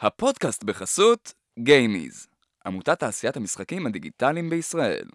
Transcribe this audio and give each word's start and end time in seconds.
הפודקאסט 0.00 0.64
בחסות 0.64 1.32
גיימיז, 1.58 2.26
עמותת 2.66 2.98
תעשיית 2.98 3.36
המשחקים 3.36 3.86
הדיגיטליים 3.86 4.50
בישראל. 4.50 5.06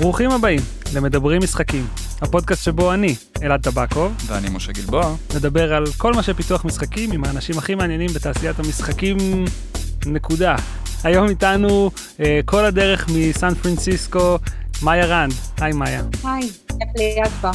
ברוכים 0.00 0.30
הבאים 0.30 0.60
למדברים 0.94 1.42
משחקים, 1.42 1.86
הפודקאסט 2.20 2.64
שבו 2.64 2.92
אני, 2.92 3.14
אלעד 3.42 3.62
טבקוב, 3.62 4.12
ואני 4.26 4.48
משה 4.48 4.72
גלבוע. 4.72 5.16
נדבר 5.36 5.74
על 5.74 5.84
כל 5.96 6.12
מה 6.12 6.22
שפיתוח 6.22 6.64
משחקים 6.64 7.12
עם 7.12 7.24
האנשים 7.24 7.58
הכי 7.58 7.74
מעניינים 7.74 8.10
בתעשיית 8.14 8.58
המשחקים, 8.58 9.16
נקודה. 10.06 10.56
היום 11.04 11.28
איתנו 11.28 11.90
אה, 12.20 12.40
כל 12.44 12.64
הדרך 12.64 13.06
מסן 13.14 13.54
פרנסיסקו, 13.54 14.38
מאיה 14.82 15.06
רנד. 15.06 15.32
היי 15.60 15.72
מאיה. 15.72 16.02
היי, 16.24 16.48
כיף 16.68 16.88
להיות 16.96 17.32
פה. 17.40 17.50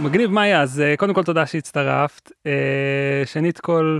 מגניב 0.00 0.30
מאיה, 0.30 0.62
אז 0.62 0.80
אה, 0.80 0.94
קודם 0.96 1.14
כל 1.14 1.22
תודה 1.24 1.46
שהצטרפת. 1.46 2.32
אה, 2.46 2.52
שנית 3.24 3.60
כל, 3.60 3.98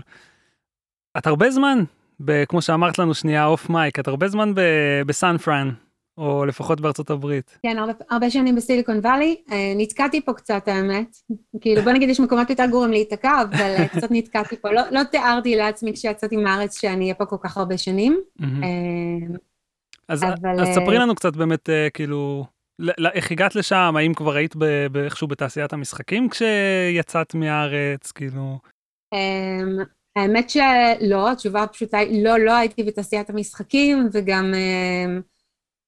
את 1.18 1.26
הרבה 1.26 1.50
זמן, 1.50 1.78
ב, 2.24 2.44
כמו 2.44 2.62
שאמרת 2.62 2.98
לנו 2.98 3.14
שנייה 3.14 3.46
off 3.46 3.70
mic, 3.70 3.98
את 3.98 4.08
הרבה 4.08 4.28
זמן 4.28 4.54
ב- 4.54 5.02
בסן 5.06 5.36
פרן, 5.38 5.70
או 6.18 6.44
לפחות 6.44 6.80
בארצות 6.80 7.10
הברית. 7.10 7.58
כן, 7.62 7.78
הרבה, 7.78 7.92
הרבה 8.10 8.30
שנים 8.30 8.56
בסיליקון 8.56 8.98
וואלי. 8.98 9.36
אה, 9.52 9.72
נתקעתי 9.76 10.20
פה 10.20 10.32
קצת, 10.32 10.68
האמת. 10.68 11.16
כאילו, 11.60 11.82
בוא 11.82 11.92
נגיד, 11.92 12.08
יש 12.08 12.20
מקומות 12.20 12.50
יותר 12.50 12.66
גרועים 12.66 12.90
להיתקע, 12.90 13.42
אבל 13.42 13.60
אה, 13.78 13.88
קצת 13.88 14.08
נתקעתי 14.10 14.56
פה. 14.56 14.72
לא, 14.72 14.82
לא 14.90 15.04
תיארתי 15.04 15.56
לעצמי 15.56 15.92
כשיצאתי 15.92 16.36
מהארץ 16.36 16.80
שאני 16.80 17.04
אהיה 17.04 17.14
פה 17.14 17.24
כל 17.24 17.36
כך 17.40 17.56
הרבה 17.56 17.78
שנים. 17.78 18.20
אה, 18.42 19.36
אז, 20.08 20.24
אבל, 20.24 20.60
אז 20.60 20.68
ספרי 20.74 20.98
לנו 20.98 21.14
קצת 21.14 21.36
באמת, 21.36 21.68
כאילו, 21.94 22.44
איך 23.14 23.30
הגעת 23.30 23.54
לשם, 23.54 23.94
האם 23.96 24.14
כבר 24.14 24.34
היית 24.34 24.54
איכשהו 25.04 25.28
בתעשיית 25.28 25.72
המשחקים 25.72 26.28
כשיצאת 26.28 27.34
מהארץ, 27.34 28.12
כאילו... 28.12 28.58
אמ, 29.14 29.78
האמת 30.16 30.50
שלא, 30.50 31.30
התשובה 31.30 31.62
הפשוטה 31.62 31.98
היא 31.98 32.24
לא, 32.24 32.38
לא 32.38 32.56
הייתי 32.56 32.82
בתעשיית 32.82 33.30
המשחקים, 33.30 34.08
וגם 34.12 34.54
אמ, 34.54 35.20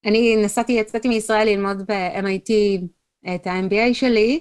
אני 0.04 0.36
נסעתי, 0.36 0.72
יצאתי 0.72 1.08
מישראל 1.08 1.48
ללמוד 1.48 1.82
ב-MIT 1.88 2.50
את 3.34 3.46
ה-MBA 3.46 3.94
שלי, 3.94 4.40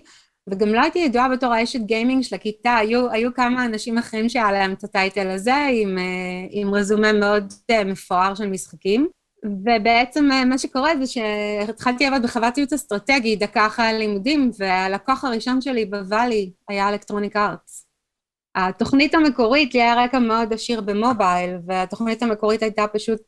וגם 0.49 0.69
לא 0.69 0.81
הייתי 0.81 0.99
ידועה 0.99 1.29
בתור 1.29 1.53
האשת 1.53 1.79
גיימינג 1.79 2.23
של 2.23 2.35
הכיתה, 2.35 2.75
היו, 2.75 3.11
היו 3.11 3.33
כמה 3.33 3.65
אנשים 3.65 3.97
אחרים 3.97 4.29
שהיה 4.29 4.51
להם 4.51 4.73
את 4.73 4.83
הטייטל 4.83 5.27
הזה, 5.27 5.55
עם, 5.71 5.97
אה, 5.97 6.03
עם 6.49 6.73
רזומה 6.73 7.13
מאוד 7.13 7.53
אה, 7.71 7.83
מפואר 7.83 8.35
של 8.35 8.47
משחקים. 8.47 9.07
ובעצם 9.45 10.31
אה, 10.31 10.45
מה 10.45 10.57
שקורה 10.57 10.91
זה 11.01 11.07
שהתחלתי 11.07 12.03
לעבוד 12.03 12.23
בחוות 12.23 12.57
ייעוץ 12.57 12.73
אסטרטגי 12.73 13.35
דקה 13.35 13.67
אחרי 13.67 13.85
הלימודים, 13.85 14.51
והלקוח 14.57 15.23
הראשון 15.23 15.61
שלי 15.61 15.85
בוואלי 15.85 16.51
היה 16.69 16.89
אלקטרוניק 16.89 17.35
ארטס. 17.35 17.85
התוכנית 18.55 19.15
המקורית, 19.15 19.73
לי 19.73 19.81
היה 19.81 20.03
רקע 20.03 20.19
מאוד 20.19 20.53
עשיר 20.53 20.81
במובייל, 20.81 21.57
והתוכנית 21.67 22.23
המקורית 22.23 22.61
הייתה 22.63 22.85
פשוט, 22.93 23.21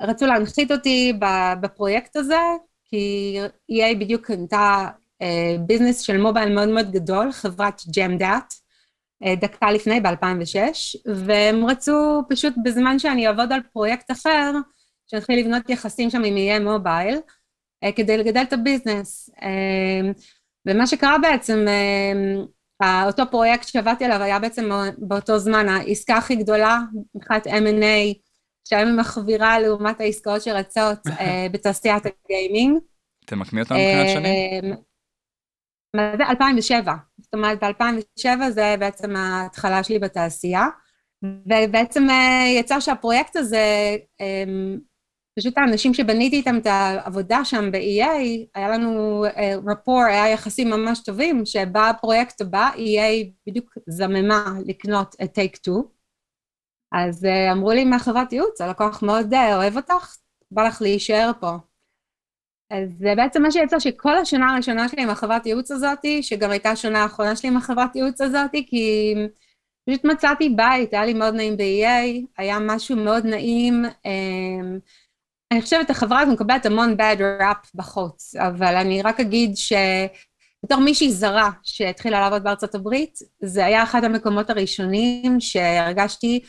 רצו 0.00 0.26
להנחית 0.26 0.72
אותי 0.72 1.12
בפרויקט 1.60 2.16
הזה, 2.16 2.40
כי 2.84 3.36
EA 3.72 3.98
בדיוק 4.00 4.26
קנתה 4.26 4.88
אה, 5.22 5.56
business 5.66 6.00
של 6.00 6.16
mobile 6.16 6.54
מאוד 6.54 6.68
מאוד 6.68 6.90
גדול, 6.92 7.32
חברת 7.32 7.82
JAMDAT, 7.96 8.54
דקה 9.40 9.70
לפני, 9.70 10.00
ב-2006, 10.00 10.56
והם 11.14 11.66
רצו 11.66 12.22
פשוט 12.28 12.54
בזמן 12.64 12.98
שאני 12.98 13.26
אעבוד 13.26 13.52
על 13.52 13.60
פרויקט 13.72 14.10
אחר, 14.10 14.52
שנתחיל 15.06 15.38
לבנות 15.40 15.70
יחסים 15.70 16.10
שם 16.10 16.24
עם 16.24 16.34
EA 16.36 16.62
Mobile, 16.62 17.18
אה, 17.84 17.92
כדי 17.92 18.18
לגדל 18.18 18.42
את 18.42 18.52
ה 18.52 18.60
business. 18.60 19.30
אה, 19.42 20.10
ומה 20.66 20.86
שקרה 20.86 21.18
בעצם, 21.18 21.66
אה, 22.82 23.04
אותו 23.06 23.22
פרויקט 23.30 23.68
שעבדתי 23.68 24.04
עליו 24.04 24.22
היה 24.22 24.38
בעצם 24.38 24.70
באותו 24.98 25.38
זמן 25.38 25.68
העסקה 25.68 26.16
הכי 26.16 26.36
גדולה 26.36 26.80
מבחינת 27.14 27.46
M&A, 27.46 28.14
שהיום 28.68 28.88
היא 28.88 28.96
מחווירה 28.96 29.60
לעומת 29.60 30.00
העסקאות 30.00 30.42
שרצות 30.42 30.98
אה, 31.20 31.46
בתעשיית 31.52 32.02
הגיימינג. 32.06 32.78
תמקמי 33.26 33.60
אותנו 33.60 33.78
מבחינת 33.78 34.08
שנים. 34.08 34.24
אה, 34.24 34.76
מה 35.96 36.16
זה? 36.16 36.24
2007. 36.30 36.92
זאת 37.20 37.34
אומרת, 37.34 37.64
ב-2007 37.64 38.50
זה 38.50 38.74
בעצם 38.78 39.16
ההתחלה 39.16 39.82
שלי 39.84 39.98
בתעשייה. 39.98 40.66
ובעצם 41.22 42.10
אה, 42.10 42.44
יצא 42.58 42.80
שהפרויקט 42.80 43.36
הזה, 43.36 43.96
אה, 44.20 44.44
פשוט 45.38 45.58
האנשים 45.58 45.94
שבניתי 45.94 46.36
איתם 46.36 46.56
את 46.56 46.66
העבודה 46.66 47.44
שם 47.44 47.70
ב-EA, 47.72 48.48
היה 48.54 48.68
לנו 48.68 49.24
אה, 49.24 49.54
רפור, 49.66 50.02
היה 50.02 50.28
יחסים 50.28 50.70
ממש 50.70 51.00
טובים, 51.02 51.46
שבא 51.46 51.88
הפרויקט 51.88 52.40
הבא, 52.40 52.70
EA 52.76 53.30
בדיוק 53.46 53.74
זממה 53.88 54.54
לקנות 54.66 55.14
את 55.22 55.32
טייק 55.32 55.56
2. 55.56 55.76
אז 56.92 57.24
אה, 57.24 57.52
אמרו 57.52 57.72
לי 57.72 57.84
מהחברת 57.84 58.32
ייעוץ, 58.32 58.60
הלקוח 58.60 59.02
מאוד 59.02 59.34
אה, 59.34 59.56
אוהב 59.56 59.76
אותך, 59.76 60.16
בא 60.50 60.66
לך 60.66 60.82
להישאר 60.82 61.30
פה. 61.40 61.56
אז 62.70 62.88
זה 62.98 63.12
בעצם 63.16 63.42
מה 63.42 63.50
שיצא 63.50 63.78
שכל 63.78 64.18
השנה 64.18 64.52
הראשונה 64.52 64.88
שלי 64.88 65.02
עם 65.02 65.10
החברת 65.10 65.46
ייעוץ 65.46 65.70
הזאתי, 65.70 66.22
שגם 66.22 66.50
הייתה 66.50 66.70
השנה 66.70 67.02
האחרונה 67.02 67.36
שלי 67.36 67.48
עם 67.48 67.56
החברת 67.56 67.96
ייעוץ 67.96 68.20
הזאתי, 68.20 68.66
כי 68.66 69.14
פשוט 69.88 70.04
מצאתי 70.04 70.48
בית, 70.48 70.92
היה 70.92 71.06
לי 71.06 71.14
מאוד 71.14 71.34
נעים 71.34 71.56
ב-EA, 71.56 72.26
היה 72.38 72.58
משהו 72.58 72.96
מאוד 72.96 73.26
נעים. 73.26 73.84
אמ, 74.04 74.78
אני 75.52 75.62
חושבת, 75.62 75.90
החברה 75.90 76.20
הזאת 76.20 76.34
מקבלת 76.34 76.66
המון 76.66 76.96
bad 76.98 77.18
rap 77.18 77.68
בחוץ, 77.74 78.34
אבל 78.36 78.76
אני 78.76 79.02
רק 79.02 79.20
אגיד 79.20 79.56
שבתור 79.56 80.80
מישהי 80.80 81.12
זרה 81.12 81.50
שהתחילה 81.62 82.20
לעבוד 82.20 82.44
בארצות 82.44 82.74
הברית, 82.74 83.18
זה 83.42 83.66
היה 83.66 83.82
אחד 83.82 84.04
המקומות 84.04 84.50
הראשונים 84.50 85.40
שהרגשתי 85.40 86.40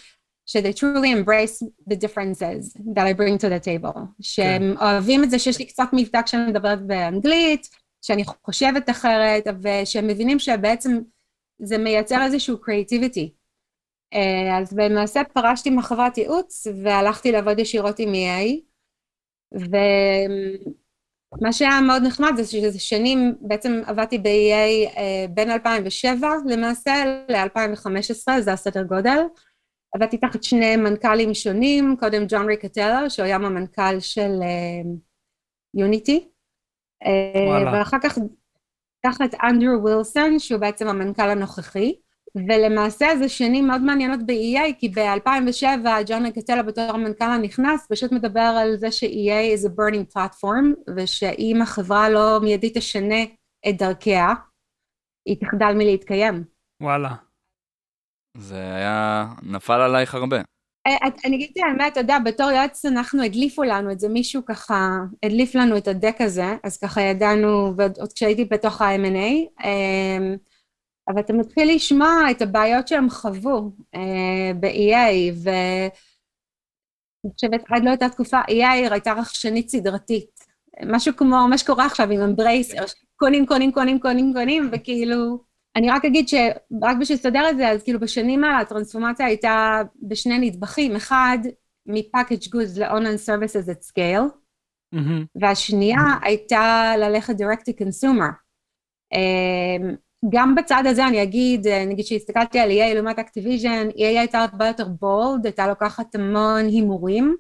ש-they 0.52 0.74
truly 0.74 1.12
embrace 1.12 1.64
the 1.90 1.96
differences 1.96 2.74
that 2.96 3.06
I 3.10 3.14
bring 3.14 3.38
to 3.38 3.48
the 3.50 3.60
table. 3.60 4.00
שהם 4.22 4.76
אוהבים 4.82 5.24
את 5.24 5.30
זה 5.30 5.40
שיש 5.40 5.60
לי 5.60 5.66
קצת 5.66 5.88
מבטא 5.94 6.22
כשאני 6.22 6.52
מדברת 6.52 6.88
באנגלית, 6.88 7.70
שאני 8.02 8.24
חושבת 8.46 8.90
אחרת, 8.90 9.44
ושהם 9.62 10.08
מבינים 10.08 10.40
שבעצם 10.40 11.00
זה 11.60 11.78
מייצר 11.78 12.24
איזשהו 12.24 12.58
creativity. 12.58 13.30
אה, 14.14 14.58
אז 14.58 14.78
למעשה 14.78 15.22
פרשתי 15.34 15.70
מחברת 15.70 16.18
ייעוץ 16.18 16.68
והלכתי 16.84 17.32
לעבוד 17.32 17.60
ישירות 17.60 18.00
עם 18.00 18.14
EA, 18.14 18.62
ומה 21.38 21.54
שהיה 21.54 21.82
מאוד 21.82 22.04
נחמד 22.04 22.32
זה 22.36 22.46
שזה 22.46 22.80
שנים, 22.80 23.36
בעצם 23.42 23.82
עבדתי 23.86 24.18
ב-EA 24.18 24.98
אה, 24.98 25.26
בין 25.30 25.52
2007 25.52 26.30
למעשה 26.46 26.94
ל-2015, 27.30 28.42
זה 28.42 28.54
הסדר 28.54 28.84
גודל. 28.84 29.18
עבדתי 29.96 30.18
תחת 30.18 30.44
שני 30.44 30.76
מנכ"לים 30.76 31.34
שונים, 31.34 31.96
קודם 32.00 32.24
ג'ון 32.28 32.46
ריקטלר, 32.46 33.10
שהוא 33.10 33.26
היה 33.26 33.36
המנכ"ל 33.36 34.00
של 34.00 34.32
יוניטי, 35.78 36.30
וואלה. 37.48 37.74
ואחר 37.74 37.98
כך 38.04 38.18
תחת 39.06 39.36
אנדרו 39.44 39.82
ווילסון, 39.82 40.40
שהוא 40.40 40.60
בעצם 40.60 40.88
המנכ"ל 40.88 41.30
הנוכחי, 41.30 41.96
ולמעשה 42.36 43.08
זה 43.18 43.30
שנים 43.30 43.68
מאוד 43.68 43.82
מעניינות 43.82 44.20
ב-EA, 44.26 44.74
כי 44.80 44.90
ב-2007 44.90 45.88
ג'ון 46.06 46.26
ריקטלר 46.26 46.62
בתור 46.62 46.84
המנכ"ל 46.84 47.26
הנכנס, 47.26 47.88
פשוט 47.88 48.12
מדבר 48.12 48.40
על 48.62 48.78
זה 48.78 48.92
ש-EA 48.92 49.58
is 49.58 49.68
a 49.68 49.70
burning 49.70 50.14
platform, 50.18 50.94
ושאם 50.98 51.60
החברה 51.62 52.10
לא 52.10 52.40
מיידית 52.42 52.78
תשנה 52.78 53.24
את 53.70 53.78
דרכיה, 53.78 54.34
היא 55.26 55.38
תחדל 55.40 55.74
מלהתקיים. 55.76 56.44
וואלה. 56.82 57.10
זה 58.38 58.76
היה... 58.76 59.28
נפל 59.44 59.82
עלייך 59.82 60.16
הרבה. 60.16 60.42
אה, 60.88 61.08
אני 61.26 61.36
אגיד 61.36 61.50
את 61.52 61.58
האמת, 61.58 61.92
אתה 61.92 62.00
יודע, 62.00 62.20
בתור 62.20 62.52
יועץ 62.52 62.86
אנחנו, 62.86 63.24
הדליפו 63.24 63.64
לנו 63.64 63.92
את 63.92 64.00
זה, 64.00 64.10
מישהו 64.10 64.46
ככה 64.46 64.98
הדליף 65.24 65.56
לנו 65.56 65.78
את 65.78 65.88
הדק 65.88 66.16
הזה, 66.20 66.56
אז 66.64 66.78
ככה 66.78 67.02
ידענו, 67.02 67.74
ועוד 67.78 67.98
עוד 68.00 68.14
כשהייתי 68.14 68.46
בתוך 68.46 68.82
ה-M&A, 68.82 69.64
אמ, 69.66 70.36
אבל 71.10 71.20
אתה 71.20 71.34
מתחיל 71.34 71.76
לשמוע 71.76 72.32
את 72.32 72.42
הבעיות 72.42 72.88
שהם 72.88 73.10
חוו 73.10 73.72
אה, 73.96 74.52
ב-EA, 74.60 75.34
ואני 75.44 75.90
חושבת, 77.34 77.64
עד 77.70 77.84
לאותה 77.84 78.10
תקופה, 78.10 78.42
EA 78.42 78.92
הייתה 78.92 79.14
רכשנית 79.14 79.70
סדרתית. 79.70 80.52
משהו 80.86 81.16
כמו 81.16 81.48
מה 81.50 81.58
שקורה 81.58 81.86
עכשיו 81.86 82.12
עם 82.12 82.22
אמברייסר, 82.22 82.84
קונים, 83.16 83.46
קונים, 83.46 83.72
קונים, 83.72 84.00
קונים, 84.00 84.34
קונים, 84.34 84.70
וכאילו... 84.74 85.51
אני 85.76 85.90
רק 85.90 86.06
אגיד 86.06 86.28
שרק 86.28 86.98
בשביל 87.00 87.18
לסדר 87.18 87.50
את 87.50 87.58
זה, 87.58 87.70
אז 87.70 87.84
כאילו 87.84 88.00
בשנים 88.00 88.44
האלה 88.44 88.60
הטרנספורמציה 88.60 89.26
הייתה 89.26 89.82
בשני 90.02 90.40
נדבכים, 90.40 90.96
אחד 90.96 91.38
מ-package 91.86 92.48
goods 92.48 92.80
ל-online 92.80 93.28
services 93.28 93.70
at 93.70 93.90
scale, 93.90 94.38
מהמם. 94.92 95.26
והשנייה 95.36 96.00
הייתה 96.22 96.94
ללכת 96.98 97.36
direct 97.36 97.62
to 97.70 97.74
consumer. 97.84 98.34
אמ, 99.14 99.96
גם 100.30 100.56
בצד 100.56 100.84
הזה 100.86 101.08
אני 101.08 101.24
אגיד, 101.24 101.68
נגיד 101.68 102.06
שהסתכלתי 102.06 102.60
על 102.60 102.70
EA 102.70 102.94
לעומת 102.94 103.20
אקטיביז'ן, 103.20 103.90
EA 103.90 104.04
הייתה 104.04 104.40
הרבה 104.40 104.68
יותר 104.68 104.88
bold, 104.88 105.46
הייתה 105.46 105.68
לוקחת 105.68 106.16
המון 106.16 106.66
הימורים, 106.66 107.36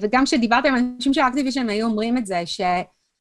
וגם 0.00 0.24
כשדיברתי 0.24 0.68
עם 0.68 0.74
אנשים 0.76 1.14
של 1.14 1.20
אקטיביז'ן 1.20 1.68
היו 1.68 1.86
אומרים 1.86 2.18
את 2.18 2.26
זה, 2.26 2.46
ש... 2.46 2.60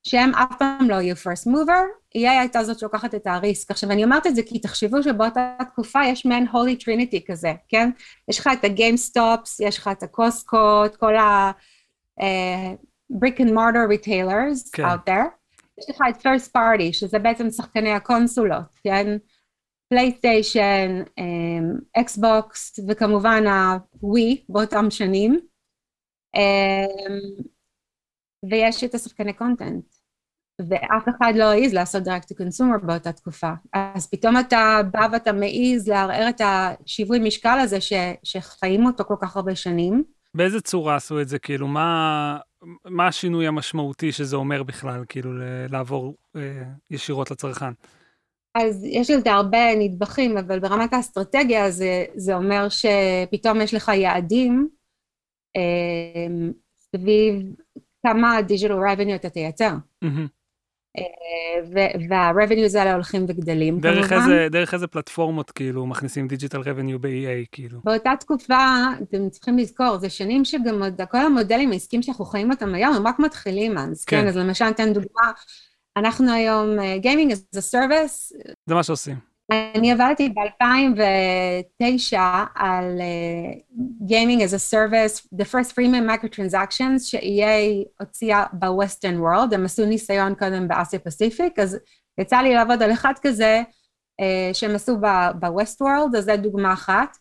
שהם 0.04 0.36
אף 0.36 0.58
פעם 0.60 0.90
לא 0.90 0.96
יהיו 0.96 1.16
first 1.16 1.48
mover, 1.48 2.18
EA 2.18 2.30
הייתה 2.40 2.64
זאת 2.64 2.80
שלוקחת 2.80 3.16
את 3.16 3.28
ה 3.28 3.35
risk. 3.35 3.72
עכשיו 3.72 3.92
אני 3.92 4.04
אומרת 4.04 4.28
את 4.28 4.36
זה 4.36 4.42
כי 4.44 4.60
תחשבו 4.60 5.04
שבאותה 5.04 5.56
תקופה 5.72 6.00
יש 6.06 6.26
מעין 6.26 6.48
holy 6.48 6.84
trinity 6.84 7.20
כזה, 7.28 7.54
כן? 7.68 7.90
יש 8.30 8.40
לך 8.40 8.50
את 8.54 8.64
ה 8.64 8.72
GameStops, 8.72 9.60
יש 9.60 9.78
לך 9.78 9.90
את 9.92 10.04
ה 10.04 10.14
Costco, 10.14 10.86
את 10.86 10.96
כל 10.96 11.16
ה... 11.16 11.52
brick 13.12 13.40
and 13.40 13.52
mortar 13.52 13.88
retailers 13.88 14.70
כן. 14.74 14.86
out 14.86 15.10
there. 15.10 15.30
יש 15.80 15.90
לך 15.90 15.98
את 16.10 16.26
first 16.26 16.50
party, 16.58 16.94
שזה 16.94 17.20
בעצם 17.20 17.50
שחקני 17.50 17.92
הקונסולות, 17.92 18.80
כן? 18.84 19.18
פלייסטיישן, 19.90 21.04
אקסבוקס, 21.98 22.80
וכמובן 22.88 23.44
הווי 23.48 24.44
באותם 24.50 24.92
שנים. 24.92 25.40
Um, 26.38 27.44
ויש 28.50 28.84
את 28.84 28.96
השחקני 28.96 29.34
קונטנט, 29.34 29.86
ואף 30.70 31.04
אחד 31.10 31.34
לא 31.36 31.44
העז 31.44 31.74
לעשות 31.74 32.04
direct 32.04 32.34
to 32.34 32.36
consumer 32.36 32.86
באותה 32.86 33.12
תקופה. 33.12 33.52
אז 33.74 34.10
פתאום 34.10 34.40
אתה 34.40 34.82
בא 34.92 35.08
ואתה 35.12 35.32
מעז 35.32 35.88
לערער 35.88 36.30
את 36.30 36.42
השיווי 36.44 37.20
משקל 37.20 37.60
הזה 37.60 37.82
ש, 37.82 37.94
שחיים 38.24 38.86
אותו 38.86 39.04
כל 39.04 39.16
כך 39.22 39.36
הרבה 39.36 39.56
שנים. 39.56 40.04
באיזה 40.34 40.62
צורה 40.62 40.96
עשו 40.96 41.22
את 41.22 41.28
זה? 41.28 41.40
כאילו, 41.40 41.68
מה, 41.68 42.38
מה 42.86 43.08
השינוי 43.08 43.48
המשמעותי 43.48 44.12
שזה 44.12 44.36
אומר 44.36 44.64
בכלל, 44.64 45.04
כאילו, 45.10 45.32
לעבור 45.70 46.16
אה, 46.36 46.64
ישירות 46.92 47.32
לצרכן? 47.32 47.72
אז 48.56 48.84
יש 48.84 49.10
לזה 49.10 49.32
הרבה 49.32 49.76
נדבכים, 49.80 50.38
אבל 50.38 50.60
ברמת 50.60 50.94
האסטרטגיה 50.94 51.72
זה, 51.72 52.06
זה 52.16 52.36
אומר 52.36 52.68
שפתאום 52.70 53.62
יש 53.62 53.74
לך 53.74 53.92
יעדים 53.96 54.70
אה, 55.58 56.28
סביב 56.78 57.56
כמה 58.04 58.42
דיגיטל 58.42 58.74
רבניו 58.74 59.16
אתה 59.16 59.30
תייצר. 59.30 59.72
וה-revenues 62.10 62.78
האלה 62.78 62.94
הולכים 62.94 63.26
וגדלים 63.28 63.80
דרך 63.80 64.10
כמובן. 64.10 64.24
איזה, 64.24 64.48
דרך 64.52 64.74
איזה 64.74 64.88
פלטפורמות 64.88 65.52
כאילו 65.52 65.86
מכניסים 65.86 66.28
דיגיטל 66.28 66.62
רבניו 66.62 67.00
ב-EA 67.00 67.48
כאילו? 67.52 67.80
באותה 67.84 68.12
תקופה, 68.20 68.86
אתם 69.02 69.30
צריכים 69.30 69.58
לזכור, 69.58 69.98
זה 69.98 70.10
שנים 70.10 70.46
שגם 70.46 70.84
כל 71.10 71.18
המודלים 71.18 71.72
העסקים 71.72 72.02
שאנחנו 72.02 72.26
חיים 72.26 72.52
אותם 72.52 72.76
היום, 72.76 72.94
הם 72.94 73.08
רק 73.08 73.20
מתחילים 73.20 73.78
אז, 73.78 74.06
כן, 74.06 74.22
כן 74.22 74.28
אז 74.28 74.38
למשל 74.38 74.66
ניתן 74.66 74.94
דוגמה, 74.94 75.32
אנחנו 75.98 76.34
היום, 76.34 76.70
גיימינג 76.98 77.32
uh, 77.32 77.36
as 77.36 77.58
a 77.58 77.74
service. 77.74 78.38
זה 78.66 78.76
מה 78.76 78.84
שעושים. 78.84 79.31
אני 79.52 79.92
עבדתי 79.92 80.30
ב-2009 80.30 82.18
על 82.56 82.98
uh, 83.00 84.10
Gaming 84.10 84.42
as 84.42 84.54
a 84.54 84.60
Service, 84.74 85.28
the 85.42 85.46
first 85.46 85.76
freemium 85.76 86.08
microtransactions 86.10 87.00
ש-EA 87.04 87.86
הוציאה 88.00 88.46
ב-Western 88.54 89.18
World, 89.20 89.56
הם 89.56 89.66
עשו 89.66 89.86
ניסיון 89.86 90.36
קודם 90.36 90.68
באסיה 90.68 91.00
פסיפיק, 91.00 91.60
אז 91.60 91.78
יצא 92.20 92.38
לי 92.38 92.54
לעבוד 92.54 92.84
על 92.84 92.94
אחד 92.94 93.14
כזה 93.22 93.62
uh, 94.22 94.54
שהם 94.54 94.76
עשו 94.76 94.98
ב-West 95.40 95.82
World, 95.82 96.18
אז 96.18 96.26
זו 96.26 96.38
דוגמה 96.38 96.74
אחת. 96.74 97.18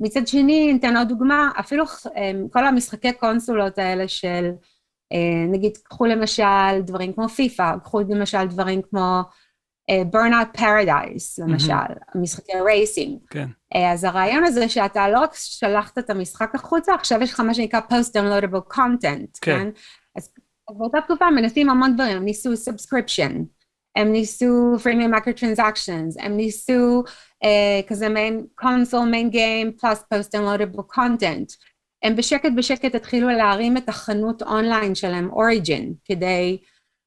מצד 0.00 0.26
שני, 0.26 0.72
ניתן 0.72 0.96
עוד 0.96 1.08
דוגמה, 1.08 1.50
אפילו 1.60 1.84
um, 1.84 2.08
כל 2.52 2.66
המשחקי 2.66 3.12
קונסולות 3.12 3.78
האלה 3.78 4.08
של, 4.08 4.50
נגיד, 5.52 5.76
קחו 5.76 6.06
למשל 6.06 6.80
דברים 6.84 7.12
כמו 7.12 7.28
פיפא, 7.28 7.72
קחו 7.84 8.00
למשל 8.00 8.44
דברים 8.44 8.82
כמו 8.90 9.22
burnout 9.90 10.58
paradise 10.58 11.38
למשל, 11.38 11.72
mm-hmm. 11.72 12.18
משחקי 12.18 12.52
רייסינג. 12.64 13.18
כן. 13.30 13.46
אז 13.92 14.04
הרעיון 14.04 14.44
הזה 14.44 14.68
שאתה 14.68 15.08
לא 15.08 15.18
רק 15.18 15.34
שלחת 15.34 15.98
את 15.98 16.10
המשחק 16.10 16.54
החוצה, 16.54 16.94
עכשיו 16.94 17.22
יש 17.22 17.32
לך 17.32 17.40
מה 17.40 17.54
שנקרא 17.54 17.80
post-downloadable 17.90 18.74
content, 18.74 19.38
כן? 19.40 19.58
כן? 19.58 19.68
אז 20.16 20.30
באותה 20.70 20.98
תקופה 21.00 21.30
מנסים 21.30 21.70
המון 21.70 21.94
דברים, 21.94 22.16
הם 22.16 22.24
ניסו 22.24 22.52
subscription, 22.52 23.32
הם 23.96 24.12
ניסו 24.12 24.76
freemium 24.76 25.16
micro 25.16 25.40
transactions, 25.40 26.24
הם 26.24 26.36
ניסו 26.36 27.02
uh, 27.44 27.88
כזה 27.88 28.08
מיין 28.08 28.46
console 28.60 29.12
main 29.12 29.34
game 29.34 29.80
plus 29.80 29.98
post-downloadable 30.14 30.96
content. 30.96 31.56
הם 32.02 32.16
בשקט 32.16 32.50
בשקט 32.56 32.94
התחילו 32.94 33.28
להרים 33.28 33.76
את 33.76 33.88
החנות 33.88 34.42
אונליין 34.42 34.94
שלהם, 34.94 35.30
אוריג'ין, 35.30 35.92
כדי 36.04 36.58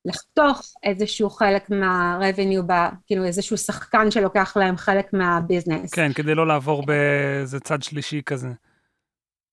לחתוך 0.05 0.61
איזשהו 0.83 1.29
חלק 1.29 1.69
מה-revenue, 1.69 2.73
כאילו 3.05 3.25
איזשהו 3.25 3.57
שחקן 3.57 4.11
שלוקח 4.11 4.57
להם 4.57 4.77
חלק 4.77 5.13
מהביזנס. 5.13 5.91
כן, 5.93 6.13
כדי 6.13 6.35
לא 6.35 6.47
לעבור 6.47 6.85
באיזה 6.85 7.59
צד 7.59 7.83
שלישי 7.83 8.21
כזה. 8.25 8.47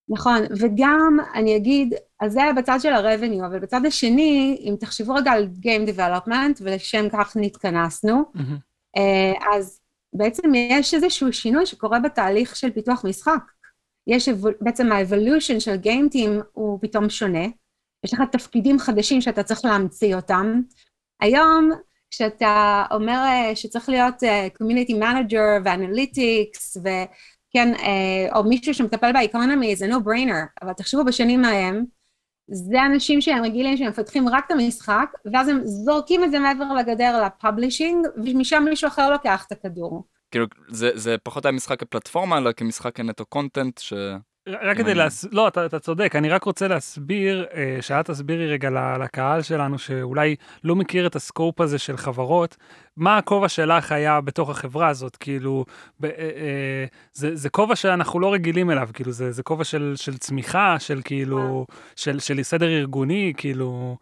נכון, 0.09 0.39
וגם 0.61 1.19
אני 1.35 1.57
אגיד, 1.57 1.95
אז 2.21 2.33
זה 2.33 2.43
היה 2.43 2.53
בצד 2.53 2.79
של 2.83 2.93
ה-revenue, 2.93 3.47
אבל 3.47 3.59
בצד 3.59 3.87
השני, 3.87 4.59
אם 4.61 4.75
תחשבו 4.81 5.15
רגע 5.15 5.33
על 5.33 5.49
Game 5.61 5.91
Development, 5.91 6.61
ולשם 6.61 7.09
כך 7.13 7.37
נתכנסנו, 7.41 8.23
mm-hmm. 8.37 9.01
אז 9.55 9.81
בעצם 10.13 10.55
יש 10.55 10.95
איזשהו 10.95 11.33
שינוי 11.33 11.67
שקורה 11.67 12.01
בתהליך 12.01 12.57
של 12.57 12.71
פיתוח 12.71 13.05
משחק. 13.05 13.43
יש 14.07 14.29
בעצם 14.61 14.93
ה-evolution 14.93 15.61
של 15.61 15.75
Game 15.83 16.15
Team 16.15 16.45
הוא 16.53 16.79
פתאום 16.83 17.11
שונה. 17.11 17.47
יש 18.05 18.15
לך 18.15 18.23
תפקידים 18.33 18.79
חדשים 18.79 19.21
שאתה 19.21 19.43
צריך 19.43 19.65
להמציא 19.65 20.17
אותם. 20.17 20.61
היום, 21.21 21.71
כשאתה 22.11 22.85
אומר 22.91 23.19
אה, 23.27 23.57
שצריך 23.57 23.89
להיות 23.89 24.15
community 24.59 24.93
uh, 24.93 24.97
manager 24.97 25.59
ו 25.65 25.75
analytics, 25.75 26.77
וכן, 26.77 27.75
uh, 27.75 28.37
או 28.37 28.45
מישהו 28.45 28.75
שמטפל 28.75 29.13
ב 29.13 29.20
economy, 29.20 29.77
זה 29.77 29.87
no 29.87 30.07
brainer, 30.07 30.63
אבל 30.63 30.73
תחשבו 30.73 31.05
בשנים 31.05 31.45
ההם, 31.45 31.85
זה 32.49 32.83
אנשים 32.87 33.21
שהם 33.21 33.45
רגילים 33.45 33.77
שהם 33.77 33.89
מפתחים 33.89 34.29
רק 34.29 34.45
את 34.47 34.51
המשחק, 34.51 35.13
ואז 35.33 35.49
הם 35.49 35.61
זורקים 35.65 36.25
את 36.25 36.31
זה 36.31 36.39
מעבר 36.39 36.75
לגדר 36.75 37.23
ל 37.27 37.34
publishing, 37.34 38.07
ומשם 38.17 38.65
מישהו 38.71 38.89
אחר 38.89 39.11
לוקח 39.11 39.45
את 39.47 39.53
הכדור. 39.53 40.05
כאילו, 40.31 40.47
זה, 40.69 40.91
זה 40.95 41.17
פחות 41.23 41.45
היה 41.45 41.53
משחק 41.53 41.81
כפלטפורמה, 41.81 42.39
אלא 42.39 42.53
כמשחק 42.53 42.97
כנטו 42.97 43.27
קונטנט, 43.27 43.79
ש... 43.79 43.93
רק 44.49 44.77
כדי 44.77 44.95
להס... 44.95 45.25
לא, 45.33 45.49
אתה, 45.49 45.67
אתה 45.67 45.79
צודק, 45.79 46.17
אני 46.17 46.29
רק 46.29 46.45
רוצה 46.45 46.69
להסביר, 46.69 47.47
אה, 47.55 47.79
שאת 47.81 48.07
תסבירי 48.11 48.47
רגע 48.47 48.71
לקהל 49.05 49.43
שלנו, 49.43 49.79
שאולי 49.79 50.37
לא 50.65 50.77
מכיר 50.77 51.07
את 51.07 51.17
הסקופ 51.17 51.61
הזה 51.61 51.79
של 51.79 51.97
חברות, 51.97 52.57
מה 52.97 53.19
הכובע 53.19 53.49
שלך 53.49 53.93
היה 53.93 54.21
בתוך 54.21 54.51
החברה 54.51 54.89
הזאת, 54.89 55.17
כאילו, 55.17 55.65
ב, 56.01 56.05
אה, 56.05 56.11
אה, 56.19 56.85
זה, 57.13 57.37
זה 57.37 57.51
כובע 57.51 57.77
שאנחנו 57.77 58.21
לא 58.21 58.33
רגילים 58.33 58.71
אליו, 58.71 58.89
כאילו, 58.93 59.13
זה, 59.13 59.33
זה 59.33 59.43
כובע 59.43 59.65
של, 59.65 59.93
של 59.97 60.19
צמיחה, 60.19 60.77
של 60.79 61.01
כאילו, 61.05 61.67
של, 61.97 62.19
של 62.19 62.43
סדר 62.43 62.69
ארגוני, 62.69 63.33
כאילו... 63.37 63.97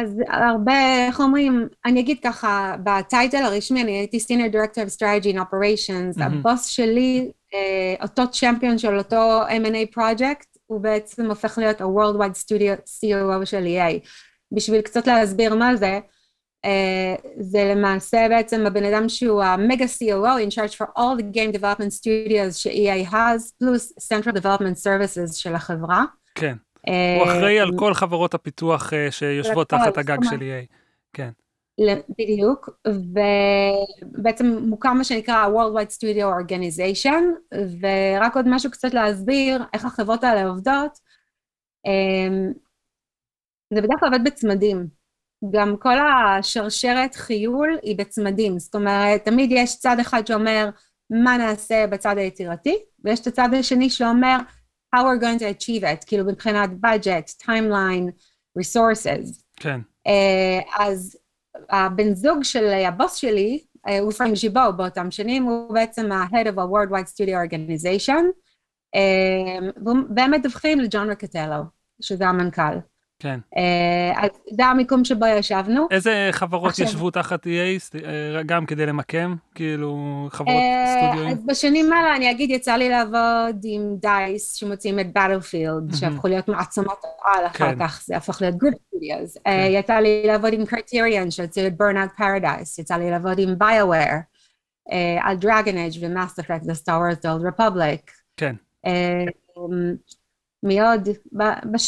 אז 0.00 0.20
הרבה, 0.28 1.06
איך 1.06 1.20
אומרים, 1.20 1.68
אני 1.84 2.00
אגיד 2.00 2.18
ככה, 2.22 2.76
בטייטל 2.84 3.42
הרשמי 3.42 3.82
אני 3.82 3.92
הייתי 3.92 4.18
Senior 4.18 4.52
Director 4.52 4.78
of 4.78 4.94
Strategy 4.96 5.34
and 5.34 5.38
Operations, 5.38 6.18
mm-hmm. 6.18 6.24
הבוס 6.24 6.66
שלי 6.66 7.30
אה, 7.54 7.94
אותו 8.02 8.30
צ'מפיון 8.30 8.78
של 8.78 8.98
אותו 8.98 9.42
M&A 9.48 9.92
פרויקט, 9.92 10.56
הוא 10.66 10.80
בעצם 10.80 11.26
הופך 11.26 11.58
להיות 11.58 11.80
ה-Worldwide 11.80 12.44
Studio 12.44 12.80
COO 12.80 13.44
של 13.44 13.64
EA. 13.64 14.08
בשביל 14.52 14.80
קצת 14.80 15.06
להסביר 15.06 15.54
מה 15.54 15.76
זה, 15.76 16.00
uh, 16.66 17.28
זה 17.40 17.72
למעשה 17.74 18.26
בעצם 18.28 18.66
הבן 18.66 18.84
אדם 18.84 19.08
שהוא 19.08 19.42
המגה 19.42 19.84
COO 19.84 20.46
in 20.46 20.50
charge 20.50 20.74
for 20.76 20.86
all 20.98 21.20
the 21.20 21.36
game 21.36 21.58
development 21.58 21.92
studios 21.92 22.52
ש-EA 22.52 23.12
has, 23.12 23.52
פלוס 23.58 23.92
Central 24.12 24.32
Development 24.32 24.84
Services 24.84 25.32
של 25.32 25.54
החברה. 25.54 26.04
כן, 26.34 26.56
הוא 26.88 27.24
אחראי 27.24 27.60
על 27.60 27.70
כל 27.78 27.94
חברות 27.94 28.34
הפיתוח 28.34 28.92
uh, 28.92 29.10
שיושבות 29.10 29.68
תחת 29.68 29.98
הגג 29.98 30.18
של 30.30 30.38
EA. 30.38 30.74
כן. 31.12 31.30
בדיוק, 32.18 32.70
ובעצם 32.86 34.46
מוקם 34.46 34.94
מה 34.98 35.04
שנקרא 35.04 35.34
ה-Worldwide 35.34 35.90
Studio 35.90 36.24
Organization, 36.42 37.54
ורק 37.80 38.36
עוד 38.36 38.44
משהו 38.48 38.70
קצת 38.70 38.94
להסביר 38.94 39.62
איך 39.72 39.84
החברות 39.84 40.24
האלה 40.24 40.48
עובדות. 40.48 40.98
אמ, 41.86 42.52
זה 43.74 43.82
בדרך 43.82 44.00
כלל 44.00 44.08
עובד 44.08 44.24
בצמדים. 44.24 44.86
גם 45.50 45.76
כל 45.76 45.98
השרשרת 45.98 47.14
חיול 47.14 47.78
היא 47.82 47.98
בצמדים, 47.98 48.58
זאת 48.58 48.74
אומרת, 48.74 49.24
תמיד 49.24 49.50
יש 49.52 49.78
צד 49.78 49.96
אחד 50.00 50.26
שאומר 50.26 50.70
מה 51.10 51.36
נעשה 51.36 51.86
בצד 51.86 52.18
היצירתי, 52.18 52.76
ויש 53.04 53.20
את 53.20 53.26
הצד 53.26 53.48
השני 53.58 53.90
שאומר 53.90 54.36
how 54.96 55.04
we're 55.04 55.18
going 55.18 55.38
to 55.38 55.44
achieve 55.44 55.84
it, 55.84 56.04
כאילו 56.06 56.24
מבחינת 56.24 56.70
budget, 56.70 57.46
timeline, 57.46 58.10
resources. 58.58 59.42
כן. 59.56 59.80
אה, 60.06 60.84
אז 60.84 61.16
הבן 61.70 62.14
זוג 62.14 62.42
של 62.42 62.64
הבוס 62.64 63.14
שלי 63.14 63.64
אה, 63.88 63.98
הוא 63.98 64.12
פרנק 64.12 64.34
ז'יבו 64.34 64.60
באותם 64.76 65.10
שנים, 65.10 65.42
הוא 65.42 65.74
בעצם 65.74 66.12
ה-Head 66.12 66.46
of 66.46 66.56
a 66.56 66.66
Worldwide 66.72 67.08
Studio 67.08 67.48
Organization, 67.48 68.24
אה, 68.94 69.68
והם 70.16 70.30
מדווחים 70.30 70.80
לג'ון 70.80 71.10
רקטלו, 71.10 71.62
שזה 72.00 72.26
המנכ"ל. 72.26 72.78
כן. 73.18 73.40
אה, 73.56 74.24
אז 74.24 74.30
זה 74.56 74.64
המיקום 74.66 75.04
שבו 75.04 75.26
ישבנו. 75.26 75.86
איזה 75.90 76.28
חברות 76.32 76.70
עכשיו- 76.70 76.86
ישבו 76.86 77.10
תחת 77.10 77.46
EA, 77.46 77.50
אה, 78.04 78.42
גם 78.46 78.66
כדי 78.66 78.86
למקם, 78.86 79.34
כאילו, 79.54 79.96
חברות 80.30 80.56
אה, 80.56 81.12
סטודיו? 81.12 81.28
אז 81.30 81.38
בשנים 81.46 81.92
האלה 81.92 82.16
אני 82.16 82.30
אגיד 82.30 82.50
יצא 82.50 82.76
לי 82.76 82.88
לעבוד 82.88 83.56
עם 83.64 83.96
דייס 84.00 84.54
שמוצאים 84.54 85.00
את 85.00 85.12
באטלפילד 85.12 85.72
מהמם. 85.72 85.92
שהפכו 85.92 86.28
להיות 86.28 86.48
מעצמות 86.48 87.00
על 87.24 87.46
אחר 87.46 87.72
כן. 87.74 87.78
כך 87.80 88.02
זה 88.06 88.16
הפך 88.16 88.38
להיות 88.42 88.54
גוד 88.56 88.72
סטודיוס. 88.88 89.38
כן. 89.44 89.66
יצא 89.70 89.94
לי 89.94 90.22
לעבוד 90.26 90.52
עם 90.52 90.66
קריטריאן 90.66 91.30
שהוציאו 91.30 91.66
את 91.66 91.76
ברנאוט 91.76 92.10
פרדייס 92.16 92.78
יצא 92.78 92.96
לי 92.96 93.10
לעבוד 93.10 93.38
עם 93.38 93.54
ביואר 93.58 94.16
על 95.20 95.36
Dragon 95.36 95.78
Age 95.78 95.92
ו 96.00 96.08
Mass 96.08 96.38
Effect 96.38 96.64
ו 96.68 96.73
Star 96.73 96.94
Wars 97.00 97.18
The 97.26 97.36
Old 97.36 97.46
Republic. 97.46 98.10
כן. 98.36 98.54
מי 100.66 100.80
עוד? 100.80 101.08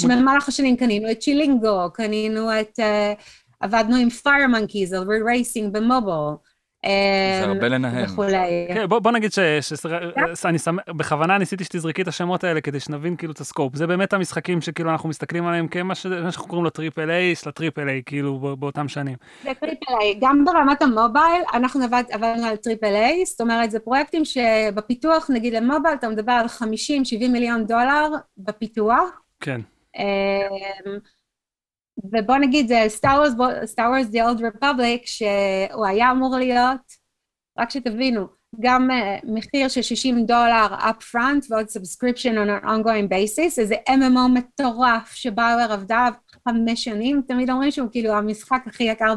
במהלך 0.05 0.49
השנים 0.49 0.77
קנינו 0.77 1.11
את 1.11 1.21
Chillingo, 1.21 1.93
קנינו 1.95 2.61
את... 2.61 2.81
אה, 2.81 3.13
עבדנו 3.61 3.97
עם 3.97 4.11
Firemonkeys 4.11 4.93
על 4.93 5.05
racing 5.27 5.73
במובייל. 5.73 6.35
זה 7.43 7.49
הרבה 7.49 7.69
לנהל. 7.69 8.05
וכולי. 8.05 8.67
כן, 8.69 8.87
בוא, 8.89 8.99
בוא 8.99 9.11
נגיד 9.11 9.33
ש... 9.33 9.39
ש... 9.61 9.73
אני 10.45 10.59
שמח, 10.59 10.83
בכוונה 10.89 11.39
ניסיתי 11.39 11.65
שתזרקי 11.65 12.03
את 12.03 12.09
השמות 12.09 12.45
האלה 12.45 12.61
כדי 12.61 12.81
שנבין 12.81 13.17
כאילו 13.17 13.33
את 13.33 13.39
ה 13.41 13.46
scope. 13.46 13.77
זה 13.77 13.87
באמת 13.87 14.13
המשחקים 14.13 14.61
שכאילו 14.61 14.91
אנחנו 14.91 15.09
מסתכלים 15.09 15.47
עליהם 15.47 15.69
כמה 15.69 15.95
ש... 15.95 16.03
שאנחנו 16.03 16.47
קוראים 16.47 16.65
לו 16.65 16.71
triple 16.71 17.11
A, 17.11 17.35
של 17.35 17.49
ה 17.49 17.54
triple 17.54 17.89
A, 17.89 18.03
כאילו 18.07 18.39
בא- 18.39 18.55
באותם 18.55 18.89
שנים. 18.89 19.17
זה 19.43 19.51
triple 19.61 19.93
A, 20.01 20.19
גם 20.21 20.45
ברמת 20.45 20.83
המובייל, 20.83 21.43
אנחנו 21.55 21.85
עבד, 21.85 22.03
עבדנו 22.11 22.47
על 22.47 22.57
triple 22.57 22.95
A, 22.95 23.25
זאת 23.27 23.41
אומרת, 23.41 23.71
זה 23.71 23.81
פרויקטים 23.81 24.23
שבפיתוח, 24.25 25.31
נגיד 25.31 25.55
למובייל, 25.55 25.95
אתה 25.95 26.09
מדבר 26.09 26.33
על 26.33 26.47
50-70 26.47 26.61
מיליון 27.29 27.67
דולר 27.67 28.09
בפיתוח. 28.39 29.03
כן, 29.41 29.61
אמ, 29.99 30.05
ובוא 32.05 32.37
נגיד, 32.37 32.69
זה 32.69 32.85
Star 32.89 33.23
Wars 33.37 34.07
The 34.07 34.19
Old 34.19 34.41
Republic, 34.41 35.01
שהוא 35.05 35.87
היה 35.87 36.11
אמור 36.11 36.37
להיות, 36.37 36.81
רק 37.59 37.71
שתבינו, 37.71 38.27
גם 38.61 38.91
uh, 38.91 39.27
מחיר 39.33 39.69
של 39.69 39.83
60 39.83 40.27
דולר 40.27 40.67
up 40.81 41.15
front 41.15 41.47
ועוד 41.51 41.67
subscription 41.67 42.33
on 42.33 42.63
an 42.63 42.67
ongoing 42.67 43.13
basis, 43.13 43.61
איזה 43.61 43.75
MMO 43.89 44.29
מטורף 44.35 45.15
ש 45.15 45.28
BioWare 45.28 45.73
עבדה 45.73 46.09
חמש 46.49 46.85
שנים, 46.85 47.23
תמיד 47.29 47.51
אומרים 47.51 47.71
שהוא 47.71 47.89
כאילו 47.93 48.13
המשחק 48.13 48.63
הכי 48.67 48.85
יקר 48.85 49.15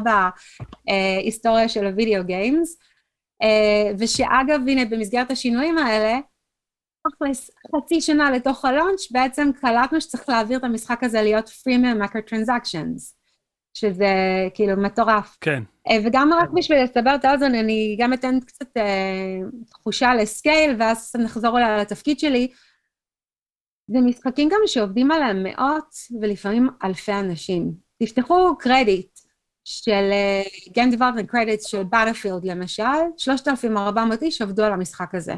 בהיסטוריה 0.86 1.68
של 1.68 1.86
הווידאו 1.86 2.24
גיימס, 2.24 2.76
uh, 3.42 3.96
ושאגב, 3.98 4.60
הנה, 4.68 4.84
במסגרת 4.84 5.30
השינויים 5.30 5.78
האלה, 5.78 6.18
תכלס, 7.10 7.50
חצי 7.76 8.00
שנה 8.00 8.30
לתוך 8.30 8.64
הלונץ' 8.64 9.10
בעצם 9.10 9.50
קלטנו 9.60 10.00
שצריך 10.00 10.28
להעביר 10.28 10.58
את 10.58 10.64
המשחק 10.64 11.04
הזה 11.04 11.22
להיות 11.22 11.48
freemium 11.48 12.04
microtransactions, 12.04 13.14
שזה 13.74 14.14
כאילו 14.54 14.82
מטורף. 14.82 15.36
כן, 15.40 15.62
אה, 15.90 15.96
וגם 16.04 16.30
רק 16.32 16.50
בשביל 16.54 16.82
לסבר 16.82 17.14
את 17.14 17.24
האוזן, 17.24 17.54
אני 17.54 17.96
גם 18.00 18.12
אתן 18.12 18.40
קצת 18.40 18.76
אה, 18.76 19.38
תחושה 19.70 20.14
לסקייל, 20.14 20.76
ואז 20.78 21.12
נחזור 21.18 21.50
אולי 21.50 21.80
לתפקיד 21.80 22.18
שלי. 22.18 22.48
זה 23.86 24.00
משחקים 24.00 24.48
גם 24.48 24.58
שעובדים 24.66 25.10
עליהם 25.10 25.42
מאות 25.42 25.94
ולפעמים 26.20 26.68
אלפי 26.84 27.12
אנשים. 27.12 27.72
תפתחו 28.02 28.56
קרדיט 28.58 29.18
של 29.64 30.10
uh, 30.10 30.70
Game 30.70 30.96
Development 30.96 31.34
Credits 31.34 31.68
של 31.68 31.82
Battlefield 31.82 32.44
למשל, 32.44 32.82
3,400 33.16 34.22
איש 34.22 34.42
עבדו 34.42 34.64
על 34.64 34.72
המשחק 34.72 35.14
הזה. 35.14 35.34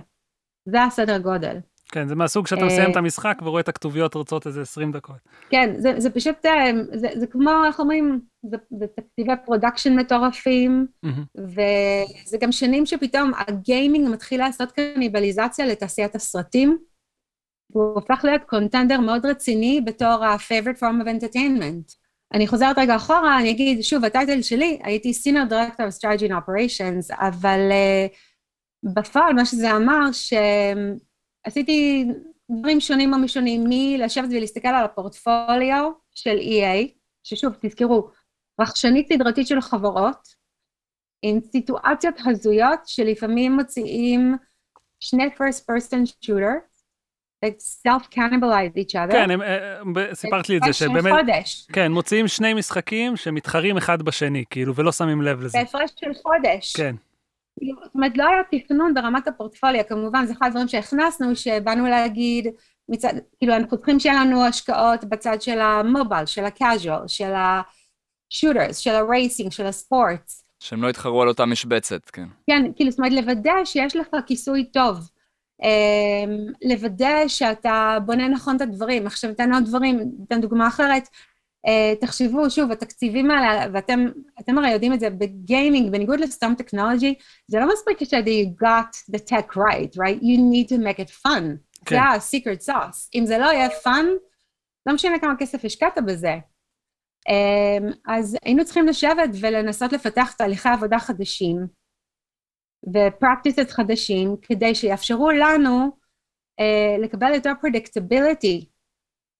זה 0.64 0.83
הסדר 0.83 1.18
גודל. 1.18 1.59
כן, 1.92 2.09
זה 2.09 2.14
מהסוג 2.14 2.47
שאתה 2.47 2.61
אה, 2.61 2.66
מסיים 2.66 2.90
את 2.90 2.97
המשחק 2.97 3.38
ורואה 3.42 3.61
את 3.61 3.68
הכתוביות 3.68 4.16
רצות 4.16 4.47
איזה 4.47 4.62
20 4.62 4.92
דקות. 4.92 5.16
כן, 5.50 5.75
זה, 5.78 5.94
זה 5.99 6.11
פשוט, 6.11 6.47
אה, 6.47 6.71
זה, 6.92 7.09
זה 7.14 7.26
כמו, 7.26 7.50
איך 7.66 7.80
אומרים, 7.80 8.21
זה, 8.50 8.56
זה 8.78 8.87
תקציבי 8.87 9.33
production 9.44 9.96
מטורפים, 9.97 10.87
מהמם. 11.02 11.25
וזה 11.37 12.38
גם 12.40 12.52
שנים 12.52 12.87
שפתאום 12.87 13.33
הגיימינג 13.37 14.09
מתחיל 14.09 14.40
לעשות 14.40 14.73
קניבליזציה 14.73 15.66
לתעשיית 15.66 16.14
הסרטים, 16.14 16.78
והוא 17.71 17.94
הופך 17.94 18.25
להיות 18.25 18.42
קונטנדר 18.47 19.00
מאוד 19.00 19.26
רציני 19.26 19.80
בתור 19.85 20.25
ה-favorite 20.25 20.78
form 20.78 21.04
of 21.04 21.06
entertainment. 21.06 21.94
אני 22.35 22.47
חוזרת 22.47 22.78
רגע 22.78 22.97
אחורה, 22.97 23.38
אני 23.38 23.50
אגיד, 23.50 23.83
שוב, 23.83 24.04
הטייטל 24.04 24.42
שלי, 24.42 24.78
הייתי 24.83 25.11
senior 25.11 25.50
director 25.50 25.83
of 25.83 25.99
strategy 25.99 26.28
and 26.28 26.33
operations, 26.33 27.16
אבל 27.21 27.61
uh, 27.71 28.14
בפועל 28.84 29.32
מה 29.32 29.44
שזה 29.44 29.76
אמר, 29.76 30.00
שעשיתי 30.12 32.06
דברים 32.50 32.80
שונים 32.80 33.12
ומשונים, 33.12 33.64
מלשבת 33.68 34.28
ולהסתכל 34.30 34.68
על 34.68 34.84
הפורטפוליו 34.84 35.90
של 36.14 36.36
EA, 36.38 36.88
ששוב, 37.22 37.54
תזכרו, 37.60 38.10
רכשנית 38.60 39.12
סדרתית 39.12 39.46
של 39.46 39.60
חברות, 39.60 40.44
עם 41.22 41.38
סיטואציות 41.52 42.14
הזויות 42.26 42.80
שלפעמים 42.86 43.52
מוציאים 43.52 44.36
שני 45.00 45.26
first 45.26 45.60
person 45.70 46.24
shooter, 46.24 46.74
that 47.44 47.60
self-cannibalize 47.60 48.76
each 48.76 48.94
other. 48.94 49.12
כן, 49.12 49.30
הם, 49.30 49.42
אה, 49.42 50.14
סיפרת 50.14 50.48
לי 50.48 50.56
את 50.56 50.62
זה, 50.66 50.72
שבאמת, 50.72 51.12
חודש, 51.12 51.66
כן, 51.72 51.92
מוציאים 51.92 52.28
שני 52.28 52.54
משחקים 52.54 53.16
שמתחרים 53.16 53.76
אחד 53.76 54.02
בשני, 54.02 54.44
כאילו, 54.50 54.74
ולא 54.74 54.92
שמים 54.92 55.22
לב 55.22 55.40
לזה. 55.40 55.58
בהפרש 55.58 55.90
של 56.00 56.14
חודש. 56.22 56.76
כן, 56.76 56.94
זאת 57.61 57.94
אומרת, 57.94 58.12
לא 58.16 58.25
היה 58.28 58.42
תכנון 58.50 58.94
ברמת 58.94 59.28
הפורטפולio, 59.28 59.82
כמובן, 59.88 60.26
זה 60.26 60.32
אחד 60.32 60.46
הדברים 60.46 60.68
שהכנסנו, 60.68 61.37
שבאנו 61.37 61.87
להגיד, 61.87 62.46
מצד, 62.88 63.12
כאילו, 63.38 63.56
אנחנו 63.56 63.76
צריכים 63.76 64.00
שיהיה 64.00 64.25
לנו 64.25 64.44
השקעות 64.44 65.04
בצד 65.04 65.42
של 65.42 65.61
המובייל, 65.61 66.26
של 66.26 66.44
ה-casual, 66.44 67.08
של 67.08 67.32
ה-shooters, 67.32 68.73
של 68.73 68.90
ה-racing, 68.94 69.50
של 69.50 69.66
הספורטס. 69.66 70.44
שהם 70.61 70.82
לא 70.82 70.88
יתחרו 70.88 71.23
על 71.23 71.28
אותה 71.28 71.46
משבצת, 71.46 72.11
כן. 72.11 72.26
כן, 72.46 72.62
כאילו, 72.76 72.90
זאת 72.90 72.99
אומרת, 72.99 73.12
לוודא 73.12 73.64
שיש 73.64 73.96
לך 73.96 74.08
כיסוי 74.26 74.64
טוב. 74.64 75.11
אמ, 75.62 76.52
לוודא 76.62 77.28
שאתה 77.28 77.99
בונה 78.06 78.28
נכון 78.28 78.56
את 78.56 78.61
הדברים. 78.61 79.06
עכשיו, 79.06 79.30
אתן 79.30 79.52
עוד 79.52 79.64
דברים, 79.64 80.00
אתן 80.26 80.40
דוגמה 80.40 80.68
אחרת. 80.68 81.08
אה, 81.66 81.94
תחשבו, 82.00 82.50
שוב, 82.50 82.73
התקציבים 82.73 83.30
האלה, 83.30 83.66
ואתם 83.73 84.06
אתם 84.40 84.59
הרי 84.59 84.71
יודעים 84.71 84.92
את 84.92 85.00
זה, 85.00 85.11
בגיימינג, 85.11 85.92
בניגוד 85.92 86.21
לסתם 86.21 86.52
טכנולוגי, 86.59 87.14
זה 87.47 87.59
לא 87.59 87.68
מספיק 87.73 88.04
ש- 88.04 88.14
you 88.14 88.62
got 88.62 89.16
the 89.16 89.18
tech 89.18 89.56
right, 89.56 89.97
right? 89.97 90.23
You 90.23 90.38
need 90.38 90.68
to 90.68 90.78
make 90.78 91.00
it 91.06 91.11
fun. 91.11 91.42
כן. 91.85 91.97
זה 91.97 92.00
ה-secret 92.00 92.71
sauce. 92.71 93.09
אם 93.14 93.26
זה 93.26 93.38
לא 93.38 93.44
יהיה 93.44 93.68
fun, 93.68 94.04
לא 94.87 94.94
משנה 94.94 95.18
כמה 95.18 95.35
כסף 95.38 95.64
השקעת 95.64 95.99
בזה. 96.06 96.35
אמ, 97.28 97.90
אז 98.06 98.37
היינו 98.44 98.64
צריכים 98.64 98.87
לשבת 98.87 99.30
ולנסות 99.40 99.92
לפתח 99.92 100.33
תהליכי 100.38 100.68
עבודה 100.68 100.99
חדשים 100.99 101.66
ו-practices 102.94 103.71
חדשים 103.71 104.37
כדי 104.42 104.75
שיאפשרו 104.75 105.30
לנו 105.30 105.90
uh, 106.61 107.02
לקבל 107.02 107.35
יותר 107.35 107.52
predictability 107.64 108.66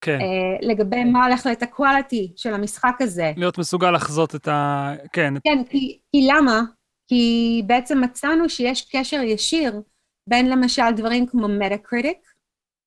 כן. 0.04 0.18
uh, 0.20 0.66
לגבי 0.66 1.04
מה 1.04 1.26
הולך 1.26 1.46
להיות 1.46 1.62
ה-quality 1.62 2.32
של 2.37 2.54
המשחק 2.54 2.96
הזה. 3.00 3.32
להיות 3.37 3.58
מסוגל 3.58 3.90
לחזות 3.90 4.34
את 4.34 4.49
ה... 4.49 4.92
כן, 5.12 5.34
כן, 5.44 5.64
כי, 5.70 5.99
כי 6.12 6.28
למה? 6.32 6.61
כי 7.08 7.62
בעצם 7.66 8.00
מצאנו 8.00 8.49
שיש 8.49 8.88
קשר 8.96 9.20
ישיר 9.23 9.82
בין 10.28 10.50
למשל 10.50 10.90
דברים 10.96 11.26
כמו 11.26 11.46
Metacritic 11.46 12.34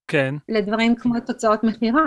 כן, 0.07 0.36
לדברים 0.50 0.95
כמו 0.95 1.19
תוצאות 1.19 1.63
מכירה. 1.63 2.05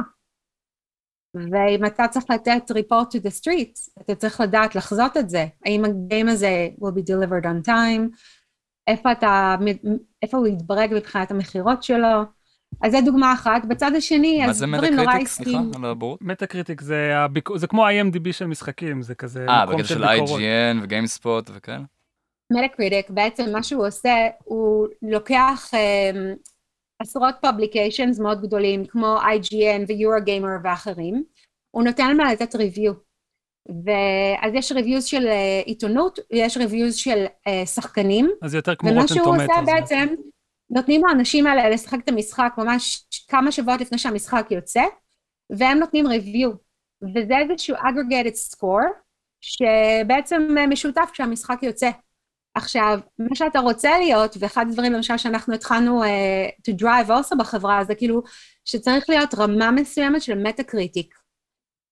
ואם 1.34 1.86
אתה 1.86 2.08
צריך 2.10 2.24
לתת 2.30 2.70
report 2.70 3.06
to 3.06 3.20
the 3.20 3.30
streets, 3.40 4.02
אתה 4.02 4.14
צריך 4.14 4.40
לדעת 4.40 4.74
לחזות 4.74 5.16
את 5.16 5.30
זה. 5.30 5.46
האם 5.64 5.84
ה 5.84 5.93
game 5.93 6.28
הזה 6.28 6.68
will 6.80 6.94
be 6.94 7.02
delivered 7.02 7.44
on 7.44 7.68
time, 7.68 8.16
איפה, 8.86 9.12
אתה, 9.12 9.56
איפה 10.22 10.36
הוא 10.36 10.46
יתברג 10.46 10.94
מבחינת 10.94 11.30
המכירות 11.30 11.82
שלו. 11.82 12.22
אז 12.82 12.92
זו 12.92 12.98
דוגמה 13.04 13.32
אחת. 13.32 13.64
בצד 13.64 13.90
השני, 13.96 14.38
מה 14.38 14.50
אז 14.50 14.56
זה 14.56 14.66
דברים 14.66 14.94
נורא 14.94 15.14
מטה 15.14 15.24
סליחה, 15.26 15.50
עסקיים. 15.58 15.84
על 15.84 15.90
הבורות? 15.90 16.22
Metacritic 16.22 16.80
זה, 16.80 17.16
הביק... 17.16 17.48
זה 17.56 17.66
כמו 17.66 17.86
ה-IMDB 17.86 18.32
של 18.32 18.46
משחקים, 18.46 19.02
זה 19.02 19.14
כזה 19.14 19.46
אה, 19.48 19.66
מקום 19.66 19.78
של 19.78 19.84
של 19.84 20.08
ביקורות. 20.08 20.40
IGN 20.40 20.82
ו 20.82 20.90
GameSpot 20.90 21.50
וכאלה? 21.54 21.82
Metacritic, 22.52 23.10
בעצם 23.10 23.52
מה 23.52 23.62
שהוא 23.62 23.86
עושה, 23.86 24.28
הוא 24.44 24.86
לוקח 25.02 25.70
um, 25.72 26.50
עשרות 27.02 27.34
publications 27.40 28.18
מאוד 28.18 28.42
גדולים, 28.42 28.86
כמו 28.86 29.18
IGN 29.20 29.84
ו 29.88 29.94
Eurogamer 29.94 30.48
ואחרים, 30.64 31.24
הוא 31.70 31.82
נותן 31.84 32.16
להם 32.16 32.20
לתת 32.20 32.54
review. 32.54 32.92
ואז 33.68 34.54
יש 34.54 34.72
reviews 34.72 35.04
של 35.04 35.26
uh, 35.26 35.66
עיתונות, 35.66 36.18
ויש 36.32 36.56
reviews 36.56 36.96
של 36.96 37.24
uh, 37.24 37.66
שחקנים, 37.66 38.30
אז 38.42 38.54
יותר 38.54 38.74
כמו 38.74 38.90
מה 38.90 39.00
Rotten 39.00 39.14
שהוא 39.14 39.34
עושה. 39.34 39.62
בעצם, 39.66 40.06
נותנים 40.70 41.02
לאנשים 41.06 41.46
האלה 41.46 41.70
לשחק 41.70 41.98
את 42.04 42.08
המשחק 42.08 42.52
ממש 42.58 43.04
כמה 43.28 43.52
שבועות 43.52 43.80
לפני 43.80 43.98
שהמשחק 43.98 44.46
יוצא, 44.50 44.82
והם 45.50 45.78
נותנים 45.78 46.06
review. 46.06 46.50
וזה 47.14 47.34
איזשהו 47.38 47.76
aggregated 47.76 48.54
score, 48.54 48.86
שבעצם 49.40 50.56
משותף 50.68 51.10
כשהמשחק 51.12 51.62
יוצא. 51.62 51.90
עכשיו, 52.54 52.98
מה 53.18 53.34
שאתה 53.34 53.58
רוצה 53.58 53.98
להיות, 53.98 54.36
ואחד 54.40 54.66
הדברים 54.68 54.92
למשל 54.92 55.16
שאנחנו 55.16 55.54
התחלנו 55.54 56.04
uh, 56.04 56.08
to 56.70 56.80
drive 56.82 57.08
also 57.08 57.38
בחברה, 57.38 57.84
זה 57.84 57.94
כאילו 57.94 58.22
שצריך 58.64 59.04
להיות 59.08 59.34
רמה 59.34 59.70
מסוימת 59.70 60.22
של 60.22 60.38
מטה 60.38 60.62
קריטיק. 60.62 61.19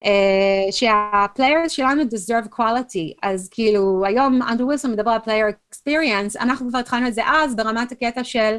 Uh, 0.04 0.72
שה-players 0.72 1.68
שלנו 1.68 2.02
deserve 2.02 2.48
quality, 2.54 3.18
אז 3.22 3.48
כאילו 3.50 4.04
היום 4.06 4.42
אנדרו 4.42 4.66
ווילסון 4.66 4.92
מדבר 4.92 5.10
על 5.10 5.20
player 5.24 5.74
experience, 5.74 6.40
אנחנו 6.40 6.68
כבר 6.68 6.78
התחלנו 6.78 7.08
את 7.08 7.14
זה 7.14 7.22
אז 7.26 7.56
ברמת 7.56 7.92
הקטע 7.92 8.24
של 8.24 8.56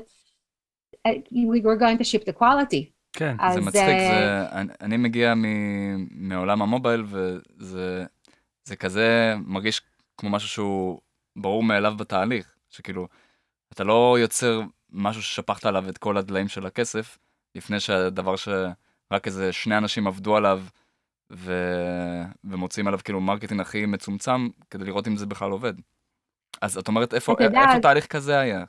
we 1.07 1.61
were 1.63 1.79
going 1.79 1.97
to 1.97 2.03
ship 2.03 2.23
the 2.25 2.39
quality. 2.39 2.99
כן. 3.13 3.35
אז, 3.39 3.53
זה 3.53 3.61
מצחיק, 3.61 3.85
זה, 3.85 4.45
אני, 4.51 4.73
אני 4.81 4.97
מגיע 4.97 5.33
מ, 5.35 5.43
מעולם 6.29 6.61
המובייל 6.61 7.03
וזה 7.07 8.05
זה 8.63 8.75
כזה 8.75 9.35
מרגיש 9.45 9.81
כמו 10.17 10.29
משהו 10.29 10.49
שהוא 10.49 10.99
ברור 11.35 11.63
מאליו 11.63 11.93
בתהליך, 11.97 12.55
שכאילו, 12.69 13.07
אתה 13.73 13.83
לא 13.83 14.17
יוצר 14.19 14.61
משהו 14.91 15.21
ששפכת 15.21 15.65
עליו 15.65 15.89
את 15.89 15.97
כל 15.97 16.17
הדליים 16.17 16.47
של 16.47 16.65
הכסף, 16.65 17.17
לפני 17.55 17.79
שהדבר 17.79 18.35
שרק 18.35 19.25
איזה 19.25 19.53
שני 19.53 19.77
אנשים 19.77 20.07
עבדו 20.07 20.37
עליו, 20.37 20.61
ו... 21.31 21.53
ומוצאים 22.43 22.87
עליו 22.87 22.99
כאילו 23.03 23.21
marketing 23.21 23.61
הכי 23.61 23.85
מצומצם, 23.85 24.47
כדי 24.69 24.85
לראות 24.85 25.07
אם 25.07 25.17
זה 25.17 25.25
בכלל 25.25 25.51
עובד. 25.51 25.73
אז 26.61 26.77
את 26.77 26.87
אומרת, 26.87 27.13
איפה, 27.13 27.35
איפה 27.39 27.79
תהליך 27.81 28.05
כזה 28.07 28.39
היה? 28.39 28.63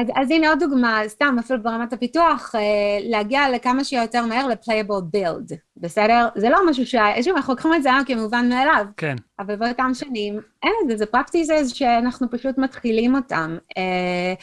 אז, 0.00 0.06
אז 0.14 0.30
הנה 0.30 0.48
עוד 0.48 0.58
דוגמה, 0.58 1.00
סתם 1.06 1.36
אפילו 1.40 1.62
ברמת 1.62 1.92
הפיתוח, 1.92 2.54
אה, 2.54 2.98
להגיע 3.00 3.50
לכמה 3.50 3.84
שיותר 3.84 4.26
מהר 4.26 4.46
ל-playable 4.46 5.16
build, 5.16 5.54
בסדר? 5.76 6.28
זה 6.36 6.48
לא 6.48 6.58
משהו 6.70 6.86
ש... 6.86 6.94
שוב, 7.24 7.36
אנחנו 7.36 7.52
לוקחים 7.52 7.74
את 7.74 7.82
זה 7.82 7.92
היום 7.92 8.04
כמובן 8.04 8.48
מאליו. 8.48 8.86
כן. 8.96 9.16
אבל 9.38 9.56
באותם 9.56 9.90
שנים, 9.94 10.40
אין 10.62 10.72
את 10.82 10.90
זה, 10.90 10.96
זה 10.96 11.04
practices 11.04 11.74
שאנחנו 11.74 12.30
פשוט 12.30 12.58
מתחילים 12.58 13.14
אותם. 13.14 13.58
אה, 13.78 14.34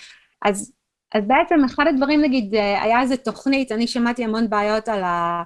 אז, 0.42 0.74
אז 1.16 1.24
בעצם 1.28 1.64
אחד 1.66 1.86
הדברים, 1.88 2.22
נגיד, 2.22 2.56
אה, 2.56 2.84
היה 2.84 3.02
איזה 3.02 3.18
תוכנית, 3.18 3.72
אני 3.72 3.88
שמעתי 3.88 4.24
המון 4.24 4.50
בעיות 4.50 4.90
על 4.90 5.04
ה... 5.04 5.44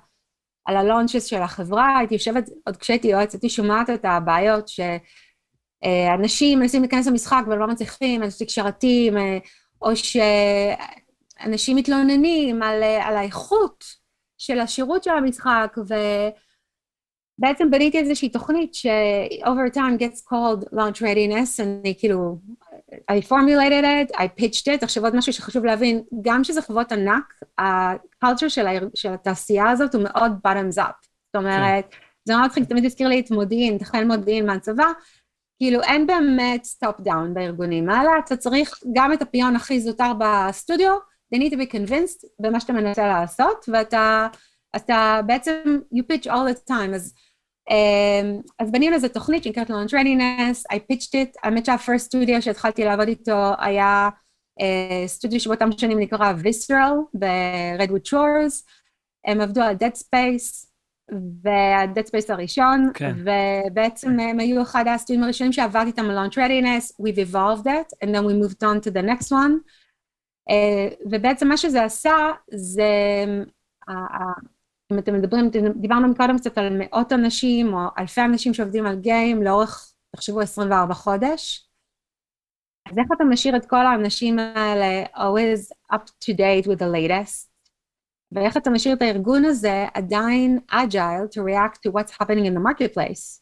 על 0.65 0.77
הלונצ'ס 0.77 1.25
של 1.25 1.41
החברה, 1.41 1.97
הייתי 1.97 2.13
יושבת, 2.13 2.49
עוד 2.65 2.77
כשהייתי 2.77 3.07
יועצת, 3.07 3.33
הייתי 3.33 3.49
שומעת 3.49 3.89
את 3.89 4.05
הבעיות 4.05 4.67
שאנשים 5.81 6.59
מנסים 6.59 6.81
להיכנס 6.81 7.07
למשחק 7.07 7.43
ולא 7.47 7.67
מצליחים, 7.67 8.23
אנשים 8.23 8.49
שרתים, 8.49 9.13
או 9.81 9.91
שאנשים 9.95 11.77
מתלוננים 11.77 12.63
על, 12.63 12.83
על 12.83 13.17
האיכות 13.17 13.85
של 14.37 14.59
השירות 14.59 15.03
של 15.03 15.11
המשחק, 15.11 15.75
ובעצם 17.37 17.71
בניתי 17.71 17.97
איזושהי 17.97 18.29
תוכנית 18.29 18.73
ש-over 18.73 19.75
time 19.75 19.99
gets 19.99 20.19
called 20.19 20.65
launch 20.73 21.01
readiness, 21.01 21.63
אני 21.63 21.95
כאילו, 21.99 22.37
I 23.11 23.21
formulated 23.21 23.83
it, 23.83 24.15
I 24.15 24.41
pitched 24.41 24.67
it, 24.67 24.83
עכשיו 24.83 25.03
עוד 25.03 25.15
משהו 25.15 25.33
שחשוב 25.33 25.65
להבין, 25.65 26.03
גם 26.21 26.43
שזה 26.43 26.61
חברות 26.61 26.91
ענק, 26.91 27.33
ה-culture 27.57 28.49
של, 28.49 28.65
של 28.95 29.13
התעשייה 29.13 29.69
הזאת 29.69 29.95
הוא 29.95 30.03
מאוד 30.03 30.31
bottoms 30.47 30.77
up, 30.77 31.07
זאת 31.25 31.35
אומרת, 31.35 31.85
כן. 31.91 31.97
זה 32.25 32.33
מאוד 32.35 32.45
מצחיק, 32.45 32.63
תמיד 32.63 32.85
הזכיר 32.85 33.07
לי 33.07 33.19
את 33.19 33.31
מודיעין, 33.31 33.77
חיל 33.77 34.03
מודיעין 34.03 34.45
מהצבא, 34.45 34.85
כאילו 35.59 35.81
אין 35.81 36.07
באמת 36.07 36.63
top 36.63 36.95
down 36.99 37.33
בארגונים 37.33 37.89
האלה, 37.89 38.11
אתה 38.25 38.37
צריך 38.37 38.79
גם 38.93 39.13
את 39.13 39.21
הפיון 39.21 39.55
הכי 39.55 39.79
זוטר 39.79 40.11
בסטודיו, 40.19 40.93
they 41.35 41.37
need 41.37 41.51
to 41.51 41.55
be 41.55 41.71
convinced 41.73 42.27
במה 42.39 42.59
שאתה 42.59 42.73
מנסה 42.73 43.07
לעשות, 43.07 43.65
ואתה 43.73 44.27
אתה 44.75 45.21
בעצם, 45.25 45.79
you 45.95 46.01
pitch 46.13 46.25
all 46.25 46.53
the 46.53 46.69
time, 46.69 46.95
אז, 46.95 47.13
אז 48.59 48.71
בנינו 48.71 48.95
איזה 48.95 49.09
תוכנית 49.09 49.43
שנקראת 49.43 49.69
launch 49.69 49.91
readiness, 49.91 50.75
I 50.75 50.75
pitched 50.75 51.13
it, 51.13 51.39
האמת 51.43 51.65
שהפרסט 51.65 52.05
סטודיו 52.05 52.41
שהתחלתי 52.41 52.85
לעבוד 52.85 53.07
איתו 53.07 53.51
היה 53.59 54.09
סטודיו 55.05 55.37
uh, 55.37 55.41
שבאותם 55.41 55.69
שנים 55.77 55.99
נקרא 55.99 56.33
Visceral 56.43 57.17
ב-Redwood 57.19 58.09
Shores, 58.09 58.63
הם 59.27 59.41
עבדו 59.41 59.61
על 59.61 59.75
Dead 59.75 59.97
Space, 59.97 60.67
וה-Dead 61.43 62.07
Space 62.07 62.33
הראשון, 62.33 62.91
כן. 62.93 63.15
ובעצם 63.17 64.19
הם 64.19 64.39
היו 64.39 64.61
אחד 64.61 64.85
הסטודים 64.87 65.23
הראשונים 65.23 65.53
שעבדתי 65.53 65.87
איתם 65.87 66.09
על 66.09 66.25
launch 66.25 66.33
readiness, 66.33 66.91
we've 67.01 67.17
evolved 67.17 67.65
it, 67.65 68.05
and 68.05 68.09
then 68.09 68.23
we 68.25 68.33
moved 68.33 68.63
on 68.63 68.87
to 68.87 68.91
the 68.91 69.01
next 69.01 69.31
one. 69.31 69.59
Uh, 70.49 70.95
ובעצם 71.11 71.47
מה 71.47 71.57
שזה 71.57 71.83
עשה, 71.83 72.15
זה, 72.51 72.83
uh, 73.89 73.93
אם 74.91 74.99
אתם 74.99 75.13
מדברים, 75.13 75.49
דיברנו 75.75 76.07
מקודם 76.07 76.37
קצת 76.37 76.57
על 76.57 76.77
מאות 76.79 77.13
אנשים, 77.13 77.73
או 77.73 77.79
אלפי 77.97 78.21
אנשים 78.21 78.53
שעובדים 78.53 78.85
על 78.85 78.99
גיים 78.99 79.43
לאורך, 79.43 79.93
תחשבו, 80.15 80.41
24 80.41 80.93
חודש. 80.93 81.67
אז 82.89 82.97
איך 82.97 83.07
אתה 83.15 83.23
משאיר 83.23 83.55
את 83.55 83.65
כל 83.65 83.85
האנשים 83.85 84.39
האלה 84.39 85.05
always 85.15 85.93
up 85.93 86.03
to 86.23 86.33
date 86.33 86.67
with 86.67 86.79
the 86.79 86.91
latest? 86.93 87.51
ואיך 88.31 88.57
אתה 88.57 88.69
משאיר 88.69 88.95
את 88.95 89.01
הארגון 89.01 89.45
הזה 89.45 89.85
עדיין 89.93 90.59
agile 90.71 91.27
to 91.33 91.39
react 91.39 91.77
to 91.87 91.91
what's 91.91 92.11
happening 92.11 92.45
in 92.45 92.55
the 92.55 92.63
marketplace. 92.63 93.40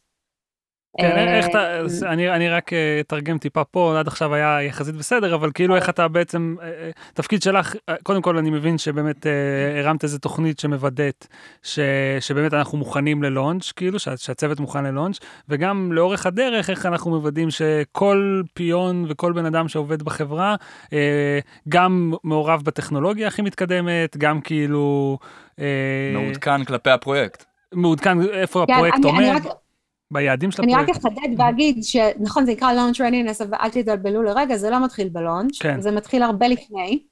כן, 0.98 1.18
איך 1.18 1.46
אתה, 1.48 1.58
אה, 1.58 2.12
אני, 2.12 2.30
אני 2.30 2.48
רק 2.48 2.72
אה, 2.72 3.00
אתרגם 3.00 3.38
טיפה 3.38 3.64
פה, 3.64 3.98
עד 3.98 4.06
עכשיו 4.06 4.34
היה 4.34 4.62
יחסית 4.62 4.94
בסדר, 4.94 5.34
אבל 5.34 5.50
כאילו 5.54 5.76
איך 5.76 5.88
אתה 5.88 6.08
בעצם, 6.08 6.56
אה, 6.62 6.90
תפקיד 7.14 7.42
שלך, 7.42 7.74
קודם 8.02 8.22
כל 8.22 8.38
אני 8.38 8.50
מבין 8.50 8.78
שבאמת 8.78 9.26
הרמת 9.78 10.04
איזה 10.04 10.18
תוכנית 10.18 10.58
שמוודאת 10.58 11.26
ש, 11.62 11.78
שבאמת 12.20 12.54
אנחנו 12.54 12.78
מוכנים 12.78 13.22
ללונץ', 13.22 13.72
כאילו 13.72 13.98
שהצוות 13.98 14.60
מוכן 14.60 14.84
ללונץ', 14.84 15.18
וגם 15.48 15.92
לאורך 15.92 16.26
הדרך 16.26 16.70
איך 16.70 16.86
אנחנו 16.86 17.10
מוודאים 17.10 17.48
שכל 17.50 18.42
פיון 18.54 19.04
וכל 19.08 19.32
בן 19.32 19.46
אדם 19.46 19.68
שעובד 19.68 20.02
בחברה, 20.02 20.56
גם 21.68 22.12
מעורב 22.24 22.62
בטכנולוגיה 22.64 23.28
הכי 23.28 23.42
מתקדמת, 23.42 24.16
גם 24.16 24.40
כאילו... 24.40 25.18
מעודכן 26.12 26.64
כלפי 26.64 26.90
הפרויקט. 26.90 27.44
מעודכן 27.74 28.22
איפה 28.22 28.64
כן, 28.66 28.72
הפרויקט 28.72 29.04
עומד. 29.04 29.42
אני. 30.14 30.22
ביעדים 30.22 30.50
של 30.50 30.62
הפרויקט. 30.62 30.82
אני 30.82 30.90
רק 30.90 30.96
אחדד 30.96 31.40
ואגיד 31.40 31.84
שנכון, 31.84 32.46
זה 32.46 32.52
נקרא 32.52 32.72
launch 32.72 32.96
readiness, 32.96 33.44
אבל 33.44 33.58
אל 33.60 33.70
תתבלבלו 33.70 34.22
לרגע, 34.22 34.56
זה 34.56 34.70
לא 34.70 34.84
מתחיל 34.84 35.08
בלונץ', 35.08 35.62
כן. 35.62 35.80
זה 35.80 35.90
מתחיל 35.90 36.22
הרבה 36.22 36.48
לפני. 36.48 37.04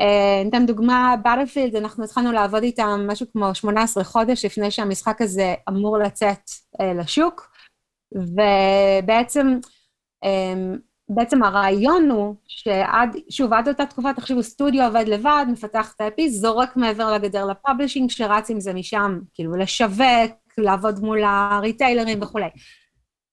אה, 0.00 0.42
ניתן 0.44 0.66
דוגמה, 0.66 1.14
Battlefield, 1.22 1.76
אנחנו 1.76 2.04
התחלנו 2.04 2.32
לעבוד 2.32 2.62
איתם 2.62 3.06
משהו 3.06 3.26
כמו 3.32 3.54
18 3.54 4.04
חודש 4.04 4.44
לפני 4.44 4.70
שהמשחק 4.70 5.22
הזה 5.22 5.54
אמור 5.68 5.98
לצאת 5.98 6.50
אה, 6.80 6.94
לשוק, 6.94 7.50
ובעצם 8.12 9.58
אה, 10.24 10.54
בעצם 11.08 11.42
הרעיון 11.42 12.10
הוא 12.10 12.34
שעד, 12.46 13.16
שוב, 13.30 13.52
עד 13.52 13.68
אותה 13.68 13.86
תקופה, 13.86 14.14
תחשבו, 14.14 14.42
סטודיו 14.42 14.84
עובד 14.84 15.04
לבד, 15.08 15.46
מפתח 15.48 15.92
את 15.96 16.00
ה 16.00 16.08
IPs, 16.08 16.40
זורק 16.40 16.76
מעבר 16.76 17.12
לגדר 17.12 17.46
ל 17.46 17.51
publishing, 17.51 18.10
שרץ 18.10 18.50
עם 18.50 18.60
זה 18.60 18.74
משם, 18.74 19.18
כאילו, 19.34 19.56
לשווק, 19.56 20.32
לעבוד 20.58 21.00
מול 21.00 21.24
הריטיילרים 21.24 22.22
וכולי. 22.22 22.48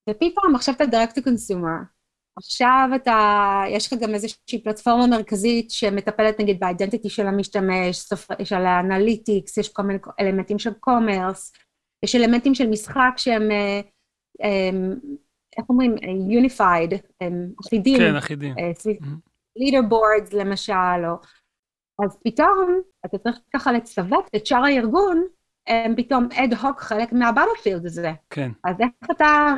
ופתאום 0.09 0.55
עכשיו 0.55 0.75
אתה 0.75 0.83
direct 0.83 1.11
to 1.11 1.21
consumer, 1.21 1.93
עכשיו 2.37 2.89
אתה, 2.95 3.61
יש 3.69 3.93
לך 3.93 3.99
גם 3.99 4.13
איזושהי 4.13 4.63
פלטפורמה 4.63 5.07
מרכזית 5.07 5.71
שמטפלת 5.71 6.39
נגיד 6.39 6.59
ב 6.59 6.65
identity 6.65 7.09
של 7.09 7.27
המשתמש, 7.27 7.97
סופר, 7.97 8.43
של 8.43 8.65
ה 8.65 8.74
analytics, 8.74 9.57
יש 9.57 9.69
כל 9.69 9.83
מיני 9.83 9.99
אלמנטים 10.19 10.59
של 10.59 10.73
commerce, 10.73 11.53
יש 12.05 12.15
אלמנטים 12.15 12.55
של 12.55 12.69
משחק 12.69 13.13
שהם, 13.17 13.51
אה, 13.51 14.69
איך 15.57 15.69
אומרים, 15.69 15.95
unified, 16.29 16.93
אחידים. 17.65 17.97
כן, 17.97 18.15
אחידים. 18.15 18.55
leader 19.55 19.79
mm-hmm. 19.79 19.89
boards 19.89 20.33
למשל, 20.33 21.05
או... 21.07 21.15
אז 22.05 22.17
פתאום 22.23 22.81
אתה 23.05 23.17
צריך 23.17 23.39
ככה 23.53 23.71
לצוות 23.71 24.25
את 24.35 24.45
שאר 24.45 24.63
הארגון 24.65 25.23
הם 25.67 25.95
פתאום 25.97 26.27
אד 26.31 26.53
הוק 26.53 26.79
חלק 26.79 27.13
מה 27.13 27.24
Battlefield 27.24 27.85
הזה. 27.85 28.11
כן. 28.29 28.51
אז 28.63 28.75
איך 28.79 29.11
אתה, 29.11 29.53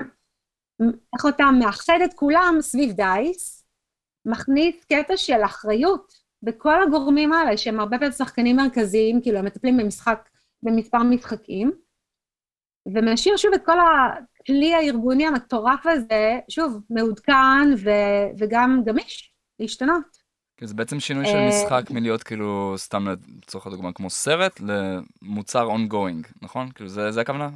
איך 0.81 1.25
אתה 1.35 1.43
מאחד 1.59 1.99
את 2.05 2.13
כולם 2.13 2.55
סביב 2.61 2.91
דייס, 2.91 3.65
מכניס 4.25 4.83
קטע 4.83 5.17
של 5.17 5.43
אחריות 5.45 6.13
בכל 6.43 6.83
הגורמים 6.83 7.33
האלה, 7.33 7.57
שהם 7.57 7.79
הרבה 7.79 7.97
פעמים 7.97 8.11
שחקנים 8.11 8.55
מרכזיים, 8.55 9.21
כאילו 9.21 9.37
הם 9.37 9.45
מטפלים 9.45 9.77
במשחק, 9.77 10.29
במספר 10.63 11.03
משחקים, 11.03 11.71
ומשאיר 12.85 13.37
שוב 13.37 13.53
את 13.53 13.65
כל 13.65 13.77
הכלי 13.79 14.73
הארגוני 14.73 15.27
המטורף 15.27 15.85
הזה, 15.85 16.39
שוב, 16.49 16.81
מעודכן 16.89 17.73
ו- 17.77 18.39
וגם 18.39 18.81
גמיש, 18.85 19.33
להשתנות. 19.59 20.24
כי 20.57 20.67
זה 20.67 20.73
בעצם 20.73 20.99
שינוי 20.99 21.25
של 21.25 21.35
אה, 21.35 21.47
משחק 21.47 21.91
מלהיות 21.91 22.23
כאילו, 22.23 22.73
סתם 22.77 23.07
לצורך 23.37 23.67
הדוגמה, 23.67 23.93
כמו 23.93 24.09
סרט, 24.09 24.59
למוצר 24.59 25.67
ongoing, 25.69 26.27
נכון? 26.41 26.71
כאילו 26.71 26.89
זה, 26.89 27.11
זה 27.11 27.21
הכוונה? 27.21 27.49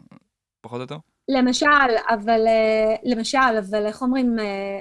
פחות 0.62 0.78
או 0.78 0.82
יותר? 0.82 0.98
למשל, 1.30 1.66
אבל, 2.10 2.48
אה, 2.48 2.96
למשל, 3.04 3.58
אבל 3.60 3.86
איך 3.86 4.02
אומרים, 4.02 4.40
אה, 4.40 4.80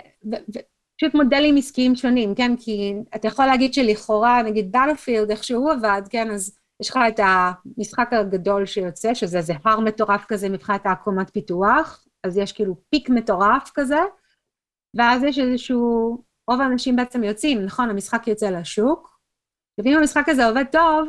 פשוט 0.99 1.15
מודלים 1.15 1.57
עסקיים 1.57 1.97
שונים, 1.97 2.35
כן? 2.35 2.57
כי 2.57 2.95
אתה 3.15 3.29
יכול 3.29 3.47
להגיד 3.47 3.75
שלכאורה, 3.75 4.43
נגיד 4.43 4.73
בלפילד, 4.73 5.31
איך 5.31 5.45
שהוא 5.45 5.73
עבד, 5.73 6.03
כן? 6.11 6.31
אז 6.31 6.59
יש 6.83 6.91
לך 6.91 6.99
את 7.09 7.21
המשחק 7.23 8.13
הגדול 8.13 8.67
שיוצא, 8.67 9.15
שזה 9.15 9.39
איזה 9.39 9.55
הר 9.65 9.81
מטורף 9.81 10.25
כזה 10.29 10.49
מבחינת 10.49 10.87
העקומת 10.87 11.31
פיתוח, 11.31 12.07
אז 12.25 12.39
יש 12.39 12.53
כאילו 12.53 12.77
פיק 12.91 13.11
מטורף 13.11 13.71
כזה, 13.75 14.01
ואז 14.97 15.23
יש 15.23 15.39
איזשהו 15.39 16.23
רוב 16.49 16.61
האנשים 16.61 16.97
בעצם 16.97 17.25
יוצאים, 17.25 17.65
נכון? 17.65 17.91
המשחק 17.91 18.29
יוצא 18.29 18.51
לשוק, 18.51 19.19
ואם 19.79 19.97
המשחק 19.99 20.29
הזה 20.29 20.47
עובד 20.47 20.65
טוב, 20.73 21.09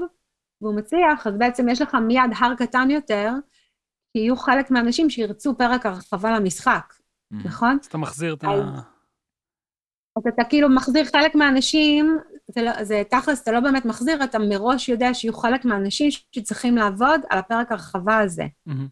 והוא 0.61 0.75
מצליח, 0.75 1.27
אז 1.27 1.33
בעצם 1.37 1.69
יש 1.69 1.81
לך 1.81 1.95
מיד 1.95 2.31
הר 2.39 2.55
קטן 2.55 2.89
יותר 2.91 3.31
כי 4.13 4.19
יהיו 4.19 4.37
חלק 4.37 4.71
מהאנשים 4.71 5.09
שירצו 5.09 5.57
פרק 5.57 5.85
הרחבה 5.85 6.31
למשחק, 6.39 6.93
Mm. 7.33 7.35
נכון? 7.47 7.77
אז 7.81 7.85
אתה 7.85 7.97
מחזיר 7.97 8.33
את 8.33 8.43
ה... 8.43 8.47
אז- 10.17 10.23
אתה 10.27 10.43
כאילו 10.49 10.69
מחזיר 10.69 11.05
חלק 11.05 11.35
מהאנשים, 11.35 12.17
זה, 12.47 12.61
לא, 12.61 12.83
זה 12.83 13.03
תכלס, 13.09 13.41
אתה 13.43 13.51
לא 13.51 13.59
באמת 13.59 13.85
מחזיר, 13.85 14.23
אתה 14.23 14.39
מראש 14.39 14.89
יודע 14.89 15.13
שיהיו 15.13 15.33
חלק 15.33 15.65
מהאנשים 15.65 16.09
שצריכים 16.11 16.75
לעבוד 16.77 17.21
על 17.29 17.39
הפרק 17.39 17.71
הרחבה 17.71 18.19
הזה. 18.19 18.43
מהמם. 18.65 18.87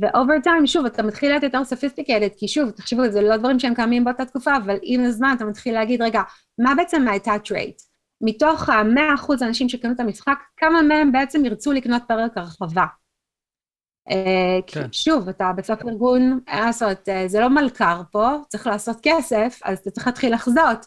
ו 0.00 0.07
over 0.07 0.34
time, 0.42 0.66
שוב, 0.66 0.86
אתה 0.86 1.02
מתחיל 1.02 1.30
להיות 1.30 1.42
יותר 1.42 1.64
sophisticated, 1.64 2.28
כי 2.36 2.48
שוב, 2.48 2.70
תחשבו, 2.70 3.08
זה 3.10 3.22
לא 3.22 3.36
דברים 3.36 3.58
שהם 3.58 3.74
קיימים 3.74 4.04
באותה 4.04 4.24
תקופה, 4.24 4.56
אבל 4.56 4.78
עם 4.82 5.04
הזמן 5.04 5.34
אתה 5.36 5.44
מתחיל 5.44 5.74
להגיד, 5.74 6.02
רגע, 6.02 6.22
מה 6.58 6.74
בעצם 6.76 7.08
ה-attach 7.08 7.50
rate? 7.50 7.82
מתוך 8.20 8.68
ה-100% 8.68 9.32
אנשים 9.42 9.68
שקנו 9.68 9.92
את 9.92 10.00
המשחק, 10.00 10.38
כמה 10.56 10.82
מהם 10.82 11.12
בעצם 11.12 11.44
ירצו 11.44 11.72
לקנות 11.72 12.02
פרק 12.08 12.38
הרחבה? 12.38 12.84
אה, 14.10 14.58
כי 14.66 14.74
כן. 14.74 14.92
שוב, 14.92 15.28
אתה 15.28 15.52
בסוף 15.56 15.82
ארגון, 15.82 16.40
אין 16.48 16.64
לעשות, 16.64 17.08
אה, 17.08 17.28
זה 17.28 17.40
לא 17.40 17.48
מלכ"ר 17.48 18.02
פה, 18.12 18.30
צריך 18.48 18.66
לעשות 18.66 18.96
כסף, 19.02 19.60
אז 19.64 19.78
אתה 19.78 19.90
צריך 19.90 20.06
להתחיל 20.06 20.34
לחזות. 20.34 20.86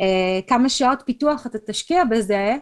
אה, 0.00 0.40
כמה 0.46 0.68
שעות 0.68 1.02
פיתוח 1.06 1.46
אתה 1.46 1.58
תשקיע 1.58 2.04
בזה, 2.04 2.56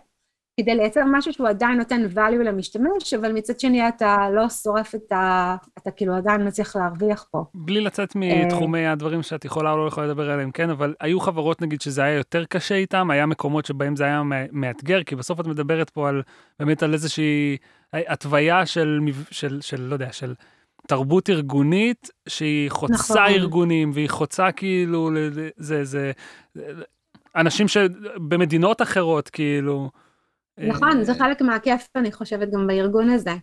כדי 0.62 0.74
לייצר 0.74 1.00
משהו 1.12 1.32
שהוא 1.32 1.48
עדיין 1.48 1.78
נותן 1.78 2.06
value 2.14 2.42
למשתמש, 2.44 3.14
אבל 3.14 3.32
מצד 3.32 3.60
שני 3.60 3.88
אתה 3.88 4.16
לא 4.34 4.48
שורף 4.48 4.94
את 4.94 5.12
ה... 5.12 5.56
אתה 5.78 5.90
כאילו 5.90 6.14
עדיין 6.14 6.46
מצליח 6.46 6.76
להרוויח 6.76 7.26
פה. 7.30 7.44
בלי 7.54 7.80
לצאת 7.80 8.16
אה. 8.16 8.44
מתחומי 8.44 8.86
הדברים 8.86 9.22
שאת 9.22 9.44
יכולה 9.44 9.72
או 9.72 9.76
לא 9.76 9.88
יכולה 9.88 10.06
לדבר 10.06 10.30
עליהם, 10.30 10.50
כן, 10.50 10.70
אבל 10.70 10.94
היו 11.00 11.20
חברות 11.20 11.62
נגיד 11.62 11.80
שזה 11.80 12.02
היה 12.02 12.16
יותר 12.16 12.44
קשה 12.44 12.74
איתם, 12.74 13.10
היה 13.10 13.26
מקומות 13.26 13.66
שבהם 13.66 13.96
זה 13.96 14.04
היה 14.04 14.22
מא- 14.22 14.36
מאתגר, 14.52 15.02
כי 15.02 15.16
בסוף 15.16 15.40
את 15.40 15.46
מדברת 15.46 15.90
פה 15.90 16.08
על, 16.08 16.22
באמת 16.60 16.82
על 16.82 16.92
איזושהי 16.92 17.56
התוויה 17.92 18.66
של, 18.66 19.00
של, 19.30 19.60
של, 19.60 19.80
לא 19.80 19.92
יודע, 19.92 20.12
של 20.12 20.34
תרבות 20.86 21.30
ארגונית, 21.30 22.10
שהיא 22.28 22.70
חוצה 22.70 22.94
נכון. 22.94 23.16
ארגונים, 23.28 23.90
והיא 23.94 24.10
חוצה 24.10 24.52
כאילו, 24.52 25.10
זה, 25.56 25.84
זה, 25.84 26.12
אנשים 27.36 27.68
שבמדינות 27.68 28.82
אחרות, 28.82 29.28
כאילו. 29.28 29.90
נכון, 30.68 30.98
אה, 30.98 31.04
זה 31.04 31.14
חלק 31.14 31.42
מהכיף, 31.42 31.88
אני 31.96 32.12
חושבת, 32.12 32.50
גם 32.50 32.66
בארגון 32.66 33.10
הזה. 33.10 33.34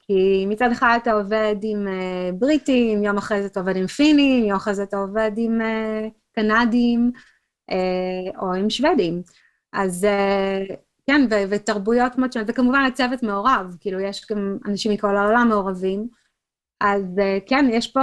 כי 0.00 0.46
מצד 0.46 0.70
אחד 0.72 0.98
אתה 1.02 1.12
עובד 1.12 1.56
עם 1.62 1.88
אה, 1.88 2.30
בריטים, 2.38 3.04
יום 3.04 3.16
אחרי 3.18 3.42
זה 3.42 3.46
אתה 3.46 3.60
עובד 3.60 3.76
עם 3.76 3.86
פינים, 3.86 4.44
יום 4.44 4.56
אחרי 4.56 4.74
זה 4.74 4.82
אתה 4.82 4.96
עובד 4.96 5.30
עם 5.36 5.60
אה, 5.60 6.08
קנדים, 6.32 7.12
אה, 7.70 8.40
או 8.42 8.54
עם 8.54 8.70
שוודים. 8.70 9.22
אז 9.72 10.04
אה, 10.04 10.60
כן, 11.06 11.26
ו- 11.30 11.50
ותרבויות 11.50 12.18
מאוד 12.18 12.32
שונות, 12.32 12.48
וכמובן 12.50 12.84
הצוות 12.84 13.22
מעורב, 13.22 13.76
כאילו 13.80 14.00
יש 14.00 14.26
גם 14.30 14.58
אנשים 14.66 14.92
מכל 14.92 15.16
העולם 15.16 15.48
מעורבים. 15.48 16.08
אז 16.80 17.18
אה, 17.18 17.38
כן, 17.46 17.66
יש 17.72 17.92
פה, 17.92 18.00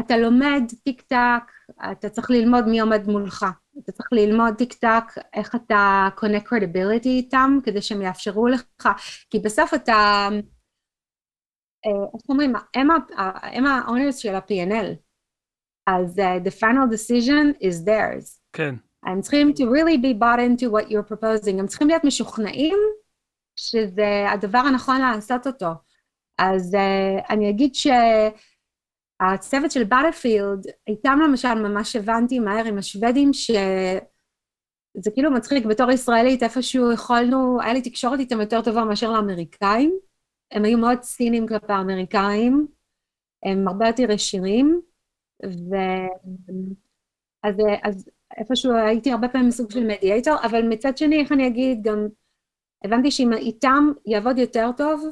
אתה 0.00 0.16
לומד 0.16 0.62
טיק 0.84 1.02
טק, 1.02 1.52
אתה 1.92 2.08
צריך 2.08 2.30
ללמוד 2.30 2.68
מי 2.68 2.80
עומד 2.80 3.06
מולך. 3.06 3.46
אתה 3.78 3.92
צריך 3.92 4.08
ללמוד 4.12 4.54
טיק 4.54 4.72
טק 4.72 5.04
איך 5.34 5.54
אתה 5.54 6.08
קונה 6.14 6.38
credibility 6.38 7.06
איתם, 7.06 7.58
כדי 7.64 7.82
שהם 7.82 8.02
יאפשרו 8.02 8.48
לך, 8.48 8.88
כי 9.30 9.38
בסוף 9.38 9.74
אתה, 9.74 10.28
אה, 11.86 12.04
איך 12.14 12.28
אומרים, 12.28 12.52
הם 12.74 13.66
ה-owners 13.66 14.12
של 14.12 14.34
ה-P&L, 14.34 14.94
אז 15.86 16.18
אה, 16.18 16.36
the 16.36 16.50
final 16.50 16.92
decision 16.92 17.62
is 17.62 17.86
theirs. 17.86 18.40
כן, 18.52 18.74
הם 19.02 19.20
צריכים 19.20 19.48
to 19.48 19.60
really 19.60 19.98
be 20.02 20.20
bought 20.20 20.40
into 20.40 20.70
what 20.70 20.90
you're 20.90 21.12
proposing, 21.12 21.58
הם 21.58 21.66
צריכים 21.66 21.88
להיות 21.88 22.04
משוכנעים 22.04 22.78
שזה 23.56 24.30
הדבר 24.32 24.58
הנכון 24.58 25.00
לעשות 25.00 25.46
אותו. 25.46 25.68
אז 26.38 26.74
uh, 26.74 27.24
אני 27.30 27.50
אגיד 27.50 27.74
שהצוות 29.22 29.70
של 29.70 29.84
באטלפילד, 29.84 30.66
איתם 30.86 31.18
למשל 31.24 31.54
ממש 31.54 31.96
הבנתי 31.96 32.38
מהר 32.38 32.64
עם 32.64 32.78
השוודים 32.78 33.32
שזה 33.32 35.10
כאילו 35.14 35.30
מצחיק, 35.30 35.66
בתור 35.66 35.90
ישראלית 35.90 36.42
איפשהו 36.42 36.92
יכולנו, 36.92 37.60
היה 37.62 37.72
לי 37.72 37.82
תקשורת 37.82 38.20
איתם 38.20 38.40
יותר 38.40 38.62
טובה 38.62 38.84
מאשר 38.84 39.12
לאמריקאים, 39.12 39.98
הם 40.52 40.64
היו 40.64 40.78
מאוד 40.78 40.98
ציניים 40.98 41.46
כלפי 41.46 41.72
האמריקאים, 41.72 42.66
הם 43.44 43.68
הרבה 43.68 43.86
יותר 43.86 44.10
ישירים, 44.10 44.80
ו... 45.44 45.74
אז, 47.42 47.56
אז 47.82 48.10
איפשהו 48.38 48.72
הייתי 48.72 49.12
הרבה 49.12 49.28
פעמים 49.28 49.50
סוג 49.50 49.70
של 49.70 49.86
מדיאטור, 49.86 50.34
אבל 50.44 50.62
מצד 50.68 50.98
שני, 50.98 51.20
איך 51.20 51.32
אני 51.32 51.46
אגיד, 51.46 51.82
גם 51.82 52.08
הבנתי 52.84 53.10
שאם 53.10 53.32
איתם 53.32 53.92
יעבוד 54.06 54.38
יותר 54.38 54.70
טוב, 54.76 55.04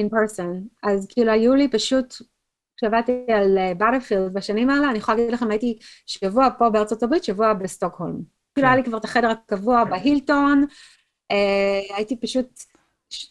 in 0.00 0.04
person. 0.04 0.68
אז 0.82 1.06
כאילו 1.10 1.32
היו 1.32 1.54
לי 1.54 1.70
פשוט, 1.70 2.14
כשעבדתי 2.76 3.26
על 3.32 3.58
באטלפילד 3.78 4.32
בשנים 4.32 4.70
האלה, 4.70 4.90
אני 4.90 4.98
יכולה 4.98 5.18
להגיד 5.18 5.34
לכם, 5.34 5.50
הייתי 5.50 5.78
שבוע 6.06 6.48
פה 6.58 6.70
בארצות 6.70 7.02
הברית, 7.02 7.24
שבוע 7.24 7.52
בסטוקהולם. 7.52 8.16
כאילו 8.54 8.68
היה 8.68 8.76
לי 8.76 8.84
כבר 8.84 8.98
את 8.98 9.04
החדר 9.04 9.30
הקבוע 9.30 9.84
בהילטון, 9.84 10.64
אה, 11.30 11.96
הייתי 11.96 12.20
פשוט 12.20 12.60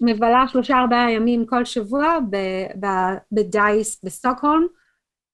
מבלה 0.02 0.48
שלושה 0.48 0.78
ארבעה 0.78 1.12
ימים 1.12 1.46
כל 1.46 1.66
שבוע 1.66 2.18
ב 3.32 3.46
DICE 3.46 4.04
בסטוקהולם, 4.04 4.68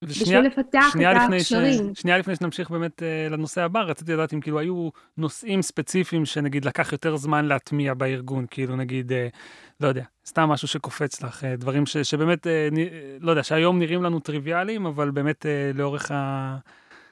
בשביל 0.04 0.40
לפתח 0.40 0.96
את 0.96 0.96
לפני, 0.96 1.40
ש... 1.40 1.54
הקשרים. 1.54 1.96
שנייה 1.96 2.18
לפני 2.18 2.36
שנמשיך 2.36 2.70
באמת 2.70 3.00
uh, 3.00 3.34
לנושא 3.34 3.62
הבא, 3.62 3.82
רציתי 3.82 4.14
לדעת 4.14 4.34
אם 4.34 4.42
כאילו 4.42 4.60
היו 4.60 4.90
נושאים 5.18 5.62
ספציפיים 5.62 6.26
שנגיד 6.26 6.66
לקח 6.66 6.92
יותר 6.92 7.18
זמן 7.18 7.46
להטמיע 7.46 7.94
בארגון, 7.94 8.46
כאילו 8.52 8.76
נגיד, 8.76 9.12
uh, 9.12 9.16
לא 9.80 9.88
יודע, 9.88 10.04
סתם 10.28 10.44
משהו 10.44 10.68
שקופץ 10.68 11.24
לך, 11.24 11.44
uh, 11.44 11.46
דברים 11.58 11.86
ש, 11.86 11.98
שבאמת, 11.98 12.48
נ... 12.48 12.76
לא 13.20 13.32
יודע, 13.32 13.44
שהיום 13.44 13.80
נראים 13.80 14.04
לנו 14.04 14.20
טריוויאליים, 14.20 14.86
אבל 14.86 15.12
באמת 15.12 15.46
לאורך 15.74 16.12
ה... 16.12 16.58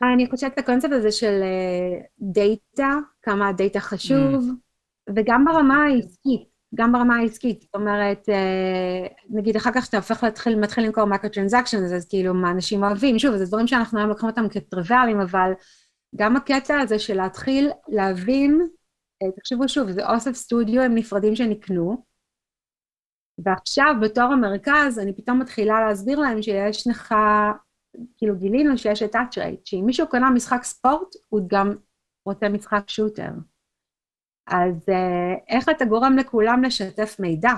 אני 0.02 0.30
חושבת 0.30 0.58
הקונספט 0.58 0.92
הזה 0.92 1.12
של 1.12 1.42
אה, 1.42 2.02
דאטה, 2.20 2.94
כמה 3.22 3.48
הדאטה 3.48 3.80
חשוב, 3.80 4.46
וגם 5.16 5.46
ברמה 5.46 5.84
העסקית, 5.84 6.49
גם 6.76 6.92
ברמה 6.92 7.16
העסקית, 7.16 7.62
זאת 7.62 7.76
אומרת, 7.76 8.30
אה, 8.30 9.08
נגיד 9.30 9.56
אחר 9.56 9.70
כך 9.76 9.86
שאתה 9.86 9.98
הופך 9.98 10.24
להתחיל, 10.24 10.60
מתחיל 10.60 10.84
למכור 10.86 11.06
מיקרו 11.06 11.30
transaction, 11.30 11.84
אז 11.84 12.08
כאילו 12.10 12.34
מה 12.34 12.52
אנשים 12.52 12.84
אוהבים, 12.84 13.20
שוב, 13.20 13.36
זה 13.36 13.46
דברים 13.46 13.68
שאנחנו 13.68 14.00
היום 14.00 14.10
לוקחים 14.10 14.30
אותם 14.30 14.50
כטריוויאליים, 14.50 15.22
אבל 15.22 15.52
גם 16.16 16.36
הקטע 16.36 16.80
הזה 16.80 17.00
של 17.00 17.18
להתחיל 17.18 17.70
להבין, 17.88 18.68
אה, 19.24 19.28
תחשבו 19.40 19.70
שוב, 19.70 19.92
זה 19.92 20.10
אוסף 20.10 20.32
סטודיואים 20.34 20.96
נפרדים 20.96 21.36
שנקנו, 21.36 22.04
ועכשיו 23.46 23.96
בתור 24.02 24.24
המרכז 24.24 25.00
אני 25.00 25.14
פתאום 25.14 25.40
מתחילה 25.40 25.88
להסביר 25.88 26.20
להם 26.20 26.42
שיש 26.42 26.88
לך 26.88 27.16
כאילו 28.18 28.36
גילינו 28.36 28.78
שיש 28.78 29.04
את 29.04 29.16
rate, 29.16 29.62
שאם 29.66 29.84
מישהו 29.86 30.08
קנה 30.08 30.30
משחק 30.30 30.64
ספורט, 30.64 31.16
הוא 31.30 31.42
גם 31.48 31.76
רוצה 32.26 32.50
משחק 32.50 32.84
שוטר. 32.88 33.30
אז 34.50 34.90
אה, 34.90 35.34
איך 35.50 35.70
אתה 35.70 35.86
גורם 35.86 36.18
לכולם 36.18 36.64
לשתף 36.64 37.16
מידע? 37.20 37.54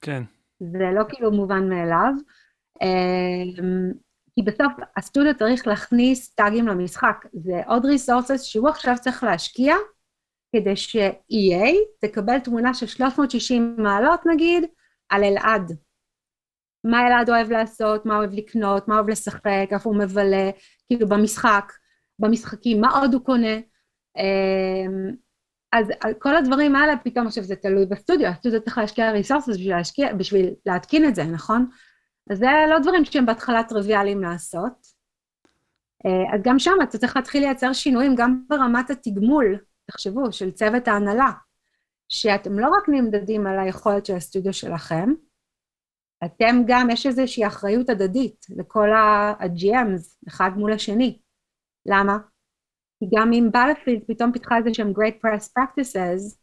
כן, 0.00 0.22
זה 0.60 0.84
לא 0.94 1.04
כאילו 1.08 1.30
מובן 1.32 1.68
מאליו. 1.68 2.12
אה, 2.82 3.62
כי 4.34 4.42
בסוף 4.42 4.72
הסטודיו 4.96 5.38
צריך 5.38 5.66
להכניס 5.66 6.34
טאגים 6.34 6.68
למשחק. 6.68 7.26
זה 7.32 7.60
עוד 7.66 7.84
ריסורסס 7.84 8.42
שהוא 8.42 8.68
עכשיו 8.68 8.94
צריך 9.00 9.24
להשקיע, 9.24 9.74
כדי 10.56 10.76
ש-EA 10.76 11.74
תקבל 12.00 12.38
תמונה 12.38 12.74
של 12.74 12.86
360 12.86 13.76
מעלות 13.78 14.20
נגיד, 14.26 14.64
על 15.08 15.24
אלעד. 15.24 15.72
מה 16.84 17.06
אלעד 17.06 17.30
אוהב 17.30 17.50
לעשות, 17.50 18.06
מה 18.06 18.16
אוהב 18.16 18.32
לקנות, 18.32 18.88
מה 18.88 18.94
אוהב 18.94 19.08
לשחק, 19.08 19.68
איפה 19.70 19.90
הוא 19.90 19.98
מבלה, 19.98 20.50
כאילו 20.86 21.08
במשחק, 21.08 21.72
במשחקים, 22.18 22.80
מה 22.80 22.98
עוד 23.00 23.14
הוא 23.14 23.24
קונה. 23.24 23.56
אז 25.72 25.86
כל 26.18 26.36
הדברים 26.36 26.76
האלה 26.76 26.96
פתאום 27.04 27.26
עכשיו 27.26 27.44
זה 27.44 27.56
תלוי 27.56 27.86
בסטודיו, 27.86 28.28
הסטודיו 28.28 28.62
צריך 28.62 28.78
להשקיע 28.78 29.10
ריסורסס 29.10 29.48
בשביל 29.48 29.76
להשקיע, 29.76 30.12
בשביל 30.12 30.54
להתקין 30.66 31.08
את 31.08 31.14
זה, 31.14 31.24
נכון? 31.24 31.66
אז 32.30 32.38
זה 32.38 32.46
לא 32.70 32.78
דברים 32.78 33.04
שהם 33.04 33.26
בהתחלה 33.26 33.62
טריוויאליים 33.64 34.22
לעשות. 34.22 34.86
אה, 36.06 36.34
אז 36.34 36.40
גם 36.42 36.58
שם 36.58 36.74
אתה 36.82 36.98
צריך 36.98 37.16
להתחיל 37.16 37.42
לייצר 37.42 37.72
שינויים 37.72 38.14
גם 38.14 38.42
ברמת 38.48 38.90
התגמול, 38.90 39.58
תחשבו, 39.90 40.32
של 40.32 40.50
צוות 40.50 40.88
ההנהלה, 40.88 41.30
שאתם 42.08 42.58
לא 42.58 42.68
רק 42.68 42.88
נמדדים 42.88 43.46
על 43.46 43.58
היכולת 43.58 44.06
של 44.06 44.14
הסטודיו 44.14 44.52
שלכם, 44.52 45.12
אתם 46.24 46.62
גם, 46.66 46.90
יש 46.90 47.06
איזושהי 47.06 47.46
אחריות 47.46 47.88
הדדית 47.88 48.46
לכל 48.56 48.92
ה-GMs, 48.92 50.28
אחד 50.28 50.50
מול 50.56 50.72
השני. 50.72 51.18
למה? 51.86 52.18
כי 52.98 53.06
גם 53.18 53.32
אם 53.32 53.48
בלפילד 53.52 54.02
פתאום 54.08 54.32
פיתחה 54.32 54.56
איזה 54.56 54.70
שהם 54.72 54.92
great 54.92 55.14
press 55.24 55.44
practices, 55.58 56.36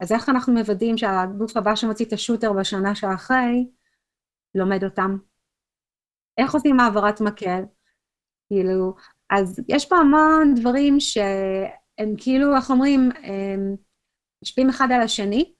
אז 0.00 0.12
איך 0.12 0.28
אנחנו 0.28 0.52
מוודאים 0.52 0.98
שהגוף 0.98 1.56
הבא 1.56 1.74
שמוציא 1.76 2.06
את 2.06 2.12
השוטר 2.12 2.52
בשנה 2.52 2.94
שאחרי, 2.94 3.66
לומד 4.54 4.84
אותם? 4.84 5.16
איך 6.38 6.54
עושים 6.54 6.80
העברת 6.80 7.20
מקל? 7.20 7.62
כאילו, 8.48 8.94
אז 9.30 9.60
יש 9.68 9.88
פה 9.88 9.96
המון 9.96 10.54
דברים 10.54 11.00
שהם 11.00 12.14
כאילו, 12.16 12.56
איך 12.56 12.70
אומרים, 12.70 13.08
משפיעים 14.42 14.68
אחד 14.68 14.88
על 14.92 15.00
השני, 15.00 15.54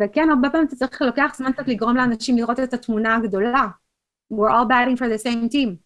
וכן, 0.00 0.30
הרבה 0.30 0.50
פעמים 0.50 0.66
אתה 0.66 0.76
צריך 0.76 1.02
לוקח 1.02 1.34
זמן 1.36 1.52
קצת 1.52 1.68
לגרום 1.68 1.96
לאנשים 1.96 2.36
לראות 2.36 2.60
את 2.60 2.74
התמונה 2.74 3.16
הגדולה. 3.16 3.66
We're 4.32 4.50
all 4.50 4.68
batting 4.68 4.96
for 4.98 5.06
the 5.06 5.22
same 5.24 5.48
team. 5.52 5.85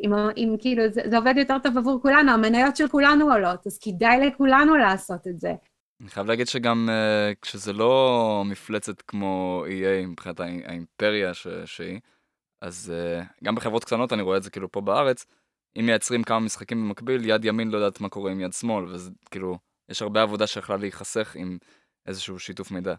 אם, 0.00 0.12
אם 0.36 0.56
כאילו 0.60 0.82
זה, 0.88 1.16
עובד 1.16 1.34
יותר 1.36 1.58
טוב 1.62 1.78
עבור 1.78 2.02
כולנו, 2.02 2.32
המניות 2.32 2.76
של 2.76 2.88
כולנו 2.88 3.32
עולות, 3.32 3.66
אז 3.66 3.78
כדאי 3.78 4.26
לכולנו 4.26 4.76
לעשות 4.76 5.26
את 5.26 5.40
זה. 5.40 5.52
אני 6.00 6.08
חייב 6.08 6.26
להגיד 6.26 6.46
שגם 6.46 6.88
uh, 6.88 7.34
כשזה 7.42 7.72
לא 7.72 8.42
מפלצת 8.46 9.02
כמו 9.02 9.64
EA 9.66 10.06
מבחינת 10.06 10.40
האימפריה 10.40 11.34
שהיא, 11.64 12.00
אז 12.60 12.92
uh, 12.92 13.44
גם 13.44 13.54
בחברות 13.54 13.84
קטנות 13.84 14.12
אני 14.12 14.22
רואה 14.22 14.36
את 14.36 14.42
זה 14.42 14.50
כאילו 14.50 14.72
פה 14.72 14.80
בארץ, 14.80 15.26
אם 15.78 15.86
מייצרים 15.86 16.22
כמה 16.22 16.40
משחקים 16.40 16.82
במקביל, 16.82 17.24
יד 17.24 17.44
ימין 17.44 17.70
לא 17.70 17.76
יודעת 17.76 18.00
מה 18.00 18.08
קורה 18.08 18.32
עם 18.32 18.40
יד 18.40 18.52
שמאל, 18.52 18.84
וזה 18.84 19.10
כאילו, 19.30 19.58
יש 19.88 20.02
הרבה 20.02 20.22
עבודה 20.22 20.46
שיכולה 20.46 20.78
להיחסך 20.78 21.36
עם 21.36 21.58
איזשהו 22.06 22.38
שיתוף 22.38 22.70
מידע. 22.70 22.94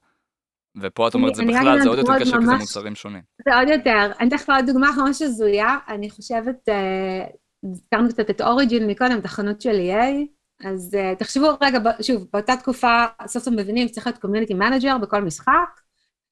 ופה 0.82 1.08
את 1.08 1.14
אומרת 1.14 1.36
זה 1.36 1.44
בכלל, 1.44 1.82
זה 1.82 1.90
עוד 1.90 1.98
יותר 1.98 2.20
קשה 2.20 2.38
כי 2.40 2.46
זה 2.46 2.56
מוצרים 2.56 2.96
שונים. 2.96 3.22
זה 3.46 3.56
עוד 3.56 3.70
יותר. 3.70 4.12
אני 4.20 4.30
אתן 4.30 4.50
עוד 4.50 4.66
דוגמה 4.66 4.90
ממש 4.98 5.22
הזויה, 5.22 5.78
אני 5.88 6.10
חושבת, 6.10 6.70
אה, 6.70 7.26
הזכרנו 7.64 8.10
קצת 8.10 8.30
את 8.30 8.42
אוריג'ין 8.42 8.88
מקודם, 8.88 9.20
את 9.20 9.26
החנות 9.26 9.62
של 9.62 9.80
EA, 9.80 10.38
אז 10.66 10.94
uh, 10.94 11.20
תחשבו 11.20 11.48
רגע, 11.62 11.80
שוב, 12.02 12.28
באותה 12.34 12.58
תקופה 12.58 13.06
סוף 13.28 13.44
סוף 13.44 13.54
מבינים 13.58 13.88
שצריך 13.88 14.08
להיות 14.08 14.20
community 14.20 14.54
manager 14.54 14.98
בכל 14.98 15.22
משחק, 15.22 15.82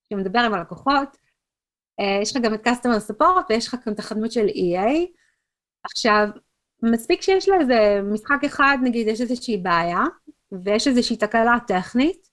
שמדבר 0.10 0.40
עם 0.40 0.54
הלקוחות, 0.54 1.18
uh, 2.02 2.22
יש 2.22 2.36
לך 2.36 2.44
גם 2.44 2.54
את 2.54 2.68
customer 2.68 3.12
support 3.12 3.44
ויש 3.50 3.68
לך 3.68 3.76
גם 3.88 3.94
את 3.94 4.00
החנות 4.00 4.32
של 4.32 4.48
EA. 4.48 5.08
עכשיו, 5.84 6.28
מספיק 6.84 7.22
שיש 7.22 7.50
לה 7.50 7.56
איזה 7.60 8.02
משחק 8.04 8.44
אחד, 8.46 8.78
נגיד 8.84 9.08
יש 9.08 9.22
איזושהי 9.22 9.58
בעיה, 9.58 10.04
ויש 10.64 10.88
איזושהי 10.88 11.18
תקלה 11.18 11.58
טכנית, 11.68 12.28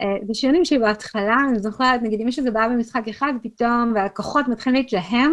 זה 0.00 0.34
שנים 0.34 0.64
שבהתחלה, 0.64 1.36
אני 1.48 1.58
זוכרת, 1.58 2.02
נגיד 2.02 2.20
אם 2.20 2.28
יש 2.28 2.38
איזה 2.38 2.50
בעיה 2.50 2.68
במשחק 2.68 3.08
אחד, 3.10 3.32
פתאום, 3.42 3.92
והלקוחות 3.94 4.48
מתחילים 4.48 4.82
להתלהם, 4.82 5.32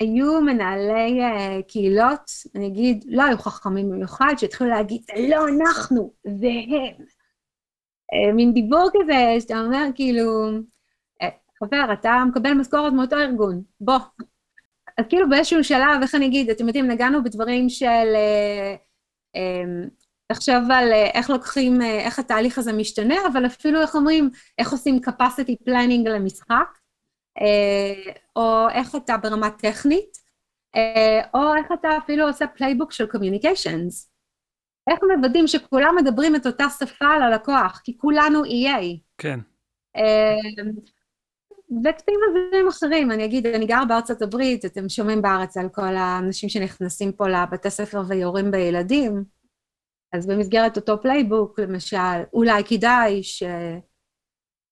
היו 0.00 0.40
מנהלי 0.40 1.20
uh, 1.20 1.62
קהילות, 1.68 2.30
אני 2.54 2.66
אגיד, 2.66 3.04
לא 3.08 3.22
היו 3.22 3.38
חכמים 3.38 3.90
במיוחד, 3.90 4.34
שהתחילו 4.36 4.70
להגיד, 4.70 5.02
זה 5.02 5.28
לא 5.28 5.48
אנחנו, 5.48 6.12
זה 6.24 6.48
הם. 6.48 7.04
Uh, 8.14 8.34
מין 8.34 8.54
דיבור 8.54 8.88
כזה, 8.92 9.36
שאתה 9.40 9.60
אומר, 9.60 9.86
כאילו, 9.94 10.48
uh, 11.22 11.26
חבר, 11.58 11.92
אתה 11.92 12.22
מקבל 12.28 12.52
משכורת 12.52 12.92
מאותו 12.92 13.16
ארגון, 13.16 13.62
בוא. 13.80 13.98
אז 14.98 15.04
כאילו 15.08 15.28
באיזשהו 15.28 15.64
שלב, 15.64 16.02
איך 16.02 16.14
אני 16.14 16.26
אגיד, 16.26 16.50
אתם 16.50 16.66
יודעים, 16.66 16.86
נגענו 16.86 17.24
בדברים 17.24 17.68
של... 17.68 18.14
לחשוב 20.30 20.70
על 20.70 20.92
איך 20.92 21.30
לוקחים, 21.30 21.82
איך 21.82 22.18
התהליך 22.18 22.58
הזה 22.58 22.72
משתנה, 22.72 23.14
אבל 23.32 23.46
אפילו, 23.46 23.80
איך 23.80 23.94
אומרים, 23.94 24.30
איך 24.58 24.72
עושים 24.72 25.00
capacity 25.06 25.68
planning 25.68 26.08
למשחק. 26.08 26.80
אה, 27.40 28.12
או 28.36 28.68
איך 28.70 28.94
אתה 28.96 29.16
ברמה 29.16 29.50
טכנית, 29.50 30.18
אה, 30.76 31.20
או 31.34 31.54
איך 31.54 31.66
אתה 31.72 31.88
אפילו 31.98 32.26
עושה 32.26 32.46
playbook 32.46 32.92
של 32.92 33.06
communications. 33.06 34.10
איך 34.90 34.98
מוודאים 35.16 35.46
שכולם 35.46 35.94
מדברים 35.96 36.36
את 36.36 36.46
אותה 36.46 36.64
שפה 36.78 37.18
ללקוח, 37.18 37.80
כי 37.84 37.98
כולנו 37.98 38.44
EA. 38.44 38.98
כן. 39.18 39.40
אה, 39.96 40.36
וקטעים 41.84 42.20
דברים 42.30 42.68
אחרים, 42.68 43.10
אני 43.10 43.24
אגיד, 43.24 43.46
אני 43.46 43.66
גר 43.66 43.82
בארצות 43.88 44.22
הברית, 44.22 44.64
אתם 44.64 44.88
שומעים 44.88 45.22
בארץ 45.22 45.56
על 45.56 45.68
כל 45.68 45.96
האנשים 45.96 46.48
שנכנסים 46.48 47.12
פה 47.12 47.28
לבתי 47.28 47.70
ספר 47.70 48.02
ויורים 48.08 48.50
בילדים, 48.50 49.24
אז 50.12 50.26
במסגרת 50.26 50.76
אותו 50.76 51.02
playbook, 51.02 51.60
למשל, 51.60 52.22
אולי 52.32 52.64
כדאי 52.64 53.22
ש... 53.22 53.42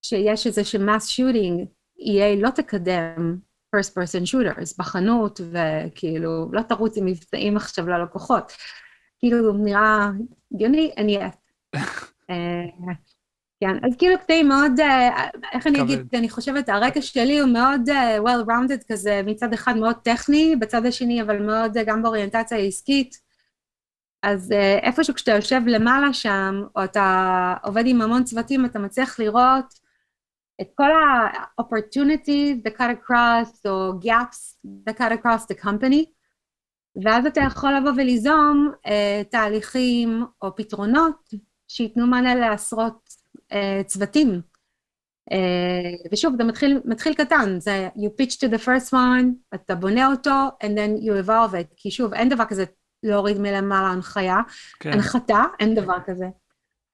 שיש 0.03 0.47
איזה 0.47 0.65
ש 0.65 0.80
mass 0.80 1.09
shooting, 1.09 1.69
EA 2.01 2.43
לא 2.43 2.51
תקדם 2.51 3.39
first 3.77 3.91
person 3.91 4.25
shooters 4.33 4.75
בחנות, 4.79 5.41
וכאילו, 5.41 6.49
לא 6.53 6.63
תרוץ 6.63 6.97
עם 6.97 7.05
מבצעים 7.05 7.57
עכשיו 7.57 7.89
ללקוחות. 7.89 8.53
כאילו, 9.19 9.53
נראה 9.53 10.11
הגיוני, 10.55 10.93
אני 10.97 11.17
אהיה. 11.17 11.31
אה, 12.31 12.95
כן, 13.61 13.85
אז 13.87 13.97
כאילו 13.99 14.19
קטעים 14.19 14.49
מאוד, 14.49 14.81
אה, 14.81 15.29
איך 15.53 15.67
אני 15.67 15.83
אגיד, 15.83 16.01
אני 16.15 16.29
חושבת, 16.29 16.69
הרקע 16.69 17.03
שלי 17.03 17.39
הוא 17.39 17.51
מאוד 17.51 17.81
uh, 17.89 18.23
well-rounded 18.27 18.85
כזה, 18.93 19.21
מצד 19.27 19.53
אחד 19.53 19.77
מאוד 19.77 19.97
טכני, 20.05 20.57
בצד 20.57 20.87
השני 20.87 21.23
אבל 21.23 21.43
מאוד 21.43 21.73
גם 21.87 22.03
באוריינטציה 22.03 22.59
העסקית. 22.59 23.28
אז 24.23 24.51
uh, 24.51 24.85
איפשהו 24.85 25.15
כשאתה 25.15 25.31
יושב 25.33 25.61
למעלה 25.67 26.13
שם, 26.13 26.63
או 26.77 26.85
אתה 26.85 27.55
עובד 27.63 27.83
עם 27.87 28.03
המון 28.03 28.25
צוותים, 28.25 28.65
אתה 28.65 28.79
מצליח 28.79 29.19
לראות 29.19 29.75
את 30.61 30.69
כל 30.75 30.91
ה-opportunities 30.91 32.67
that 32.67 32.77
cut 32.79 32.91
across, 33.01 33.69
או 33.69 33.93
gaps 34.01 34.57
that 34.89 34.99
cut 34.99 35.13
across 35.13 35.53
the 35.53 35.65
company, 35.65 36.05
ואז 37.05 37.27
אתה 37.27 37.41
יכול 37.41 37.71
לבוא 37.77 37.91
וליזום 37.97 38.73
uh, 38.87 38.91
תהליכים 39.31 40.27
או 40.43 40.57
פתרונות 40.57 41.29
שייתנו 41.69 42.07
מענה 42.07 42.35
לעשרות 42.35 43.09
uh, 43.53 43.85
צוותים. 43.87 44.41
ושוב, 46.13 46.35
זה 46.37 46.45
מתחיל, 46.45 46.81
מתחיל 46.85 47.15
קטן, 47.15 47.61
זה 47.61 47.89
you 47.97 48.23
pitch 48.23 48.33
to 48.35 48.55
the 48.55 48.65
first 48.65 48.93
one, 48.93 49.55
אתה 49.55 49.75
בונה 49.75 50.07
אותו, 50.07 50.49
and 50.65 50.67
then 50.67 51.05
you 51.05 51.27
evolve 51.27 51.53
it, 51.53 51.75
כי 51.77 51.91
שוב, 51.91 52.15
אין 52.15 52.29
דבר 52.29 52.45
כזה 52.45 52.65
להוריד 53.03 53.39
מלמעלה 53.39 53.89
הנחיה, 53.89 54.37
כן. 54.81 54.93
הנחתה, 54.93 55.45
אין 55.61 55.75
דבר 55.75 55.97
כזה. 56.07 56.27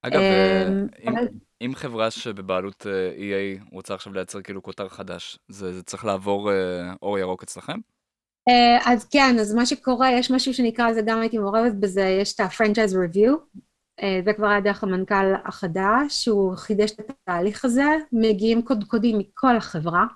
אגב, 0.02 0.20
um, 0.20 0.98
אם... 1.02 1.14
אם 1.62 1.74
חברה 1.74 2.10
שבבעלות 2.10 2.86
אה, 2.86 3.10
EA 3.16 3.64
רוצה 3.72 3.94
עכשיו 3.94 4.12
לייצר 4.12 4.42
כאילו 4.42 4.62
כותר 4.62 4.88
חדש, 4.88 5.38
זה, 5.48 5.72
זה 5.72 5.82
צריך 5.82 6.04
לעבור 6.04 6.52
אה, 6.52 6.92
אור 7.02 7.18
ירוק 7.18 7.42
אצלכם? 7.42 7.78
אז 8.86 9.08
כן, 9.08 9.36
אז 9.40 9.54
מה 9.54 9.66
שקורה, 9.66 10.12
יש 10.12 10.30
משהו 10.30 10.54
שנקרא, 10.54 10.92
זה 10.92 11.02
גם 11.06 11.20
הייתי 11.20 11.38
מעורבת 11.38 11.74
בזה, 11.80 12.02
יש 12.02 12.34
את 12.34 12.40
ה-Franchise 12.40 12.92
Review, 12.92 13.60
זה 14.24 14.32
כבר 14.36 14.46
היה 14.46 14.60
דרך 14.60 14.82
המנכ"ל 14.82 15.34
החדש, 15.44 16.24
שהוא 16.24 16.56
חידש 16.56 16.92
את 16.92 17.10
התהליך 17.10 17.64
הזה, 17.64 17.84
מגיעים 18.12 18.62
קודקודים 18.62 19.18
מכל 19.18 19.56
החברה, 19.56 20.06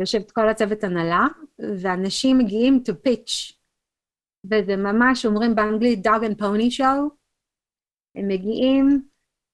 יושבת 0.00 0.30
כל 0.30 0.48
הצוות 0.48 0.84
הנהלה, 0.84 1.26
ואנשים 1.80 2.38
מגיעים 2.38 2.82
to 2.88 2.92
pitch, 3.08 3.59
וזה 4.44 4.76
ממש 4.76 5.26
אומרים 5.26 5.54
באנגלית 5.54 6.06
dog 6.06 6.20
and 6.20 6.42
pony 6.42 6.78
show, 6.78 7.14
הם 8.16 8.28
מגיעים, 8.28 9.02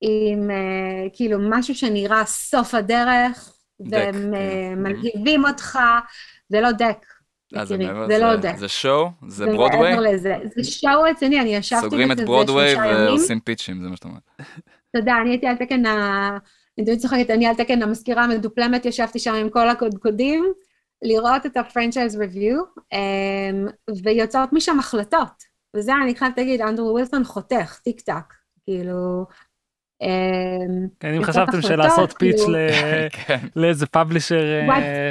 עם 0.01 0.51
uh, 0.51 1.17
כאילו 1.17 1.39
משהו 1.51 1.75
שנראה 1.75 2.25
סוף 2.25 2.75
הדרך, 2.75 3.53
והם 3.81 4.35
uh, 4.35 4.77
מלהיבים 4.77 5.45
אותך, 5.45 5.79
זה 6.49 6.61
לא 6.61 6.73
דק. 6.73 7.07
אה, 7.57 7.65
זה, 7.65 7.77
לא 8.19 8.37
דק. 8.37 8.57
זה 8.57 8.69
שואו? 8.69 9.09
זה 9.29 9.47
ברודוויי? 9.47 10.19
זה 10.19 10.65
שואו 10.65 11.03
רציני, 11.03 11.41
אני 11.41 11.55
ישבתי 11.55 11.83
סוגרים 11.83 12.13
את 12.13 12.21
ברודוויי 12.21 12.77
ועושים 12.77 13.41
פיצ'ים, 13.41 13.83
זה 13.83 13.89
מה 13.89 13.97
שאתה 13.97 14.09
אומר. 14.09 14.19
תודה, 14.97 15.17
אני 15.23 15.31
הייתי 15.31 15.47
על 15.47 15.57
תקן 15.57 15.87
ה... 15.87 16.39
אני 16.79 16.87
תמיד 16.87 16.99
צוחקת, 16.99 17.31
אני 17.31 17.47
על 17.47 17.55
תקן 17.55 17.83
המזכירה 17.83 18.25
המדופלמת, 18.25 18.85
ישבתי 18.87 19.19
שם 19.19 19.35
עם 19.35 19.51
כל 19.51 19.69
הקודקודים, 19.69 20.53
לראות 21.03 21.47
את 21.47 21.57
ה-franchise 21.57 22.15
review, 22.15 22.81
um, 22.95 23.73
ויוצאות 24.05 24.53
משם 24.53 24.79
החלטות. 24.79 25.43
וזה, 25.77 25.93
אני 26.03 26.15
חייבת 26.15 26.39
להגיד, 26.39 26.61
אנדרו 26.61 26.93
ווילסון 26.93 27.25
חותך, 27.25 27.79
טיק 27.85 28.01
טק. 28.01 28.35
כאילו, 28.65 29.27
אמ, 30.03 30.87
כן, 31.01 31.15
אם 31.15 31.25
חשבתם 31.25 31.63
שלעשות 31.63 32.15
פיץ' 32.19 32.41
כאילו- 32.41 32.59
כן. 33.27 33.39
לאיזה 33.57 33.87
פאבלישר 33.87 34.41
אה, 34.71 35.11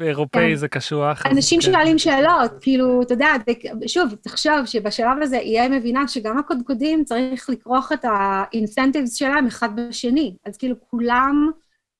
אירופאי 0.00 0.48
כן. 0.50 0.54
זה 0.54 0.68
קשוח. 0.68 1.26
אנשים 1.26 1.60
כן. 1.60 1.72
שואלים 1.72 1.98
שאלות, 1.98 2.50
כאילו, 2.60 3.02
אתה 3.02 3.14
יודע, 3.14 3.32
שוב, 3.86 4.14
תחשוב 4.14 4.64
שבשלב 4.64 5.22
הזה 5.22 5.38
EA 5.38 5.68
מבינה 5.68 6.08
שגם 6.08 6.38
הקודקודים 6.38 7.04
צריך 7.04 7.50
לכרוך 7.50 7.92
את 7.92 8.04
האינסנטיבס 8.04 9.14
שלהם 9.14 9.46
אחד 9.46 9.68
בשני. 9.76 10.36
אז 10.46 10.56
כאילו 10.56 10.76
כולם, 10.90 11.50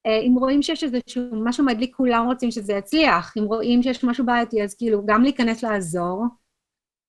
אם 0.07 0.35
רואים 0.39 0.63
שיש 0.63 0.85
איזשהו 0.85 1.23
משהו 1.45 1.65
מדליק, 1.65 1.97
כולם 1.97 2.27
רוצים 2.27 2.51
שזה 2.51 2.73
יצליח. 2.73 3.35
אם 3.39 3.45
רואים 3.45 3.83
שיש 3.83 4.05
משהו 4.05 4.27
בעייתי, 4.27 4.63
אז 4.63 4.75
כאילו 4.75 5.07
גם 5.07 5.23
להיכנס 5.23 5.63
לעזור. 5.63 6.25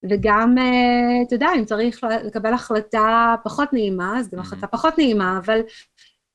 וגם, 0.09 0.55
אה, 0.57 1.23
אתה 1.27 1.35
יודע, 1.35 1.47
אם 1.59 1.65
צריך 1.65 2.03
לקבל 2.25 2.53
החלטה 2.53 3.35
פחות 3.43 3.73
נעימה, 3.73 4.19
אז 4.19 4.29
גם 4.29 4.39
החלטה 4.39 4.67
פחות 4.67 4.97
נעימה, 4.97 5.39
אבל 5.45 5.59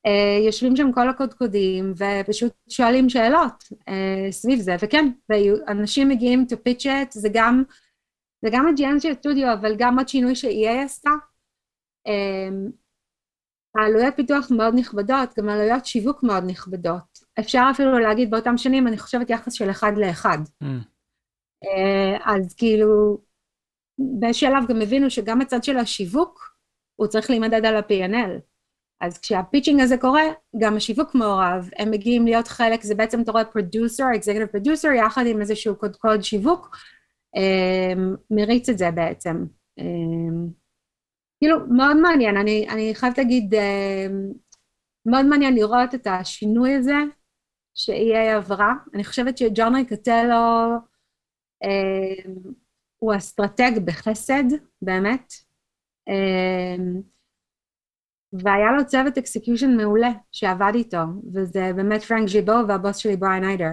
uh, 0.07 0.45
יושבים 0.45 0.75
שם 0.75 0.91
כל 0.91 1.09
הקודקודים 1.09 1.93
ופשוט 1.97 2.53
שואלים 2.69 3.09
שאלות 3.09 3.63
סביב 4.31 4.59
זה, 4.59 4.75
וכן, 4.81 5.11
ואנשים 5.29 6.09
מגיעים 6.09 6.45
to 6.51 6.55
pitch 6.55 6.85
it, 6.85 7.09
זה 7.09 7.29
גם, 7.33 7.63
זה 8.41 8.49
גם 8.51 8.67
הג'יאן 8.67 8.99
של 8.99 9.13
סטודיו, 9.13 9.53
אבל 9.53 9.75
גם 9.77 9.97
עוד 9.97 10.07
שינוי 10.07 10.35
ש-EA 10.35 10.83
עשתה. 10.85 11.09
העלויות 13.81 14.15
פיתוח 14.15 14.51
מאוד 14.51 14.73
נכבדות, 14.75 15.29
גם 15.37 15.49
עלויות 15.49 15.85
שיווק 15.85 16.23
מאוד 16.23 16.43
נכבדות. 16.47 17.19
אפשר 17.39 17.63
אפילו 17.71 17.99
להגיד 17.99 18.31
באותם 18.31 18.57
שנים, 18.57 18.87
אני 18.87 18.97
חושבת 18.97 19.29
יחס 19.29 19.53
של 19.53 19.69
אחד 19.69 19.91
לאחד. 19.97 20.37
Mm. 20.63 20.65
Uh, 21.65 22.21
אז 22.25 22.53
כאילו, 22.53 23.17
בשלב 24.19 24.67
גם 24.69 24.81
הבינו 24.81 25.09
שגם 25.09 25.41
הצד 25.41 25.63
של 25.63 25.77
השיווק, 25.77 26.55
הוא 26.95 27.07
צריך 27.07 27.29
להימדד 27.29 27.65
על 27.65 27.75
ה-P&L. 27.75 28.39
אז 29.01 29.17
כשה 29.17 29.42
pitching 29.42 29.81
הזה 29.81 29.97
קורה, 29.97 30.23
גם 30.61 30.77
השיווק 30.77 31.15
מעורב, 31.15 31.69
הם 31.77 31.91
מגיעים 31.91 32.25
להיות 32.25 32.47
חלק, 32.47 32.83
זה 32.83 32.95
בעצם 32.95 33.21
אתה 33.21 33.31
רואה 33.31 33.45
producer, 33.45 34.03
executive 34.15 34.45
producer, 34.45 34.87
יחד 34.87 35.23
עם 35.27 35.41
איזשהו 35.41 35.75
קודקוד 35.75 36.23
שיווק, 36.23 36.77
אמ, 37.35 38.15
מריץ 38.31 38.69
את 38.69 38.77
זה 38.77 38.91
בעצם. 38.91 39.45
כאילו, 41.39 41.57
מאוד 41.77 41.97
מעניין, 41.97 42.37
אני, 42.37 42.69
אני 42.69 42.95
חייבת 42.95 43.17
להגיד, 43.17 43.53
אמ, 43.53 44.31
מאוד 45.05 45.25
מעניין 45.25 45.55
לראות 45.55 45.95
את 45.95 46.07
השינוי 46.07 46.75
הזה, 46.75 46.95
ש-EA 47.75 48.35
עברה. 48.37 48.73
אני 48.93 49.03
חושבת 49.03 49.37
שג'ון 49.37 49.75
ריקטיאלו 49.75 50.75
הוא 52.99 53.15
אסטרטג 53.15 53.71
בחסד, 53.85 54.43
באמת. 54.81 55.33
והיה 58.33 58.71
לו 58.77 58.85
צוות 58.85 59.17
execution 59.17 59.77
מעולה 59.77 60.11
שעבד 60.31 60.71
איתו, 60.75 60.97
וזה 61.33 61.71
באמת 61.75 62.01
פרנק 62.01 62.27
ג'יבו 62.27 62.67
והבוס 62.67 62.97
שלי 62.97 63.17
בריין 63.17 63.43
איידר, 63.43 63.71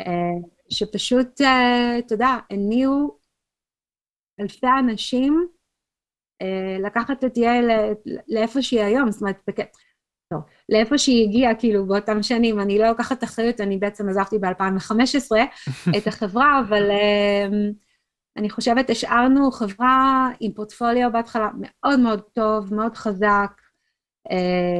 אה, 0.00 0.48
שפשוט, 0.70 1.40
אה, 1.40 1.98
אתה 1.98 2.14
יודע, 2.14 2.36
הניעו 2.50 3.18
אלפי 4.40 4.66
אנשים 4.78 5.46
אה, 5.46 5.57
לקחת 6.80 7.24
את 7.24 7.36
EA 7.36 7.70
לאיפה 8.28 8.62
שהיא 8.62 8.80
היום, 8.80 9.10
זאת 9.10 9.20
אומרת, 9.20 9.36
לא, 10.32 10.38
לאיפה 10.68 10.98
שהיא 10.98 11.28
הגיעה, 11.28 11.54
כאילו, 11.54 11.86
באותם 11.86 12.22
שנים, 12.22 12.60
אני 12.60 12.78
לא 12.78 12.88
לוקחת 12.88 13.24
אחריות, 13.24 13.60
אני 13.60 13.76
בעצם 13.76 14.08
עזבתי 14.08 14.38
ב-2015 14.38 15.36
את 15.98 16.06
החברה, 16.06 16.60
אבל 16.68 16.90
אני 18.36 18.50
חושבת, 18.50 18.90
השארנו 18.90 19.50
חברה 19.50 20.30
עם 20.40 20.52
פורטפוליו 20.52 21.10
בהתחלה 21.12 21.48
מאוד 21.58 22.00
מאוד 22.00 22.20
טוב, 22.32 22.74
מאוד 22.74 22.94
חזק, 22.94 23.50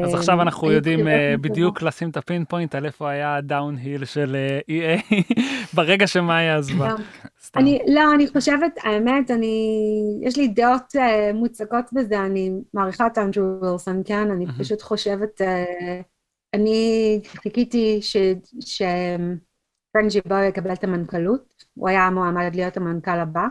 אז 0.04 0.14
עכשיו 0.14 0.36
אה, 0.36 0.42
אנחנו 0.42 0.72
יודעים 0.72 1.08
אה, 1.08 1.34
בדיוק 1.40 1.82
לשים 1.82 2.10
את 2.10 2.16
הפין 2.16 2.44
פוינט 2.44 2.74
על 2.74 2.86
איפה 2.86 3.10
היה 3.10 3.36
הדאון-היל 3.36 4.04
של 4.04 4.36
אה, 4.36 4.60
EA 4.70 5.14
ברגע 5.76 6.06
שמאיה 6.06 6.56
עזבה. 6.56 6.94
אני, 7.56 7.78
לא, 7.86 8.14
אני 8.14 8.26
חושבת, 8.26 8.72
האמת, 8.82 9.30
אני, 9.30 9.82
יש 10.22 10.36
לי 10.36 10.48
דעות 10.48 10.92
מוצקות 11.34 11.84
בזה, 11.92 12.20
אני 12.20 12.52
מעריכה 12.74 13.06
את 13.06 13.18
אנדרו 13.18 13.60
וילסון, 13.62 14.02
כן? 14.04 14.30
אני 14.30 14.46
פשוט 14.58 14.82
חושבת, 14.82 15.40
אני 16.54 17.20
חיכיתי 17.24 18.00
שפרנג'י 18.60 20.20
בואי 20.26 20.46
יקבל 20.46 20.72
את 20.72 20.84
המנכ"לות, 20.84 21.64
הוא 21.74 21.88
היה 21.88 22.10
מועמד 22.10 22.54
להיות 22.54 22.76
המנכ"ל 22.76 23.18
הבא, 23.18 23.46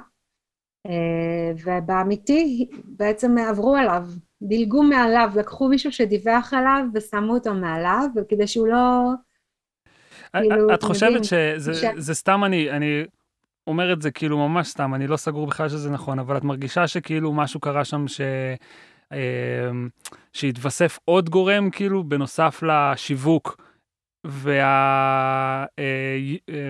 ובאמיתי 1.66 2.70
בעצם 2.86 3.38
עברו 3.38 3.76
עליו. 3.76 4.04
דילגו 4.42 4.84
מעליו, 4.84 5.30
לקחו 5.36 5.68
מישהו 5.68 5.92
שדיווח 5.92 6.54
עליו 6.54 6.84
ושמו 6.94 7.34
אותו 7.34 7.54
מעליו, 7.54 8.06
וכדי 8.16 8.48
שהוא 8.48 8.68
לא... 8.68 9.12
כאילו, 10.38 10.74
את 10.74 10.84
חושבת 10.84 11.24
שזה 11.24 11.74
ש... 11.74 11.84
זה 11.98 12.16
סתם 12.16 12.44
אני, 12.44 12.72
אני 12.72 13.04
אומר 13.68 13.94
את 13.94 14.02
זה 14.02 14.12
כאילו 14.12 14.38
ממש 14.38 14.68
סתם, 14.68 14.96
אני 14.96 15.08
לא 15.08 15.18
סגור 15.18 15.48
בכלל 15.48 15.70
שזה 15.70 15.90
נכון, 15.90 16.20
אבל 16.20 16.38
את 16.38 16.44
מרגישה 16.44 16.88
שכאילו 16.88 17.34
משהו 17.34 17.60
קרה 17.60 17.86
שם 17.86 18.08
ש... 18.08 18.22
אמ, 19.14 19.90
שהתווסף 20.34 21.00
עוד 21.06 21.30
גורם 21.30 21.70
כאילו 21.70 22.04
בנוסף 22.04 22.64
לשיווק 22.64 23.62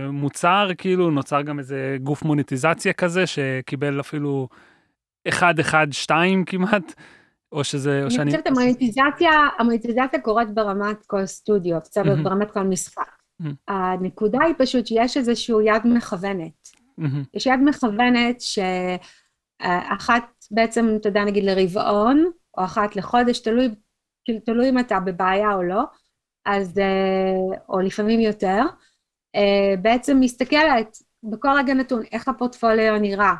והמוצר 0.07 0.69
כאילו 0.77 1.11
נוצר 1.11 1.41
גם 1.41 1.59
איזה 1.59 1.97
גוף 2.03 2.23
מוניטיזציה 2.23 2.93
כזה 2.93 3.27
שקיבל 3.27 3.99
אפילו 3.99 4.47
1-1-2 5.29 5.31
כמעט 6.45 6.93
או 7.51 7.63
שזה, 7.63 8.03
או 8.03 8.11
שאני... 8.11 8.23
אני 8.23 8.31
חושבת 8.31 8.47
המוניטיזציה, 8.47 9.31
המוניטיזציה 9.59 10.21
קורית 10.21 10.53
ברמת 10.53 11.05
כל 11.05 11.25
סטודיו, 11.25 11.77
mm-hmm. 11.77 12.23
ברמת 12.23 12.51
כל 12.51 12.63
משחק. 12.63 13.11
Mm-hmm. 13.41 13.45
הנקודה 13.67 14.39
היא 14.43 14.55
פשוט 14.57 14.87
שיש 14.87 15.17
איזושהי 15.17 15.55
יד 15.65 15.81
מכוונת. 15.85 16.67
Mm-hmm. 17.01 17.25
יש 17.33 17.45
יד 17.45 17.59
מכוונת 17.65 18.41
שאחת 18.41 20.23
בעצם, 20.51 20.95
אתה 21.01 21.09
יודע, 21.09 21.23
נגיד 21.25 21.43
לרבעון, 21.43 22.31
או 22.57 22.63
אחת 22.63 22.95
לחודש, 22.95 23.39
תלוי, 23.39 23.69
תלוי 24.45 24.69
אם 24.69 24.79
אתה 24.79 24.99
בבעיה 24.99 25.53
או 25.53 25.63
לא, 25.63 25.83
אז, 26.45 26.77
אה, 26.79 27.57
או 27.69 27.79
לפעמים 27.79 28.19
יותר, 28.19 28.61
אה, 29.35 29.75
בעצם 29.81 30.17
מסתכלת 30.19 30.97
בכל 31.23 31.49
רגע 31.57 31.73
נתון 31.73 32.03
איך 32.11 32.27
הפורטפוליו 32.27 32.99
נראה, 32.99 33.33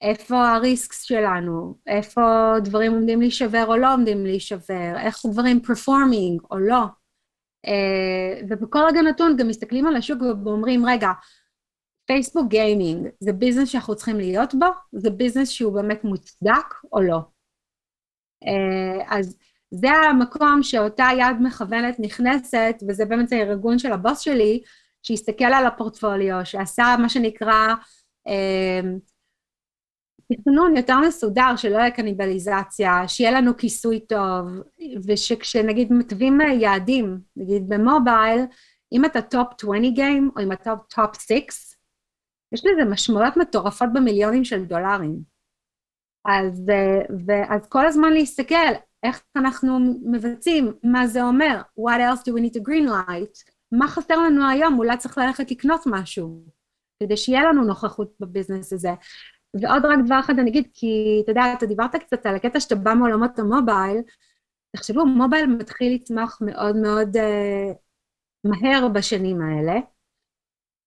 איפה 0.00 0.48
הריסקס 0.48 1.02
שלנו, 1.02 1.74
איפה 1.86 2.54
דברים 2.64 2.92
עומדים 2.92 3.20
להישבר 3.20 3.64
או 3.68 3.76
לא 3.76 3.94
עומדים 3.94 4.26
להישבר, 4.26 4.94
איך 4.98 5.16
דברים 5.32 5.60
פרפורמינג 5.60 6.42
או 6.50 6.58
לא. 6.58 6.84
Uh, 7.66 8.44
ובכל 8.48 8.78
רגע 8.88 9.02
נתון 9.02 9.36
גם 9.36 9.48
מסתכלים 9.48 9.86
על 9.86 9.96
השוק 9.96 10.22
ואומרים, 10.22 10.86
רגע, 10.86 11.08
פייסבוק 12.06 12.48
gaming 12.48 13.08
זה 13.20 13.32
ביזנס 13.32 13.68
שאנחנו 13.68 13.96
צריכים 13.96 14.16
להיות 14.16 14.54
בו? 14.54 14.66
זה 14.92 15.10
ביזנס 15.10 15.48
שהוא 15.48 15.74
באמת 15.74 16.04
מוצדק 16.04 16.74
או 16.92 17.00
לא? 17.00 17.18
Uh, 18.44 19.04
אז 19.08 19.36
זה 19.70 19.90
המקום 19.90 20.62
שאותה 20.62 21.08
יד 21.18 21.36
מכוונת 21.40 21.96
נכנסת, 21.98 22.74
וזה 22.88 23.04
באמת 23.04 23.32
הארגון 23.32 23.78
של 23.78 23.92
הבוס 23.92 24.20
שלי, 24.20 24.62
שהסתכל 25.02 25.44
על 25.44 25.66
הפורטפוליו, 25.66 26.40
שעשה 26.44 26.96
מה 26.98 27.08
שנקרא 27.08 27.74
uh, 28.28 29.13
תכנון 30.32 30.76
יותר 30.76 30.98
מסודר, 30.98 31.56
שלא 31.56 31.76
יהיה 31.76 31.90
קניבליזציה, 31.90 33.08
שיהיה 33.08 33.30
לנו 33.30 33.56
כיסוי 33.56 34.00
טוב, 34.00 34.46
ושכשנגיד 35.06 35.92
מתווים 35.92 36.40
יעדים, 36.40 37.20
נגיד 37.36 37.68
במובייל, 37.68 38.40
אם 38.92 39.04
אתה 39.04 39.22
top 39.22 39.48
20 39.62 39.94
game, 39.94 40.30
או 40.36 40.42
אם 40.42 40.52
אתה 40.52 40.74
top 40.88 41.20
6, 41.20 41.30
יש 42.52 42.64
לזה 42.64 42.90
משמעויות 42.90 43.36
מטורפות 43.36 43.88
במיליונים 43.92 44.44
של 44.44 44.64
דולרים. 44.64 45.34
אז, 46.24 46.62
ואז 47.26 47.66
כל 47.68 47.86
הזמן 47.86 48.12
להסתכל 48.12 48.72
איך 49.02 49.22
אנחנו 49.36 49.78
מבצעים, 50.02 50.72
מה 50.82 51.06
זה 51.06 51.22
אומר, 51.22 51.60
what 51.80 51.98
else 51.98 52.20
do 52.20 52.32
we 52.32 52.40
need 52.40 52.58
to 52.58 52.62
green 52.68 52.88
light, 52.88 53.52
מה 53.72 53.88
חסר 53.88 54.16
לנו 54.18 54.50
היום, 54.50 54.78
אולי 54.78 54.96
צריך 54.96 55.18
ללכת 55.18 55.50
לקנות 55.50 55.80
משהו, 55.86 56.44
כדי 57.02 57.16
שיהיה 57.16 57.44
לנו 57.44 57.64
נוכחות 57.64 58.14
בביזנס 58.20 58.72
הזה. 58.72 58.90
ועוד 59.60 59.84
רק 59.84 59.98
דבר 60.06 60.20
אחד 60.20 60.38
אני 60.38 60.50
אגיד, 60.50 60.68
כי 60.72 61.20
אתה 61.24 61.30
יודע, 61.30 61.42
אתה 61.58 61.66
דיברת 61.66 61.96
קצת 61.96 62.26
על 62.26 62.36
הקטע 62.36 62.60
שאתה 62.60 62.74
בא 62.74 62.94
מעולמות 62.94 63.38
המובייל, 63.38 64.02
תחשבו, 64.76 65.06
מובייל 65.06 65.46
מתחיל 65.46 65.94
לצמוח 65.94 66.38
מאוד 66.40 66.76
מאוד 66.76 67.16
uh, 67.16 67.74
מהר 68.44 68.88
בשנים 68.88 69.40
האלה, 69.40 69.80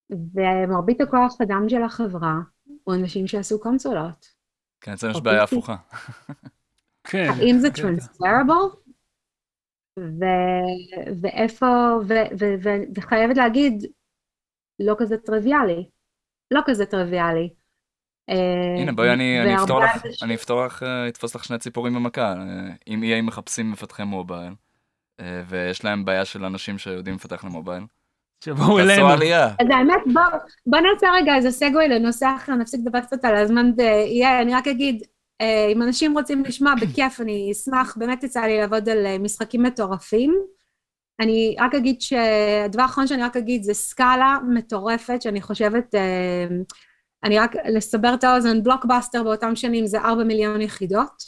ומרבית 0.10 1.02
הכוח 1.02 1.42
אדם 1.42 1.70
של 1.70 1.84
החברה 1.84 2.36
הוא 2.84 2.96
אנשים 2.96 3.28
שעשו 3.28 3.60
קונסולות. 3.60 4.28
כן, 4.82 4.92
אצלנו 4.92 5.14
יש 5.14 5.22
בעיה 5.22 5.44
הפוכה. 5.44 5.76
כן. 7.04 7.28
האם 7.40 7.60
זה 7.60 7.72
טרנספרבל? 7.72 8.54
ואיפה, 11.22 11.66
וחייבת 12.96 13.38
להגיד, 13.38 13.74
לא 14.80 14.96
כזה 14.98 15.18
טריוויאלי. 15.18 15.90
לא 16.52 16.62
כזה 16.66 16.86
טריוויאלי. 16.86 17.54
אה, 18.30 18.82
הנה 18.82 18.92
בואי 18.92 19.14
אני 19.14 19.56
אפתור 19.56 19.80
לך, 19.80 19.92
אני 20.24 20.36
אפתור 20.36 20.66
לך, 20.66 20.84
אה, 20.84 21.08
אתפוס 21.08 21.36
לך 21.36 21.44
שני 21.44 21.58
ציפורים 21.58 21.94
במכה. 21.94 22.34
אה, 22.34 22.74
אם 22.88 23.04
EA 23.04 23.22
מחפשים 23.22 23.72
מפתחי 23.72 24.04
מובייל, 24.04 24.54
ויש 25.48 25.84
להם 25.84 26.06
בעיה 26.06 26.26
של 26.26 26.46
אנשים 26.46 26.78
שיודעים 26.78 27.16
לפתח 27.16 27.44
למובייל, 27.44 27.84
שבואו 28.44 28.80
אלינו. 28.80 29.10
אז 29.10 29.68
האמת, 29.70 30.02
בוא 30.66 30.80
נעשה 30.80 31.08
רגע 31.14 31.36
איזה 31.36 31.52
סגווי 31.52 31.88
לנושא 31.88 32.28
אחר, 32.36 32.56
נפסיק 32.56 32.80
לדבר 32.86 33.00
קצת 33.00 33.26
על 33.26 33.36
הזמן 33.36 33.76
ב-EA, 33.76 34.42
אני 34.42 34.56
רק 34.56 34.68
אגיד, 34.68 35.04
אם 35.74 35.82
אנשים 35.82 36.14
רוצים 36.18 36.44
לשמוע, 36.46 36.74
בכיף, 36.82 37.22
אני 37.22 37.52
אשמח, 37.52 37.98
באמת 37.98 38.24
יצא 38.24 38.42
לי 38.42 38.58
לעבוד 38.58 38.90
על 38.90 39.18
משחקים 39.20 39.64
מטורפים. 39.64 40.34
אני 41.20 41.56
רק 41.60 41.76
אגיד 41.76 42.02
שהדבר 42.02 42.82
האחרון 42.82 43.08
שאני 43.08 43.24
רק 43.24 43.38
אגיד 43.38 43.64
זה 43.64 43.74
סקאלה 43.74 44.38
מטורפת, 44.50 45.22
שאני 45.22 45.42
חושבת... 45.42 45.96
אני 47.24 47.40
רק, 47.40 47.52
לסבר 47.56 48.14
את 48.14 48.24
האוזן, 48.24 48.64
בלוקבאסטר 48.64 49.24
באותם 49.24 49.56
שנים 49.56 49.88
זה 49.88 50.00
4 50.00 50.24
מיליון 50.24 50.62
יחידות, 50.62 51.24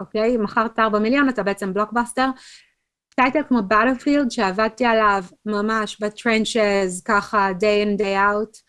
אוקיי? 0.00 0.36
מכרת 0.36 0.78
4 0.78 0.98
מיליון, 0.98 1.28
אתה 1.28 1.42
בעצם 1.42 1.74
בלוקבאסטר. 1.74 2.30
title 3.16 3.42
כמו 3.48 3.58
Battlefield, 3.58 4.30
שעבדתי 4.30 4.84
עליו 4.84 5.24
ממש 5.46 6.00
ב 6.00 6.10
trenches, 6.10 7.02
ככה 7.04 7.50
day 7.50 7.86
in 7.86 8.00
day 8.00 8.16
out. 8.16 8.66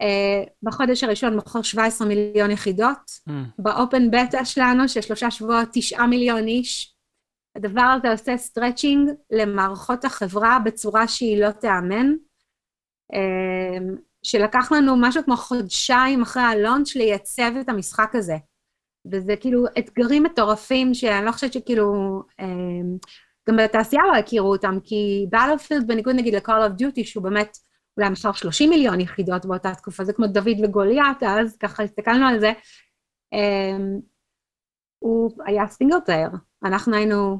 Uh, 0.00 0.50
בחודש 0.62 1.04
הראשון 1.04 1.36
מכר 1.36 1.62
17 1.62 2.08
מיליון 2.08 2.50
יחידות. 2.50 3.10
Mm. 3.28 3.32
ב 3.58 3.68
open 3.68 4.10
beta 4.10 4.44
שלנו, 4.44 4.88
של 4.88 5.00
שלושה 5.00 5.30
שבועות, 5.30 5.68
9 5.72 6.06
מיליון 6.06 6.46
איש. 6.46 6.96
הדבר 7.56 7.80
הזה 7.80 8.10
עושה 8.10 8.36
stretching 8.36 9.10
למערכות 9.30 10.04
החברה 10.04 10.58
בצורה 10.64 11.08
שהיא 11.08 11.40
לא 11.40 11.50
תיאמן. 11.50 12.12
Uh, 13.12 14.00
שלקח 14.26 14.72
לנו 14.72 14.96
משהו 14.96 15.24
כמו 15.24 15.36
חודשיים 15.36 16.22
אחרי 16.22 16.42
ה 16.42 16.50
launch 16.50 16.96
לייצב 16.96 17.52
את 17.60 17.68
המשחק 17.68 18.10
הזה. 18.14 18.36
וזה 19.12 19.36
כאילו 19.36 19.64
אתגרים 19.78 20.22
מטורפים 20.22 20.94
שאני 20.94 21.26
לא 21.26 21.32
חושבת 21.32 21.52
שכאילו, 21.52 21.92
אה, 22.40 22.46
גם 23.48 23.56
בתעשייה 23.56 24.02
לא 24.12 24.16
הכירו 24.16 24.52
אותם, 24.52 24.78
כי 24.84 25.26
Battlefield 25.34 25.86
בניגוד 25.86 26.14
נגיד 26.14 26.34
ל-Call 26.34 26.48
of 26.68 26.82
Duty, 26.82 27.04
שהוא 27.04 27.22
באמת 27.22 27.56
אולי 27.96 28.10
מכר 28.10 28.32
30 28.32 28.70
מיליון 28.70 29.00
יחידות 29.00 29.46
באותה 29.46 29.74
תקופה, 29.74 30.04
זה 30.04 30.12
כמו 30.12 30.26
דוד 30.26 30.64
וגוליית, 30.64 31.22
אז 31.22 31.56
ככה 31.56 31.82
הסתכלנו 31.82 32.26
על 32.26 32.40
זה, 32.40 32.52
um, 33.34 34.00
הוא 34.98 35.30
היה 35.46 35.66
single 35.68 35.96
player, 36.06 36.30
אנחנו 36.64 36.96
היינו 36.96 37.38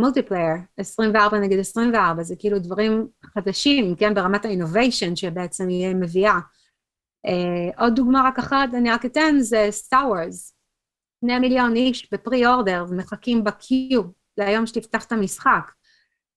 multiplayer, 0.00 0.54
24 0.76 1.38
נגד 1.38 1.58
24, 1.58 2.22
זה 2.22 2.36
כאילו 2.38 2.58
דברים 2.58 3.08
חדשים, 3.24 3.96
כן, 3.96 4.14
ברמת 4.14 4.44
ה 4.44 4.51
innovation 4.51 5.16
שבעצם 5.16 5.68
היא 5.68 5.94
מביאה. 5.94 6.38
Uh, 7.26 7.80
עוד 7.80 7.94
דוגמה 7.96 8.22
רק 8.28 8.38
אחת, 8.38 8.68
אני 8.74 8.90
רק 8.90 9.04
אתן, 9.04 9.34
זה 9.40 9.66
סטאר 9.70 10.08
וורס. 10.08 10.54
שני 11.20 11.38
מיליון 11.38 11.76
איש 11.76 12.12
ב 12.12 12.46
pre-order 12.46 12.84
ומחכים 12.88 13.44
ב 13.44 13.54
queue 13.54 14.02
ליום 14.38 14.66
שתפתח 14.66 15.04
את 15.04 15.12
המשחק. 15.12 15.72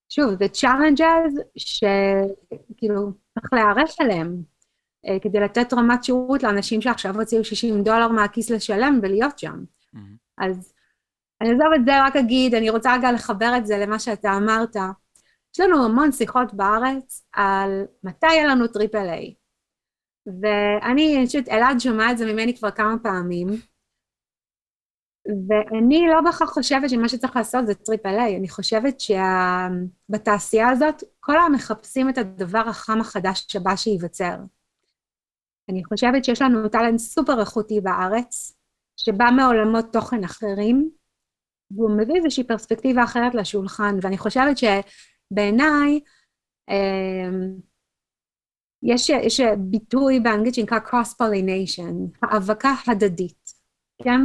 שוב, 0.09 0.29
זה 0.39 0.47
challenges 0.47 1.41
שכאילו 1.57 3.11
צריך 3.33 3.53
להיערך 3.53 3.95
אליהם 4.01 4.41
uh, 5.05 5.19
כדי 5.21 5.39
לתת 5.39 5.73
רמת 5.73 6.03
שירות 6.03 6.43
לאנשים 6.43 6.81
שעכשיו 6.81 7.19
הוציאו 7.19 7.43
60 7.43 7.83
דולר 7.83 8.07
מהכיס 8.07 8.49
לשלם 8.49 8.99
ולהיות 9.01 9.39
שם. 9.39 9.63
Mm-hmm. 9.95 9.99
אז 10.37 10.73
אני 11.41 11.49
אעזוב 11.49 11.73
את 11.75 11.85
זה, 11.85 12.05
רק 12.05 12.15
אגיד, 12.15 12.55
אני 12.55 12.69
רוצה 12.69 12.93
רגע 12.95 13.11
לחבר 13.11 13.53
את 13.57 13.65
זה 13.65 13.77
למה 13.77 13.99
שאתה 13.99 14.37
אמרת. 14.37 14.75
יש 15.55 15.59
לנו 15.59 15.85
המון 15.85 16.11
שיחות 16.11 16.53
בארץ 16.53 17.27
על 17.33 17.85
מתי 18.03 18.27
יהיה 18.27 18.47
לנו 18.47 18.67
triple 18.67 19.09
A. 19.09 19.35
ואני, 20.41 21.23
פשוט, 21.27 21.49
אלעד 21.49 21.79
שומע 21.79 22.11
את 22.11 22.17
זה 22.17 22.33
ממני 22.33 22.57
כבר 22.57 22.71
כמה 22.71 22.95
פעמים, 23.03 23.47
ואני 25.49 26.07
לא 26.07 26.21
בהכרח 26.21 26.49
חושבת 26.49 26.89
שמה 26.89 27.09
שצריך 27.09 27.35
לעשות 27.35 27.67
זה 27.67 27.75
triple 27.75 28.19
A, 28.19 28.37
אני 28.37 28.49
חושבת 28.49 28.97
שבתעשייה 28.99 30.69
הזאת, 30.69 31.03
כולם 31.19 31.37
מחפשים 31.37 32.09
את 32.09 32.17
הדבר 32.17 32.63
החם 32.67 33.01
החדש 33.01 33.45
שבא 33.47 33.75
שייווצר. 33.75 34.35
אני 35.69 35.85
חושבת 35.85 36.25
שיש 36.25 36.41
לנו 36.41 36.69
talent 36.69 36.99
סופר 36.99 37.39
איכותי 37.39 37.81
בארץ, 37.81 38.57
שבא 38.97 39.25
מעולמות 39.37 39.85
תוכן 39.93 40.23
אחרים, 40.23 41.00
והוא 41.75 41.97
מביא 41.97 42.15
איזושהי 42.15 42.43
פרספקטיבה 42.43 43.03
אחרת 43.03 43.35
לשולחן, 43.35 43.95
ואני 44.01 44.17
חושבת 44.17 44.57
שבעיניי, 44.57 45.99
אה, 46.69 47.29
יש, 48.83 49.09
יש 49.09 49.41
ביטוי 49.57 50.19
באנגלית 50.19 50.55
שנקרא 50.55 50.79
cross-pollination, 50.79 52.17
האבקה 52.23 52.73
הדדית, 52.87 53.51
כן? 54.03 54.21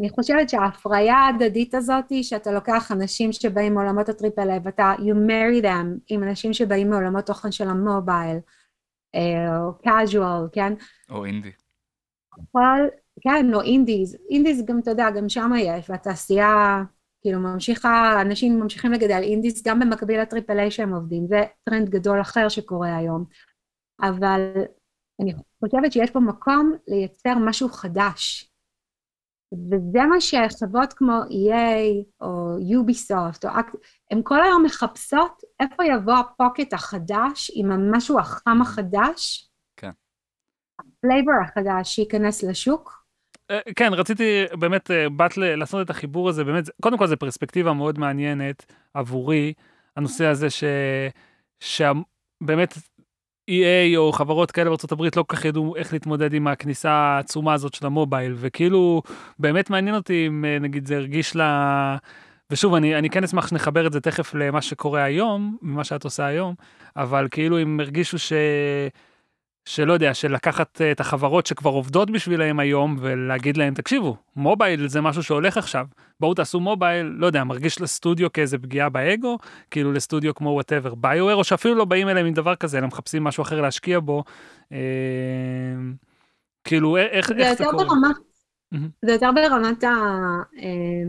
אני 0.00 0.10
חושבת 0.10 0.48
שההפריה 0.48 1.14
ההדדית 1.16 1.74
הזאת, 1.74 2.12
שאתה 2.22 2.52
לוקח 2.52 2.92
אנשים 2.92 3.32
שבאים 3.32 3.74
מעולמות 3.74 4.08
הטריפל 4.08 4.50
איי 4.50 4.58
ואתה, 4.64 4.94
you 4.98 5.14
marry 5.28 5.64
them 5.64 6.00
עם 6.08 6.22
אנשים 6.22 6.52
שבאים 6.52 6.90
מעולמות 6.90 7.26
תוכן 7.26 7.52
של 7.52 7.68
המובייל, 7.68 8.38
אה, 9.14 9.58
או 9.58 9.72
casual, 9.86 10.48
כן? 10.52 10.72
או 11.10 11.24
אינדי. 11.24 11.50
כל, 12.52 12.88
כן, 13.20 13.54
או 13.54 13.60
אינדיז, 13.60 14.16
אינדיז 14.30 14.64
גם, 14.64 14.78
אתה 14.78 14.90
יודע, 14.90 15.10
גם 15.10 15.28
שם 15.28 15.50
יש, 15.58 15.90
והתעשייה 15.90 16.82
כאילו 17.22 17.40
ממשיכה, 17.40 18.20
אנשים 18.20 18.60
ממשיכים 18.60 18.92
לגדל 18.92 19.20
indies 19.22 19.62
גם 19.66 19.80
במקביל 19.80 20.20
ל 20.20 20.25
triple 20.25 20.58
A 20.58 20.70
שהם 20.70 20.94
עובדים, 20.94 21.26
זה 21.26 21.42
טרנד 21.64 21.88
גדול 21.88 22.20
אחר 22.20 22.48
שקורה 22.48 22.96
היום. 22.96 23.24
אבל 24.02 24.40
אני 25.22 25.32
חושבת 25.60 25.92
שיש 25.92 26.10
פה 26.10 26.20
מקום 26.20 26.72
לייצר 26.88 27.34
משהו 27.38 27.68
חדש. 27.68 28.50
וזה 29.54 29.98
מה 30.08 30.20
שחברות 30.20 30.92
כמו 30.92 31.12
EA 31.28 32.04
או 32.20 32.56
Ubisoft, 32.58 33.44
או 33.44 33.60
אקט, 33.60 33.74
הן 34.10 34.20
כל 34.24 34.42
היום 34.42 34.62
מחפשות 34.64 35.42
איפה 35.60 35.84
יבוא 35.84 36.14
ה 36.14 36.22
pocket 36.22 36.72
החדש 36.72 37.50
עם 37.54 37.70
המשהו 37.70 38.18
החם 38.18 38.62
החדש, 38.62 39.50
כן. 39.76 39.90
ה 40.78 40.86
flavor 40.86 41.32
החדש 41.44 41.94
שייכנס 41.94 42.42
לשוק. 42.42 42.99
אה, 43.50 43.58
כן, 43.76 43.94
רציתי 43.94 44.44
באמת, 44.52 44.90
אה, 44.90 45.08
באת 45.08 45.36
לעשות 45.36 45.84
את 45.84 45.90
החיבור 45.90 46.28
הזה, 46.28 46.44
באמת, 46.44 46.70
קודם 46.82 46.98
כל 46.98 47.06
זו 47.06 47.16
פרספקטיבה 47.16 47.72
מאוד 47.72 47.98
מעניינת 47.98 48.72
עבורי, 48.94 49.52
הנושא 49.96 50.26
הזה 50.26 50.50
ש... 50.50 50.64
שבאמת 51.60 52.74
EA 53.50 53.96
או 53.96 54.12
חברות 54.12 54.50
כאלה 54.50 54.70
הברית 54.90 55.16
לא 55.16 55.22
כל 55.22 55.36
כך 55.36 55.44
ידעו 55.44 55.76
איך 55.76 55.92
להתמודד 55.92 56.34
עם 56.34 56.46
הכניסה 56.46 56.90
העצומה 56.90 57.52
הזאת 57.54 57.74
של 57.74 57.86
המובייל, 57.86 58.34
וכאילו 58.36 59.02
באמת 59.38 59.70
מעניין 59.70 59.94
אותי 59.94 60.26
אם 60.26 60.44
אה, 60.44 60.58
נגיד 60.58 60.86
זה 60.86 60.96
הרגיש 60.96 61.36
לה... 61.36 61.96
ושוב, 62.50 62.74
אני, 62.74 62.98
אני 62.98 63.10
כן 63.10 63.24
אשמח 63.24 63.48
שנחבר 63.48 63.86
את 63.86 63.92
זה 63.92 64.00
תכף 64.00 64.34
למה 64.34 64.62
שקורה 64.62 65.02
היום, 65.02 65.56
ממה 65.62 65.84
שאת 65.84 66.04
עושה 66.04 66.26
היום, 66.26 66.54
אבל 66.96 67.28
כאילו 67.30 67.62
אם 67.62 67.80
הרגישו 67.80 68.18
ש... 68.18 68.32
שלא 69.70 69.92
יודע, 69.92 70.14
של 70.14 70.32
לקחת 70.34 70.80
אה, 70.80 70.92
את 70.92 71.00
החברות 71.00 71.46
שכבר 71.46 71.70
עובדות 71.70 72.10
בשבילהם 72.10 72.60
היום 72.60 72.96
ולהגיד 73.00 73.56
להם, 73.56 73.74
תקשיבו, 73.74 74.16
מובייל 74.36 74.88
זה 74.88 75.00
משהו 75.00 75.22
שהולך 75.22 75.56
עכשיו, 75.56 75.86
בואו 76.20 76.34
תעשו 76.34 76.60
מובייל, 76.60 77.06
לא 77.06 77.26
יודע, 77.26 77.44
מרגיש 77.44 77.80
לסטודיו 77.80 78.32
כאיזה 78.32 78.58
פגיעה 78.58 78.88
באגו, 78.88 79.38
כאילו 79.70 79.92
לסטודיו 79.92 80.34
כמו 80.34 80.50
whatever 80.50 80.94
BioWare, 80.94 81.34
או 81.34 81.44
שאפילו 81.44 81.74
לא 81.74 81.84
באים 81.84 82.08
אליהם 82.08 82.26
עם 82.26 82.34
דבר 82.34 82.54
כזה, 82.54 82.78
אלא 82.78 82.86
מחפשים 82.86 83.24
משהו 83.24 83.42
אחר 83.42 83.60
להשקיע 83.60 84.00
בו. 84.00 84.24
אה, 84.72 84.78
כאילו, 86.64 86.96
איך 86.96 87.28
זה, 87.28 87.34
איך 87.34 87.58
זה 87.58 87.64
קורה? 87.70 87.84
ברמת, 87.84 88.16
זה 89.04 89.12
יותר 89.12 89.30
ברמת 89.32 89.84
ה... 89.84 89.88
אה, 90.58 91.02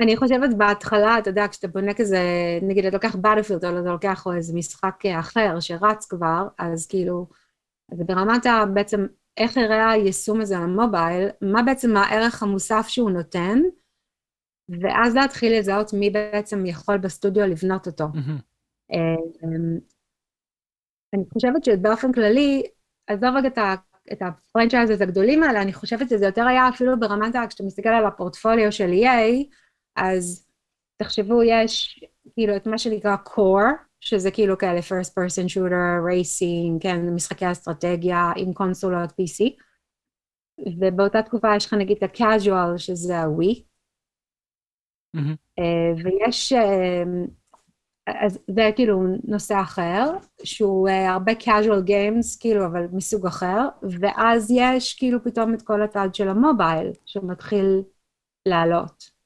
אני 0.00 0.16
חושבת 0.16 0.54
בהתחלה, 0.56 1.18
אתה 1.18 1.30
יודע, 1.30 1.48
כשאתה 1.48 1.68
בונה 1.68 1.94
כזה, 1.94 2.18
נגיד 2.62 2.84
אתה 2.84 2.96
לוקח 2.96 3.16
Battlefield, 3.16 3.64
או 3.64 3.70
אתה 3.70 3.90
לוקח 3.90 4.26
או 4.26 4.32
איזה 4.32 4.54
משחק 4.54 5.06
אחר 5.06 5.60
שרץ 5.60 6.06
כבר, 6.06 6.48
אז 6.58 6.86
כאילו, 6.86 7.26
זה 7.94 8.04
ברמת 8.04 8.46
ה... 8.46 8.64
בעצם 8.74 9.06
איך 9.36 9.56
יראה 9.56 9.90
היישום 9.90 10.40
הזה 10.40 10.56
על 10.56 10.62
המובייל, 10.62 11.28
מה 11.40 11.62
בעצם 11.62 11.96
הערך 11.96 12.42
המוסף 12.42 12.86
שהוא 12.88 13.10
נותן, 13.10 13.58
ואז 14.82 15.14
להתחיל 15.14 15.58
לזהות 15.58 15.92
מי 15.92 16.10
בעצם 16.10 16.66
יכול 16.66 16.98
בסטודיו 16.98 17.46
לבנות 17.46 17.86
אותו. 17.86 18.04
Mm-hmm. 18.04 18.96
אני 21.14 21.24
חושבת 21.32 21.64
שבאופן 21.64 22.12
כללי, 22.12 22.62
עזוב 23.06 23.36
רגע 23.36 23.48
את 23.48 23.58
ה... 23.58 23.74
את 24.12 24.22
ה 24.22 24.29
franchises 24.29 25.00
הגדולים 25.00 25.42
האלה, 25.42 25.62
אני 25.62 25.72
חושבת 25.72 26.08
שזה 26.08 26.26
יותר 26.26 26.46
היה 26.46 26.68
אפילו 26.68 27.00
ברמת 27.00 27.34
ה... 27.34 27.46
כשאתה 27.48 27.64
מסתכל 27.64 27.88
על 27.88 28.06
הפורטפוליו 28.06 28.72
של 28.72 28.90
EA, 28.90 29.44
אז 29.96 30.46
תחשבו, 30.96 31.42
יש 31.42 32.04
כאילו 32.34 32.56
את 32.56 32.66
מה 32.66 32.78
שנקרא 32.78 33.16
core, 33.26 33.90
שזה 34.00 34.30
כאילו 34.30 34.58
כאלה 34.58 34.80
first 34.80 35.10
person 35.10 35.48
shooter, 35.48 36.04
racing, 36.10 36.82
כן, 36.82 37.14
משחקי 37.14 37.52
אסטרטגיה 37.52 38.32
עם 38.36 38.52
קונסולות 38.52 39.10
PC, 39.10 39.62
ובאותה 40.80 41.22
תקופה 41.22 41.56
יש 41.56 41.66
לך 41.66 41.74
נגיד 41.74 41.96
את 41.96 42.02
ה-casual, 42.02 42.78
שזה 42.78 43.18
ה-Wii, 43.18 43.62
mm-hmm. 45.16 45.62
ויש, 46.04 46.52
אה, 46.52 47.02
אז 48.06 48.38
זה 48.50 48.70
כאילו 48.76 49.02
נושא 49.24 49.54
אחר, 49.62 50.04
שהוא 50.44 50.88
אה, 50.88 51.10
הרבה 51.12 51.32
casual 51.32 51.86
games, 51.86 52.40
כאילו, 52.40 52.66
אבל 52.66 52.86
מסוג 52.92 53.26
אחר, 53.26 53.68
ואז 54.00 54.50
יש 54.50 54.94
כאילו 54.98 55.24
פתאום 55.24 55.54
את 55.54 55.62
כל 55.62 55.82
הצד 55.82 56.08
של 56.12 56.28
המובייל, 56.28 56.92
שמתחיל 57.06 57.82
לעלות. 58.48 59.19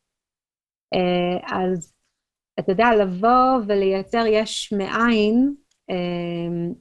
אה, 0.94 1.58
אז 1.58 1.94
אתה 2.60 2.72
יודע, 2.72 2.86
לבוא 3.00 3.66
ולייצר 3.66 4.24
יש 4.26 4.72
מאין, 4.72 5.54
אה, 5.90 6.74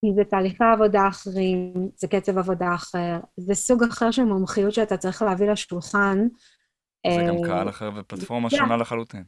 כי 0.00 0.14
זה 0.14 0.24
תהליכי 0.24 0.64
עבודה 0.74 1.08
אחרים, 1.08 1.72
זה 1.94 2.08
קצב 2.08 2.38
עבודה 2.38 2.74
אחר, 2.74 3.20
זה 3.36 3.54
סוג 3.54 3.82
אחר 3.82 4.10
של 4.10 4.24
מומחיות 4.24 4.72
שאתה 4.72 4.96
צריך 4.96 5.22
להביא 5.22 5.50
לשולחן. 5.50 6.18
זה 7.06 7.22
גם 7.28 7.36
אה, 7.36 7.48
קהל 7.48 7.68
אחר 7.68 7.90
ופלטפורמה 7.96 8.50
שונה 8.50 8.76
לחלוטין. 8.76 9.24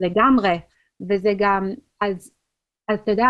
לגמרי, 0.00 0.60
וזה 1.10 1.30
גם, 1.38 1.70
אז, 2.00 2.32
אז 2.88 2.98
אתה 2.98 3.10
יודע, 3.10 3.26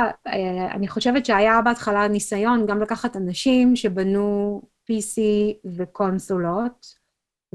אני 0.70 0.89
חושבת 0.89 1.26
שהיה 1.26 1.62
בהתחלה 1.64 2.09
ניסיון 2.09 2.66
גם 2.66 2.82
לקחת 2.82 3.16
אנשים 3.16 3.76
שבנו 3.76 4.62
PC 4.91 5.20
וקונסולות, 5.76 7.03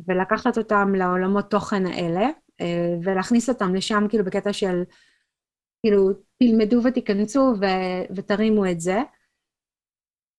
ולקחת 0.08 0.58
אותם 0.58 0.96
לעולמות 0.96 1.52
תוכן 1.52 1.86
האלה, 1.86 2.28
אה, 2.62 2.96
ולהכניס 3.04 3.50
אותם 3.50 3.76
לשם 3.76 4.06
כאילו 4.10 4.26
בקטע 4.26 4.54
של, 4.54 4.84
כאילו, 5.82 6.10
תלמדו 6.40 6.82
ותיכנסו 6.84 7.54
ו- 7.62 8.16
ותרימו 8.16 8.72
את 8.72 8.80
זה. 8.80 9.00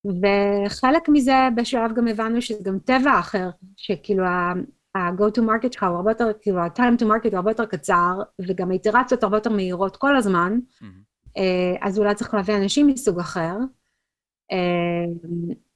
וחלק 0.06 1.08
מזה 1.08 1.48
בשלב 1.56 1.94
גם 1.94 2.08
הבנו 2.08 2.42
שזה 2.42 2.58
גם 2.62 2.78
טבע 2.78 3.18
אחר, 3.18 3.50
שכאילו 3.76 4.24
ה-go 4.24 5.24
to 5.38 5.42
market 5.42 5.72
שלך 5.72 5.82
הוא 5.82 5.96
הרבה 5.96 6.10
יותר, 6.10 6.30
כאילו 6.40 6.58
ה-time 6.58 7.02
to 7.02 7.04
market 7.04 7.28
הוא 7.28 7.36
הרבה 7.36 7.50
יותר 7.50 7.66
קצר, 7.66 8.14
וגם 8.48 8.70
האיטרציות 8.70 9.22
הרבה 9.22 9.36
יותר 9.36 9.50
מהירות 9.50 9.96
כל 9.96 10.16
הזמן, 10.16 10.58
mm-hmm. 10.58 11.40
אז 11.80 11.98
אולי 11.98 12.14
צריך 12.14 12.34
להביא 12.34 12.56
אנשים 12.56 12.86
מסוג 12.86 13.18
אחר. 13.18 13.56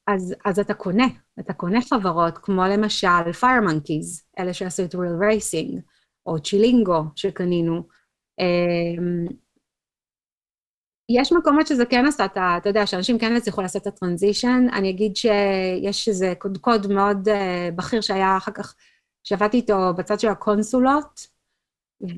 אה, 0.09 0.15
אז, 0.15 0.35
אז 0.45 0.59
אתה 0.59 0.75
קונה, 0.75 1.07
אתה 1.41 1.53
קונה 1.53 1.79
חברות 1.83 2.39
כמו 2.39 2.63
למשל 2.65 3.31
Fire 3.41 3.69
Monkeys, 3.69 4.23
אלה 4.39 4.55
שעשו 4.55 4.85
את 4.85 4.95
real 4.95 5.23
racing, 5.23 5.81
או 6.27 6.43
צ'ילינגו 6.43 7.03
שקנינו. 7.17 7.83
אמ, 8.41 9.27
יש 11.09 11.33
מקומות 11.33 11.67
שזה 11.67 11.87
כן 11.87 12.07
עשה 12.07 12.25
את 12.25 12.37
ה... 12.37 12.57
אתה 12.57 12.69
יודע, 12.69 12.87
שאנשים 12.87 13.19
כן 13.19 13.37
הצליחו 13.37 13.63
לעשות 13.63 13.83
את 13.83 13.87
הטרנזישן. 13.87 14.67
אני 14.73 14.91
אגיד 14.91 15.17
שיש 15.17 16.09
איזה 16.09 16.33
קודקוד 16.39 16.93
מאוד 16.93 17.29
uh, 17.29 17.75
בכיר 17.77 18.01
שהיה 18.01 18.37
אחר 18.37 18.53
כך, 18.53 18.75
שעבדתי 19.25 19.57
איתו 19.57 19.95
בצד 19.97 20.21
של 20.21 20.29
הקונסולות, 20.29 21.27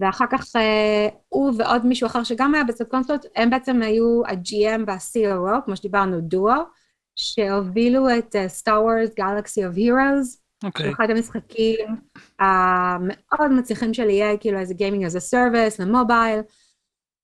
ואחר 0.00 0.24
כך 0.30 0.56
uh, 0.56 1.14
הוא 1.28 1.52
ועוד 1.58 1.86
מישהו 1.86 2.06
אחר 2.06 2.24
שגם 2.24 2.54
היה 2.54 2.64
בצד 2.64 2.84
קונסולות, 2.84 3.26
הם 3.36 3.50
בעצם 3.50 3.82
היו 3.82 4.22
ה-GM 4.26 4.80
וה-COO, 4.86 5.64
כמו 5.64 5.76
שדיברנו, 5.76 6.20
דואו, 6.20 6.62
שהובילו 7.16 8.06
את 8.18 8.36
Star 8.46 8.82
Wars 8.82 9.14
Galaxy 9.14 9.66
of 9.66 9.76
Heroes, 9.76 10.42
שהוא 10.78 10.92
אחד 10.92 11.10
המשחקים 11.10 11.86
המאוד 12.38 13.52
מצליחים 13.58 13.94
של 13.94 14.08
EA, 14.08 14.40
כאילו 14.40 14.58
איזה 14.58 14.74
gaming 14.74 15.06
as 15.06 15.10
a 15.10 15.34
service 15.34 15.82
למובייל. 15.82 16.40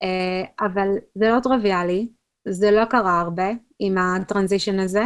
אה, 0.03 0.66
אבל 0.66 0.88
זה 1.14 1.28
לא 1.28 1.40
טריוויאלי, 1.40 2.09
זה 2.49 2.70
לא 2.70 2.84
קרה 2.84 3.20
הרבה 3.20 3.51
עם 3.78 3.99
ה 3.99 4.06
transition 4.06 4.78
הזה. 4.78 5.03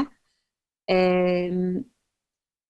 אה, 0.90 1.48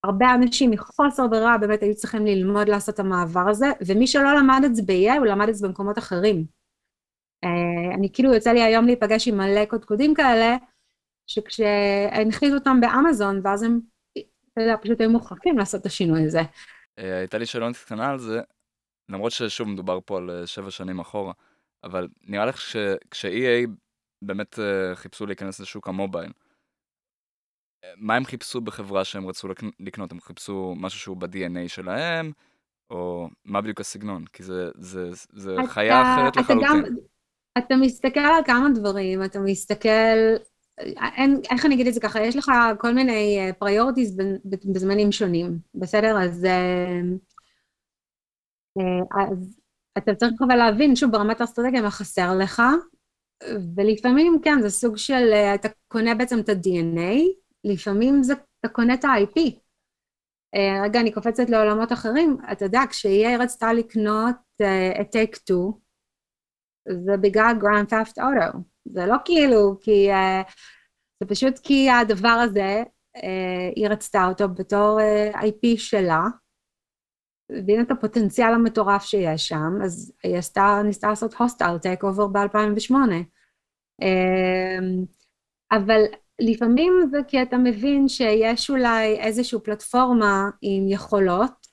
הרבה 0.05 0.35
אנשים 0.35 0.71
מחוסר 0.71 1.27
ברירה 1.27 1.59
באמת 1.59 1.83
היו 1.83 1.95
צריכים 1.95 2.27
ללמוד 2.27 2.69
לעשות 2.69 2.95
את 2.95 3.01
המעבר 3.01 3.49
הזה, 3.49 3.67
ומי 3.87 4.07
שלא 4.07 4.37
למד 4.39 4.61
את 4.65 4.77
זה 4.77 4.83
ב-EA, 4.83 5.19
הוא 5.19 5.27
למד 5.27 5.49
את 5.49 5.55
זה 5.55 5.69
במקומות 5.69 5.99
אחרים. 5.99 6.45
אה, 7.45 7.95
אני 7.95 8.13
כאילו, 8.13 8.35
יוצא 8.35 8.51
לי 8.51 8.63
היום 8.63 8.87
להיפגש 8.87 9.29
עם 9.29 9.37
מלא 9.37 9.65
קודקודים 9.65 10.15
כאלה, 10.15 10.57
שכשהנחיתו 11.27 12.55
אותם 12.55 12.81
באמזון, 12.81 13.41
ואז 13.45 13.63
הם, 13.63 13.81
אתה 14.53 14.61
יודע, 14.61 14.77
פשוט 14.83 15.01
היו 15.01 15.11
מוכרחים 15.11 15.59
לעשות 15.59 15.81
את 15.81 15.87
השינוי 15.87 16.25
הזה. 16.25 16.41
הייתה 16.97 17.39
לי 17.39 17.47
שאלה 17.47 17.69
קטנה 17.85 18.11
על 18.11 18.19
זה, 18.19 18.41
למרות 19.09 19.33
ששוב 19.33 19.69
מדובר 19.69 19.99
פה 20.05 20.19
על 20.19 20.47
שבע 20.47 20.71
שנים 20.71 21.01
אחורה. 21.01 21.33
אבל 21.85 22.09
נראה 22.23 22.47
לך 22.47 22.61
שכש-EA 22.61 23.71
באמת 24.23 24.55
uh, 24.55 24.95
חיפשו 24.95 25.27
להיכנס 25.27 25.61
לשוק 25.61 25.89
המובייל, 25.89 26.33
מה 27.97 28.15
הם 28.17 28.25
חיפשו 28.25 28.61
בחברה 28.61 29.05
שהם 29.05 29.27
רצו 29.27 29.49
לקנות? 29.81 30.13
הם 30.13 30.21
חיפשו 30.21 30.75
משהו 30.77 31.01
שהוא 31.01 31.17
ב-DNA 31.17 31.69
שלהם, 31.69 32.33
או 32.91 33.29
מה 33.45 33.61
בדיוק 33.61 33.81
הסגנון? 33.81 34.25
כי 34.27 34.43
זה, 34.43 34.71
זה, 34.75 35.11
זה 35.33 35.55
אתה, 35.55 35.69
חיה 35.69 36.03
אחרת 36.03 36.37
לחלוטין. 36.37 36.69
גם, 36.69 36.83
אתה 37.59 37.77
מסתכל 37.77 38.21
על 38.21 38.45
כמה 38.47 38.69
דברים, 38.75 39.25
אתה 39.25 39.39
מסתכל, 39.41 39.89
אין, 41.17 41.41
איך 41.51 41.67
אני 41.67 41.75
אגיד 41.75 41.87
את 41.87 41.95
זה 41.95 42.01
ככה, 42.01 42.21
יש 42.21 42.37
לך 42.37 42.53
כל 42.79 42.95
מיני 42.95 43.53
פריורטיז 43.59 44.21
אה, 44.21 44.25
בזמנים 44.73 45.13
שונים, 45.13 45.59
בסדר? 45.75 46.17
אז, 46.23 46.45
אה, 46.45 47.01
אז 49.31 49.61
אתה 49.99 50.15
צריך 50.15 50.33
אבל 50.47 50.57
להבין, 50.57 50.97
שוב, 50.97 51.13
ברמת 51.13 51.41
האסטרטגיה, 51.41 51.83
מה 51.83 51.91
חסר 51.91 52.35
לך, 52.39 52.63
ולפעמים, 53.77 54.39
כן, 54.43 54.63
זה 54.63 54.71
סוג 54.71 54.97
של, 54.97 55.33
אה, 55.33 55.55
אתה 55.55 55.69
קונה 55.89 56.15
בעצם 56.15 56.39
את 56.41 56.49
ה-DNA, 56.49 57.23
לפעמים 57.65 58.23
זה, 58.23 58.33
אתה 58.33 58.69
קונה 58.69 58.95
את 58.95 59.05
ה-IP. 59.05 59.41
אה, 60.55 60.83
רגע, 60.85 61.01
אני 61.01 61.13
קופצת 61.13 61.51
לעולמות 61.51 61.93
אחרים, 61.93 62.37
אתה 62.53 62.65
יודע, 62.65 62.81
כשהיא 62.91 63.37
רצתה 63.39 63.73
לקנות 63.73 64.37
uh, 64.63 65.01
את 65.01 65.11
Take 65.11 65.37
2, 65.37 65.59
זה 66.89 67.17
בגלל 67.17 67.55
Grand 67.61 67.89
Theft 67.89 68.19
Auto. 68.19 68.59
זה 68.93 69.07
לא 69.07 69.17
כאילו, 69.25 69.79
כי... 69.81 70.13
Uh, 70.13 70.53
זה 71.21 71.27
פשוט 71.29 71.59
כי 71.59 71.91
הדבר 71.91 72.29
הזה, 72.45 72.83
uh, 73.17 73.21
היא 73.77 73.89
רצתה 73.89 74.27
אותו 74.29 74.49
בתור 74.49 75.01
uh, 75.33 75.37
IP 75.37 75.79
שלה, 75.79 76.23
הבינה 77.51 77.83
את 77.83 77.91
הפוטנציאל 77.91 78.55
המטורף 78.55 79.05
שיש 79.05 79.49
שם, 79.49 79.79
אז 79.85 80.13
היא 80.23 80.37
עשתה, 80.37 80.81
ניסתה 80.85 81.09
לעשות 81.09 81.35
hostile 81.35 81.79
takeover 81.79 82.27
ב-2008. 82.27 82.95
אבל 85.73 86.01
לפעמים 86.41 86.93
זה 87.11 87.19
כי 87.29 87.43
אתה 87.43 87.57
מבין 87.57 88.09
שיש 88.09 88.71
אולי 88.71 89.21
איזושהי 89.21 89.59
פלטפורמה 89.65 90.51
עם 90.63 90.89
יכולות 90.89 91.67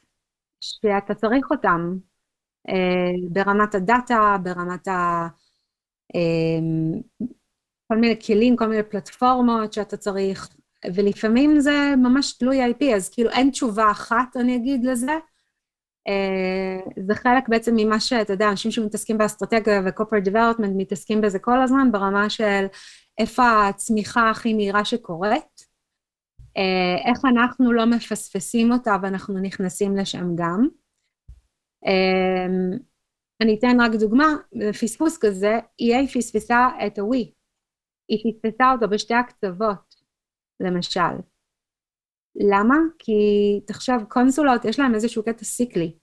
שאתה 0.61 1.13
צריך 1.15 1.51
אותן 1.51 1.97
אה, 2.69 3.29
ברמת 3.31 3.75
הדאטה, 3.75 4.37
ברמת 4.43 4.87
ה... 4.87 5.27
אה, 6.15 6.59
כל 7.87 7.97
מיני 7.97 8.21
כלים, 8.25 8.55
כל 8.55 8.67
מיני 8.67 8.83
פלטפורמות 8.83 9.73
שאתה 9.73 9.97
צריך, 9.97 10.49
ולפעמים 10.95 11.59
זה 11.59 11.93
ממש 11.97 12.33
תלוי 12.37 12.71
IP, 12.71 12.83
אז 12.95 13.09
כאילו 13.09 13.29
אין 13.29 13.49
תשובה 13.49 13.91
אחת, 13.91 14.37
אני 14.37 14.55
אגיד 14.55 14.85
לזה, 14.85 15.11
אה, 16.07 16.91
זה 17.07 17.15
חלק 17.15 17.49
בעצם 17.49 17.73
ממה 17.75 17.99
שאתה 17.99 18.33
יודע, 18.33 18.49
אנשים 18.49 18.71
שמתעסקים 18.71 19.17
באסטרטגיה 19.17 19.81
ו-corporate 19.85 20.27
development 20.27 20.77
מתעסקים 20.77 21.21
בזה 21.21 21.39
כל 21.39 21.61
הזמן 21.61 21.91
ברמה 21.91 22.29
של 22.29 22.65
איפה 23.17 23.67
הצמיחה 23.67 24.29
הכי 24.29 24.53
מהירה 24.53 24.85
שקורית, 24.85 25.73
אה, 26.57 27.11
איך 27.11 27.25
אנחנו 27.25 27.73
לא 27.73 27.85
מפספסים 27.85 28.71
אותה 28.71 28.95
ואנחנו 29.01 29.39
נכנסים 29.39 29.95
לשם 29.95 30.35
גם. 30.35 30.67
אני 33.41 33.55
אתן 33.59 33.77
רק 33.81 33.91
דוגמה, 33.91 34.35
בפספוס 34.53 35.17
כזה, 35.17 35.59
EA 35.81 36.13
פספסה 36.13 36.67
את 36.87 36.99
הווי. 36.99 37.33
היא 38.07 38.33
פספסה 38.33 38.71
אותו 38.71 38.89
בשתי 38.89 39.13
הקצוות, 39.13 39.95
למשל. 40.59 41.19
למה? 42.35 42.75
כי 42.99 43.13
תחשב, 43.67 43.99
קונסולות 44.09 44.65
יש 44.65 44.79
להם 44.79 44.95
איזשהו 44.95 45.23
קטע 45.23 45.45
סיקלי 45.45 45.97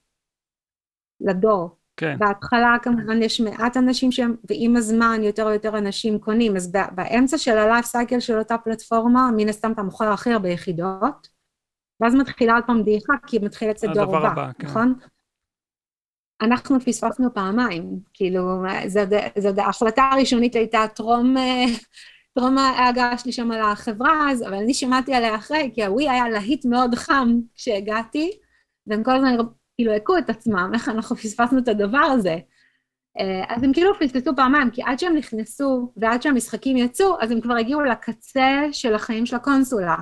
לדור. 1.21 1.77
כן. 1.97 2.19
בהתחלה 2.19 2.77
כמובן 2.81 3.21
יש 3.21 3.41
מעט 3.41 3.77
אנשים 3.77 4.11
שהם, 4.11 4.35
ועם 4.49 4.75
הזמן 4.75 5.19
יותר 5.23 5.45
ויותר 5.45 5.77
אנשים 5.77 6.19
קונים, 6.19 6.55
אז 6.55 6.71
באמצע 6.95 7.37
של 7.37 7.57
הלייף 7.57 7.85
סייקל 7.85 8.19
של 8.19 8.39
אותה 8.39 8.57
פלטפורמה, 8.57 9.29
מן 9.37 9.49
הסתם 9.49 9.71
אתה 9.71 9.83
מוכר 9.83 10.07
הכי 10.07 10.31
הרבה 10.31 10.49
יחידות, 10.49 11.27
ואז 11.99 12.15
מתחילה 12.15 12.55
עוד 12.55 12.63
פעם 12.67 12.83
דעיכה, 12.83 13.13
כי 13.27 13.39
מתחיל 13.39 13.69
לצאת 13.69 13.89
דור 13.93 14.17
הבא, 14.17 14.31
הבא 14.31 14.51
כן. 14.59 14.67
נכון? 14.67 14.93
אנחנו 16.41 16.79
פספסנו 16.79 17.33
פעמיים, 17.33 17.99
כאילו, 18.13 18.63
זו 19.37 19.49
ההחלטה 19.57 20.03
הראשונית 20.03 20.55
הייתה 20.55 20.85
טרום 20.95 21.37
אה, 21.37 21.65
טרום 22.33 22.57
ההגעה 22.57 23.17
שלי 23.17 23.31
שם 23.31 23.51
על 23.51 23.61
החברה, 23.61 24.31
אז, 24.31 24.43
אבל 24.43 24.53
אני 24.53 24.73
שמעתי 24.73 25.13
עליה 25.13 25.35
אחרי, 25.35 25.71
כי 25.73 25.85
הווי 25.85 26.09
היה 26.09 26.29
להיט 26.29 26.65
מאוד 26.65 26.95
חם 26.95 27.39
כשהגעתי, 27.55 28.31
והם 28.87 29.03
כל 29.03 29.11
הזמן 29.11 29.35
כאילו 29.75 29.93
הכו 29.93 30.17
את 30.17 30.29
עצמם, 30.29 30.71
איך 30.73 30.89
אנחנו 30.89 31.15
פספסנו 31.15 31.59
את 31.59 31.67
הדבר 31.67 31.97
הזה. 31.97 32.37
אה, 33.19 33.55
אז 33.55 33.63
הם 33.63 33.73
כאילו 33.73 33.91
פספסו 33.99 34.35
פעמיים, 34.35 34.71
כי 34.71 34.81
עד 34.83 34.99
שהם 34.99 35.15
נכנסו 35.15 35.93
ועד 35.97 36.21
שהמשחקים 36.21 36.77
יצאו, 36.77 37.21
אז 37.21 37.31
הם 37.31 37.41
כבר 37.41 37.55
הגיעו 37.55 37.81
לקצה 37.81 38.61
של 38.71 38.95
החיים 38.95 39.25
של 39.25 39.35
הקונסולה. 39.35 39.95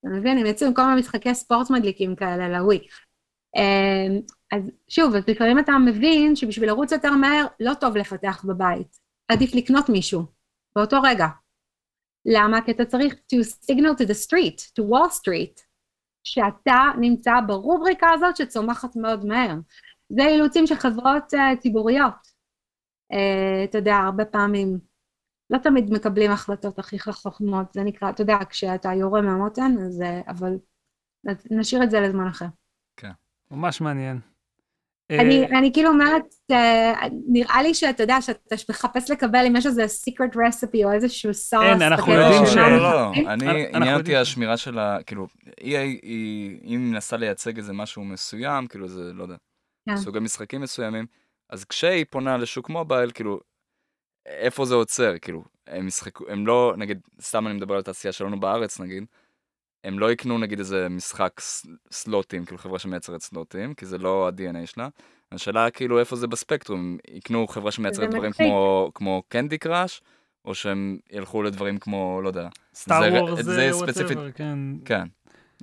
אתה 0.00 0.08
מבין? 0.08 0.38
הם 0.38 0.46
יצאו 0.46 0.66
עם 0.66 0.74
כל 0.74 0.84
מיני 0.84 1.00
משחקי 1.00 1.34
ספורט 1.34 1.70
מדליקים 1.70 2.16
כאלה 2.16 2.48
לווי. 2.48 2.78
אה, 3.56 4.20
אז 4.52 4.70
שוב, 4.88 5.12
לפעמים 5.28 5.58
אתה 5.58 5.72
מבין 5.86 6.36
שבשביל 6.36 6.68
לרוץ 6.68 6.92
יותר 6.92 7.12
מהר, 7.12 7.46
לא 7.60 7.74
טוב 7.74 7.96
לפתח 7.96 8.44
בבית. 8.48 8.98
עדיף 9.28 9.54
לקנות 9.54 9.88
מישהו, 9.88 10.22
באותו 10.76 11.02
רגע. 11.02 11.26
למה? 12.24 12.62
כי 12.64 12.70
אתה 12.70 12.84
צריך 12.84 13.14
to 13.14 13.36
signal 13.70 14.02
to 14.02 14.06
the 14.06 14.26
street, 14.26 14.60
to 14.60 14.82
wall 14.82 15.10
street, 15.10 15.62
שאתה 16.24 16.82
נמצא 17.00 17.32
ברובריקה 17.46 18.10
הזאת 18.10 18.36
שצומחת 18.36 18.96
מאוד 18.96 19.24
מהר. 19.24 19.54
זה 20.08 20.22
אילוצים 20.22 20.66
של 20.66 20.74
חברות 20.74 21.34
uh, 21.34 21.60
ציבוריות. 21.60 22.38
Uh, 23.12 23.64
אתה 23.64 23.78
יודע, 23.78 23.96
הרבה 23.96 24.24
פעמים 24.24 24.78
לא 25.50 25.58
תמיד 25.58 25.90
מקבלים 25.92 26.30
החלטות 26.30 26.78
הכי 26.78 26.98
חכמות, 26.98 27.72
זה 27.72 27.82
נקרא, 27.82 28.10
אתה 28.10 28.22
יודע, 28.22 28.38
כשאתה 28.50 28.88
יורה 28.94 29.22
מהמותן, 29.22 29.74
אז, 29.86 30.00
uh, 30.00 30.30
אבל 30.30 30.52
נשאיר 31.50 31.82
את 31.82 31.90
זה 31.90 32.00
לזמן 32.00 32.26
אחר. 32.26 32.46
ממש 33.50 33.80
מעניין. 33.80 34.20
אני, 35.10 35.44
אה, 35.44 35.58
אני 35.58 35.72
כאילו 35.72 35.88
אומרת, 35.88 36.22
אה, 36.50 36.92
נראה 37.28 37.62
לי 37.62 37.74
שאתה 37.74 38.02
יודע, 38.02 38.20
שאתה 38.20 38.56
מחפש 38.70 39.10
לקבל 39.10 39.44
אם 39.46 39.56
יש 39.56 39.66
איזה 39.66 39.84
secret 39.84 40.34
recipe 40.34 40.84
או 40.84 40.92
איזשהו 40.92 41.34
סוס. 41.34 41.62
אין, 41.62 41.82
אנחנו 41.82 42.12
יודעים 42.12 42.46
ש... 42.46 42.56
לא, 42.56 42.70
לא, 42.70 42.78
לא, 42.82 43.12
אני, 43.26 43.66
עניין 43.74 43.98
אותי 43.98 44.16
השמירה 44.16 44.56
של 44.56 44.78
ה... 44.78 44.98
כאילו, 45.06 45.26
היא, 45.60 45.78
היא, 45.78 46.58
היא 46.62 46.78
מנסה 46.78 47.16
לייצג 47.16 47.56
איזה 47.56 47.72
משהו 47.72 48.04
מסוים, 48.04 48.66
כאילו 48.66 48.88
זה, 48.88 49.12
לא 49.14 49.22
יודע, 49.22 49.36
כן. 49.88 49.96
סוגי 49.96 50.18
משחקים 50.18 50.60
מסוימים, 50.60 51.06
אז 51.50 51.64
כשהיא 51.64 52.04
פונה 52.10 52.36
לשוק 52.36 52.68
מובייל, 52.68 53.10
כאילו, 53.10 53.40
איפה 54.26 54.64
זה 54.64 54.74
עוצר, 54.74 55.18
כאילו, 55.18 55.44
הם 55.66 55.88
ישחקו, 55.88 56.24
הם 56.28 56.46
לא, 56.46 56.74
נגיד, 56.76 57.00
סתם 57.20 57.46
אני 57.46 57.54
מדבר 57.54 57.74
על 57.74 57.80
התעשייה 57.80 58.12
שלנו 58.12 58.40
בארץ, 58.40 58.80
נגיד, 58.80 59.04
הם 59.84 59.98
לא 59.98 60.12
יקנו 60.12 60.38
נגיד 60.38 60.58
איזה 60.58 60.86
משחק 60.90 61.40
סלוטים, 61.92 62.44
כאילו 62.44 62.58
חברה 62.58 62.78
שמייצרת 62.78 63.22
סלוטים, 63.22 63.74
כי 63.74 63.86
זה 63.86 63.98
לא 63.98 64.28
ה-DNA 64.28 64.66
שלה. 64.66 64.88
השאלה 65.32 65.70
כאילו 65.70 65.98
איפה 66.00 66.16
זה 66.16 66.26
בספקטרום, 66.26 66.96
יקנו 67.10 67.48
חברה 67.48 67.70
שמייצרת 67.72 68.10
דברים 68.10 68.32
כמו, 68.32 68.90
כמו 68.94 69.22
Candy 69.28 69.58
Crush, 69.58 70.02
או 70.44 70.54
שהם 70.54 70.98
ילכו 71.12 71.42
לדברים 71.42 71.78
כמו, 71.78 72.20
לא 72.22 72.28
יודע. 72.28 72.48
Star 72.74 73.14
Wars 73.14 73.40
זה 73.44 73.68
ספציפית. 73.72 74.18
כן. 74.34 74.58
כן. 74.84 75.02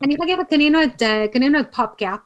אני 0.04 0.16
אגיד, 0.24 0.40
קנינו 0.50 0.84
את, 0.84 1.02
אה, 1.02 1.26
קנינו 1.34 1.60
את 1.60 1.76
PopCap, 1.76 2.20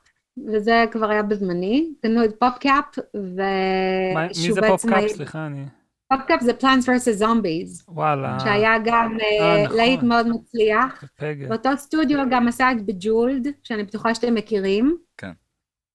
וזה 0.47 0.85
כבר 0.91 1.09
היה 1.09 1.23
בזמני, 1.23 1.89
קנו 2.01 2.23
את 2.25 2.35
PopCap, 2.39 2.85
מה- 3.13 4.21
מי 4.25 4.31
ושהוא 4.31 4.53
זה 4.55 4.61
בעצם 4.61 4.71
PopCap? 4.73 4.97
היה- 4.97 5.09
סליחה, 5.09 5.45
אני... 5.45 5.65
PopCap 6.09 6.41
זה 6.41 6.51
Plants 6.51 6.85
vs. 6.85 7.21
Zombies, 7.21 7.83
וואלה. 7.87 8.37
שהיה 8.39 8.73
גם 8.85 9.17
אה, 9.21 9.41
אה, 9.41 9.63
נכון. 9.63 9.77
להיט 9.77 10.03
מאוד 10.03 10.27
מצליח. 10.27 11.03
באותו 11.47 11.69
סטודיו 11.77 12.19
גם 12.31 12.47
עשה 12.47 12.71
את 12.71 12.85
Bejeweled, 12.85 13.47
שאני 13.63 13.83
בטוחה 13.83 14.15
שאתם 14.15 14.35
מכירים. 14.35 14.97
כן. 15.17 15.31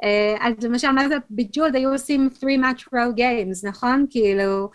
אה, 0.04 0.36
אז 0.40 0.64
למשל, 0.64 0.90
מה 0.90 1.08
זה 1.08 1.14
Bejeweled 1.30 1.76
היו 1.76 1.90
עושים 1.92 2.28
3 2.40 2.52
match 2.54 2.82
row 2.82 3.16
games, 3.16 3.68
נכון? 3.68 4.06
כאילו, 4.10 4.70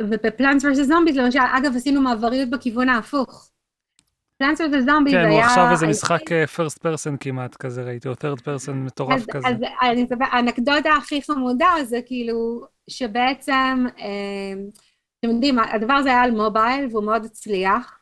וב 0.00 0.16
Plants 0.16 0.64
vs. 0.64 0.82
Zombies 0.82 1.16
למשל, 1.16 1.38
אגב, 1.38 1.76
עשינו 1.76 2.00
מעבריות 2.00 2.50
בכיוון 2.50 2.88
ההפוך. 2.88 3.50
פלאנס 4.38 4.60
vs. 4.60 4.80
זומביז 4.86 5.14
כן, 5.14 5.18
היה... 5.18 5.30
הוא 5.30 5.40
עכשיו 5.40 5.70
איזה 5.70 5.86
משחק 5.86 6.32
אה, 6.32 6.44
first 6.44 6.78
person 6.78 7.16
כמעט 7.20 7.56
כזה 7.56 7.82
ראיתי, 7.82 8.08
או 8.08 8.12
third 8.12 8.40
person 8.40 8.72
מטורף 8.72 9.22
כזה. 9.30 9.48
אז 9.48 9.56
האנקדוטה 10.32 10.92
הכי 10.98 11.22
חמודה 11.22 11.70
זה 11.84 12.00
כאילו 12.06 12.60
שבעצם, 12.90 13.86
אה, 13.98 14.52
אתם 15.20 15.34
יודעים, 15.34 15.58
הדבר 15.58 15.94
הזה 15.94 16.08
היה 16.08 16.22
על 16.22 16.30
מובייל 16.30 16.86
והוא 16.90 17.04
מאוד 17.04 17.24
הצליח, 17.24 18.00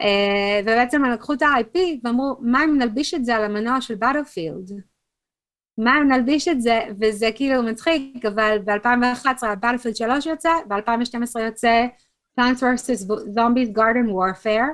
אה, 0.00 0.60
ובעצם 0.62 1.04
הם 1.04 1.10
לקחו 1.10 1.32
את 1.32 1.42
ה-IP 1.42 1.78
ואמרו, 2.04 2.36
מה 2.40 2.64
אם 2.64 2.78
נלביש 2.78 3.14
את 3.14 3.24
זה 3.24 3.36
על 3.36 3.44
המנוע 3.44 3.80
של 3.80 3.94
באטלפילד? 3.94 4.70
מה 5.78 5.98
אם 5.98 6.12
נלביש 6.12 6.48
את 6.48 6.60
זה, 6.60 6.80
וזה 7.00 7.30
כאילו 7.34 7.62
מצחיק, 7.62 8.24
אבל 8.24 8.58
ב-2011 8.64 9.46
באטלפילד 9.60 9.96
3 9.96 10.26
יוצא, 10.26 10.50
ב-2012 10.68 11.40
יוצא 11.40 11.86
Plants 12.36 12.60
vs. 12.62 13.06
Zombies 13.36 13.70
Garden 13.72 14.08
Warfare, 14.12 14.70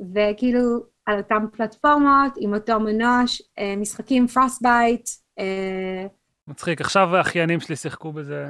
וכאילו 0.00 0.60
על 1.06 1.18
אותן 1.18 1.46
פלטפורמות, 1.56 2.32
עם 2.40 2.54
אותו 2.54 2.80
מנוע, 2.80 3.22
אה, 3.58 3.74
משחקים 3.76 4.26
Frostbite. 4.26 5.08
מצחיק, 6.48 6.80
עכשיו 6.80 7.16
האחיינים 7.16 7.60
שלי 7.60 7.76
שיחקו 7.76 8.12
בזה. 8.12 8.46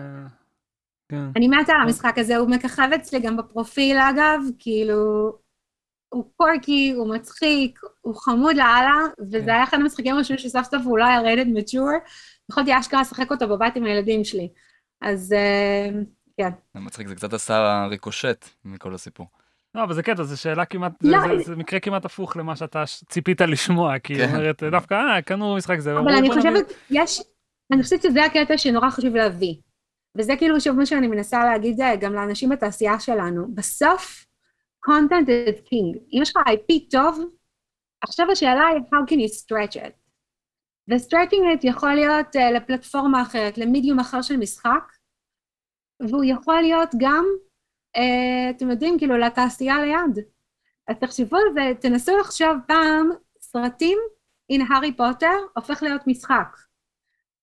כן. 1.09 1.25
אני 1.37 1.49
מתה 1.49 1.73
על 1.73 1.81
המשחק 1.83 2.19
הזה, 2.19 2.37
הוא 2.37 2.51
מככב 2.51 2.89
אצלי 2.95 3.21
גם 3.21 3.37
בפרופיל 3.37 3.97
אגב, 3.99 4.41
כאילו, 4.59 5.33
הוא 6.09 6.25
quirky, 6.37 6.93
הוא 6.97 7.15
מצחיק, 7.15 7.81
הוא 8.01 8.15
חמוד 8.15 8.57
לאללה, 8.57 8.97
כן. 9.17 9.23
וזה 9.23 9.51
היה 9.51 9.65
אחד 9.65 9.77
המשחקים 9.81 10.15
הראשונים 10.15 10.39
שסוף 10.39 10.67
סוף 10.67 10.83
הוא 10.85 10.99
לא 10.99 11.05
היה 11.05 11.21
rated 11.21 11.47
mature, 11.49 11.91
יכולתי 12.51 12.79
אשכרה 12.79 13.01
לשחק 13.01 13.31
אותו 13.31 13.49
בבית 13.49 13.77
עם 13.77 13.85
הילדים 13.85 14.25
שלי. 14.25 14.49
אז 15.01 15.33
אה, 15.33 15.89
כן. 16.37 16.51
זה 16.75 16.81
מצחיק, 16.81 17.09
זה 17.09 17.15
קצת 17.15 17.33
עשה 17.33 17.87
ריקושט 17.91 18.45
מכל 18.65 18.95
הסיפור. 18.95 19.27
לא, 19.79 19.85
אבל 19.85 19.95
זה 19.95 20.03
קטע, 20.03 20.23
זו 20.23 20.41
שאלה 20.41 20.65
כמעט, 20.65 20.93
זה- 21.03 21.11
לא, 21.11 21.19
זה- 21.39 21.45
זה 21.45 21.57
מקרה 21.57 21.81
כמעט 21.81 22.05
הפוך 22.05 22.37
למה 22.37 22.57
שאתה 22.57 22.85
ציפית 23.09 23.41
לשמוע, 23.41 23.99
כי 23.99 24.13
היא 24.15 24.27
כן. 24.27 24.35
אומרת, 24.35 24.63
דווקא, 24.63 24.95
אה, 24.95 25.23
קנו 25.23 25.55
משחק 25.57 25.79
זה, 25.79 25.93
אבל 25.99 26.13
אני 26.13 26.29
"בוא 26.29 26.37
נביא-" 26.37 26.51
חושבת, 26.51 26.73
יש, 26.91 27.21
אני 27.73 27.83
חושבת 27.83 28.03
שזה 28.03 28.25
הקטע 28.25 28.59
שנורא 28.59 28.91
חשוב 28.91 29.15
להביא. 29.17 29.55
וזה 30.19 30.33
כאילו 30.39 30.61
שוב 30.61 30.77
מה 30.77 30.87
שאני 30.87 31.07
מנסה 31.07 31.45
להגיד 31.45 31.81
אה, 31.81 31.97
גם 31.97 32.13
לאנשים 32.15 32.49
בתעשייה 32.49 33.01
שלנו. 33.01 33.55
בסוף, 33.55 34.25
content 34.91 35.27
is 35.27 35.59
king. 35.59 35.99
אם 36.13 36.23
יש 36.23 36.37
לך 36.37 36.43
IP 36.47 36.91
טוב, 36.91 37.25
עכשיו 38.05 38.31
השאלה 38.33 38.67
היא 38.67 38.79
how 38.81 39.11
can 39.11 39.17
you 39.17 39.33
stretch 39.35 39.77
it. 39.83 39.93
ו-stretching 40.91 41.57
it 41.57 41.61
יכול 41.63 41.95
להיות 41.95 42.37
uh, 42.37 42.55
לפלטפורמה 42.57 43.23
אחרת, 43.23 43.59
למדיום 43.59 43.99
אחר 44.01 44.23
של 44.23 44.37
משחק, 44.37 44.93
והוא 46.11 46.25
יכול 46.25 46.61
להיות 46.61 46.89
גם, 47.01 47.25
אתם 48.57 48.71
יודעים, 48.71 48.99
כאילו 48.99 49.19
לתעשייה 49.19 49.81
ליד. 49.81 50.25
אז 50.89 50.97
תחשבו 51.01 51.37
על 51.37 51.55
זה, 51.55 51.73
תנסו 51.81 52.19
לחשוב 52.19 52.57
פעם, 52.67 53.11
סרטים 53.41 53.99
הנה 54.51 54.65
הארי 54.71 54.97
פוטר 54.97 55.37
הופך 55.57 55.83
להיות 55.83 56.07
משחק. 56.07 56.57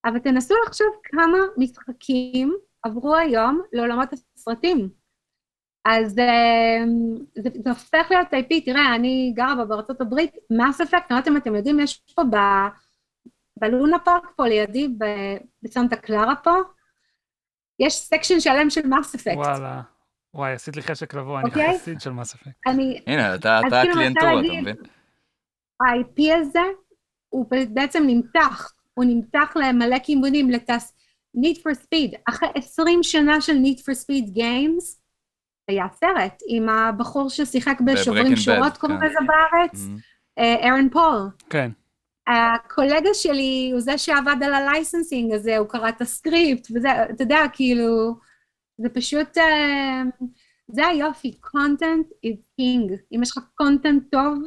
אבל 0.06 0.20
תנסו 0.20 0.56
לחשוב 0.68 0.88
כמה 1.04 1.38
משחקים 1.58 2.58
עברו 2.84 3.16
היום 3.16 3.62
לעולמות 3.74 4.10
הסרטים. 4.14 4.90
אז 5.86 6.20
אה, 6.20 6.84
זה, 7.36 7.50
זה 7.64 7.70
הופך 7.70 8.08
להיות 8.12 8.28
IP, 8.28 8.66
תראה, 8.66 8.96
אני 8.96 9.34
גרה 9.36 9.56
בה 9.56 9.66
בארצות 9.66 10.02
הברית, 10.02 10.32
מס 10.50 10.82
אפקט, 10.82 11.12
אני 11.12 11.20
לא 11.28 11.32
אם 11.32 11.38
אתם 11.38 11.56
יודעים, 11.56 11.80
יש 11.80 12.04
פה 12.16 12.24
ב, 12.24 12.36
בלונה 13.60 14.00
פארק 14.00 14.32
פה 14.36 14.48
לידי, 14.48 14.88
בסנטה 15.62 15.96
קלרה 15.96 16.36
פה, 16.44 16.56
יש 17.80 17.94
סקשן 17.94 18.40
שלם 18.40 18.70
של 18.70 18.88
מס 18.88 19.16
אפקט. 19.16 19.36
וואלה. 19.38 19.82
וואי, 20.36 20.54
עשית 20.54 20.76
לי 20.76 20.82
חשק 20.82 21.14
לבוא, 21.14 21.40
אני 21.40 21.50
אוקיי. 21.50 21.74
חסיד 21.80 22.02
של 22.02 22.10
מס 22.10 22.34
אפקט. 22.36 22.50
הנה, 23.08 23.36
אתה 23.36 23.58
אז 23.58 23.64
אתה 23.68 23.76
כאילו, 23.82 23.92
הקליינטורה, 23.92 24.32
אתה 24.40 24.62
מבין? 24.62 24.76
ה-IP 25.82 26.36
הזה 26.42 26.60
הוא 27.30 27.46
בעצם 27.74 28.04
נמתח, 28.08 28.74
הוא 28.94 29.06
נמתח 29.06 29.54
למלא 29.56 30.00
כיוונים 30.00 30.50
לטס... 30.50 30.92
Need 31.38 31.58
for 31.58 31.76
Speed, 31.84 32.18
אחרי 32.30 32.50
20 32.56 33.04
שנה 33.04 33.42
של 33.42 33.54
Need 33.54 33.80
for 33.80 33.94
Speed 34.04 34.38
Games, 34.38 34.84
היה 35.68 35.86
סרט 35.94 36.44
עם 36.48 36.70
הבחור 36.70 37.30
ששיחק 37.30 37.78
בשוברים 37.86 38.36
שורות, 38.36 38.74
Bad, 38.76 38.80
קוראים 38.80 39.00
כן. 39.00 39.06
לזה 39.06 39.20
בארץ, 39.28 39.86
Mhm. 39.88 40.00
אה, 40.40 40.56
ארן 40.70 40.90
פול. 40.90 41.30
כן. 41.50 41.72
הקולגה 42.28 43.10
שלי 43.14 43.70
הוא 43.74 43.82
זה 43.82 43.98
שעבד 43.98 44.36
על 44.46 44.54
ה 44.54 44.62
licensing 44.62 45.34
הזה, 45.34 45.58
הוא 45.58 45.68
קרא 45.68 45.90
את 45.90 46.02
הסקריפט, 46.02 46.68
וזה, 46.76 46.90
אתה 47.10 47.24
יודע, 47.24 47.40
כאילו, 47.54 48.16
זה 48.78 48.90
פשוט, 48.90 49.38
אה, 49.38 50.04
זה 50.68 50.88
היופי, 50.88 51.38
content 51.46 52.08
is 52.26 52.62
king. 52.62 52.94
אם 53.12 53.24
יש 53.24 53.38
לך 53.38 53.44
content 53.62 54.10
טוב, 54.12 54.44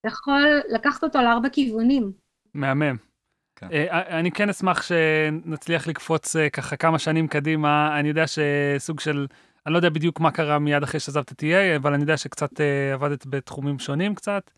אתה 0.00 0.08
יכול 0.08 0.42
לקחת 0.68 1.04
אותו 1.04 1.22
לארבע 1.22 1.48
כיוונים. 1.48 2.12
מהמם. 2.54 2.96
כן. 3.56 3.68
אה, 3.72 4.18
אני 4.18 4.30
כן 4.30 4.48
אשמח 4.48 4.82
שנצליח 4.82 5.86
לקפוץ 5.86 6.36
אה, 6.36 6.50
ככה 6.50 6.76
כמה 6.76 6.98
שנים 6.98 7.28
קדימה. 7.28 8.00
אני 8.00 8.08
יודע 8.08 8.24
שסוג 8.26 9.00
של, 9.00 9.26
אני 9.66 9.72
לא 9.72 9.78
יודע 9.78 9.88
בדיוק 9.88 10.20
מה 10.20 10.30
קרה 10.30 10.58
מיד 10.58 10.82
אחרי 10.82 11.00
שעזבת 11.00 11.32
את 11.32 11.42
EA, 11.42 11.76
אבל 11.76 11.92
אני 11.92 12.02
יודע 12.02 12.16
שקצת 12.16 12.60
אה, 12.60 12.92
עבדת 12.94 13.26
בתחומים 13.26 13.78
שונים 13.78 14.14
קצת, 14.14 14.50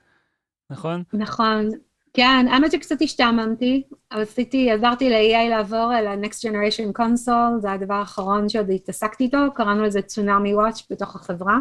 נכון? 0.71 1.03
נכון. 1.13 1.69
כן, 2.17 2.47
האמת 2.51 2.73
שקצת 2.73 3.03
השתעממתי, 3.03 3.83
אבל 4.13 4.23
עשיתי, 4.23 4.71
עזרתי 4.71 5.11
ל-EA 5.11 5.49
לעבור 5.51 5.93
אל 5.99 6.07
ה-Next 6.07 6.39
Generation 6.39 6.99
Console, 7.01 7.61
זה 7.61 7.73
הדבר 7.73 7.95
האחרון 7.95 8.49
שעוד 8.49 8.71
התעסקתי 8.71 9.25
איתו, 9.25 9.39
קראנו 9.55 9.85
לזה 9.85 10.03
צונאמי 10.03 10.55
וואץ' 10.55 10.83
בתוך 10.91 11.17
החברה. 11.17 11.59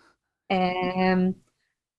אמ, 0.52 1.30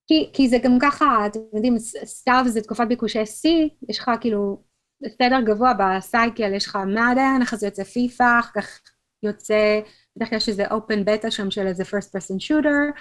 כי, 0.06 0.30
כי 0.32 0.48
זה 0.48 0.58
גם 0.58 0.78
ככה, 0.82 1.26
אתם 1.26 1.40
יודעים, 1.54 1.78
סתיו 2.04 2.44
זה 2.46 2.60
תקופת 2.60 2.86
ביקושי 2.88 3.26
שיא, 3.26 3.68
יש 3.88 3.98
לך 3.98 4.10
כאילו 4.20 4.62
סדר 5.08 5.40
גבוה 5.40 5.72
בסייקל, 5.74 6.54
יש 6.54 6.66
לך 6.66 6.76
מאדן, 6.76 7.38
אחרי 7.42 7.58
זה 7.58 7.66
יוצא 7.66 7.84
פיפא, 7.84 8.40
אחר 8.40 8.60
כך 8.60 8.80
יוצא, 9.22 9.80
בדרך 10.16 10.28
כלל 10.28 10.36
יש 10.36 10.48
איזה 10.48 10.66
open 10.66 11.04
beta 11.06 11.30
שם 11.30 11.50
של 11.50 11.66
איזה 11.66 11.84
first 11.84 12.16
person 12.16 12.36
shooter, 12.40 13.00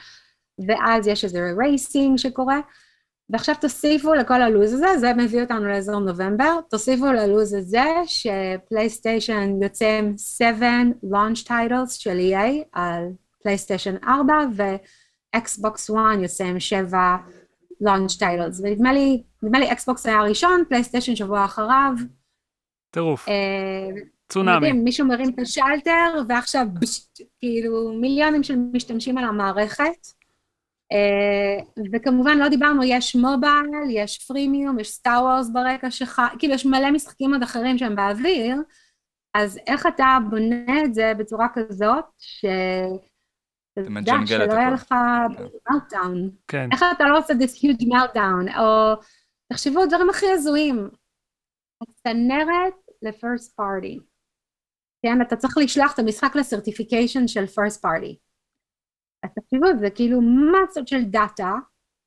ואז 0.67 1.07
יש 1.07 1.23
איזה 1.23 1.39
racing 1.57 2.17
שקורה. 2.17 2.59
ועכשיו 3.29 3.55
תוסיפו 3.61 4.13
לכל 4.13 4.41
הלו"ז 4.41 4.73
הזה, 4.73 4.97
זה 4.97 5.13
מביא 5.13 5.41
אותנו 5.41 5.65
לאזור 5.65 5.99
נובמבר, 5.99 6.59
תוסיפו 6.69 7.05
ללו"ז 7.05 7.53
הזה 7.53 7.85
ש 8.05 8.28
PlayStation 8.28 9.49
יוצא 9.61 9.99
עם 9.99 10.13
7 10.17 10.67
launch 11.03 11.47
titles 11.47 11.89
של 11.89 12.19
EA 12.19 12.63
על 12.71 13.03
PlayStation 13.43 13.95
4 14.03 14.33
ו 15.33 15.45
Xbox 15.45 15.89
1 15.89 15.97
יוצא 16.21 16.43
עם 16.43 16.59
7 16.59 17.17
launch 17.83 18.19
titles, 18.19 18.61
ונדמה 18.63 18.93
לי, 18.93 19.23
נדמה 19.43 19.59
לי 19.59 19.71
Xbox 19.71 20.05
היה 20.05 20.19
הראשון, 20.19 20.63
PlayStation 20.69 21.15
שבוע 21.15 21.45
אחריו, 21.45 21.91
טירוף, 22.91 23.29
אה, 23.29 23.33
צונאמי. 24.29 24.71
מישהו 24.71 25.07
מרים 25.07 25.29
את 25.29 25.39
השלטר 25.39 26.21
ועכשיו 26.27 26.67
כאילו 27.39 27.93
מיליונים 28.01 28.43
של 28.43 28.55
משתמשים 28.73 29.17
על 29.17 29.23
המערכת. 29.23 30.16
Uh, 30.93 31.81
וכמובן 31.93 32.37
לא 32.37 32.49
דיברנו, 32.49 32.83
יש 32.83 33.15
מובייל, 33.15 33.89
יש 33.89 34.25
פרימיום, 34.27 34.79
יש 34.79 34.89
סטאר 34.89 35.23
וורס 35.23 35.49
ברקע 35.49 35.91
שלך, 35.91 36.21
כאילו 36.39 36.53
יש 36.53 36.65
מלא 36.65 36.91
משחקים 36.91 37.33
עוד 37.33 37.43
אחרים 37.43 37.77
שהם 37.77 37.95
באוויר, 37.95 38.55
אז 39.33 39.59
איך 39.67 39.87
אתה 39.87 40.17
בונה 40.29 40.83
את 40.85 40.93
זה 40.93 41.11
בצורה 41.17 41.47
כזאת, 41.53 42.05
ש... 42.17 42.45
אתה 43.79 43.99
יודע, 43.99 44.13
שלא 44.25 44.53
יהיה. 44.53 44.71
לך 44.71 44.95
מלטאון. 45.69 46.29
כן, 46.47 46.69
איך 46.71 46.83
אתה 46.95 47.03
לא 47.03 47.17
עושה 47.17 47.33
this 47.33 47.55
huge 47.55 47.83
meltdown, 47.83 48.59
או 48.59 48.93
תחשבו 49.53 49.85
דברים 49.85 50.09
הכי 50.09 50.25
הזויים. 50.31 50.89
הצנרת 51.81 52.73
ל-first 53.01 53.51
party. 53.59 54.01
כן, 55.01 55.21
אתה 55.21 55.35
צריך 55.35 55.57
לשלוח 55.57 55.93
את 55.93 55.99
המשחק 55.99 56.35
לסרטיפיקיישן 56.35 57.27
של 57.27 57.43
first 57.43 57.77
party. 57.85 58.26
אז 59.23 59.29
תחשבו, 59.35 59.79
זה 59.79 59.89
כאילו 59.89 60.21
מסות 60.21 60.87
של 60.87 61.03
דאטה, 61.03 61.53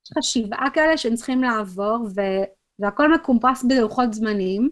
יש 0.06 0.12
לך 0.12 0.24
שבעה 0.24 0.70
כאלה 0.74 0.96
שהם 0.96 1.14
צריכים 1.14 1.42
לעבור, 1.42 2.06
ו- 2.16 2.44
והכל 2.78 3.14
מקומפס 3.14 3.64
בלוחות 3.64 4.12
זמנים. 4.12 4.70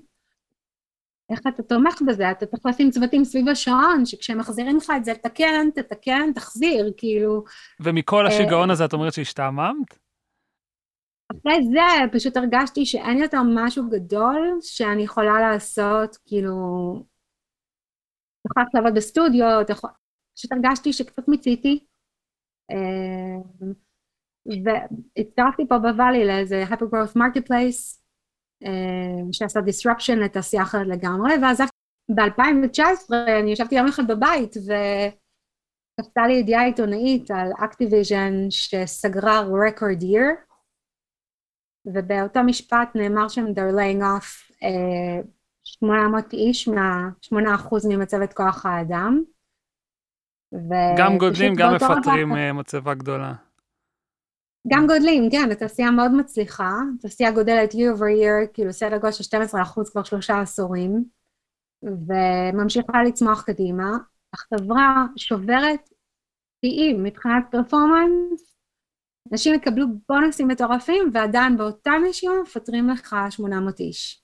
איך 1.31 1.41
אתה 1.49 1.63
תומך 1.63 2.03
בזה? 2.07 2.31
אתה 2.31 2.47
צריך 2.47 2.67
לשים 2.67 2.91
צוותים 2.91 3.25
סביב 3.25 3.49
השעון, 3.49 4.07
שכשהם 4.07 4.39
מחזירים 4.39 4.77
לך 4.77 4.93
את 4.97 5.05
זה, 5.05 5.15
תתקן, 5.15 5.71
תתקן, 5.75 6.33
תחזיר, 6.35 6.93
כאילו, 6.97 7.45
ומכל 7.81 8.27
אה, 8.27 8.29
השיגעון 8.29 8.71
הזה 8.71 8.85
את 8.85 8.93
אומרת 8.93 9.13
שהשתעממת? 9.13 9.99
אחרי 11.33 11.59
זה 11.73 12.13
פשוט 12.13 12.37
הרגשתי 12.37 12.87
שאין 12.87 13.19
יותר 13.19 13.39
משהו 13.55 13.91
גדול 13.91 14.59
שאני 14.61 15.03
יכולה 15.03 15.41
לעשות, 15.41 16.17
כאילו... 16.27 16.57
יכולה 18.47 18.67
לעבוד 18.75 18.95
בסטודיו, 18.95 19.61
יכול... 19.69 19.91
פשוט 20.37 20.53
הרגשתי 20.53 20.93
שקצת 20.93 21.29
מיציתי. 21.29 21.85
אה, 22.71 23.67
והצטרפתי 24.65 25.69
פה 25.69 25.79
בוואלי 25.79 26.27
לאיזה 26.27 26.65
hypergrowth 26.71 27.17
marketplace, 27.17 27.99
אה, 28.65 29.33
שעשה 29.33 29.61
disruption 29.61 30.17
לתעשייה 30.17 30.63
אחרת 30.63 30.87
לגמרי, 30.87 31.33
ואז 31.43 31.61
ב-2019 32.09 33.15
אני 33.41 33.53
ישבתי 33.53 33.75
יום 33.75 33.87
אחד 33.89 34.07
בבית 34.07 34.57
וקפצה 34.57 36.27
לי 36.27 36.33
ידיעה 36.33 36.65
עיתונאית 36.65 37.31
על 37.31 37.53
אקטיביז'ן 37.65 38.35
שסגרה 38.51 39.41
record 39.41 40.03
year, 40.03 40.49
ובאותו 41.87 42.41
משפט 42.43 42.89
נאמר 42.95 43.29
שם 43.29 43.45
they're 43.45 43.75
laying 43.77 44.03
off 44.03 44.53
uh, 44.63 45.27
800 45.65 46.33
איש 46.33 46.69
מה 46.69 47.09
8% 47.25 47.35
ממצבת 47.89 48.33
כוח 48.33 48.67
האדם. 48.67 49.23
גם 50.99 51.19
גודלים, 51.19 51.55
גם 51.55 51.75
מפטרים 51.75 52.33
רגע, 52.33 52.53
מצבה 52.53 52.95
גדולה. 52.95 53.35
גם 54.73 54.87
גודלים, 54.87 55.31
כן, 55.31 55.49
התעשייה 55.53 55.91
מאוד 55.91 56.11
מצליחה, 56.11 56.73
התעשייה 56.99 57.31
גודלת 57.31 57.73
year 57.73 57.97
over 57.97 58.23
year, 58.23 58.53
כאילו 58.55 58.73
סדר 58.73 58.97
גודל 58.99 59.13
של 59.13 59.37
12% 59.37 59.91
כבר 59.93 60.03
שלושה 60.03 60.41
עשורים, 60.41 61.05
וממשיכה 61.83 63.03
לצמוח 63.03 63.43
קדימה. 63.43 63.97
החברה 64.35 65.05
שוברת 65.17 65.89
שיאים 66.65 67.05
מבחינת 67.05 67.45
פרפורמנס, 67.51 68.59
אנשים 69.33 69.55
יקבלו 69.55 69.87
בונוסים 70.09 70.49
מטורפים, 70.49 71.11
ועדיין 71.15 71.57
באותה 71.57 71.91
נשימה 72.09 72.35
מפטרים 72.43 72.89
לך 72.89 73.17
800 73.31 73.81
איש. 73.81 74.23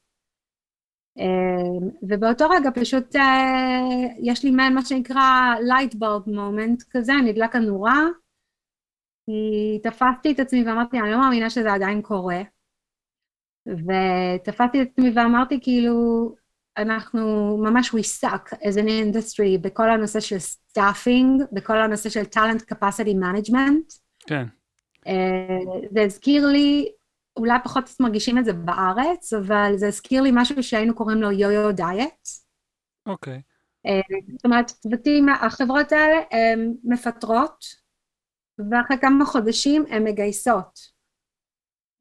אמ, 1.18 1.88
ובאותו 2.02 2.48
רגע 2.48 2.70
פשוט 2.74 3.16
אה, 3.16 3.80
יש 4.22 4.44
לי 4.44 4.50
מעין 4.50 4.74
מה 4.74 4.84
שנקרא 4.84 5.54
light 5.68 5.94
bulb 5.94 6.28
moment 6.28 6.84
כזה, 6.90 7.12
נדלק 7.24 7.56
הנורה, 7.56 8.02
כי 9.26 9.78
תפסתי 9.82 10.32
את 10.32 10.40
עצמי 10.40 10.64
ואמרתי, 10.64 11.00
אני 11.00 11.10
לא 11.10 11.20
מאמינה 11.20 11.50
שזה 11.50 11.72
עדיין 11.72 12.02
קורה. 12.02 12.42
ותפסתי 13.66 14.82
את 14.82 14.88
עצמי 14.90 15.10
ואמרתי, 15.14 15.60
כאילו, 15.62 16.34
אנחנו 16.76 17.56
ממש 17.56 17.90
we 17.90 18.24
suck 18.24 18.52
as 18.52 18.76
an 18.76 18.88
industry 18.88 19.58
בכל 19.60 19.90
הנושא 19.90 20.20
של 20.20 20.36
staffing, 20.36 21.44
בכל 21.52 21.78
הנושא 21.80 22.08
של 22.08 22.22
talent 22.22 22.74
capacity 22.74 23.14
management. 23.22 23.98
כן. 24.26 24.44
Uh, 25.06 25.86
זה 25.94 26.02
הזכיר 26.02 26.46
לי, 26.46 26.88
אולי 27.37 27.59
פחות 27.64 27.91
מרגישים 28.01 28.39
את 28.39 28.45
זה 28.45 28.53
בארץ, 28.53 29.32
אבל 29.32 29.72
זה 29.76 29.89
הזכיר 29.89 30.22
לי 30.22 30.30
משהו 30.32 30.62
שהיינו 30.62 30.95
קוראים 30.95 31.22
לו 31.22 31.30
יו-יו 31.30 31.72
דיאט. 31.72 32.28
אוקיי. 33.07 33.43
זאת 34.32 34.45
אומרת, 34.45 34.66
צוותים, 34.66 35.28
החברות 35.28 35.93
האלה 35.93 36.16
הן 36.30 36.74
מפטרות, 36.85 37.64
ואחרי 38.70 38.99
כמה 39.01 39.24
חודשים 39.24 39.85
הן 39.91 40.05
מגייסות. 40.05 40.95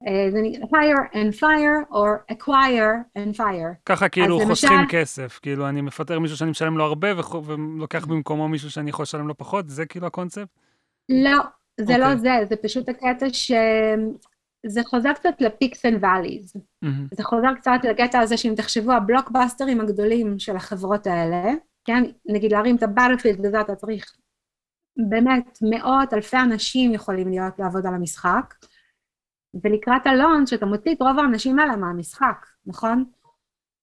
אה, 0.08 0.32
זה 0.32 0.38
נקרא 0.42 0.68
fire 0.68 1.14
and 1.14 1.40
fire, 1.40 1.92
or 1.92 2.34
acquire 2.36 3.18
and 3.18 3.38
fire. 3.38 3.74
ככה 3.86 4.10
כאילו 4.10 4.40
חוסכים 4.48 4.78
למשל... 4.78 4.88
כסף, 4.90 5.40
כאילו 5.42 5.70
אני 5.70 5.82
מפטר 5.82 6.20
מישהו 6.20 6.38
שאני 6.38 6.52
משלם 6.52 6.78
לו 6.78 6.84
הרבה 6.84 7.08
ולוקח 7.46 8.06
במקומו 8.06 8.48
מישהו 8.48 8.72
שאני 8.72 8.90
יכול 8.90 9.04
לשלם 9.04 9.28
לו 9.28 9.38
פחות, 9.38 9.70
זה 9.70 9.86
כאילו 9.86 10.08
הקונספט? 10.08 10.48
לא, 11.10 11.40
זה 11.80 11.96
okay. 11.96 11.98
לא 11.98 12.06
אוקיי. 12.06 12.20
זה, 12.20 12.46
זה 12.50 12.56
פשוט 12.56 12.90
הקטע 12.90 13.26
שזה 14.66 14.82
חוזר 14.84 15.14
קצת 15.14 15.34
ל 15.39 15.47
peaks 15.47 15.86
and 15.86 16.04
valleys. 16.04 16.54
זה 17.14 17.24
חוזר 17.24 17.53
קצת 17.55 17.80
לקטע 17.89 18.20
הזה 18.20 18.38
שאם 18.38 18.53
תחשבו, 18.57 18.91
הבלוקבאסטרים 18.91 19.82
הגדולים 19.82 20.39
של 20.39 20.55
החברות 20.55 21.07
האלה, 21.07 21.43
כן, 21.86 22.03
נגיד 22.26 22.51
להרים 22.51 22.76
את 22.76 22.84
ה 22.84 22.89
Battlefield 22.89 23.46
וזה 23.45 23.61
אתה 23.61 23.76
צריך 23.76 24.05
באמת 25.09 25.59
מאות 25.61 26.14
אלפי 26.14 26.38
אנשים 26.38 26.93
יכולים 26.93 27.30
להיות 27.30 27.59
לעבוד 27.59 27.86
על 27.86 27.93
המשחק, 27.93 28.53
ולקראת 29.64 30.07
ה 30.08 30.12
launch, 30.12 30.46
שאתה 30.45 30.66
מוציא 30.66 30.95
את 30.95 31.01
רוב 31.01 31.20
האנשים 31.20 31.59
האלה 31.59 31.76
מהמשחק, 31.76 32.45
נכון? 32.66 33.05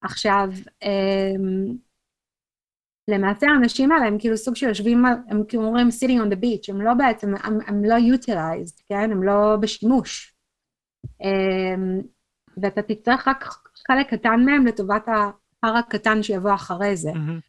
עכשיו, 0.02 0.48
אמ, 0.82 1.76
למעשה 3.08 3.46
האנשים 3.46 3.92
האלה 3.92 4.06
הם 4.06 4.18
כאילו 4.18 4.36
סוג 4.36 4.56
של 4.56 4.68
יושבים, 4.68 5.04
הם 5.06 5.44
כאילו 5.48 5.64
אומרים 5.64 5.88
sitting 5.88 6.20
on 6.24 6.32
the 6.32 6.36
beach, 6.36 6.74
הם 6.74 6.80
לא 6.80 6.94
בעצם, 6.94 7.34
הם, 7.42 7.58
הם 7.66 7.84
לא 7.84 7.94
utilized, 7.94 8.82
כן? 8.88 9.12
הם 9.12 9.22
לא 9.22 9.56
בשימוש. 9.60 10.29
Um, 11.07 12.07
ואתה 12.62 12.82
תצטרך 12.82 13.28
רק 13.28 13.44
חלק 13.88 14.14
קטן 14.14 14.40
מהם 14.44 14.66
לטובת 14.66 15.09
ההר 15.09 15.76
הקטן 15.76 16.22
שיבוא 16.22 16.55
אחרי 16.55 16.96
זה. 16.96 17.11
Mm-hmm. 17.11 17.40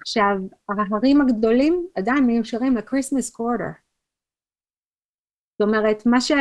עכשיו, 0.00 0.36
ההרים 0.68 1.20
הגדולים 1.20 1.86
עדיין 1.94 2.26
מיושרים 2.26 2.76
ל-Christmas 2.76 3.34
quarter. 3.36 3.72
זאת 5.58 5.68
אומרת, 5.68 6.06
מה 6.06 6.20
ש... 6.20 6.32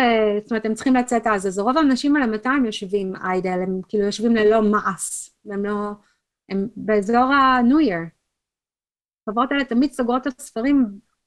זאת 0.41 0.51
אומרת, 0.51 0.65
הם 0.65 0.73
צריכים 0.73 0.95
לצאת 0.95 1.27
אז, 1.27 1.47
אז 1.47 1.59
רוב 1.59 1.77
האנשים 1.77 2.15
האלה, 2.15 2.27
מתי 2.27 2.49
הם 2.49 2.65
יושבים 2.65 3.15
idle? 3.15 3.59
הם 3.63 3.81
כאילו 3.87 4.05
יושבים 4.05 4.35
ללא 4.35 4.61
מעש, 4.61 5.29
הם 5.45 5.65
לא... 5.65 5.91
הם 6.49 6.67
באזור 6.75 7.23
ה-New 7.23 7.89
Year. 7.89 8.09
החברות 9.27 9.51
האלה 9.51 9.65
תמיד 9.65 9.91
סוגרות 9.91 10.27
את 10.27 10.39
הספרים 10.39 10.85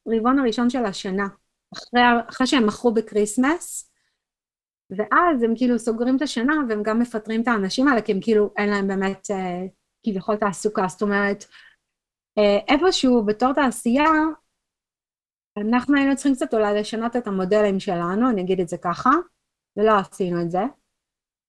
רבעון 0.08 0.38
הראשון 0.38 0.70
של 0.70 0.84
השנה, 0.84 1.26
אחרי, 1.74 2.00
אחרי 2.28 2.46
שהם 2.46 2.66
מכרו 2.66 2.94
בקריסמס, 2.94 3.93
ואז 4.90 5.42
הם 5.42 5.56
כאילו 5.56 5.78
סוגרים 5.78 6.16
את 6.16 6.22
השנה 6.22 6.54
והם 6.68 6.82
גם 6.82 6.98
מפטרים 6.98 7.42
את 7.42 7.48
האנשים 7.48 7.88
האלה, 7.88 8.02
כי 8.02 8.12
הם 8.12 8.18
כאילו 8.20 8.52
אין 8.56 8.70
להם 8.70 8.88
באמת 8.88 9.30
אה, 9.30 9.66
כביכול 10.06 10.36
תעסוקה, 10.36 10.86
זאת 10.88 11.02
אומרת, 11.02 11.44
אה, 12.38 12.74
איפשהו 12.74 13.24
בתור 13.24 13.52
תעשייה, 13.52 14.10
אנחנו 15.58 15.96
היינו 15.96 16.14
צריכים 16.14 16.34
קצת 16.34 16.54
אולי 16.54 16.80
לשנות 16.80 17.16
את 17.16 17.26
המודלים 17.26 17.80
שלנו, 17.80 18.30
אני 18.30 18.42
אגיד 18.42 18.60
את 18.60 18.68
זה 18.68 18.76
ככה, 18.78 19.10
ולא 19.76 19.92
עשינו 19.98 20.42
את 20.42 20.50
זה. 20.50 20.62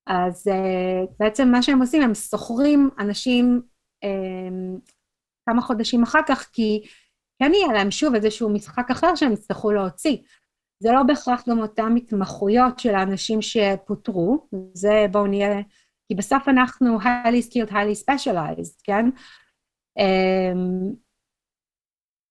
אז 0.08 0.48
uh, 0.48 1.14
בעצם 1.20 1.48
מה 1.48 1.62
שהם 1.62 1.82
עושים, 1.82 2.02
הם 2.02 2.16
שוכרים 2.16 2.90
אנשים 3.00 3.62
um, 4.06 4.92
כמה 5.50 5.62
חודשים 5.62 6.04
אחר 6.04 6.20
כך, 6.28 6.50
כי 6.54 6.84
כן 7.40 7.52
יהיה 7.54 7.74
להם 7.74 7.92
שוב 7.92 8.16
איזשהו 8.16 8.50
משחק 8.50 8.92
אחר 8.92 9.16
שהם 9.16 9.34
יצטרכו 9.34 9.72
להוציא. 9.72 10.18
זה 10.80 10.92
לא 10.92 11.04
בהכרח 11.04 11.50
גם 11.50 11.60
אותן 11.60 11.96
התמחויות 11.98 12.80
של 12.80 12.96
האנשים 12.96 13.40
שפוטרו, 13.42 14.48
זה 14.74 15.06
בואו 15.12 15.28
נהיה, 15.28 15.62
כי 16.08 16.16
בסוף 16.16 16.48
אנחנו 16.48 17.00
highly 17.00 17.50
skilled, 17.50 17.72
highly 17.72 18.10
specialized, 18.10 18.82
כן? 18.84 19.06
Um, 20.00 20.96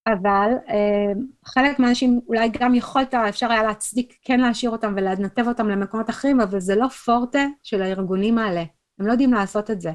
אבל 0.06 0.50
uh, 0.66 1.18
חלק 1.44 1.78
מהאנשים 1.78 2.20
אולי 2.28 2.48
גם 2.60 2.74
יכולת, 2.74 3.14
אפשר 3.14 3.52
היה 3.52 3.62
להצדיק 3.62 4.18
כן 4.22 4.40
להשאיר 4.40 4.70
אותם 4.70 4.92
ולנתב 4.96 5.48
אותם 5.48 5.68
למקומות 5.68 6.10
אחרים, 6.10 6.40
אבל 6.40 6.60
זה 6.60 6.76
לא 6.76 6.88
פורטה 6.88 7.46
של 7.62 7.82
הארגונים 7.82 8.38
האלה, 8.38 8.62
הם 8.98 9.06
לא 9.06 9.12
יודעים 9.12 9.32
לעשות 9.32 9.70
את 9.70 9.80
זה. 9.80 9.90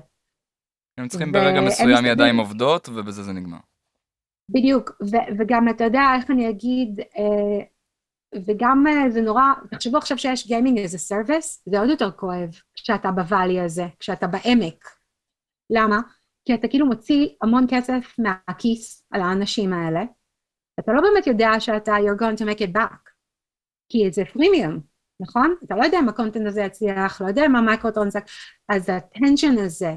הם 0.98 1.08
צריכים 1.08 1.32
ברגע 1.32 1.62
מסוים 1.62 2.06
ידיים 2.06 2.38
עובדות, 2.38 2.90
ובזה 2.90 3.24
זה 3.24 3.34
נגמר. 3.34 3.58
בדיוק, 4.50 4.92
ו- 5.02 5.32
וגם 5.40 5.70
אתה 5.70 5.84
יודע 5.84 6.02
איך 6.16 6.32
אני 6.32 6.50
אגיד, 6.50 7.00
uh, 7.00 7.64
וגם 8.36 8.86
uh, 8.88 9.12
זה 9.12 9.22
נורא, 9.22 9.44
תחשבו 9.72 9.98
עכשיו 9.98 10.18
שיש 10.18 10.48
gaming 10.48 10.78
as 10.80 10.98
a 10.98 11.05
service, 11.05 11.64
זה 11.70 11.80
עוד 11.80 11.90
יותר 11.90 12.12
כואב 12.12 12.50
כשאתה 12.74 13.12
ב-valley 13.12 13.60
הזה, 13.60 13.84
כשאתה 14.00 14.28
בעמק. 14.28 14.86
למה? 15.70 16.00
כי 16.46 16.54
אתה 16.54 16.68
כאילו 16.68 16.86
מוציא 16.86 17.28
המון 17.42 17.66
כסף 17.70 18.16
מהכיס 18.20 19.04
על 19.12 19.22
האנשים 19.22 19.74
האלה, 19.74 20.04
אתה 20.80 20.92
לא 20.94 21.02
באמת 21.02 21.28
יודע 21.28 21.50
שאתה 21.60 21.92
you're 21.92 22.22
going 22.22 22.42
to 22.42 22.46
make 22.46 22.62
it 22.62 22.78
back, 22.78 23.12
כי 23.90 24.12
זה 24.12 24.24
פרימיום, 24.34 24.80
נכון? 25.20 25.56
אתה 25.64 25.76
לא 25.76 25.84
יודע 25.84 26.00
אם 26.00 26.10
ה-content 26.10 26.48
הזה 26.48 26.62
יצליח, 26.62 27.22
לא 27.22 27.28
יודע 27.28 27.46
אם 27.46 27.56
ה-micro 27.56 27.92
transac, 27.92 28.24
אז 28.70 28.90
ה-tension 28.90 29.58
הזה, 29.58 29.96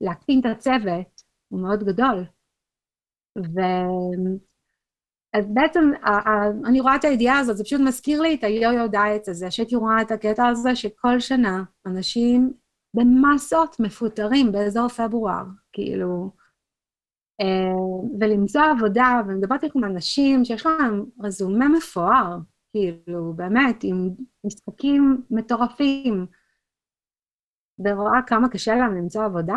להקטין 0.00 0.40
את 0.40 0.46
הצוות, 0.46 1.22
הוא 1.48 1.62
מאוד 1.62 1.84
גדול. 1.84 2.24
ו... 3.38 3.60
אז 5.32 5.44
בעצם 5.54 5.80
אני 6.66 6.80
רואה 6.80 6.96
את 6.96 7.04
הידיעה 7.04 7.38
הזאת, 7.38 7.56
זה 7.56 7.64
פשוט 7.64 7.80
מזכיר 7.80 8.22
לי 8.22 8.34
את 8.34 8.44
היו-יו 8.44 8.90
דיאט 8.90 9.28
הזה, 9.28 9.50
שהייתי 9.50 9.76
רואה 9.76 10.02
את 10.02 10.10
הקטע 10.10 10.46
הזה 10.46 10.76
שכל 10.76 11.20
שנה 11.20 11.62
אנשים 11.86 12.52
במסות 12.94 13.76
מפוטרים 13.80 14.52
באזור 14.52 14.88
פברואר, 14.88 15.44
כאילו, 15.72 16.30
אה, 17.40 18.16
ולמצוא 18.20 18.62
עבודה, 18.76 19.20
ומדברת 19.26 19.60
עם 19.74 19.84
אנשים 19.84 20.44
שיש 20.44 20.66
להם 20.66 21.04
רזומה 21.20 21.68
מפואר, 21.68 22.38
כאילו, 22.72 23.32
באמת, 23.36 23.76
עם 23.82 24.10
משחקים 24.44 25.22
מטורפים, 25.30 26.26
ורואה 27.84 28.22
כמה 28.26 28.48
קשה 28.48 28.74
להם 28.74 28.94
למצוא 28.96 29.24
עבודה. 29.24 29.56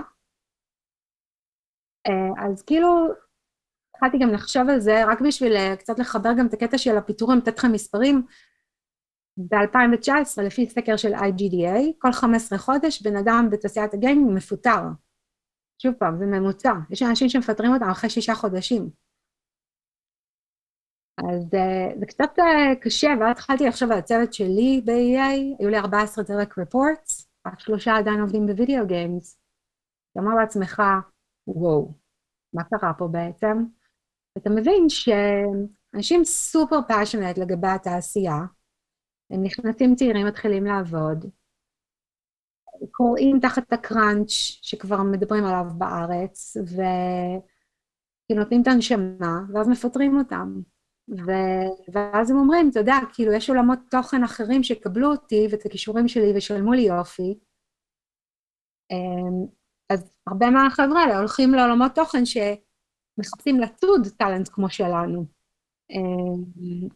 אה, 2.08 2.46
אז 2.46 2.62
כאילו, 2.62 2.88
התחלתי 3.96 4.18
גם 4.18 4.30
לחשוב 4.30 4.70
על 4.70 4.80
זה, 4.80 5.06
רק 5.06 5.22
בשביל 5.22 5.56
אה, 5.56 5.76
קצת 5.76 6.00
לחבר 6.00 6.30
גם 6.40 6.48
את 6.48 6.54
הקטע 6.54 6.78
של 6.78 6.98
הפיטורים, 6.98 7.38
לתת 7.38 7.58
לכם 7.58 7.72
מספרים. 7.72 8.26
ב-2019, 9.38 10.42
לפי 10.46 10.70
סקר 10.70 10.98
של 10.98 11.14
IGDA, 11.14 11.94
כל 12.00 12.12
15 12.12 12.58
חודש 12.58 13.02
בן 13.02 13.16
אדם 13.16 13.48
בתעשיית 13.52 13.94
הגיימינג 13.94 14.32
מפוטר. 14.36 14.82
שוב 15.82 15.94
פעם, 15.94 16.18
זה 16.18 16.26
ממוצע. 16.26 16.74
יש 16.90 17.04
אנשים 17.04 17.30
שמפטרים 17.30 17.74
אותם 17.74 17.90
אחרי 17.90 18.10
שישה 18.10 18.36
חודשים. 18.36 18.90
אז 21.18 21.44
uh, 21.46 22.00
זה 22.00 22.06
קצת 22.06 22.40
uh, 22.40 22.76
קשה, 22.82 23.10
ואז 23.20 23.32
התחלתי 23.32 23.66
לחשוב 23.66 23.92
על 23.92 23.98
הצוות 23.98 24.34
שלי 24.34 24.82
ב-EA, 24.86 25.60
היו 25.60 25.70
לי 25.70 25.78
14 25.78 26.24
direct 26.24 26.58
reports, 26.58 27.30
רק 27.48 27.60
שלושה 27.60 27.98
עדיין 27.98 28.22
עובדים 28.22 28.48
ב-video 28.48 28.88
games. 28.88 29.40
אתה 30.12 30.20
אומר 30.20 30.36
לעצמך, 30.36 30.82
וואו, 31.48 31.94
מה 32.54 32.64
קרה 32.64 32.94
פה 32.94 33.08
בעצם? 33.08 33.64
אתה 34.38 34.50
מבין 34.50 34.90
שאנשים 34.90 36.24
super 36.24 36.80
passionate 36.88 37.38
לגבי 37.38 37.68
התעשייה, 37.68 38.38
הם 39.30 39.44
נכנסים 39.44 39.96
צעירים, 39.96 40.28
מתחילים 40.28 40.66
לעבוד, 40.66 41.26
קוראים 42.92 43.40
תחת 43.40 43.74
הקראנץ' 43.74 44.30
שכבר 44.62 45.04
מדברים 45.04 45.46
עליו 45.46 45.66
בארץ, 45.78 46.58
ונותנים 48.30 48.62
את 48.62 48.68
הנשמה, 48.68 49.40
ואז 49.54 49.68
מפטרים 49.68 50.18
אותם. 50.18 50.62
ו... 51.10 51.32
ואז 51.94 52.32
הם 52.32 52.38
אומרים, 52.38 52.70
אתה 52.70 52.80
יודע, 52.80 52.96
כאילו, 53.14 53.34
יש 53.34 53.50
עולמות 53.50 53.80
תוכן 53.92 54.24
אחרים 54.24 54.64
שיקבלו 54.64 55.12
אותי 55.12 55.48
ואת 55.52 55.66
הכישורים 55.66 56.08
שלי 56.08 56.34
ושלמו 56.38 56.74
לי 56.74 56.82
יופי. 56.82 57.40
אמ, 58.92 59.48
אז 59.90 60.18
הרבה 60.28 60.50
מהחבר'ה 60.50 61.02
האלה 61.04 61.18
הולכים 61.18 61.54
לעולמות 61.54 61.92
תוכן 61.96 62.26
שמחפשים 63.16 63.60
לצוד 63.60 64.08
טאלנט 64.18 64.50
כמו 64.52 64.70
שלנו. 64.70 65.26
אמ, 65.92 66.88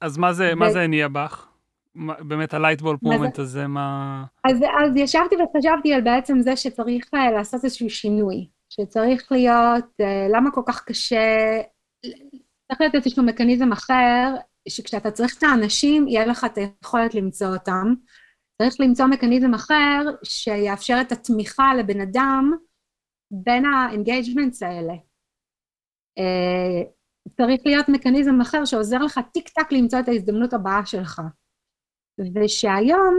אז 0.00 0.18
מה 0.18 0.32
זה, 0.32 0.50
ו... 0.52 0.56
מה 0.56 0.70
זה 0.70 0.80
הניע 0.82 1.08
בך? 1.08 1.48
באמת 2.18 2.54
ה-lightbulb 2.54 2.96
moment 2.96 3.38
הזה, 3.38 3.66
מה... 3.66 4.24
אז, 4.44 4.56
אז 4.56 4.96
ישבתי 4.96 5.34
וחשבתי 5.34 5.94
על 5.94 6.00
בעצם 6.00 6.40
זה 6.40 6.56
שצריך 6.56 7.10
uh, 7.14 7.32
לעשות 7.34 7.64
איזשהו 7.64 7.90
שינוי, 7.90 8.48
שצריך 8.68 9.32
להיות, 9.32 9.84
uh, 9.84 10.36
למה 10.36 10.50
כל 10.50 10.62
כך 10.66 10.84
קשה, 10.84 11.60
צריך 12.68 12.80
להיות 12.80 12.94
איזשהו 12.94 13.22
מכניזם 13.22 13.72
אחר, 13.72 14.34
שכשאתה 14.68 15.10
צריך 15.10 15.38
את 15.38 15.42
האנשים, 15.42 16.08
יהיה 16.08 16.26
לך 16.26 16.44
את 16.44 16.58
היכולת 16.58 17.14
למצוא 17.14 17.46
אותם. 17.46 17.94
צריך 18.62 18.80
למצוא 18.80 19.06
מכניזם 19.06 19.54
אחר 19.54 20.04
שיאפשר 20.22 20.98
את 21.00 21.12
התמיכה 21.12 21.74
לבן 21.74 22.00
אדם 22.00 22.52
בין 23.30 23.64
ה-engagements 23.64 24.62
האלה. 24.62 24.94
Uh, 26.18 26.88
צריך 27.36 27.60
להיות 27.66 27.88
מכניזם 27.88 28.40
אחר 28.40 28.64
שעוזר 28.64 28.98
לך 28.98 29.20
tick 29.32 29.48
tack 29.48 29.72
למצוא 29.72 30.00
את 30.00 30.08
ההזדמנות 30.08 30.52
הבאה 30.52 30.86
שלך. 30.86 31.22
ושהיום 32.34 33.14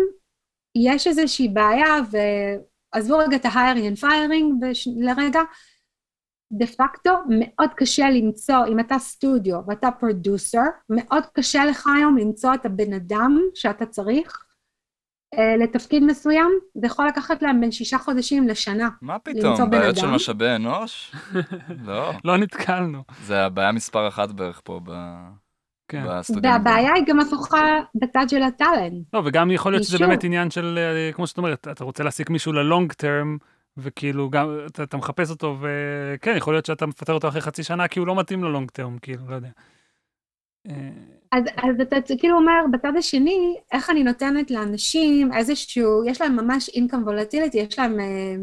יש 0.76 1.08
איזושהי 1.08 1.48
בעיה, 1.48 1.96
ועזבו 2.12 3.18
רגע 3.18 3.36
את 3.36 3.46
ה-hiring 3.46 3.96
and 3.96 4.02
firing 4.02 4.46
בש... 4.62 4.88
לרגע, 4.98 5.42
דה 6.52 6.68
פקטו 6.68 7.12
מאוד 7.30 7.70
קשה 7.76 8.10
למצוא, 8.10 8.66
אם 8.68 8.80
אתה 8.80 9.00
סטודיו 9.00 9.60
ואתה 9.68 9.92
producer, 10.00 10.64
מאוד 10.90 11.24
קשה 11.34 11.66
לך 11.66 11.88
היום 11.98 12.18
למצוא 12.18 12.54
את 12.54 12.66
הבן 12.66 12.94
אדם 12.94 13.40
שאתה 13.54 13.86
צריך 13.86 14.38
אה, 14.38 14.43
לתפקיד 15.64 16.04
מסוים, 16.04 16.50
זה 16.74 16.88
יכול 16.88 17.08
לקחת 17.08 17.42
להם 17.42 17.62
בין 17.62 17.72
שישה 17.72 17.98
חודשים 17.98 18.48
לשנה. 18.48 18.90
מה 19.02 19.20
פתאום, 19.20 19.70
בעיות 19.70 19.98
של 19.98 20.08
משאבי 20.08 20.56
אנוש? 20.56 21.16
לא. 21.88 22.12
לא 22.24 22.38
נתקלנו. 22.38 23.04
זה 23.24 23.46
הבעיה 23.46 23.72
מספר 23.72 24.08
אחת 24.08 24.32
בערך 24.32 24.62
פה 24.64 24.80
ב... 24.84 24.92
כן. 25.88 26.04
והבעיה 26.44 26.94
היא 26.94 27.04
גם 27.08 27.20
הפוכה 27.20 27.80
בצד 27.96 28.26
של 28.30 28.44
הטאלנט. 28.44 29.08
לא, 29.14 29.22
וגם 29.26 29.52
יכול 29.52 29.72
להיות 29.72 29.84
שזה 29.84 29.98
באמת 29.98 30.24
עניין 30.24 30.52
של, 30.52 30.78
אה, 30.78 31.12
כמו 31.14 31.28
שאת 31.28 31.38
אומרת, 31.38 31.68
אתה 31.72 31.84
רוצה 31.84 32.04
להעסיק 32.04 32.30
מישהו 32.30 32.54
ללונג 32.54 32.94
טרם, 32.94 33.38
וכאילו 33.78 34.30
גם, 34.30 34.58
אתה, 34.66 34.84
אתה 34.84 34.98
מחפש 34.98 35.30
אותו, 35.30 35.58
וכן, 35.62 36.34
יכול 36.38 36.54
להיות 36.54 36.66
שאתה 36.66 36.86
מפטר 36.86 37.14
אותו 37.14 37.28
אחרי 37.28 37.42
חצי 37.42 37.64
שנה, 37.64 37.88
כי 37.88 38.00
הוא 38.00 38.08
לא 38.08 38.16
מתאים 38.16 38.44
ללונג 38.44 38.72
טרם, 38.72 38.98
כאילו, 38.98 39.30
לא 39.30 39.36
יודע. 39.36 39.50
אה, 41.34 41.38
אז, 41.38 41.44
אז 41.58 41.82
אתה 41.82 41.96
כאילו 42.20 42.38
אומר, 42.38 42.66
בצד 42.72 42.94
השני, 42.98 43.56
איך 43.72 43.90
אני 43.90 44.04
נותנת 44.04 44.52
לאנשים 44.52 45.34
איזשהו, 45.34 46.04
יש 46.06 46.22
להם 46.22 46.36
ממש 46.36 46.70
income 46.70 47.08
volatility, 47.08 47.58
יש 47.58 47.80
להם, 47.80 48.00
אה, 48.00 48.36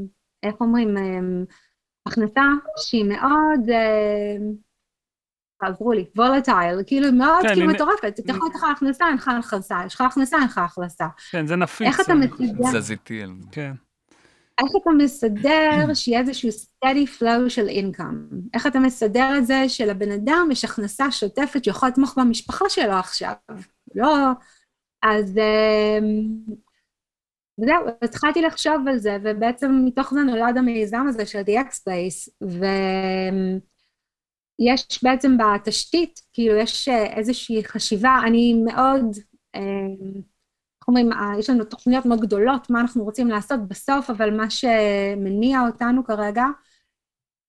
איך 0.43 0.55
אומרים, 0.61 0.97
הכנסה 2.09 2.43
שהיא 2.77 3.05
מאוד... 3.05 3.61
תעזרו 5.61 5.93
לי, 5.93 6.07
וולטייל, 6.17 6.83
כאילו 6.87 7.13
מאוד 7.13 7.43
כן, 7.43 7.55
כאילו 7.55 7.67
מטורפת, 7.67 8.21
אתה 8.21 8.33
יכול 8.33 8.49
לך 8.55 8.65
הכנסה, 8.77 9.07
אין 9.07 9.15
לך 9.15 9.29
הכנסה, 9.29 9.83
יש 9.87 9.95
לך 9.95 10.01
הכנסה, 10.01 10.37
אין 10.37 10.45
לך 10.45 10.59
הכנסה. 10.59 11.07
כן, 11.31 11.47
זה 11.47 11.57
נפיץ. 11.57 11.87
איך 11.87 12.01
אתה 12.01 12.15
מסדר... 12.15 12.73
תזזיתי. 12.73 13.23
כן. 13.53 13.73
איך 14.61 14.71
אתה 14.83 14.91
מסדר 14.91 15.71
שיהיה 15.95 16.21
איזשהו 16.21 16.49
steady 16.49 17.09
flow 17.19 17.49
של 17.49 17.69
income? 17.69 18.35
איך 18.55 18.67
אתה 18.67 18.81
מסדר 18.81 19.39
את 19.39 19.47
זה 19.47 19.69
שלבן 19.69 20.11
אדם 20.11 20.49
יש 20.53 20.65
הכנסה 20.65 21.11
שוטפת 21.11 21.65
שיכול 21.65 21.89
לתמוך 21.89 22.19
במשפחה 22.19 22.65
שלו 22.69 22.93
עכשיו? 22.93 23.33
לא... 23.95 24.31
אז... 25.03 25.39
אמ, 25.39 26.55
וזהו, 27.61 27.77
התחלתי 28.03 28.43
לחשוב 28.43 28.89
על 28.89 28.99
זה, 28.99 29.17
ובעצם 29.23 29.83
מתוך 29.85 30.15
זה 30.15 30.21
נולד 30.21 30.57
המיזם 30.57 31.07
הזה 31.09 31.27
של 31.27 31.41
The 31.41 31.61
X 31.61 31.75
Place, 31.75 32.49
ו... 32.49 32.65
יש 34.61 35.05
בעצם 35.05 35.37
בתשתית, 35.39 36.21
כאילו 36.33 36.57
יש 36.57 36.89
אה, 36.89 37.17
איזושהי 37.17 37.65
חשיבה, 37.65 38.21
אני 38.27 38.55
מאוד, 38.55 39.17
איך 39.55 40.25
אומרים, 40.91 41.11
יש 41.39 41.51
לנו 41.51 41.65
תוכניות 41.65 42.07
מאוד 42.07 42.21
גדולות, 42.21 42.71
מה 42.71 42.81
אנחנו 42.81 43.05
רוצים 43.05 43.29
לעשות 43.29 43.69
בסוף, 43.69 44.11
אבל 44.11 44.37
מה 44.37 44.51
שמניע 44.51 45.61
אותנו 45.67 46.05
כרגע, 46.05 46.45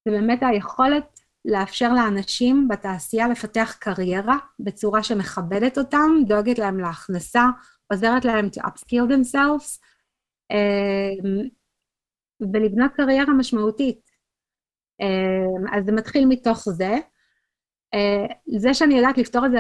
זה 0.06 0.12
באמת 0.12 0.40
היכולת 0.42 1.20
לאפשר 1.46 1.94
לאנשים 1.94 2.68
בתעשייה 2.68 3.28
לפתח 3.28 3.78
קריירה 3.80 4.38
בצורה 4.60 5.04
שמכבדת 5.04 5.78
אותם, 5.78 6.10
דואגת 6.28 6.60
להם 6.60 6.80
להכנסה, 6.80 7.46
עוזרת 7.94 8.26
להם 8.26 8.48
to 8.48 8.62
upskill 8.62 9.10
themselves, 9.10 9.80
ולבנות 12.54 12.92
קריירה 12.94 13.34
משמעותית. 13.34 14.12
אמ, 15.02 15.78
אז 15.78 15.86
זה 15.86 15.92
מתחיל 15.92 16.26
מתוך 16.26 16.70
זה. 16.70 16.96
זה 18.58 18.74
שאני 18.74 18.94
יודעת 18.94 19.18
לפתור 19.18 19.46
את 19.46 19.52
זה 19.52 19.58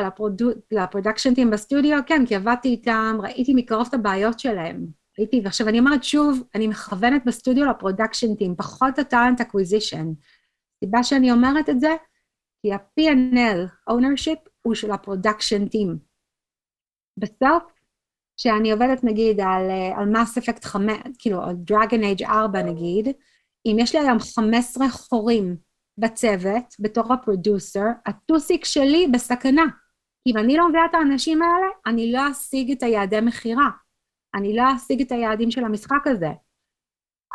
ל-production 0.71 1.33
team 1.33 1.49
בסטודיו, 1.49 1.99
כן, 2.05 2.25
כי 2.27 2.35
עבדתי 2.35 2.67
איתם, 2.67 3.17
ראיתי 3.23 3.53
מקרוב 3.55 3.87
את 3.89 3.93
הבעיות 3.93 4.39
שלהם. 4.39 4.85
ראיתי, 5.19 5.41
ועכשיו 5.43 5.67
אני 5.67 5.79
אומרת 5.79 6.03
שוב, 6.03 6.43
אני 6.55 6.67
מכוונת 6.67 7.21
בסטודיו 7.25 7.65
ל-production 7.65 8.35
team, 8.35 8.55
פחות 8.55 8.99
ה-talent 8.99 9.41
acquisition. 9.41 10.07
הסיבה 10.77 11.03
שאני 11.03 11.31
אומרת 11.31 11.69
את 11.69 11.79
זה, 11.79 11.95
כי 12.61 12.73
ה-P&L, 12.73 13.91
ownership, 13.91 14.49
הוא 14.61 14.75
של 14.75 14.91
ה-production 14.91 15.67
team. 15.67 15.97
בסוף, 17.17 17.63
כשאני 18.37 18.71
עובדת 18.71 19.03
נגיד 19.03 19.39
על, 19.39 19.69
אה, 19.69 19.97
על 19.97 20.15
Mass 20.15 20.41
Effect 20.41 20.67
5, 20.67 20.97
כאילו, 21.19 21.43
על 21.43 21.55
Dragon 21.71 22.19
Age 22.19 22.25
4 22.25 22.63
נגיד, 22.63 23.07
אם 23.65 23.75
יש 23.79 23.95
לי 23.95 24.01
היום 24.01 24.19
15 24.19 24.89
חורים 24.89 25.57
בצוות, 26.01 26.75
בתור 26.79 27.13
ה-producer, 27.13 27.85
הטוסיק 28.05 28.65
שלי 28.65 29.07
בסכנה. 29.13 29.63
אם 30.27 30.37
אני 30.37 30.57
לא 30.57 30.69
מביאה 30.69 30.85
את 30.85 30.95
האנשים 30.95 31.41
האלה, 31.41 31.67
אני 31.85 32.11
לא 32.11 32.31
אשיג 32.31 32.71
את 32.71 32.83
היעדי 32.83 33.21
מכירה. 33.21 33.69
אני 34.35 34.55
לא 34.55 34.63
אשיג 34.75 35.01
את 35.01 35.11
היעדים 35.11 35.51
של 35.51 35.63
המשחק 35.63 36.07
הזה. 36.07 36.29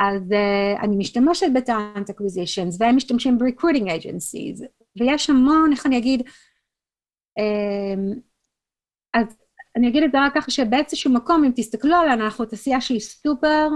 אז 0.00 0.22
uh, 0.30 0.82
אני 0.82 0.96
משתמשת 0.96 1.46
בטאנט 1.54 2.10
אקוויזישנס, 2.10 2.76
והם 2.80 2.96
משתמשים 2.96 3.38
ב-recruiting 3.38 3.86
agencies, 3.86 4.64
ויש 5.00 5.30
המון, 5.30 5.72
איך 5.72 5.86
אני 5.86 5.98
אגיד, 5.98 6.20
um, 7.40 8.20
אז 9.14 9.26
אני 9.76 9.88
אגיד 9.88 10.02
את 10.02 10.12
זה 10.12 10.18
רק 10.26 10.34
ככה 10.34 10.50
שבאיזשהו 10.50 11.12
מקום, 11.12 11.44
אם 11.44 11.52
תסתכלו 11.56 11.96
עלינו, 11.96 12.24
אנחנו 12.24 12.44
תעשייה 12.44 12.80
שהיא 12.80 13.00
super 13.00 13.68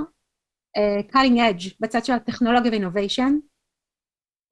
uh, 0.78 1.12
cutting 1.12 1.36
edge 1.36 1.74
בצד 1.80 2.05
של 2.05 2.12
הטכנולוגיה 2.12 2.70
ו-innovation, 2.70 3.38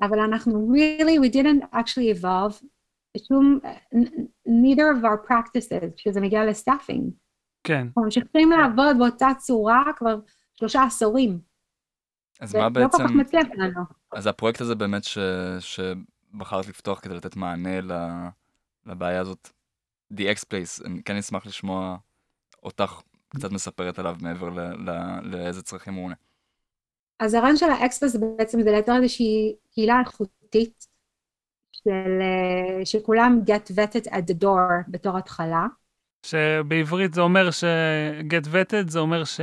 אבל 0.01 0.19
אנחנו 0.19 0.73
really, 0.75 1.29
we 1.29 1.33
didn't 1.33 1.75
actually 1.75 2.21
evolve 2.21 2.65
שום, 3.29 3.59
neither 4.47 4.99
of 4.99 5.05
our 5.05 5.31
practices, 5.31 5.95
כשזה 5.97 6.21
מגיע 6.21 6.45
ל-staffing. 6.45 7.13
כן. 7.65 7.87
אנחנו 7.87 8.03
ממשיכים 8.03 8.51
לעבוד 8.51 8.97
באותה 8.99 9.29
צורה 9.39 9.85
כבר 9.97 10.17
שלושה 10.57 10.83
עשורים. 10.83 11.41
אז 12.41 12.57
מה 12.57 12.71
בעצם... 12.71 13.03
לא 13.03 13.07
כל 13.07 13.09
כך 13.09 13.15
מצליח 13.15 13.47
לנו. 13.57 13.81
אז 14.13 14.27
הפרויקט 14.27 14.61
הזה 14.61 14.75
באמת 14.75 15.05
ש... 15.05 15.19
שבחרת 15.61 16.69
לפתוח 16.69 17.01
כדי 17.01 17.15
לתת 17.15 17.37
מענה 17.37 17.81
לבעיה 18.87 19.21
הזאת, 19.21 19.49
The 20.15 20.21
X 20.21 20.45
Place, 20.45 20.87
אני 20.87 21.03
כן 21.03 21.17
אשמח 21.17 21.47
לשמוע 21.47 21.97
אותך 22.63 23.01
קצת 23.29 23.53
מספרת 23.53 23.99
עליו 23.99 24.17
מעבר 24.21 24.51
ל, 24.51 24.61
ל, 24.61 25.21
לאיזה 25.23 25.63
צרכים 25.63 25.95
הוא 25.95 26.05
עונה. 26.05 26.15
אז 27.21 27.35
הרעיון 27.35 27.57
של 27.57 27.71
האקספרס 27.71 28.17
בעצם 28.17 28.63
זה 28.63 28.71
ליתר 28.71 28.97
איזושהי 28.97 29.55
קהילה 29.73 30.01
איכותית 30.01 30.87
של, 31.73 32.21
שכולם 32.85 33.41
get 33.47 33.73
vetted 33.73 34.09
at 34.09 34.31
the 34.31 34.43
door 34.43 34.85
בתור 34.89 35.19
התחלה. 35.19 35.67
שבעברית 36.27 37.15
זה 37.15 37.21
אומר 37.21 37.51
ש... 37.51 37.65
get 38.31 38.47
vetted 38.47 38.89
זה 38.91 38.99
אומר 38.99 39.25
ש... 39.25 39.41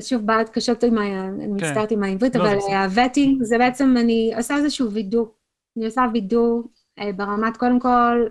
שוב, 0.00 0.26
בעיות 0.26 0.48
קשות 0.48 0.82
עם 0.82 0.98
ה... 0.98 1.24
אני 1.28 1.46
מצטערת 1.46 1.90
עם 1.90 2.02
העברית, 2.02 2.36
לא, 2.36 2.42
אבל. 2.42 2.58
ה-vetting 2.74 3.42
זה 3.42 3.58
בעצם, 3.58 3.94
אני 4.00 4.32
עושה 4.36 4.56
איזשהו 4.56 4.92
וידוא. 4.92 5.26
אני 5.76 5.86
עושה 5.86 6.02
וידוא 6.12 6.62
אה, 6.98 7.12
ברמת, 7.12 7.56
קודם 7.56 7.80
כל, 7.80 8.26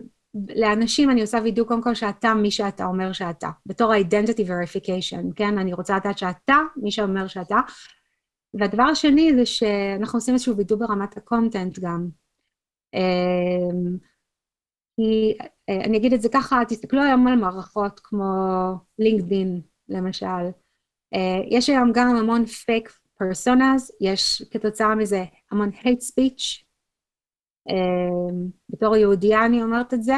לאנשים 0.55 1.09
אני 1.09 1.21
עושה 1.21 1.37
וידוא 1.43 1.65
קודם 1.65 1.81
כל 1.81 1.93
שאתה 1.93 2.33
מי 2.33 2.51
שאתה 2.51 2.85
אומר 2.85 3.13
שאתה. 3.13 3.49
בתור 3.65 3.93
ה-identity 3.93 4.47
verification, 4.47 5.33
כן? 5.35 5.57
אני 5.57 5.73
רוצה 5.73 5.97
לדעת 5.97 6.17
שאתה 6.17 6.57
מי 6.77 6.91
שאומר 6.91 7.27
שאתה. 7.27 7.59
והדבר 8.59 8.83
השני 8.83 9.31
זה 9.35 9.45
שאנחנו 9.45 10.17
עושים 10.17 10.33
איזשהו 10.33 10.57
וידוא 10.57 10.77
ברמת 10.77 11.17
ה-content 11.17 11.79
גם. 11.79 12.07
אמ, 12.93 13.97
כי, 14.95 15.37
אה, 15.69 15.85
אני 15.85 15.97
אגיד 15.97 16.13
את 16.13 16.21
זה 16.21 16.29
ככה, 16.33 16.61
תסתכלו 16.67 17.01
היום 17.01 17.27
על 17.27 17.35
מערכות 17.35 17.99
כמו 18.03 18.25
LinkedIn, 18.99 19.61
למשל. 19.89 20.45
אה, 21.13 21.41
יש 21.49 21.69
היום 21.69 21.91
גם 21.93 22.15
המון 22.15 22.45
fake 22.45 22.99
personas, 23.17 23.91
יש 24.01 24.43
כתוצאה 24.51 24.95
מזה 24.95 25.23
המון 25.51 25.69
hate 25.69 26.03
speech. 26.11 26.63
אה, 27.69 28.35
בתור 28.69 28.95
יהודייה 28.95 29.45
אני 29.45 29.63
אומרת 29.63 29.93
את 29.93 30.03
זה. 30.03 30.15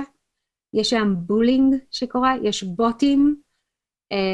יש 0.73 0.93
היום 0.93 1.15
bullying 1.17 1.75
שקורה, 1.91 2.33
יש 2.43 2.63
בוטים. 2.63 3.35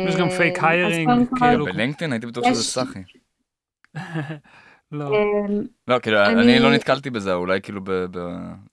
יש 0.07 0.15
גם 0.19 0.29
פייק 0.29 0.57
אה, 0.57 0.69
hiring, 0.69 1.29
כאילו. 1.39 1.65
ב-LinkedIn 1.65 2.11
הייתי 2.11 2.27
בטוח 2.27 2.43
שזה 2.45 2.63
סאחי. 2.63 2.99
לא. 4.91 5.15
אה, 5.15 5.55
לא, 5.87 5.99
כאילו, 5.99 6.25
אני- 6.25 6.59
לא 6.59 6.73
נתקלתי 6.73 7.09
בזה, 7.09 7.33
אולי 7.33 7.61
כאילו 7.61 7.81
ב... 7.83 7.91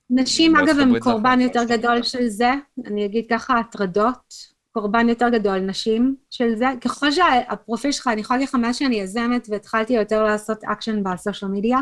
נשים 0.09 0.55
אגב 0.55 0.75
זה 0.75 0.83
קורבן. 0.99 1.41
יותר 1.41 1.63
גדול 1.63 2.03
של 2.03 2.27
זה, 2.27 2.51
אני 2.85 3.05
אגיד 3.05 3.25
ככה 3.29 3.59
הטרדות, 3.59 4.33
קורבן 4.71 5.09
יותר 5.09 5.29
גדול 5.29 5.59
נשים 5.59 6.15
של 6.29 6.55
זה, 6.55 6.65
ככל 6.81 7.11
שהפרופיל 7.11 7.91
שלך, 7.91 8.07
אני 8.07 8.21
יכולה 8.21 8.37
להגיד 8.37 8.49
לך 8.49 8.55
מאז 8.55 8.77
שאני 8.77 8.95
יזמת 8.95 9.47
והתחלתי 9.49 9.93
יותר 9.93 10.23
לעשות 10.23 10.63
action 10.63 11.03
ב-social 11.03 11.51
media, 11.51 11.77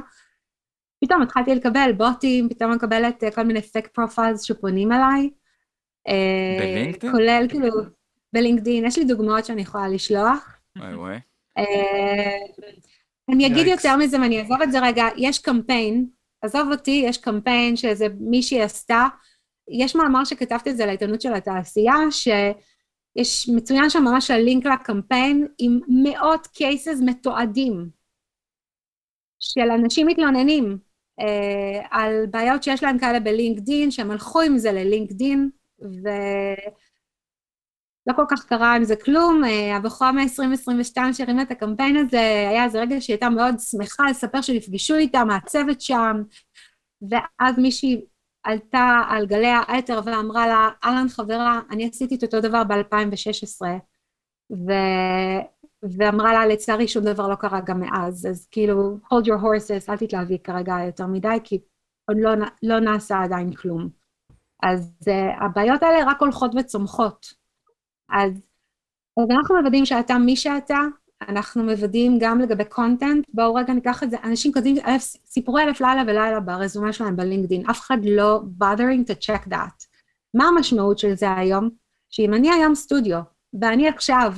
פתאום 1.06 1.22
התחלתי 1.22 1.56
לקבל 1.56 1.92
בוטים, 1.98 2.50
פתאום 2.50 2.72
מקבלת 2.72 3.24
אה, 3.24 3.32
כל 3.32 3.44
מיני 3.44 3.62
fake 3.62 3.88
profiles 3.88 4.42
שפונים 4.42 4.92
אליי. 4.92 5.30
אה, 6.08 6.58
ב-LinkedIn? 6.60 7.12
כולל 7.12 7.46
כאילו, 7.50 7.68
ב-LinkedIn, 8.34 8.86
יש 8.86 8.98
לי 8.98 9.06
דוגמאות 9.06 9.46
שאני 9.46 9.62
יכולה 9.62 9.88
לשלוח. 9.88 10.58
וואי 10.78 10.96
וואי. 10.96 11.18
אני 13.34 13.48
אגיד 13.48 13.68
ייקס. 13.68 13.86
יותר 13.86 13.98
מזה 13.98 14.22
ואני 14.22 14.40
אעזוב 14.40 14.62
את 14.62 14.72
זה 14.72 14.80
רגע, 14.80 15.06
יש 15.18 15.40
קמפיין, 15.40 16.08
עזוב 16.42 16.72
אותי, 16.72 17.04
יש 17.06 17.18
קמפיין 17.18 17.76
שאיזה 17.76 18.08
מישהי 18.20 18.62
עשתה, 18.62 19.08
יש 19.70 19.96
מאמר 19.96 20.26
שכתבתי 20.26 20.70
את 20.70 20.78
זה 20.78 20.86
לעיתונות 20.86 21.22
של 21.22 21.34
התעשייה, 21.34 21.96
שיש, 22.12 23.50
מצוין 23.56 23.90
שם 23.90 24.04
ממש 24.04 24.32
הלינק 24.32 24.66
לקמפיין 24.66 25.48
עם 25.60 25.80
מאות 26.04 26.48
קייסס 26.48 27.00
מתועדים 27.06 27.90
של 29.40 29.72
אנשים 29.72 30.08
מתלוננים 30.08 30.78
אה, 31.20 31.86
על 31.92 32.26
בעיות 32.32 32.64
שיש 32.64 32.84
להם 32.84 33.00
כאלה 33.00 33.20
בלינקדין, 33.20 33.92
שהם 33.92 34.12
הלכו 34.12 34.42
עם 34.42 34.58
זה 34.58 34.72
ללינקדין, 34.72 35.50
ו... 35.82 36.10
לא 38.10 38.14
כל 38.14 38.26
כך 38.30 38.46
קרה 38.46 38.76
עם 38.76 38.84
זה 38.84 38.96
כלום, 38.96 39.44
אה, 39.44 39.76
הבחורה 39.76 40.12
מ-2022 40.12 41.14
שהרימה 41.14 41.42
את 41.42 41.52
הקמפיין 41.52 41.98
הזה, 41.98 42.20
היה 42.50 42.64
איזה 42.64 42.82
רגע 42.82 43.02
שהיא 43.02 43.14
הייתה 43.14 43.30
מאוד 43.30 43.56
שמחה 43.60 44.10
לספר 44.10 44.42
שנפגשו 44.42 44.96
איתה 44.96 45.24
מהצוות 45.24 45.82
שם, 45.82 46.24
ואז 47.10 47.60
מישהי 47.60 48.02
עלתה 48.44 49.02
על 49.10 49.26
גלי 49.26 49.48
האתר 49.48 50.00
ואמרה 50.06 50.48
לה, 50.48 50.70
אהלן 50.84 51.10
חברה, 51.10 51.62
אני 51.72 51.90
עשיתי 51.90 52.16
את 52.16 52.24
אותו 52.24 52.42
דבר 52.42 52.64
ב-2016, 52.64 53.66
ו... 54.52 54.72
ואמרה 55.98 56.34
לה, 56.34 56.46
לצערי 56.46 56.88
שום 56.88 57.04
דבר 57.04 57.28
לא 57.28 57.36
קרה 57.36 57.62
גם 57.62 57.80
מאז, 57.80 58.28
אז 58.30 58.48
כאילו, 58.52 58.98
hold 59.06 59.26
your 59.26 59.42
horses, 59.44 59.90
אל 59.90 59.98
תתלהבי 59.98 60.40
כרגע 60.44 60.76
יותר 60.86 61.08
מדי, 61.08 61.38
כי 61.44 61.60
עוד 62.10 62.18
לא, 62.20 62.32
לא 62.64 62.80
נעשה 62.80 63.24
עדיין 63.24 63.54
כלום. 63.54 63.90
אז 64.64 64.94
uh, 65.06 65.44
הבעיות 65.44 65.84
האלה 65.84 66.12
רק 66.12 66.22
הולכות 66.22 66.52
וצומחות. 66.60 67.39
אז, 68.12 68.32
אז 69.20 69.28
אנחנו 69.32 69.56
מוודאים 69.62 69.86
שאתה 69.86 70.18
מי 70.18 70.36
שאתה, 70.36 70.78
אנחנו 71.28 71.64
מוודאים 71.64 72.18
גם 72.20 72.40
לגבי 72.40 72.66
קונטנט, 72.66 73.26
בואו 73.34 73.54
רגע 73.54 73.74
ניקח 73.74 74.04
את 74.04 74.12
זה, 74.12 74.18
אנשים 74.24 74.54
כותבים 74.54 74.76
אלף, 74.88 75.04
סיפורי 75.26 75.64
אלף 75.64 75.82
לילה 75.82 76.02
ולילה 76.02 76.40
ברזומה 76.40 76.94
שלהם 76.94 77.16
בלינקדין, 77.16 77.70
אף 77.70 77.80
אחד 77.80 77.98
לא 78.06 78.42
bothering 78.62 79.12
to 79.12 79.16
check 79.28 79.48
that. 79.48 79.86
מה 80.34 80.46
המשמעות 80.48 81.00
של 81.00 81.16
זה 81.16 81.32
היום? 81.32 81.70
שאם 82.10 82.34
אני 82.34 82.52
היום 82.52 82.76
סטודיו, 82.76 83.20
ואני 83.62 83.88
עכשיו 83.88 84.34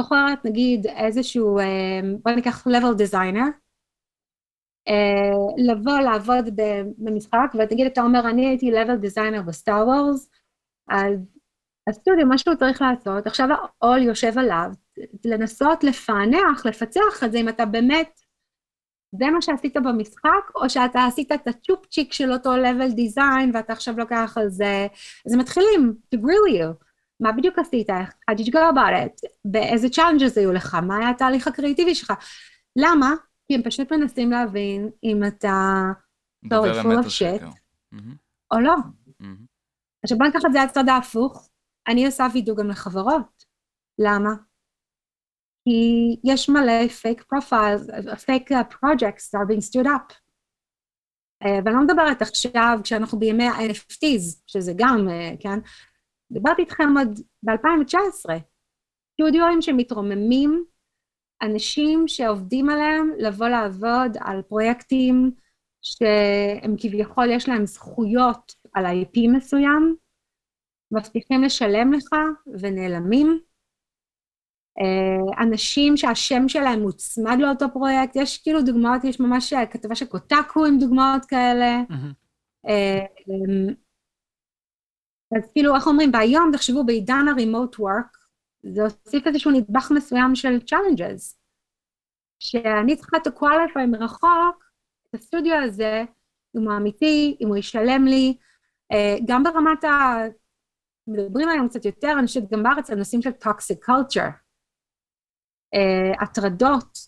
זוכרת 0.00 0.44
נגיד 0.44 0.86
איזשהו, 0.86 1.58
אה, 1.58 2.00
בוא 2.24 2.32
ניקח 2.32 2.66
level 2.66 2.96
designer, 2.98 3.62
אה, 4.88 5.72
לבוא 5.72 5.98
לעבוד 5.98 6.60
במשחק, 6.98 7.52
ותגיד 7.58 7.86
אתה 7.86 8.02
אומר 8.02 8.30
אני 8.30 8.46
הייתי 8.46 8.70
level 8.70 9.06
designer 9.06 9.42
בסטאר 9.42 9.88
וורס, 9.88 10.30
אז 10.88 11.41
הסטודיו, 11.88 12.26
מה 12.26 12.38
שהוא 12.38 12.54
צריך 12.54 12.82
לעשות, 12.82 13.26
עכשיו 13.26 13.48
העול 13.82 14.02
יושב 14.02 14.38
עליו, 14.38 14.70
לנסות 15.24 15.84
לפענח, 15.84 16.66
לפצח 16.66 17.24
את 17.24 17.32
זה, 17.32 17.38
אם 17.38 17.48
אתה 17.48 17.64
באמת, 17.64 18.20
זה 19.18 19.30
מה 19.30 19.42
שעשית 19.42 19.76
במשחק, 19.76 20.50
או 20.54 20.70
שאתה 20.70 21.04
עשית 21.04 21.32
את 21.32 21.48
הצ'ופצ'יק 21.48 22.12
של 22.12 22.32
אותו 22.32 22.54
level 22.54 22.92
design, 22.92 23.50
ואתה 23.54 23.72
עכשיו 23.72 23.98
לוקח 23.98 24.34
על 24.36 24.48
זה, 24.48 24.86
אז 25.26 25.32
הם 25.32 25.40
מתחילים 25.40 25.94
to 26.14 26.18
grill 26.18 26.60
you. 26.60 26.84
מה 27.20 27.32
בדיוק 27.32 27.58
עשית? 27.58 27.90
How 27.90 28.34
did 28.34 28.44
you 28.44 28.52
go 28.52 28.58
about 28.74 28.92
it? 29.06 29.28
באיזה 29.44 29.86
challenges 29.86 30.40
היו 30.40 30.52
לך? 30.52 30.74
מה 30.74 30.96
היה 30.96 31.10
התהליך 31.10 31.48
הקריאיטיבי 31.48 31.94
שלך? 31.94 32.12
למה? 32.76 33.14
כי 33.48 33.54
הם 33.54 33.62
פשוט 33.62 33.92
מנסים 33.92 34.30
להבין 34.30 34.90
אם 35.04 35.24
אתה 35.26 35.82
דובר 36.44 36.80
אמת 36.80 37.04
או. 37.04 37.10
שקר. 37.10 37.48
מהמם, 37.92 38.14
או 38.50 38.60
לא. 38.60 38.74
עכשיו 40.04 40.18
בוא 40.18 40.26
ניקח 40.26 40.40
את 40.46 40.52
זה 40.52 40.62
הצד 40.62 40.88
ההפוך, 40.88 41.48
אני 41.88 42.06
עושה 42.06 42.26
וידוא 42.34 42.56
גם 42.56 42.68
לחברות. 42.68 43.44
למה? 43.98 44.30
כי 45.64 46.16
יש 46.24 46.48
מלא 46.48 46.88
fake 46.88 47.22
profiles, 47.22 47.82
fake 48.24 48.52
projects 48.52 49.34
are 49.34 49.48
being 49.48 49.62
stood 49.70 49.86
up. 49.86 50.14
אה, 51.44 51.58
ואני 51.64 51.74
לא 51.74 51.82
מדברת 51.82 52.22
עכשיו 52.22 52.78
כשאנחנו 52.84 53.18
בימי 53.18 53.44
ה-NFTs, 53.44 54.42
שזה 54.46 54.72
גם, 54.76 55.08
אה, 55.08 55.34
כן? 55.40 55.58
דיברתי 56.32 56.62
איתכם 56.62 56.98
עוד 56.98 57.20
ב-2019. 57.42 58.40
סטודיואים 59.14 59.62
שמתרוממים, 59.62 60.64
אנשים 61.42 62.08
שעובדים 62.08 62.70
עליהם 62.70 63.10
לבוא 63.18 63.48
לעבוד 63.48 64.16
על 64.20 64.42
פרויקטים 64.42 65.30
שהם 65.82 66.74
כביכול 66.78 67.30
יש 67.30 67.48
להם 67.48 67.66
זכויות 67.66 68.54
על 68.74 68.86
IP 68.86 69.20
מסוים, 69.36 69.96
מבטיחים 70.92 71.42
לשלם 71.42 71.92
לך 71.92 72.08
ונעלמים. 72.60 73.40
אה, 74.80 75.42
אנשים 75.44 75.96
שהשם 75.96 76.48
שלהם 76.48 76.80
מוצמד 76.80 77.36
לאותו 77.38 77.66
פרויקט, 77.72 78.16
יש 78.16 78.38
כאילו 78.42 78.62
דוגמאות, 78.62 79.04
יש 79.04 79.20
ממש 79.20 79.52
כתבה 79.70 79.94
של 79.94 80.06
קוטקו 80.06 80.66
עם 80.66 80.78
דוגמאות 80.78 81.24
כאלה. 81.24 81.80
אה, 82.68 82.98
אמ, 83.28 83.74
אז 85.36 85.50
כאילו, 85.52 85.74
איך 85.74 85.86
אומרים, 85.86 86.10
והיום 86.14 86.50
תחשבו 86.52 86.84
בעידן 86.84 87.28
ה-remote 87.28 87.76
work, 87.78 88.18
זה 88.62 88.82
הוסיף 88.82 89.26
איזשהו 89.26 89.50
נדבך 89.50 89.90
מסוים 89.96 90.34
של 90.34 90.58
challenges, 90.70 91.36
שאני 92.38 92.96
צריכה 92.96 93.16
to 93.16 93.30
qualify 93.40 93.86
מרחוק 93.88 94.64
את 95.08 95.14
הסטודיו 95.14 95.54
הזה, 95.64 96.04
אם 96.56 96.62
הוא 96.62 96.76
אמיתי, 96.76 97.36
אם 97.40 97.48
הוא 97.48 97.56
ישלם 97.56 98.04
לי, 98.04 98.36
אה, 98.92 99.16
גם 99.26 99.42
ברמת 99.42 99.84
ה... 99.84 99.88
מדברים 101.06 101.48
היום 101.48 101.68
קצת 101.68 101.84
יותר, 101.84 102.12
אני 102.18 102.26
חושבת 102.26 102.50
גם 102.50 102.62
בארץ 102.62 102.90
על 102.90 102.98
נושאים 102.98 103.22
של 103.22 103.30
toxic 103.30 103.88
culture, 103.88 104.32
אה, 105.74 106.22
הטרדות, 106.22 106.98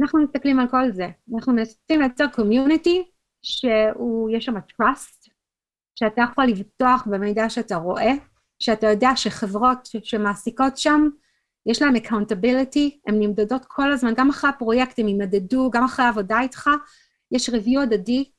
אנחנו 0.00 0.22
מסתכלים 0.22 0.60
על 0.60 0.68
כל 0.70 0.92
זה, 0.92 1.08
אנחנו 1.34 1.52
מנסים 1.52 2.00
לייצר 2.00 2.26
קומיוניטי 2.32 3.10
שהוא, 3.42 4.30
יש 4.30 4.44
שם 4.44 4.56
trust, 4.56 5.30
שאתה 5.94 6.22
יכול 6.32 6.44
לבטוח 6.44 7.06
במידע 7.10 7.50
שאתה 7.50 7.76
רואה, 7.76 8.12
שאתה 8.58 8.86
יודע 8.86 9.08
שחברות 9.16 9.88
שמעסיקות 10.02 10.76
שם, 10.76 11.08
יש 11.66 11.82
להן 11.82 11.96
accountability, 11.96 12.98
הן 13.06 13.14
נמדדות 13.18 13.64
כל 13.64 13.92
הזמן, 13.92 14.12
גם 14.16 14.28
אחרי 14.28 14.50
הפרויקט 14.50 14.98
הם 14.98 15.08
יימדדו, 15.08 15.70
גם 15.70 15.84
אחרי 15.84 16.04
העבודה 16.04 16.40
איתך, 16.40 16.70
יש 17.32 17.48
review 17.48 17.80
הדדי. 17.82 18.30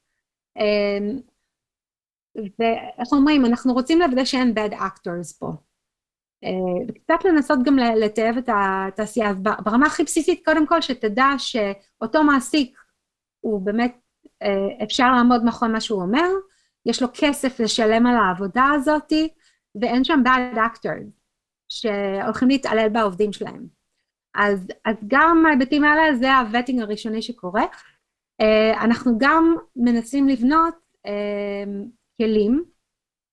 ואיך 2.36 3.12
אומרים, 3.12 3.46
אנחנו 3.46 3.74
רוצים 3.74 4.00
לוודא 4.00 4.26
שאין 4.26 4.54
bad 4.58 4.74
actors 4.74 5.40
פה. 5.40 5.52
אה, 6.44 6.86
וקצת 6.88 7.26
לנסות 7.26 7.60
גם 7.64 7.76
לטייב 7.78 8.38
את 8.38 8.50
התעשייה, 8.54 9.30
אז 9.30 9.36
ברמה 9.64 9.86
הכי 9.86 10.04
בסיסית, 10.04 10.46
קודם 10.46 10.68
כל 10.68 10.82
שתדע 10.82 11.28
שאותו 11.38 12.24
מעסיק 12.24 12.78
הוא 13.40 13.62
באמת, 13.62 13.98
אה, 14.42 14.84
אפשר 14.84 15.12
לעמוד 15.12 15.44
מאחורי 15.44 15.72
מה 15.72 15.82
שהוא 15.82 16.02
אומר, 16.02 16.28
יש 16.86 17.02
לו 17.02 17.08
כסף 17.14 17.60
לשלם 17.60 18.06
על 18.06 18.16
העבודה 18.16 18.70
הזאתי, 18.76 19.30
ואין 19.82 20.04
שם 20.04 20.20
bad 20.26 20.58
actors 20.58 21.10
שהולכים 21.70 22.48
להתעלל 22.48 22.90
בעובדים 22.90 23.34
שלהם. 23.34 23.68
אז, 24.36 24.68
אז 24.86 24.96
גם 25.08 25.46
ההיבטים 25.46 25.84
האלה 25.84 26.16
זה 26.16 26.36
ה-vetting 26.36 26.82
הראשוני 26.82 27.22
שקורה. 27.22 27.64
Uh, 28.42 28.84
אנחנו 28.84 29.18
גם 29.18 29.56
מנסים 29.76 30.28
לבנות 30.28 30.76
כלים 32.22 32.64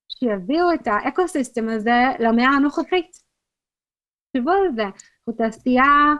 שיביאו 0.08 0.74
את 0.74 0.86
האקו-סיסטם 0.86 1.68
הזה 1.68 2.00
למאה 2.18 2.48
הנוכחית. 2.48 3.10
תחשבו 4.32 4.50
על 4.50 4.74
זה, 4.76 4.82
זו 5.26 5.32
תעשייה 5.32 6.14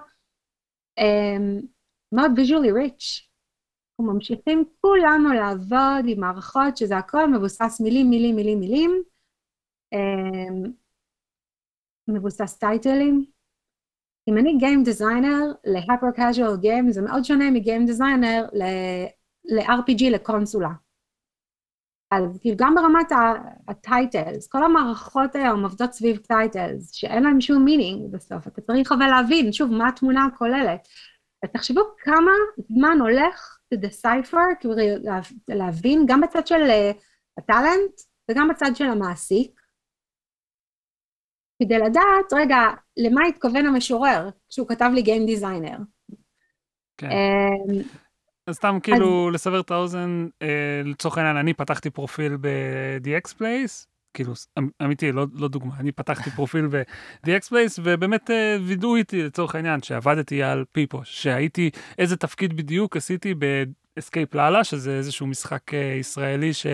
um, 1.00 1.66
מאוד 2.12 2.30
visually 2.30 2.72
rich. 2.72 3.28
אנחנו 4.00 4.14
ממשיכים 4.14 4.64
כולנו 4.80 5.32
לעבוד 5.32 6.04
עם 6.06 6.20
מערכות 6.20 6.76
שזה 6.76 6.96
הכל 6.96 7.30
מבוסס 7.32 7.80
מילים, 7.80 8.10
מילים, 8.10 8.36
מילים, 8.36 8.60
מילים, 8.60 9.02
um, 9.94 10.68
מבוסס 12.08 12.58
טייטלים. 12.58 13.24
אם 14.28 14.38
אני 14.38 14.56
game 14.58 14.82
designer 14.82 15.52
ל-hyper 15.64 16.10
casual 16.16 16.56
game 16.60 16.92
זה 16.92 17.02
מאוד 17.02 17.24
שונה 17.24 17.50
מ-game 17.50 17.86
designer 17.86 18.46
ל-RPG 18.52 20.10
לקונסולה. 20.10 20.87
אז 22.10 22.38
כאילו 22.40 22.56
גם 22.58 22.74
ברמת 22.74 23.12
ה-titles, 23.68 24.48
כל 24.48 24.64
המערכות 24.64 25.34
היום 25.34 25.62
עובדות 25.62 25.92
סביב 25.92 26.16
titles, 26.16 26.92
שאין 26.92 27.22
להם 27.22 27.40
שום 27.40 27.64
meaning 27.64 28.12
בסוף, 28.12 28.46
אתה 28.46 28.60
צריך 28.60 28.92
אבל 28.92 29.06
להבין, 29.06 29.52
שוב, 29.52 29.70
מה 29.72 29.88
התמונה 29.88 30.24
הכוללת. 30.24 30.88
אז 31.42 31.50
תחשבו 31.52 31.80
כמה 31.98 32.30
זמן 32.68 32.98
הולך 33.00 33.58
to 33.74 33.78
decipher, 33.78 34.60
כאילו 34.60 34.74
להבין, 35.48 36.04
גם 36.08 36.20
בצד 36.20 36.46
של 36.46 36.62
אה, 36.62 36.90
הטאלנט 37.38 38.00
וגם 38.30 38.48
בצד 38.48 38.70
של 38.74 38.84
המעסיק, 38.84 39.60
כדי 41.62 41.78
לדעת, 41.78 42.32
רגע, 42.32 42.58
למה 42.96 43.26
התכוון 43.26 43.66
המשורר 43.66 44.28
כשהוא 44.48 44.68
כתב 44.68 44.90
לי 44.94 45.02
גיים 45.02 45.26
דיזיינר. 45.26 45.78
כן. 46.96 47.08
אז 48.48 48.56
סתם 48.56 48.78
כאילו 48.82 49.30
לסבר 49.30 49.60
את 49.60 49.70
האוזן, 49.70 50.26
אה, 50.42 50.82
לצורך 50.84 51.18
העניין, 51.18 51.36
אני 51.36 51.54
פתחתי 51.54 51.90
פרופיל 51.90 52.36
ב-DX 52.40 53.28
Place, 53.38 53.86
כאילו, 54.14 54.32
אמ, 54.58 54.68
אמיתי, 54.82 55.12
לא, 55.12 55.26
לא 55.34 55.48
דוגמה, 55.48 55.72
אני 55.78 55.92
פתחתי 55.92 56.30
פרופיל 56.30 56.66
ב-DX 56.66 57.48
Place, 57.48 57.80
ובאמת 57.82 58.30
אה, 58.30 58.56
וידאו 58.62 58.96
איתי 58.96 59.22
לצורך 59.22 59.54
העניין 59.54 59.82
שעבדתי 59.82 60.42
על 60.42 60.64
פיפו, 60.72 61.00
שהייתי, 61.04 61.70
איזה 61.98 62.16
תפקיד 62.16 62.56
בדיוק 62.56 62.96
עשיתי 62.96 63.34
ב-Escape 63.98 64.36
Lala, 64.36 64.64
שזה 64.64 64.90
איזשהו 64.90 65.26
משחק 65.26 65.74
אה, 65.74 65.96
ישראלי 66.00 66.52
ש... 66.52 66.66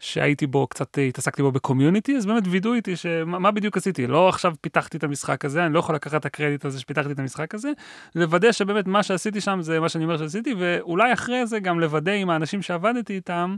שהייתי 0.00 0.46
בו, 0.46 0.66
קצת 0.66 0.98
התעסקתי 1.08 1.42
בו 1.42 1.52
בקומיוניטי, 1.52 2.16
אז 2.16 2.26
באמת 2.26 2.42
וידאו 2.46 2.74
איתי 2.74 2.96
שמה 2.96 3.50
בדיוק 3.50 3.76
עשיתי, 3.76 4.06
לא 4.06 4.28
עכשיו 4.28 4.54
פיתחתי 4.60 4.96
את 4.96 5.04
המשחק 5.04 5.44
הזה, 5.44 5.66
אני 5.66 5.74
לא 5.74 5.78
יכול 5.78 5.94
לקחת 5.94 6.20
את 6.20 6.24
הקרדיט 6.24 6.64
הזה 6.64 6.80
שפיתחתי 6.80 7.12
את 7.12 7.18
המשחק 7.18 7.54
הזה, 7.54 7.70
לוודא 8.14 8.52
שבאמת 8.52 8.86
מה 8.86 9.02
שעשיתי 9.02 9.40
שם 9.40 9.58
זה 9.62 9.80
מה 9.80 9.88
שאני 9.88 10.04
אומר 10.04 10.18
שעשיתי, 10.18 10.54
ואולי 10.58 11.12
אחרי 11.12 11.46
זה 11.46 11.60
גם 11.60 11.80
לוודא 11.80 12.12
עם 12.12 12.30
האנשים 12.30 12.62
שעבדתי 12.62 13.14
איתם, 13.14 13.56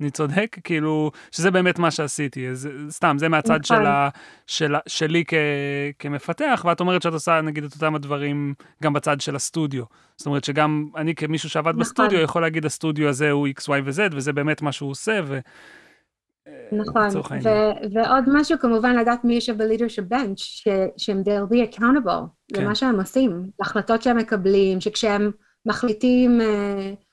אני 0.00 0.10
צודק? 0.10 0.56
כאילו, 0.64 1.10
שזה 1.30 1.50
באמת 1.50 1.78
מה 1.78 1.90
שעשיתי, 1.90 2.48
אז 2.48 2.68
סתם, 2.90 3.16
זה 3.18 3.28
מהצד 3.28 3.64
של 3.64 3.86
ה, 3.86 4.08
של, 4.46 4.74
שלי 4.86 5.24
כ, 5.28 5.34
כמפתח, 5.98 6.64
ואת 6.68 6.80
אומרת 6.80 7.02
שאת 7.02 7.12
עושה 7.12 7.40
נגיד 7.40 7.64
את 7.64 7.74
אותם 7.74 7.94
הדברים 7.94 8.54
גם 8.82 8.92
בצד 8.92 9.20
של 9.20 9.36
הסטודיו. 9.36 9.84
זאת 10.16 10.26
אומרת 10.26 10.44
שגם 10.44 10.86
אני 10.96 11.14
כמישהו 11.14 11.50
שעבד 11.50 11.70
נכון. 11.70 11.80
בסטודיו 11.80 12.20
יכול 12.20 12.42
להגיד 12.42 12.66
הסטודיו 12.66 13.08
הזה 13.08 13.30
הוא 13.30 13.48
x, 13.48 13.60
y 13.60 13.82
ו-z, 13.84 14.16
וזה 14.16 14.32
באמת 14.32 14.62
מה 14.62 14.72
שהוא 14.72 14.90
עושה, 14.90 15.20
ו... 15.24 15.38
נכון, 16.72 17.08
ו- 17.42 17.94
ועוד 17.94 18.24
משהו 18.26 18.58
כמובן 18.58 18.96
לדעת 18.96 19.24
מי 19.24 19.34
יושב 19.34 19.62
ב-leadership 19.62 20.12
bench, 20.12 20.70
שהם 20.96 21.22
they'll 21.24 21.52
be 21.52 21.74
accountable 21.74 22.26
כן. 22.54 22.64
למה 22.64 22.74
שהם 22.74 23.00
עושים, 23.00 23.42
להחלטות 23.60 24.02
שהם 24.02 24.16
מקבלים, 24.16 24.80
שכשהם 24.80 25.30
מחליטים 25.66 26.40
uh, 26.40 27.07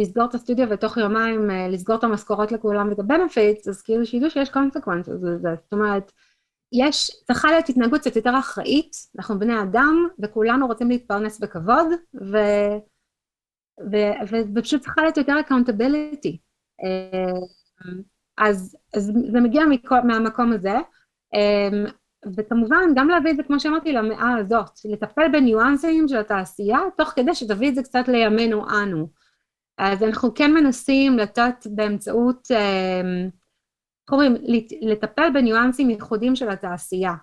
לסגור 0.00 0.24
את 0.24 0.34
הסטודיו 0.34 0.70
ותוך 0.70 0.96
יומיים 0.96 1.50
uh, 1.50 1.52
לסגור 1.52 1.96
את 1.96 2.04
המשכורות 2.04 2.52
לכולם 2.52 2.88
ואת 2.88 2.98
ה-benefits, 2.98 3.70
אז 3.70 3.82
כאילו 3.82 4.06
שידעו 4.06 4.30
שיש 4.30 4.48
consequences 4.48 5.26
לזה, 5.26 5.48
זאת 5.62 5.72
אומרת, 5.72 6.12
יש, 6.72 7.10
צריכה 7.26 7.50
להיות 7.50 7.68
התנהגות 7.68 8.00
קצת 8.00 8.16
יותר 8.16 8.38
אחראית, 8.38 8.92
אנחנו 9.18 9.38
בני 9.38 9.62
אדם 9.62 10.08
וכולנו 10.18 10.66
רוצים 10.66 10.88
להתפרנס 10.88 11.40
בכבוד, 11.40 11.86
ו, 12.14 12.36
ו, 13.92 13.96
ו, 14.30 14.36
ופשוט 14.54 14.82
צריכה 14.82 15.02
להיות 15.02 15.16
יותר 15.16 15.36
accountability. 15.48 16.36
Uh, 16.82 17.60
אז, 18.38 18.76
אז 18.94 19.12
זה 19.32 19.40
מגיע 19.40 19.64
מכל, 19.64 20.00
מהמקום 20.04 20.52
הזה, 20.52 20.78
אמ, 21.34 21.84
וכמובן 22.36 22.94
גם 22.94 23.08
להביא 23.08 23.30
את 23.30 23.36
זה, 23.36 23.42
כמו 23.42 23.60
שאמרתי, 23.60 23.92
למאה 23.92 24.36
הזאת, 24.38 24.70
לטפל 24.84 25.28
בניואנסים 25.32 26.08
של 26.08 26.16
התעשייה, 26.16 26.78
תוך 26.96 27.08
כדי 27.08 27.34
שתביא 27.34 27.68
את 27.68 27.74
זה 27.74 27.82
קצת 27.82 28.08
לימינו 28.08 28.64
אנו. 28.70 29.08
אז 29.78 30.02
אנחנו 30.02 30.34
כן 30.34 30.54
מנסים 30.54 31.18
לתת 31.18 31.66
באמצעות, 31.66 32.48
אמ, 32.50 33.28
איך 34.06 34.12
אומרים, 34.12 34.34
לטפל 34.80 35.30
בניואנסים 35.34 35.90
ייחודים 35.90 36.36
של 36.36 36.50
התעשייה. 36.50 37.14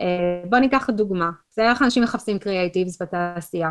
אה, 0.00 0.48
בוא 0.50 0.58
ניקח 0.58 0.90
דוגמה, 0.90 1.30
זה 1.50 1.70
איך 1.70 1.82
אנשים 1.82 2.02
מחפשים 2.02 2.38
קריאייטיבס 2.38 3.02
בתעשייה. 3.02 3.70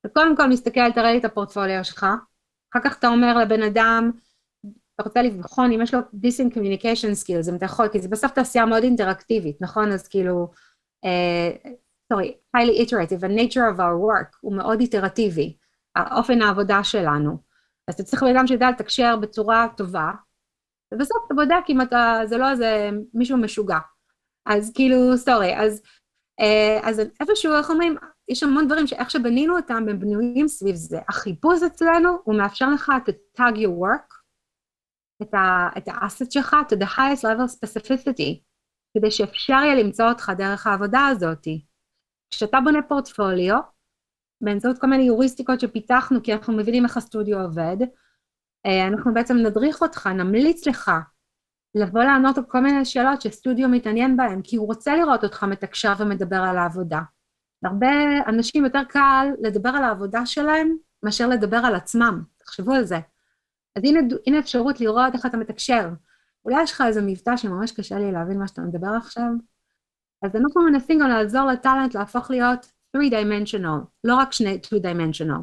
אתה 0.00 0.08
קודם 0.08 0.36
כל 0.36 0.48
מסתכל, 0.48 0.92
תראה 0.92 1.12
לי 1.12 1.18
את 1.18 1.24
הפורטפוליו 1.24 1.84
שלך, 1.84 2.06
אחר 2.72 2.80
כך 2.84 2.98
אתה 2.98 3.08
אומר 3.08 3.38
לבן 3.38 3.62
אדם, 3.62 4.10
אתה 4.94 5.08
רוצה 5.08 5.22
לבחון 5.22 5.72
אם 5.72 5.82
יש 5.82 5.94
לו 5.94 6.00
decent 6.00 6.54
communication 6.54 7.24
skills, 7.24 7.50
אם 7.50 7.56
אתה 7.56 7.64
יכול, 7.64 7.88
כי 7.88 8.00
זה 8.00 8.08
בסוף 8.08 8.32
תעשייה 8.32 8.66
מאוד 8.66 8.82
אינטראקטיבית, 8.82 9.56
נכון? 9.60 9.92
אז 9.92 10.08
כאילו, 10.08 10.48
uh, 11.06 11.68
sorry, 12.12 12.56
highly 12.56 12.86
iterative, 12.86 13.20
the 13.20 13.38
nature 13.38 13.74
of 13.74 13.78
our 13.78 13.96
work 14.08 14.36
הוא 14.40 14.56
מאוד 14.56 14.80
איטרטיבי, 14.80 15.56
האופן 15.96 16.42
העבודה 16.42 16.84
שלנו. 16.84 17.49
אז 17.90 17.94
אתה 17.94 18.02
צריך 18.02 18.22
בן 18.22 18.46
שידע 18.46 18.70
לתקשר 18.70 19.16
בצורה 19.16 19.66
טובה, 19.76 20.10
ובסוף 20.94 21.16
אתה 21.26 21.34
בודק 21.34 21.64
אם 21.68 21.80
אתה, 21.80 22.20
זה 22.24 22.36
לא 22.36 22.50
איזה 22.50 22.90
מישהו 23.14 23.36
משוגע. 23.36 23.78
אז 24.46 24.72
כאילו, 24.74 25.16
סורי, 25.16 25.56
אז, 25.56 25.82
uh, 26.40 26.88
אז 26.88 27.00
איפשהו, 27.20 27.54
איך 27.54 27.70
אומרים, 27.70 27.96
יש 28.28 28.42
המון 28.42 28.66
דברים 28.66 28.86
שאיך 28.86 29.10
שבנינו 29.10 29.56
אותם, 29.56 29.84
הם 29.90 30.00
בנויים 30.00 30.48
סביב 30.48 30.74
זה. 30.74 30.98
החיפוש 31.08 31.62
אצלנו, 31.62 32.18
הוא 32.24 32.34
מאפשר 32.34 32.70
לך 32.70 32.92
to 33.06 33.38
tag 33.38 33.54
your 33.54 33.82
work, 33.82 34.14
את, 35.22 35.34
ה, 35.34 35.68
את 35.78 35.84
האסט 35.86 36.32
שלך 36.32 36.56
to 36.68 36.76
the 36.76 36.96
highest 36.96 37.22
level 37.22 37.54
specificity, 37.56 38.40
כדי 38.96 39.10
שאפשר 39.10 39.52
יהיה 39.52 39.82
למצוא 39.82 40.08
אותך 40.08 40.32
דרך 40.38 40.66
העבודה 40.66 41.06
הזאת. 41.06 41.46
כשאתה 42.30 42.58
בונה 42.64 42.78
פורטפוליו, 42.88 43.58
באמצעות 44.40 44.78
כל 44.78 44.86
מיני 44.86 45.02
יוריסטיקות 45.02 45.60
שפיתחנו, 45.60 46.22
כי 46.22 46.32
אנחנו 46.32 46.52
מבינים 46.52 46.84
איך 46.84 46.96
הסטודיו 46.96 47.40
עובד, 47.40 47.76
אה, 48.66 48.86
אנחנו 48.86 49.14
בעצם 49.14 49.36
נדריך 49.36 49.82
אותך, 49.82 50.06
נמליץ 50.06 50.66
לך 50.66 50.90
לבוא 51.74 52.02
לענות 52.02 52.38
על 52.38 52.44
כל 52.44 52.60
מיני 52.60 52.84
שאלות 52.84 53.22
שסטודיו 53.22 53.68
מתעניין 53.68 54.16
בהן, 54.16 54.40
כי 54.42 54.56
הוא 54.56 54.66
רוצה 54.66 54.96
לראות 54.96 55.24
אותך 55.24 55.44
מתקשר 55.44 55.92
ומדבר 55.98 56.36
על 56.36 56.58
העבודה. 56.58 57.00
להרבה 57.62 57.88
אנשים 58.26 58.64
יותר 58.64 58.84
קל 58.88 59.28
לדבר 59.40 59.68
על 59.68 59.84
העבודה 59.84 60.26
שלהם 60.26 60.76
מאשר 61.02 61.28
לדבר 61.28 61.56
על 61.56 61.74
עצמם, 61.74 62.22
תחשבו 62.36 62.72
על 62.72 62.84
זה. 62.84 62.98
אז 63.76 63.84
הנה, 63.84 64.00
הנה 64.26 64.38
אפשרות 64.38 64.80
לראות 64.80 65.14
איך 65.14 65.26
אתה 65.26 65.36
מתקשר. 65.36 65.88
אולי 66.44 66.62
יש 66.62 66.72
לך 66.72 66.84
איזה 66.86 67.02
מבטא 67.02 67.36
שממש 67.36 67.72
קשה 67.72 67.98
לי 67.98 68.12
להבין 68.12 68.38
מה 68.38 68.48
שאתה 68.48 68.62
מדבר 68.62 68.90
עכשיו. 68.96 69.30
אז 70.22 70.36
אנחנו 70.36 70.62
מנסים 70.62 70.98
גם 70.98 71.08
לעזור 71.08 71.46
לטאלנט 71.46 71.94
להפוך 71.94 72.30
להיות 72.30 72.72
3-dimensional, 72.96 73.84
לא 74.04 74.16
רק 74.16 74.32
שני 74.32 74.58
2-dimensional, 74.66 75.42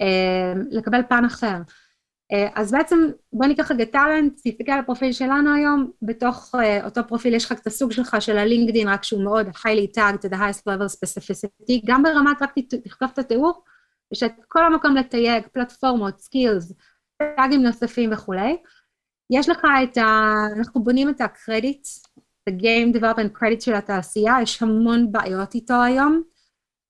אה, 0.00 0.52
לקבל 0.70 1.00
פן 1.08 1.24
אחר. 1.24 1.56
אה, 2.32 2.48
אז 2.54 2.72
בעצם 2.72 2.98
בוא 3.32 3.46
ניקח 3.46 3.70
רגע 3.70 3.84
טאלנט, 3.84 4.40
תסתכל 4.44 4.72
על 4.72 4.78
הפרופיל 4.78 5.12
שלנו 5.12 5.54
היום, 5.54 5.90
בתוך 6.02 6.54
uh, 6.54 6.84
אותו 6.84 7.00
פרופיל 7.08 7.34
יש 7.34 7.44
לך 7.44 7.52
את 7.52 7.66
הסוג 7.66 7.92
שלך 7.92 8.16
של 8.20 8.38
הלינקדין, 8.38 8.88
רק 8.88 9.04
שהוא 9.04 9.24
מאוד 9.24 9.46
highly 9.48 9.96
tagged 9.96 10.24
to 10.24 10.30
the 10.30 10.36
highest 10.36 10.62
level 10.68 10.96
specificity, 10.96 11.80
גם 11.84 12.02
ברמת 12.02 12.42
רק 12.42 12.54
תכתוב 12.84 13.10
את 13.12 13.18
התיאור, 13.18 13.64
יש 14.12 14.22
את 14.22 14.32
כל 14.48 14.66
המקום 14.66 14.96
לתייג, 14.96 15.42
פלטפורמות, 15.52 16.20
skills, 16.20 16.72
טאגים 17.36 17.62
נוספים 17.62 18.12
וכולי. 18.12 18.56
יש 19.30 19.48
לך 19.48 19.60
את 19.82 19.96
ה... 19.96 20.32
אנחנו 20.58 20.84
בונים 20.84 21.08
את 21.08 21.20
הקרדיט, 21.20 21.86
את 22.42 22.48
ה-game 22.48 22.96
development 22.96 23.38
credit 23.38 23.60
של 23.60 23.74
התעשייה, 23.74 24.36
יש 24.42 24.62
המון 24.62 25.12
בעיות 25.12 25.54
איתו 25.54 25.82
היום. 25.82 26.22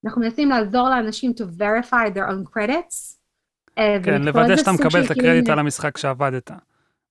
אנחנו 0.05 0.21
מנסים 0.21 0.49
לעזור 0.49 0.89
לאנשים 0.89 1.33
to 1.37 1.43
verify 1.61 2.15
their 2.15 2.29
own 2.31 2.57
credits. 2.57 3.19
אה, 3.79 3.97
כן, 4.05 4.23
לוודא 4.23 4.57
שאתה 4.57 4.73
מקבל 4.73 5.05
את 5.05 5.11
הקרדיט 5.11 5.49
על 5.49 5.59
המשחק 5.59 5.99
שעבדת 5.99 6.51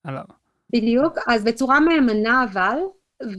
עליו. 0.03 0.23
בדיוק, 0.73 1.17
אז 1.27 1.43
בצורה 1.43 1.79
מהימנה 1.79 2.43
אבל, 2.43 2.77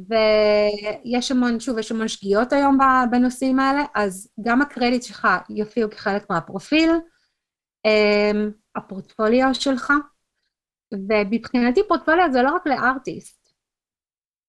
ויש 0.08 1.30
המון, 1.30 1.60
שוב, 1.60 1.78
יש 1.78 1.92
המון 1.92 2.08
שגיאות 2.08 2.52
היום 2.52 2.78
בנושאים 3.10 3.60
האלה, 3.60 3.84
אז 3.94 4.28
גם 4.40 4.62
הקרדיט 4.62 5.02
שלך 5.02 5.28
יופיעו 5.50 5.90
כחלק 5.90 6.30
מהפרופיל. 6.30 6.90
אמ, 7.84 8.50
הפורטפוליו 8.76 9.48
שלך, 9.52 9.92
ומבחינתי 10.92 11.80
פורטפוליו 11.88 12.28
זה 12.32 12.42
לא 12.42 12.50
רק 12.54 12.66
לארטיסט, 12.66 13.42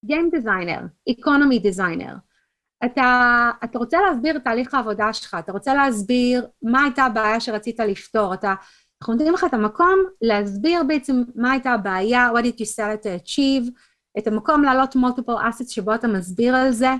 Game 0.06 0.36
Designer, 0.36 0.82
Economy 1.10 1.62
Designer. 1.64 2.14
אתה, 2.84 3.50
אתה 3.64 3.78
רוצה 3.78 3.98
להסביר 4.00 4.36
את 4.36 4.44
תהליך 4.44 4.74
העבודה 4.74 5.12
שלך, 5.12 5.36
אתה 5.38 5.52
רוצה 5.52 5.74
להסביר 5.74 6.46
מה 6.62 6.82
הייתה 6.82 7.04
הבעיה 7.04 7.40
שרצית 7.40 7.80
לפתור, 7.80 8.34
אתה, 8.34 8.54
אנחנו 9.02 9.14
נותנים 9.14 9.34
לך 9.34 9.44
את 9.44 9.54
המקום 9.54 9.98
להסביר 10.22 10.82
בעצם 10.82 11.22
מה 11.34 11.50
הייתה 11.50 11.70
הבעיה, 11.70 12.30
what 12.34 12.42
did 12.42 12.60
you 12.60 12.64
sell 12.64 13.02
it 13.02 13.04
to 13.04 13.24
achieve, 13.24 13.70
את 14.18 14.26
המקום 14.26 14.64
להעלות 14.64 14.96
multiple 14.96 15.40
assets 15.42 15.72
שבו 15.72 15.94
אתה 15.94 16.08
מסביר 16.08 16.56
על 16.56 16.70
זה, 16.70 16.90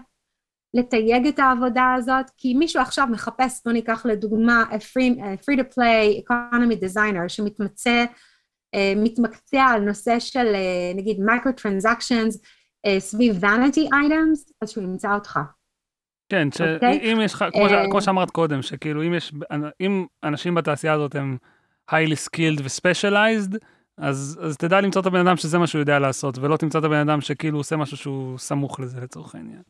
לתייג 0.74 1.26
את 1.26 1.38
העבודה 1.38 1.94
הזאת, 1.98 2.30
כי 2.36 2.54
מישהו 2.54 2.82
עכשיו 2.82 3.06
מחפש, 3.10 3.60
בוא 3.64 3.72
ניקח 3.72 4.06
לדוגמה, 4.06 4.64
a 4.70 4.74
free, 4.74 5.18
a 5.18 5.44
free 5.44 5.58
to 5.58 5.74
play 5.74 6.24
economy 6.24 6.84
designer 6.84 7.28
שמתמצא, 7.28 8.04
uh, 8.76 8.78
מתמקצע 8.96 9.64
על 9.64 9.80
נושא 9.80 10.18
של 10.18 10.54
uh, 10.54 10.96
נגיד 10.96 11.16
micro 11.16 11.60
transactions 11.60 12.34
uh, 12.86 12.98
סביב 12.98 13.44
vanity 13.44 13.88
items, 13.90 14.52
אז 14.62 14.70
שהוא 14.70 14.84
ימצא 14.84 15.14
אותך. 15.14 15.38
כן, 16.28 16.48
שאם 16.52 16.74
אוקיי? 16.74 17.24
יש 17.24 17.34
לך, 17.34 17.44
כמו. 17.52 17.66
אה, 17.66 17.84
כמו 17.90 18.02
שאמרת 18.02 18.30
קודם, 18.30 18.62
שכאילו 18.62 19.02
אם 19.02 19.14
יש, 19.14 19.32
אם 19.80 20.06
אנשים 20.24 20.54
בתעשייה 20.54 20.92
הזאת 20.92 21.14
הם 21.14 21.36
highly 21.90 22.16
skilled 22.28 22.62
ו-specialized, 22.62 23.56
אז, 23.98 24.40
אז 24.42 24.56
תדע 24.56 24.80
למצוא 24.80 25.00
את 25.00 25.06
הבן 25.06 25.26
אדם 25.26 25.36
שזה 25.36 25.58
מה 25.58 25.66
שהוא 25.66 25.80
יודע 25.80 25.98
לעשות, 25.98 26.38
ולא 26.38 26.56
תמצא 26.56 26.78
את 26.78 26.84
הבן 26.84 27.08
אדם 27.08 27.20
שכאילו 27.20 27.58
עושה 27.58 27.76
משהו 27.76 27.96
שהוא 27.96 28.38
סמוך 28.38 28.80
לזה 28.80 29.00
לצורך 29.00 29.34
העניין. 29.34 29.62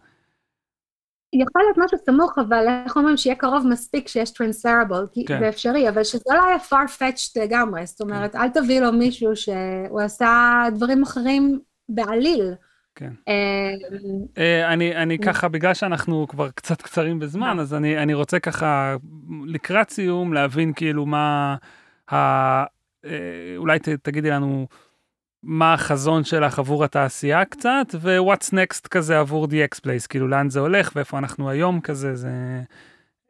יכול 1.34 1.62
להיות 1.62 1.78
משהו 1.78 1.98
סמוך, 2.06 2.38
אבל 2.38 2.66
איך 2.84 2.96
אומרים 2.96 3.16
שיהיה 3.16 3.36
קרוב 3.36 3.66
מספיק 3.66 4.08
שיש 4.08 4.30
טרנספרבל, 4.30 5.06
כי 5.12 5.24
כן. 5.24 5.38
זה 5.40 5.48
אפשרי, 5.48 5.88
אבל 5.88 6.04
שזה 6.04 6.34
לא 6.34 6.42
יהיה 6.42 6.58
far-fetched 6.70 7.42
לגמרי, 7.42 7.86
זאת 7.86 8.00
אומרת, 8.00 8.36
אל 8.36 8.48
תביא 8.48 8.80
לו 8.80 8.92
מישהו 8.92 9.36
שהוא 9.36 10.00
עשה 10.00 10.64
דברים 10.74 11.02
אחרים 11.02 11.60
בעליל. 11.88 12.54
כן. 12.94 13.12
אה, 13.28 13.72
אה, 14.38 14.72
אני, 14.72 15.18
ככה, 15.18 15.48
בגלל 15.48 15.74
שאנחנו 15.74 16.28
כבר 16.28 16.50
קצת 16.50 16.82
קצרים 16.82 17.18
בזמן, 17.18 17.58
אז 17.58 17.74
אני, 17.74 18.14
רוצה 18.14 18.38
ככה, 18.38 18.96
לקראת 19.46 19.90
סיום, 19.90 20.32
להבין 20.32 20.72
כאילו 20.72 21.06
מה, 21.06 21.56
ה, 22.12 22.16
אה, 23.04 23.54
אולי 23.56 23.78
תגידי 24.02 24.30
לנו 24.30 24.66
מה 25.42 25.74
החזון 25.74 26.24
שלך 26.24 26.58
עבור 26.58 26.84
התעשייה 26.84 27.44
קצת, 27.44 27.86
ו-what's 28.00 28.50
next 28.52 28.88
כזה 28.88 29.18
עבור 29.18 29.46
The 29.46 29.74
X-Place, 29.74 30.06
כאילו 30.08 30.28
לאן 30.28 30.50
זה 30.50 30.60
הולך 30.60 30.92
ואיפה 30.96 31.18
אנחנו 31.18 31.50
היום 31.50 31.80
כזה, 31.80 32.14
זה 32.14 32.62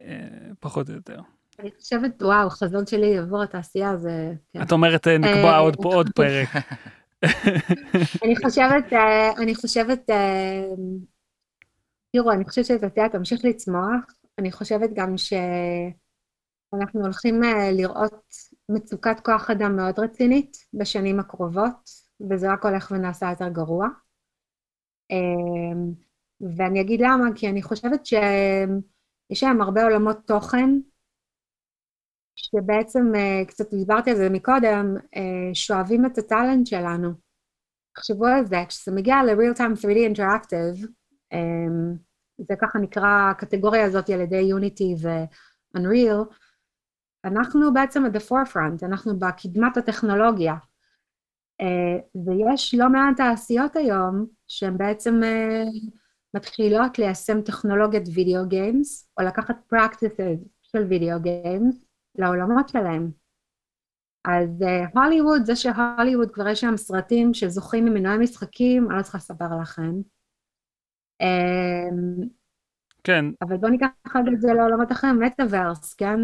אה, 0.02 0.16
פחות 0.60 0.88
או 0.88 0.94
יותר. 0.94 1.20
אני 1.60 1.70
חושבת, 1.80 2.22
וואו, 2.22 2.50
חזון 2.50 2.86
שלי 2.86 3.18
עבור 3.18 3.42
התעשייה 3.42 3.96
זה... 3.96 4.32
כן. 4.52 4.62
את 4.62 4.72
אומרת, 4.72 5.08
אה, 5.08 5.18
נקבע 5.18 5.52
אה, 5.52 5.58
עוד 5.58 6.10
פרק. 6.16 6.48
אני 8.24 8.36
חושבת, 8.36 8.92
אה, 8.92 9.32
אני 9.42 9.54
חושבת, 9.54 10.10
אה, 10.10 10.64
תראו, 12.12 12.32
אני 12.32 12.44
חושבת 12.44 12.64
שהתעשייה 12.64 13.08
תמשיך 13.08 13.44
לצמוח, 13.44 14.04
אני 14.38 14.52
חושבת 14.52 14.90
גם 14.94 15.18
שאנחנו 15.18 17.00
הולכים 17.00 17.44
אה, 17.44 17.72
לראות 17.72 18.24
מצוקת 18.68 19.20
כוח 19.24 19.50
אדם 19.50 19.76
מאוד 19.76 19.98
רצינית 19.98 20.56
בשנים 20.74 21.20
הקרובות, 21.20 21.90
וזה 22.30 22.52
רק 22.52 22.64
הולך 22.64 22.90
ונעשה 22.90 23.30
יותר 23.30 23.48
גרוע. 23.48 23.88
אה, 25.10 25.16
ואני 26.56 26.80
אגיד 26.80 27.00
למה, 27.00 27.24
כי 27.34 27.48
אני 27.48 27.62
חושבת 27.62 28.06
שיש 28.06 29.42
היום 29.42 29.60
הרבה 29.60 29.84
עולמות 29.84 30.16
תוכן, 30.26 30.70
שבעצם, 32.36 33.12
אה, 33.14 33.44
קצת 33.46 33.74
דיברתי 33.74 34.10
על 34.10 34.16
זה 34.16 34.30
מקודם, 34.30 34.96
אה, 35.16 35.54
שואבים 35.54 36.06
את 36.06 36.18
הטאלנט 36.18 36.66
שלנו. 36.66 37.10
תחשבו 37.94 38.26
על 38.26 38.46
זה, 38.46 38.56
כשזה 38.68 38.92
מגיע 38.92 39.16
ל-real 39.22 39.58
time 39.58 39.80
3D 39.80 40.12
interactive, 40.12 40.86
um, 41.34 41.98
זה 42.38 42.54
ככה 42.60 42.78
נקרא 42.78 43.30
הקטגוריה 43.30 43.84
הזאת 43.84 44.10
על 44.10 44.20
ידי 44.20 44.40
יוניטי 44.40 44.94
ו- 45.02 45.32
Unreal, 45.32 46.34
אנחנו 47.24 47.74
בעצם 47.74 48.06
at 48.06 48.08
the 48.08 48.20
forefront, 48.30 48.86
אנחנו 48.86 49.18
בקדמת 49.18 49.76
הטכנולוגיה. 49.76 50.54
ויש 52.26 52.74
לא 52.74 52.88
מעט 52.88 53.16
תעשיות 53.16 53.76
היום 53.76 54.26
שהן 54.48 54.78
בעצם 54.78 55.20
מתחילות 56.34 56.98
ליישם 56.98 57.42
טכנולוגיית 57.42 58.04
video 58.14 58.48
games, 58.48 59.10
או 59.18 59.24
לקחת 59.24 59.56
practices 59.74 60.48
של 60.62 60.82
video 60.88 61.20
games 61.20 61.84
לעולמות 62.14 62.68
שלהם. 62.68 63.10
אז 64.24 64.50
הוליווד, 64.94 65.40
uh, 65.40 65.44
זה 65.44 65.56
שהוליווד 65.56 66.30
כבר 66.30 66.48
יש 66.48 66.60
שם 66.60 66.76
סרטים 66.76 67.34
שזוכים 67.34 67.84
ממנועי 67.84 68.18
משחקים, 68.18 68.90
אני 68.90 68.98
לא 68.98 69.02
צריכה 69.02 69.18
לספר 69.18 69.58
לכם. 69.62 69.92
Um, 71.22 72.26
כן, 73.04 73.24
אבל 73.42 73.56
בואו 73.56 73.70
ניקח 73.70 73.86
את 74.34 74.40
זה 74.40 74.52
לעולמות 74.52 74.92
אחרים, 74.92 75.18
מטאוורס, 75.18 75.94
כן? 75.94 76.20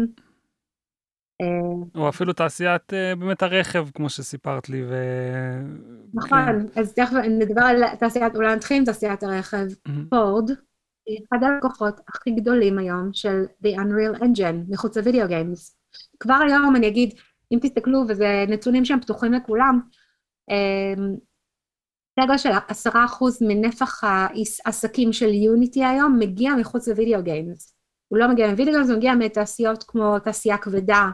Uh, 1.43 1.99
או 1.99 2.09
אפילו 2.09 2.33
תעשיית 2.33 2.93
אה, 2.93 3.15
באמת 3.15 3.43
הרכב, 3.43 3.87
כמו 3.93 4.09
שסיפרת 4.09 4.69
לי, 4.69 4.83
ו... 4.83 4.93
נכון, 6.13 6.65
אז 6.75 6.93
תכף 6.93 7.13
נדבר 7.13 7.61
על 7.61 7.95
תעשיית, 7.95 8.35
אולי 8.35 8.55
נתחיל 8.55 8.77
עם 8.77 8.85
תעשיית 8.85 9.23
הרכב. 9.23 9.65
כן. 9.85 10.05
פורד 10.09 10.49
היא 11.05 11.19
אחד 11.27 11.43
הלקוחות 11.43 11.99
הכי 12.07 12.31
גדולים 12.31 12.79
היום 12.79 13.09
של 13.13 13.43
The 13.63 13.67
Unreal 13.67 14.21
Engine, 14.21 14.71
מחוץ 14.71 14.97
לוידאו 14.97 15.27
גיימס. 15.27 15.80
כבר 16.21 16.39
היום 16.47 16.75
אני 16.75 16.87
אגיד, 16.87 17.13
אם 17.51 17.59
תסתכלו, 17.61 18.03
וזה 18.07 18.45
נתונים 18.47 18.85
שהם 18.85 19.01
פתוחים 19.01 19.33
לכולם, 19.33 19.79
אמ, 20.49 21.15
סדר 22.19 22.37
של 22.37 22.49
עשרה 22.67 23.05
אחוז 23.05 23.41
מנפח 23.41 24.01
העסקים 24.03 25.13
של 25.13 25.33
יוניטי 25.33 25.85
היום 25.85 26.19
מגיע 26.19 26.51
מחוץ 26.55 26.87
ל-video 26.87 27.23
games. 27.23 27.75
הוא 28.07 28.19
לא 28.19 28.27
מגיע 28.27 28.47
מ-video 28.47 28.73
games, 28.73 28.89
הוא 28.89 28.97
מגיע 28.97 29.13
מתעשיות 29.15 29.83
כמו 29.83 30.19
תעשייה 30.19 30.57
כבדה, 30.57 31.09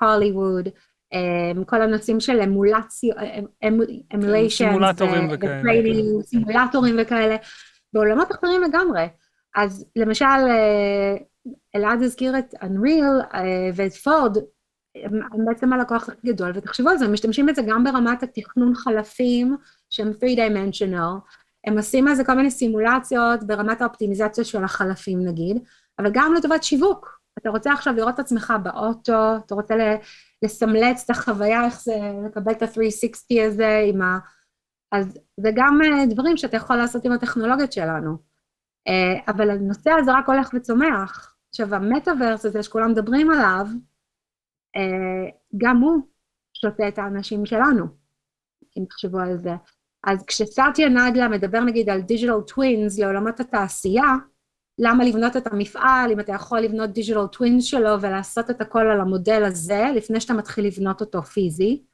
הוליווד, 0.00 0.68
אמ, 1.12 1.64
כל 1.64 1.82
הנושאים 1.82 2.20
של 2.20 2.40
אמולציה, 2.40 3.14
emulation, 4.14 4.70
סימולטורים 4.70 5.28
וכאלה. 5.32 6.22
סימולטורים 6.22 6.96
וכאלה, 6.98 7.36
בעולמות 7.92 8.32
אחרים 8.32 8.62
לגמרי. 8.62 9.06
אז 9.56 9.86
למשל, 9.96 10.24
אה, 10.24 11.16
אלעד 11.76 12.02
הזכיר 12.02 12.38
את 12.38 12.54
Unreal 12.54 13.34
אה, 13.34 13.70
ואת 13.74 13.92
פורד, 13.92 14.36
הם 15.04 15.44
בעצם 15.46 15.72
הלקוח 15.72 16.08
הכי 16.08 16.26
גדול, 16.26 16.52
ותחשבו 16.54 16.88
על 16.88 16.98
זה, 16.98 17.04
הם 17.04 17.12
משתמשים 17.12 17.46
בזה 17.46 17.62
גם 17.62 17.84
ברמת 17.84 18.22
התכנון 18.22 18.74
חלפים 18.74 19.56
שהם 19.90 20.10
3-dimensional, 20.10 21.30
הם 21.66 21.76
עושים 21.76 22.08
על 22.08 22.14
זה 22.14 22.24
כל 22.24 22.34
מיני 22.34 22.50
סימולציות 22.50 23.44
ברמת 23.44 23.82
האופטימיזציה 23.82 24.44
של 24.44 24.64
החלפים 24.64 25.24
נגיד, 25.24 25.62
אבל 25.98 26.10
גם 26.12 26.34
לטובת 26.34 26.62
שיווק. 26.62 27.18
אתה 27.38 27.50
רוצה 27.50 27.72
עכשיו 27.72 27.94
לראות 27.94 28.14
את 28.14 28.18
עצמך 28.18 28.52
באוטו, 28.62 29.36
אתה 29.46 29.54
רוצה 29.54 29.74
לסמלץ 30.42 31.04
את 31.04 31.10
החוויה, 31.10 31.64
איך 31.64 31.80
זה 31.80 31.94
לקבל 32.26 32.52
את 32.52 32.62
ה-360 32.62 33.42
הזה 33.46 33.82
עם 33.88 34.02
ה... 34.02 34.18
אז 34.92 35.18
זה 35.40 35.50
גם 35.54 35.78
אה, 35.82 36.06
דברים 36.06 36.36
שאתה 36.36 36.56
יכול 36.56 36.76
לעשות 36.76 37.04
עם 37.04 37.12
הטכנולוגיות 37.12 37.72
שלנו. 37.72 38.16
אה, 38.88 39.32
אבל 39.32 39.50
הנושא 39.50 39.90
הזה 39.90 40.12
רק 40.12 40.28
הולך 40.28 40.50
וצומח. 40.54 41.34
עכשיו, 41.48 41.74
המטאוורס 41.74 42.44
הזה 42.44 42.62
שכולם 42.62 42.90
מדברים 42.90 43.30
עליו, 43.30 43.66
אה, 44.76 45.30
גם 45.56 45.76
הוא 45.76 46.02
שותה 46.54 46.88
את 46.88 46.98
האנשים 46.98 47.46
שלנו, 47.46 47.84
אם 48.78 48.84
תחשבו 48.84 49.18
על 49.18 49.36
זה. 49.38 49.50
אז 50.06 50.24
כשסאטיה 50.26 50.88
נאדלה 50.88 51.28
מדבר 51.28 51.60
נגיד 51.60 51.90
על 51.90 52.00
digital 52.00 52.40
twins 52.40 52.98
לעולמות 52.98 53.40
התעשייה, 53.40 54.12
למה 54.78 55.04
לבנות 55.04 55.36
את 55.36 55.46
המפעל 55.46 56.12
אם 56.12 56.20
אתה 56.20 56.32
יכול 56.32 56.60
לבנות 56.60 56.90
digital 56.90 57.26
twins 57.26 57.64
שלו 57.64 58.00
ולעשות 58.00 58.50
את 58.50 58.60
הכל 58.60 58.86
על 58.86 59.00
המודל 59.00 59.44
הזה 59.44 59.84
לפני 59.96 60.20
שאתה 60.20 60.34
מתחיל 60.34 60.66
לבנות 60.66 61.00
אותו 61.00 61.22
פיזי. 61.22 61.84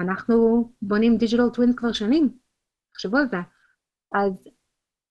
אנחנו 0.00 0.68
בונים 0.82 1.16
digital 1.16 1.50
twins 1.54 1.74
כבר 1.76 1.92
שנים, 1.92 2.38
תחשבו 2.94 3.16
על 3.16 3.28
זה. 3.28 3.36
אז 4.14 4.48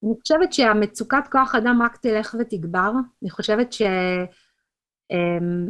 אני 0.06 0.14
חושבת 0.22 0.54
שהמצוקת 0.54 1.28
כוח 1.32 1.56
אדם 1.56 1.82
רק 1.86 1.98
תלך 1.98 2.36
ותגבר, 2.40 2.92
אני 3.22 3.30
חושבת 3.30 3.74
ש... 3.74 3.82
אמ, 5.12 5.68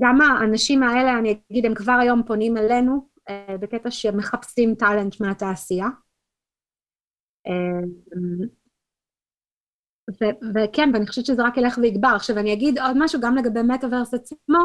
גם 0.00 0.20
האנשים 0.20 0.82
האלה, 0.82 1.18
אני 1.18 1.40
אגיד, 1.50 1.66
הם 1.66 1.74
כבר 1.74 1.92
היום 1.92 2.22
פונים 2.26 2.56
אלינו 2.56 3.08
אה, 3.28 3.56
בקטע 3.60 3.90
שמחפשים 3.90 4.74
טאלנט 4.74 5.20
מהתעשייה. 5.20 5.86
ו- 10.10 10.38
וכן, 10.54 10.90
ואני 10.94 11.06
חושבת 11.06 11.26
שזה 11.26 11.42
רק 11.42 11.56
ילך 11.56 11.78
ויגבר. 11.78 12.12
עכשיו 12.16 12.38
אני 12.38 12.52
אגיד 12.52 12.78
עוד 12.78 12.96
משהו 12.98 13.20
גם 13.20 13.36
לגבי 13.36 13.62
מטאוורס 13.62 14.14
עצמו, 14.14 14.58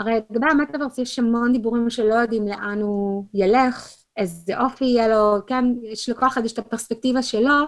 הרי 0.00 0.12
לגבי 0.30 0.46
המטאוורס 0.50 0.98
יש 0.98 1.18
המון 1.18 1.52
דיבורים 1.52 1.90
שלא 1.90 2.14
יודעים 2.14 2.48
לאן 2.48 2.80
הוא 2.80 3.26
ילך, 3.34 3.97
איזה 4.18 4.60
אופי 4.60 4.84
יהיה 4.84 5.08
לו, 5.08 5.46
כן, 5.46 5.64
יש 5.82 6.08
לכל 6.08 6.26
אחד 6.26 6.44
יש 6.44 6.52
את 6.52 6.58
הפרספקטיבה 6.58 7.22
שלו, 7.22 7.64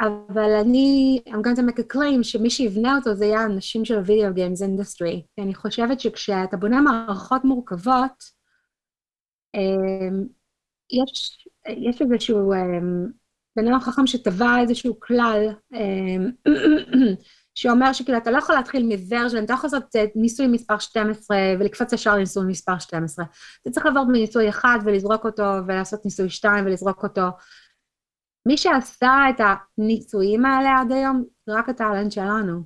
אבל 0.00 0.50
אני, 0.60 1.20
I'm 1.28 1.30
going 1.30 1.56
to 1.56 1.62
make 1.62 1.78
a 1.78 1.94
claim 1.94 2.22
שמי 2.22 2.50
שיבנה 2.50 2.96
אותו 2.96 3.14
זה 3.14 3.24
יהיה 3.24 3.40
האנשים 3.40 3.84
של 3.84 3.98
ה-video 3.98 4.36
games 4.36 4.60
industry. 4.60 5.22
כי 5.34 5.42
אני 5.42 5.54
חושבת 5.54 6.00
שכשאתה 6.00 6.56
בונה 6.56 6.80
מערכות 6.80 7.44
מורכבות, 7.44 8.24
אמ, 9.54 10.26
יש, 10.90 11.46
יש 11.68 12.02
איזשהו 12.02 12.52
אמ, 12.52 13.06
בן 13.56 13.68
אדם 13.68 13.80
חכם 13.80 14.06
שטבע 14.06 14.60
איזשהו 14.60 15.00
כלל 15.00 15.48
אמ, 15.74 16.30
שאומר 17.54 17.92
שכאילו 17.92 18.18
אתה 18.18 18.30
לא 18.30 18.38
יכול 18.38 18.54
להתחיל 18.54 18.86
מוורז'ן, 18.86 19.44
אתה 19.44 19.52
לא 19.52 19.58
יכול 19.58 19.70
לעשות 19.72 19.96
אה, 19.96 20.04
ניסוי 20.14 20.46
מספר 20.46 20.78
12 20.78 21.36
ולקפוץ 21.60 21.92
ישר 21.92 22.14
לניסוי 22.14 22.46
מספר 22.46 22.78
12. 22.78 23.24
אתה 23.62 23.70
צריך 23.70 23.86
לעבור 23.86 24.04
בניסוי 24.04 24.48
אחד 24.48 24.78
ולזרוק 24.84 25.24
אותו 25.24 25.42
ולעשות 25.66 26.04
ניסוי 26.04 26.30
2 26.30 26.66
ולזרוק 26.66 27.02
אותו. 27.02 27.28
מי 28.46 28.56
שעשה 28.56 29.16
את 29.30 29.40
הניסויים 29.78 30.44
האלה 30.44 30.80
עד 30.80 30.92
היום, 30.92 31.24
זה 31.46 31.52
רק 31.54 31.68
הטאלנט 31.68 32.12
שלנו. 32.12 32.62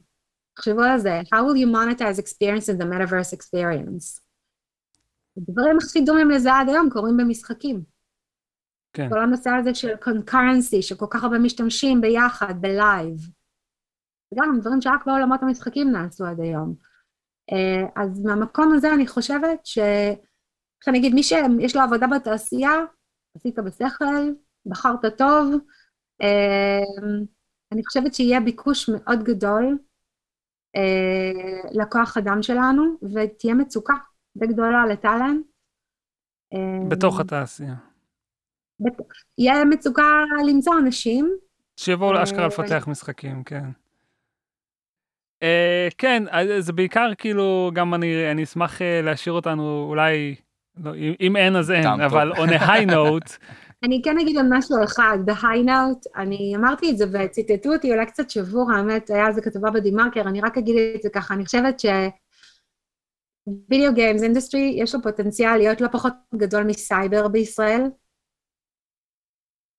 תחשבו 0.57 0.83
על 0.83 0.99
זה, 0.99 1.21
how 1.21 1.39
will 1.39 1.57
you 1.57 1.75
monetize 1.75 2.21
experience 2.21 2.69
in 2.69 2.83
the 2.83 2.85
metaverse 2.85 3.37
experience? 3.39 4.21
הדברים 5.37 5.77
הכי 5.83 6.01
דומים 6.01 6.31
לזה 6.31 6.55
עד 6.55 6.69
היום 6.69 6.91
קורים 6.91 7.17
במשחקים. 7.17 7.83
כן. 8.93 9.09
כל 9.11 9.23
הנושא 9.23 9.51
הזה 9.51 9.75
של 9.75 9.95
concurrency, 10.05 10.83
שכל 10.83 11.07
כך 11.11 11.25
הרבה 11.25 11.39
משתמשים 11.39 12.01
ביחד, 12.01 12.55
בלייב. 12.61 13.36
וגם 14.37 14.61
דברים 14.61 14.81
שרק 14.81 15.07
בעולמות 15.07 15.43
המשחקים 15.43 15.93
נעשו 15.93 16.25
עד 16.25 16.41
היום. 16.41 16.75
אה, 17.53 18.03
אז 18.03 18.25
מהמקום 18.25 18.73
הזה 18.75 18.95
אני 18.95 19.07
חושבת 19.07 19.67
ש... 19.67 19.79
איך 19.79 20.89
אני 20.89 20.99
אגיד, 20.99 21.15
מי 21.15 21.23
שיש 21.23 21.77
לו 21.77 21.83
עבודה 21.83 22.07
בתעשייה, 22.07 22.73
עשית 23.37 23.59
בשכל, 23.59 24.33
בחרת 24.67 25.19
טוב, 25.19 25.55
אה, 26.23 27.13
אני 27.73 27.85
חושבת 27.85 28.15
שיהיה 28.15 28.41
ביקוש 28.41 28.89
מאוד 28.89 29.23
גדול 29.23 29.79
אה, 30.77 31.71
לכוח 31.71 32.17
אדם 32.17 32.43
שלנו, 32.43 32.83
ותהיה 33.15 33.55
מצוקה 33.55 33.95
די 34.37 34.47
גדולה 34.47 34.87
לטאלנט. 34.87 35.47
בתוך 36.89 37.21
התעשייה. 37.21 37.75
יהיה 39.39 39.65
מצוקה 39.65 40.03
למצוא 40.47 40.79
אנשים. 40.79 41.37
שיבואו 41.77 42.13
לאשכרה 42.13 42.47
לפתח 42.47 42.85
משחקים, 42.89 43.45
כן. 43.45 43.65
Uh, 45.43 45.95
כן, 45.99 46.23
זה 46.59 46.73
בעיקר 46.73 47.11
כאילו, 47.19 47.71
גם 47.75 47.95
אני, 47.95 48.31
אני 48.31 48.43
אשמח 48.43 48.79
uh, 48.79 48.85
להשאיר 49.03 49.35
אותנו 49.35 49.87
אולי, 49.89 50.35
לא, 50.77 50.95
אם, 50.95 51.13
אם 51.21 51.37
אין 51.37 51.57
אז 51.57 51.71
אין, 51.71 51.87
אבל 51.87 52.33
on 52.33 52.49
a 52.49 52.61
high 52.61 52.91
note. 52.91 53.33
אני 53.85 54.03
כן 54.05 54.19
אגיד 54.19 54.37
על 54.37 54.47
משהו 54.51 54.85
אחד, 54.85 55.19
ב-high 55.25 55.67
note, 55.67 56.11
אני 56.17 56.57
אמרתי 56.57 56.91
את 56.91 56.99
זה 56.99 57.05
וציטטו 57.13 57.73
אותי 57.73 57.93
אולי 57.93 58.07
קצת 58.07 58.31
שבור, 58.31 58.73
האמת, 58.73 59.11
היה 59.11 59.27
על 59.27 59.33
זה 59.33 59.43
כתבה 59.43 59.71
בדה-מרקר, 59.71 60.21
אני 60.21 60.41
רק 60.41 60.59
אגיד 60.59 60.77
את 60.97 61.03
זה 61.03 61.09
ככה, 61.11 61.35
אני 61.35 61.45
חושבת 61.45 61.81
ש... 61.81 61.87
video 63.71 63.95
games 63.95 64.23
industry, 64.23 64.77
יש 64.79 64.95
לו 64.95 65.03
פוטנציאל 65.03 65.57
להיות 65.57 65.81
לא 65.81 65.89
פחות 65.89 66.13
גדול 66.35 66.65
מסייבר 66.65 67.29
בישראל. 67.29 67.83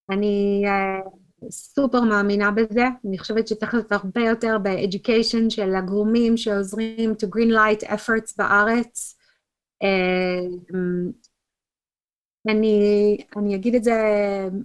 אני 0.10 0.64
uh, 0.66 1.10
סופר 1.50 2.02
מאמינה 2.02 2.52
בזה, 2.52 2.88
אני 3.08 3.18
חושבת 3.18 3.48
שצריך 3.48 3.74
להיות 3.74 3.92
הרבה 3.92 4.22
יותר 4.22 4.58
ב-education 4.64 5.50
של 5.50 5.76
הגורמים 5.76 6.38
שעוזרים 6.38 7.12
to 7.12 7.26
green 7.26 7.52
light 7.52 7.88
efforts 7.88 8.34
בארץ. 8.38 9.18
Uh, 9.84 10.78
אני, 12.50 13.18
אני 13.38 13.56
אגיד 13.56 13.76
את 13.76 13.84
זה, 13.84 13.94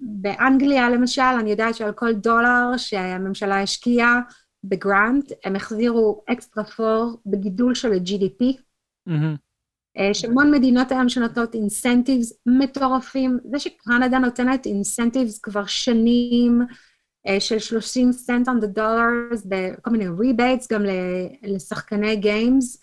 באנגליה 0.02 0.90
למשל, 0.90 1.22
אני 1.40 1.50
יודעת 1.50 1.74
שעל 1.74 1.92
כל 1.92 2.14
דולר 2.14 2.76
שהממשלה 2.76 3.62
השקיעה 3.62 4.20
בגרנט, 4.64 5.32
הם 5.44 5.56
החזירו 5.56 6.22
אקסטרה 6.26 6.64
פור 6.64 7.20
בגידול 7.26 7.74
של 7.74 7.92
ה-GDP. 7.92 8.56
Mm-hmm. 9.08 9.51
יש 9.96 10.24
המון 10.24 10.50
מדינות 10.50 10.92
היום 10.92 11.08
שנותנות 11.08 11.54
אינסנטיבס 11.54 12.32
מטורפים. 12.46 13.38
זה 13.50 13.58
שקנדה 13.58 14.18
נותנת 14.18 14.66
אינסנטיבס 14.66 15.38
כבר 15.38 15.66
שנים 15.66 16.60
של 17.38 17.58
30 17.58 18.12
סנט 18.12 18.48
on 18.48 18.62
the 18.62 18.78
dollar, 18.78 19.48
מיני 19.92 20.08
rebates 20.18 20.72
גם 20.72 20.82
לשחקני 21.42 22.16
games, 22.16 22.80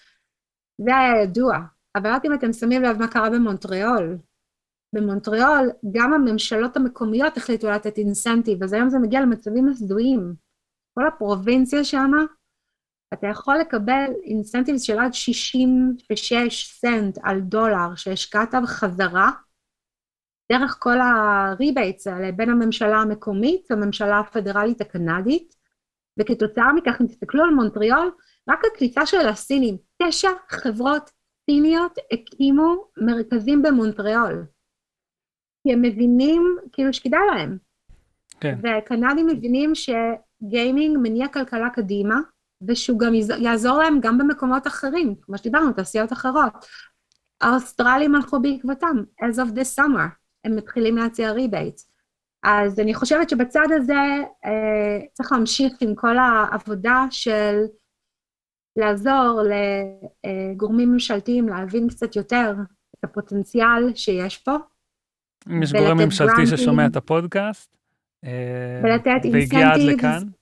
זה 0.81 0.95
היה 0.95 1.23
ידוע. 1.23 1.57
אבל 1.95 2.11
רק 2.11 2.25
אם 2.25 2.33
אתם 2.33 2.53
שמים 2.53 2.81
לב 2.81 2.97
מה 2.97 3.07
קרה 3.07 3.29
במונטריאול. 3.29 4.17
במונטריאול 4.95 5.69
גם 5.91 6.13
הממשלות 6.13 6.77
המקומיות 6.77 7.37
החליטו 7.37 7.69
לתת 7.69 7.97
incentive, 7.97 8.63
אז 8.63 8.73
היום 8.73 8.89
זה 8.89 8.99
מגיע 8.99 9.21
למצבים 9.21 9.69
הזויים. 9.69 10.33
כל 10.93 11.07
הפרובינציה 11.07 11.83
שמה 11.83 12.23
אתה 13.13 13.27
יכול 13.27 13.57
לקבל 13.57 14.11
incentives 14.23 14.81
של 14.81 14.99
עד 14.99 15.13
66 15.13 16.65
סנט 16.65 17.17
על 17.23 17.41
דולר 17.41 17.95
שהשקעת 17.95 18.53
בחזרה, 18.63 19.31
דרך 20.51 20.77
כל 20.79 20.97
ה-rebates 21.01 22.07
האלה 22.07 22.31
בין 22.31 22.49
הממשלה 22.49 22.97
המקומית 22.97 23.67
לממשלה 23.69 24.19
הפדרלית 24.19 24.81
הקנדית, 24.81 25.55
וכתוצאה 26.19 26.73
מכך, 26.73 27.01
אם 27.01 27.07
תסתכלו 27.07 27.43
על 27.43 27.49
מונטריאול, 27.49 28.11
רק 28.49 28.59
הקליטה 28.73 29.05
של 29.05 29.27
הסינים, 29.27 29.77
תשע 30.03 30.29
חברות 30.49 31.09
סיניות 31.49 31.97
הקימו 32.13 32.87
מרכזים 32.97 33.61
במונטריאול. 33.61 34.45
כי 35.63 35.73
הם 35.73 35.81
מבינים, 35.81 36.57
כאילו 36.71 36.93
שכדאי 36.93 37.19
להם. 37.35 37.57
כן. 38.39 38.59
והקנדים 38.61 39.27
מבינים 39.27 39.71
שגיימינג 39.75 40.97
מניע 41.01 41.27
כלכלה 41.27 41.69
קדימה, 41.69 42.19
ושהוא 42.67 42.99
גם 42.99 43.13
יעזור 43.39 43.77
להם 43.77 43.99
גם 44.01 44.17
במקומות 44.17 44.67
אחרים, 44.67 45.15
כמו 45.21 45.37
שדיברנו, 45.37 45.73
תעשיות 45.73 46.13
אחרות. 46.13 46.53
האוסטרלים 47.41 48.15
הלכו 48.15 48.39
בעקבותם, 48.39 48.95
as 49.21 49.35
of 49.35 49.55
this 49.55 49.79
summer, 49.79 50.09
הם 50.45 50.55
מתחילים 50.55 50.97
להציע 50.97 51.31
rebate. 51.31 51.81
אז 52.43 52.79
אני 52.79 52.93
חושבת 52.93 53.29
שבצד 53.29 53.67
הזה 53.75 53.93
אה, 54.45 54.99
צריך 55.13 55.31
להמשיך 55.31 55.73
עם 55.81 55.95
כל 55.95 56.17
העבודה 56.17 57.05
של 57.11 57.65
לעזור 58.75 59.41
לגורמים 60.23 60.91
ממשלתיים 60.91 61.49
להבין 61.49 61.89
קצת 61.89 62.15
יותר 62.15 62.53
את 62.99 63.03
הפוטנציאל 63.03 63.95
שיש 63.95 64.37
פה. 64.37 64.55
אם 65.49 65.63
יש 65.63 65.73
גורם 65.73 65.97
ממשלתי 65.97 66.47
ששומע 66.47 66.85
את 66.85 66.95
הפודקאסט, 66.95 67.77
אה, 68.25 68.81
ולתת 68.83 69.25
incentives. 69.25 70.38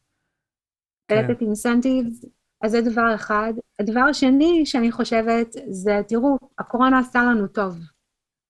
לתת 1.11 1.41
incentives, 1.41 2.25
אז 2.61 2.71
זה 2.71 2.81
דבר 2.81 3.15
אחד. 3.15 3.53
הדבר 3.79 3.99
השני 4.09 4.65
שאני 4.65 4.91
חושבת 4.91 5.47
זה, 5.69 6.01
תראו, 6.07 6.37
הקורונה 6.59 6.99
עשתה 6.99 7.23
לנו 7.23 7.47
טוב. 7.47 7.77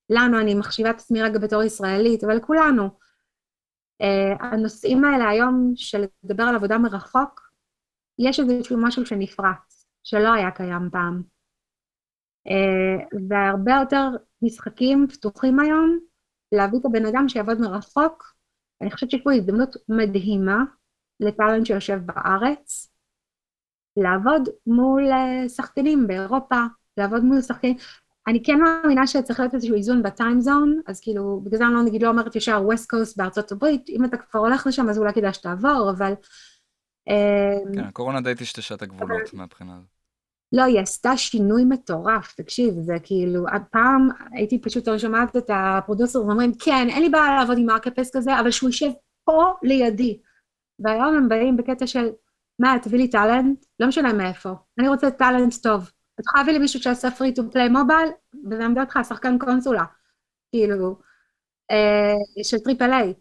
לנו, 0.09 0.41
אני 0.41 0.55
מחשיבה 0.55 0.89
את 0.89 0.95
עצמי 0.95 1.21
רגע 1.21 1.39
בתור 1.39 1.63
ישראלית, 1.63 2.23
אבל 2.23 2.39
כולנו. 2.39 2.89
Uh, 4.03 4.43
הנושאים 4.43 5.05
האלה 5.05 5.29
היום 5.29 5.71
של 5.75 6.03
לדבר 6.23 6.43
על 6.43 6.55
עבודה 6.55 6.77
מרחוק, 6.77 7.51
יש 8.19 8.39
איזשהו 8.39 8.77
משהו 8.81 9.05
שנפרץ, 9.05 9.87
שלא 10.03 10.33
היה 10.33 10.51
קיים 10.51 10.89
פעם. 10.91 11.21
Uh, 12.47 13.17
והרבה 13.29 13.71
יותר 13.79 14.07
משחקים 14.41 15.07
פתוחים 15.07 15.59
היום 15.59 15.99
להביא 16.51 16.79
את 16.79 16.85
הבן 16.85 17.05
אדם 17.05 17.29
שיעבוד 17.29 17.61
מרחוק. 17.61 18.33
אני 18.81 18.91
חושבת 18.91 19.11
שיש 19.11 19.21
פה 19.23 19.33
הזדמנות 19.33 19.75
מדהימה 19.89 20.63
לטאלנט 21.19 21.65
שיושב 21.65 21.99
בארץ, 22.05 22.91
לעבוד 23.97 24.49
מול 24.67 25.11
אה, 25.11 25.49
שחקנים 25.49 26.07
באירופה, 26.07 26.61
לעבוד 26.97 27.23
מול 27.23 27.41
שחקנים. 27.41 27.77
אני 28.27 28.43
כן 28.43 28.59
מאמינה 28.59 29.07
שצריך 29.07 29.39
להיות 29.39 29.53
איזשהו 29.53 29.75
איזון 29.75 30.03
בטיים 30.03 30.41
זון, 30.41 30.81
אז 30.87 30.99
כאילו, 31.01 31.41
בגלל 31.43 31.57
זה 31.57 31.65
אני 31.65 31.73
לא 31.73 31.83
נגיד 31.83 32.03
לא 32.03 32.09
אומרת 32.09 32.35
ישר 32.35 32.61
ווסט 32.65 32.89
קוסט 32.89 33.17
בארצות 33.17 33.51
הברית, 33.51 33.89
אם 33.89 34.05
אתה 34.05 34.17
כבר 34.17 34.39
הולך 34.39 34.67
לשם 34.67 34.89
אז 34.89 34.97
אולי 34.97 35.13
כדאי 35.13 35.33
שתעבור, 35.33 35.91
אבל... 35.97 36.13
אה, 37.09 37.73
כן, 37.73 37.83
הקורונה 37.83 38.21
די 38.21 38.35
טשטשה 38.35 38.75
את 38.75 38.81
הגבולות 38.81 39.33
מהבחינה 39.33 39.75
הזאת. 39.75 39.97
לא, 40.51 40.63
היא 40.63 40.79
עשתה 40.79 41.17
שינוי 41.17 41.65
מטורף, 41.65 42.33
תקשיב, 42.33 42.73
זה 42.79 42.95
כאילו, 43.03 43.45
פעם 43.71 44.09
הייתי 44.31 44.61
פשוט 44.61 44.87
שומעת 44.97 45.35
את 45.35 45.49
הפרודוסר 45.53 46.19
ואומרים, 46.19 46.51
כן, 46.59 46.87
אין 46.89 47.01
לי 47.01 47.09
בעיה 47.09 47.35
לעבוד 47.35 47.57
עם 47.57 47.65
מרקפס 47.65 48.15
כזה, 48.15 48.39
אבל 48.39 48.51
שהוא 48.51 48.69
יושב 48.69 48.89
פה 49.23 49.53
לידי. 49.63 50.19
והיום 50.79 51.15
הם 51.15 51.29
באים 51.29 51.57
בקטע 51.57 51.87
של, 51.87 52.09
מה, 52.59 52.75
תביא 52.83 52.99
לי 52.99 53.09
talent? 53.09 53.65
לא 53.79 53.87
משנה 53.87 54.13
מאיפה. 54.13 54.49
אני 54.79 54.87
רוצה 54.87 55.11
talent 55.11 55.53
טוב. 55.63 55.91
את 56.19 56.25
יכולה 56.25 56.41
להביא 56.41 56.53
לי 56.53 56.59
מישהו 56.59 56.79
שעשה 56.79 57.11
free 57.11 57.33
to 57.33 57.51
play 57.51 57.69
mobile, 57.69 58.09
ונעמדה 58.43 58.81
אותך 58.81 58.99
שחקן 59.09 59.37
קונסולה. 59.39 59.83
כאילו, 60.51 60.99
אה, 61.71 62.43
של 62.43 62.57
triple 62.59 62.93
A. 62.93 63.13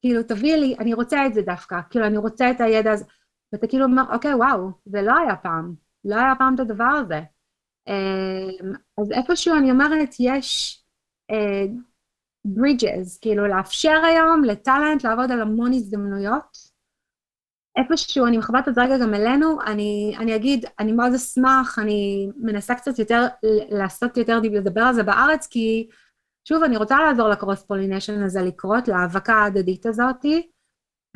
כאילו, 0.00 0.22
תביא 0.22 0.56
לי, 0.56 0.76
אני 0.78 0.94
רוצה 0.94 1.26
את 1.26 1.34
זה 1.34 1.42
דווקא. 1.42 1.76
כאילו, 1.90 2.06
אני 2.06 2.16
רוצה 2.16 2.50
את 2.50 2.60
הידע 2.60 2.92
הזה. 2.92 3.04
ואתה 3.52 3.66
כאילו 3.66 3.84
אומר, 3.84 4.02
אוקיי, 4.12 4.34
וואו, 4.34 4.70
זה 4.84 5.02
לא 5.02 5.18
היה 5.18 5.36
פעם. 5.36 5.74
לא 6.04 6.16
היה 6.16 6.34
פעם 6.38 6.54
את 6.54 6.60
הדבר 6.60 6.84
הזה. 6.84 7.20
אה, 7.88 8.74
אז 9.00 9.12
איפשהו 9.12 9.54
אני 9.58 9.70
אומרת, 9.70 10.08
יש 10.20 10.82
אה, 11.30 11.66
כאילו 13.20 13.46
לאפשר 13.46 14.02
היום 14.04 14.44
ל 14.44 14.53
talent 14.53 15.04
לעבוד 15.04 15.30
על 15.30 15.40
המון 15.40 15.72
הזדמנויות, 15.72 16.58
איפשהו, 17.76 18.26
אני 18.26 18.38
מחברת 18.38 18.68
את 18.68 18.74
זה 18.74 18.82
רגע 18.82 18.98
גם 18.98 19.14
אלינו, 19.14 19.58
אני, 19.66 20.14
אני 20.18 20.36
אגיד, 20.36 20.64
אני 20.78 20.92
מאוד 20.92 21.14
אשמח, 21.14 21.78
אני 21.78 22.28
מנסה 22.36 22.74
קצת 22.74 22.98
יותר, 22.98 23.26
לעשות 23.70 24.16
יותר, 24.16 24.40
לדבר 24.40 24.80
על 24.80 24.94
זה 24.94 25.02
בארץ, 25.02 25.46
כי 25.46 25.88
שוב, 26.44 26.62
אני 26.62 26.76
רוצה 26.76 26.98
לעזור 27.02 27.28
ל 27.28 27.34
cross 27.34 27.62
pollination 27.62 28.22
הזה 28.22 28.42
לקרות, 28.42 28.88
להאבקה 28.88 29.34
ההדדית 29.34 29.86
הזאתי, 29.86 30.48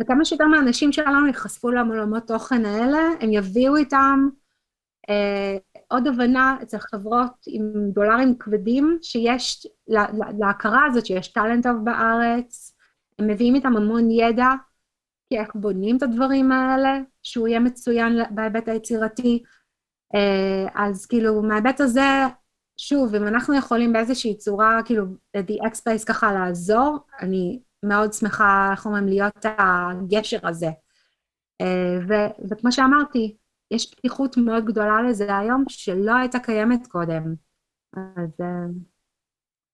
וכמה 0.01 0.25
שיותר 0.25 0.47
מהאנשים 0.47 0.93
שלנו 0.93 1.27
ייחשפו 1.27 1.71
לעולמות 1.71 2.27
תוכן 2.27 2.65
האלה, 2.65 2.99
הם 3.21 3.33
יביאו 3.33 3.77
איתם 3.77 4.29
אה, 5.09 5.57
עוד 5.89 6.07
הבנה 6.07 6.57
אצל 6.63 6.79
חברות 6.79 7.33
עם 7.47 7.73
דולרים 7.93 8.39
כבדים, 8.39 8.99
שיש, 9.03 9.67
לה, 9.89 10.07
להכרה 10.39 10.85
הזאת 10.87 11.07
שיש 11.07 11.29
טאלנט 11.29 11.67
טוב 11.67 11.85
בארץ, 11.85 12.75
הם 13.19 13.27
מביאים 13.27 13.55
איתם 13.55 13.77
המון 13.77 14.11
ידע, 14.11 14.49
כי 15.31 15.39
איך 15.39 15.49
בונים 15.55 15.97
את 15.97 16.03
הדברים 16.03 16.53
האלה, 16.53 16.99
שהוא 17.23 17.49
יהיה 17.49 17.61
מצוין 17.61 18.19
בהיבט 18.31 18.69
היצירתי, 18.69 19.43
אה, 20.15 20.67
אז 20.75 21.07
כאילו 21.07 21.43
מההיבט 21.43 21.81
הזה, 21.81 22.27
שוב, 22.77 23.15
אם 23.15 23.27
אנחנו 23.27 23.55
יכולים 23.55 23.93
באיזושהי 23.93 24.37
צורה, 24.37 24.81
כאילו, 24.85 25.05
the 25.37 25.63
X-Space 25.63 26.07
ככה 26.07 26.33
לעזור, 26.33 26.99
אני 27.21 27.61
מאוד 27.85 28.13
שמחה, 28.13 28.69
איך 28.73 28.87
אומרים, 28.87 29.09
להיות 29.09 29.45
הגשר 29.45 30.49
הזה. 30.49 30.71
אה, 31.61 31.99
ו- 32.09 32.49
וכמו 32.51 32.73
שאמרתי, 32.73 33.37
יש 33.71 33.95
פתיחות 33.95 34.37
מאוד 34.37 34.65
גדולה 34.65 35.03
לזה 35.03 35.37
היום, 35.37 35.65
שלא 35.69 36.17
הייתה 36.17 36.39
קיימת 36.39 36.87
קודם. 36.87 37.35
אז... 37.97 38.41
אה, 38.41 38.67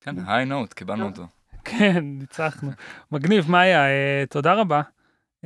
כן, 0.00 0.14
היי 0.26 0.44
נוט, 0.44 0.72
קיבלנו 0.72 1.06
אותו. 1.06 1.22
כן, 1.64 2.04
ניצחנו. 2.04 2.70
מגניב, 3.12 3.50
מאיה, 3.50 3.80
תודה 4.26 4.54
רבה. 4.54 4.82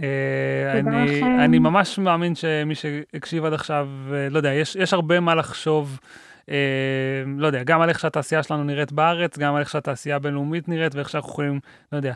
תודה 0.00 1.02
אני, 1.02 1.18
לכם. 1.18 1.40
אני 1.40 1.58
ממש 1.58 1.98
מאמין 1.98 2.34
שמי 2.34 2.74
שהקשיב 2.74 3.44
עד 3.44 3.52
עכשיו, 3.52 3.88
אה, 4.12 4.28
לא 4.28 4.36
יודע, 4.36 4.52
יש, 4.52 4.76
יש 4.76 4.92
הרבה 4.92 5.20
מה 5.20 5.34
לחשוב, 5.34 5.98
אה, 6.50 7.22
לא 7.36 7.46
יודע, 7.46 7.62
גם 7.62 7.80
על 7.80 7.88
איך 7.88 8.00
שהתעשייה 8.00 8.42
שלנו 8.42 8.64
נראית 8.64 8.92
בארץ, 8.92 9.38
גם 9.38 9.54
על 9.54 9.60
איך 9.60 9.70
שהתעשייה 9.70 10.16
הבינלאומית 10.16 10.68
נראית, 10.68 10.94
ואיך 10.94 11.08
שאנחנו 11.08 11.30
יכולים, 11.30 11.60
לא 11.92 11.96
יודע, 11.96 12.12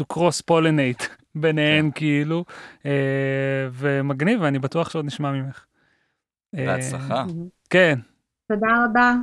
to 0.00 0.04
cross 0.12 0.42
pollinate 0.50 1.04
ביניהן, 1.34 1.90
כאילו, 1.94 2.44
אה, 2.86 3.68
ומגניב, 3.72 4.42
ואני 4.42 4.58
בטוח 4.58 4.90
שעוד 4.90 5.04
נשמע 5.04 5.32
ממך. 5.32 5.64
אה, 6.58 6.66
בהצלחה. 6.66 7.24
כן. 7.70 7.98
תודה 8.48 8.84
רבה. 8.84 9.14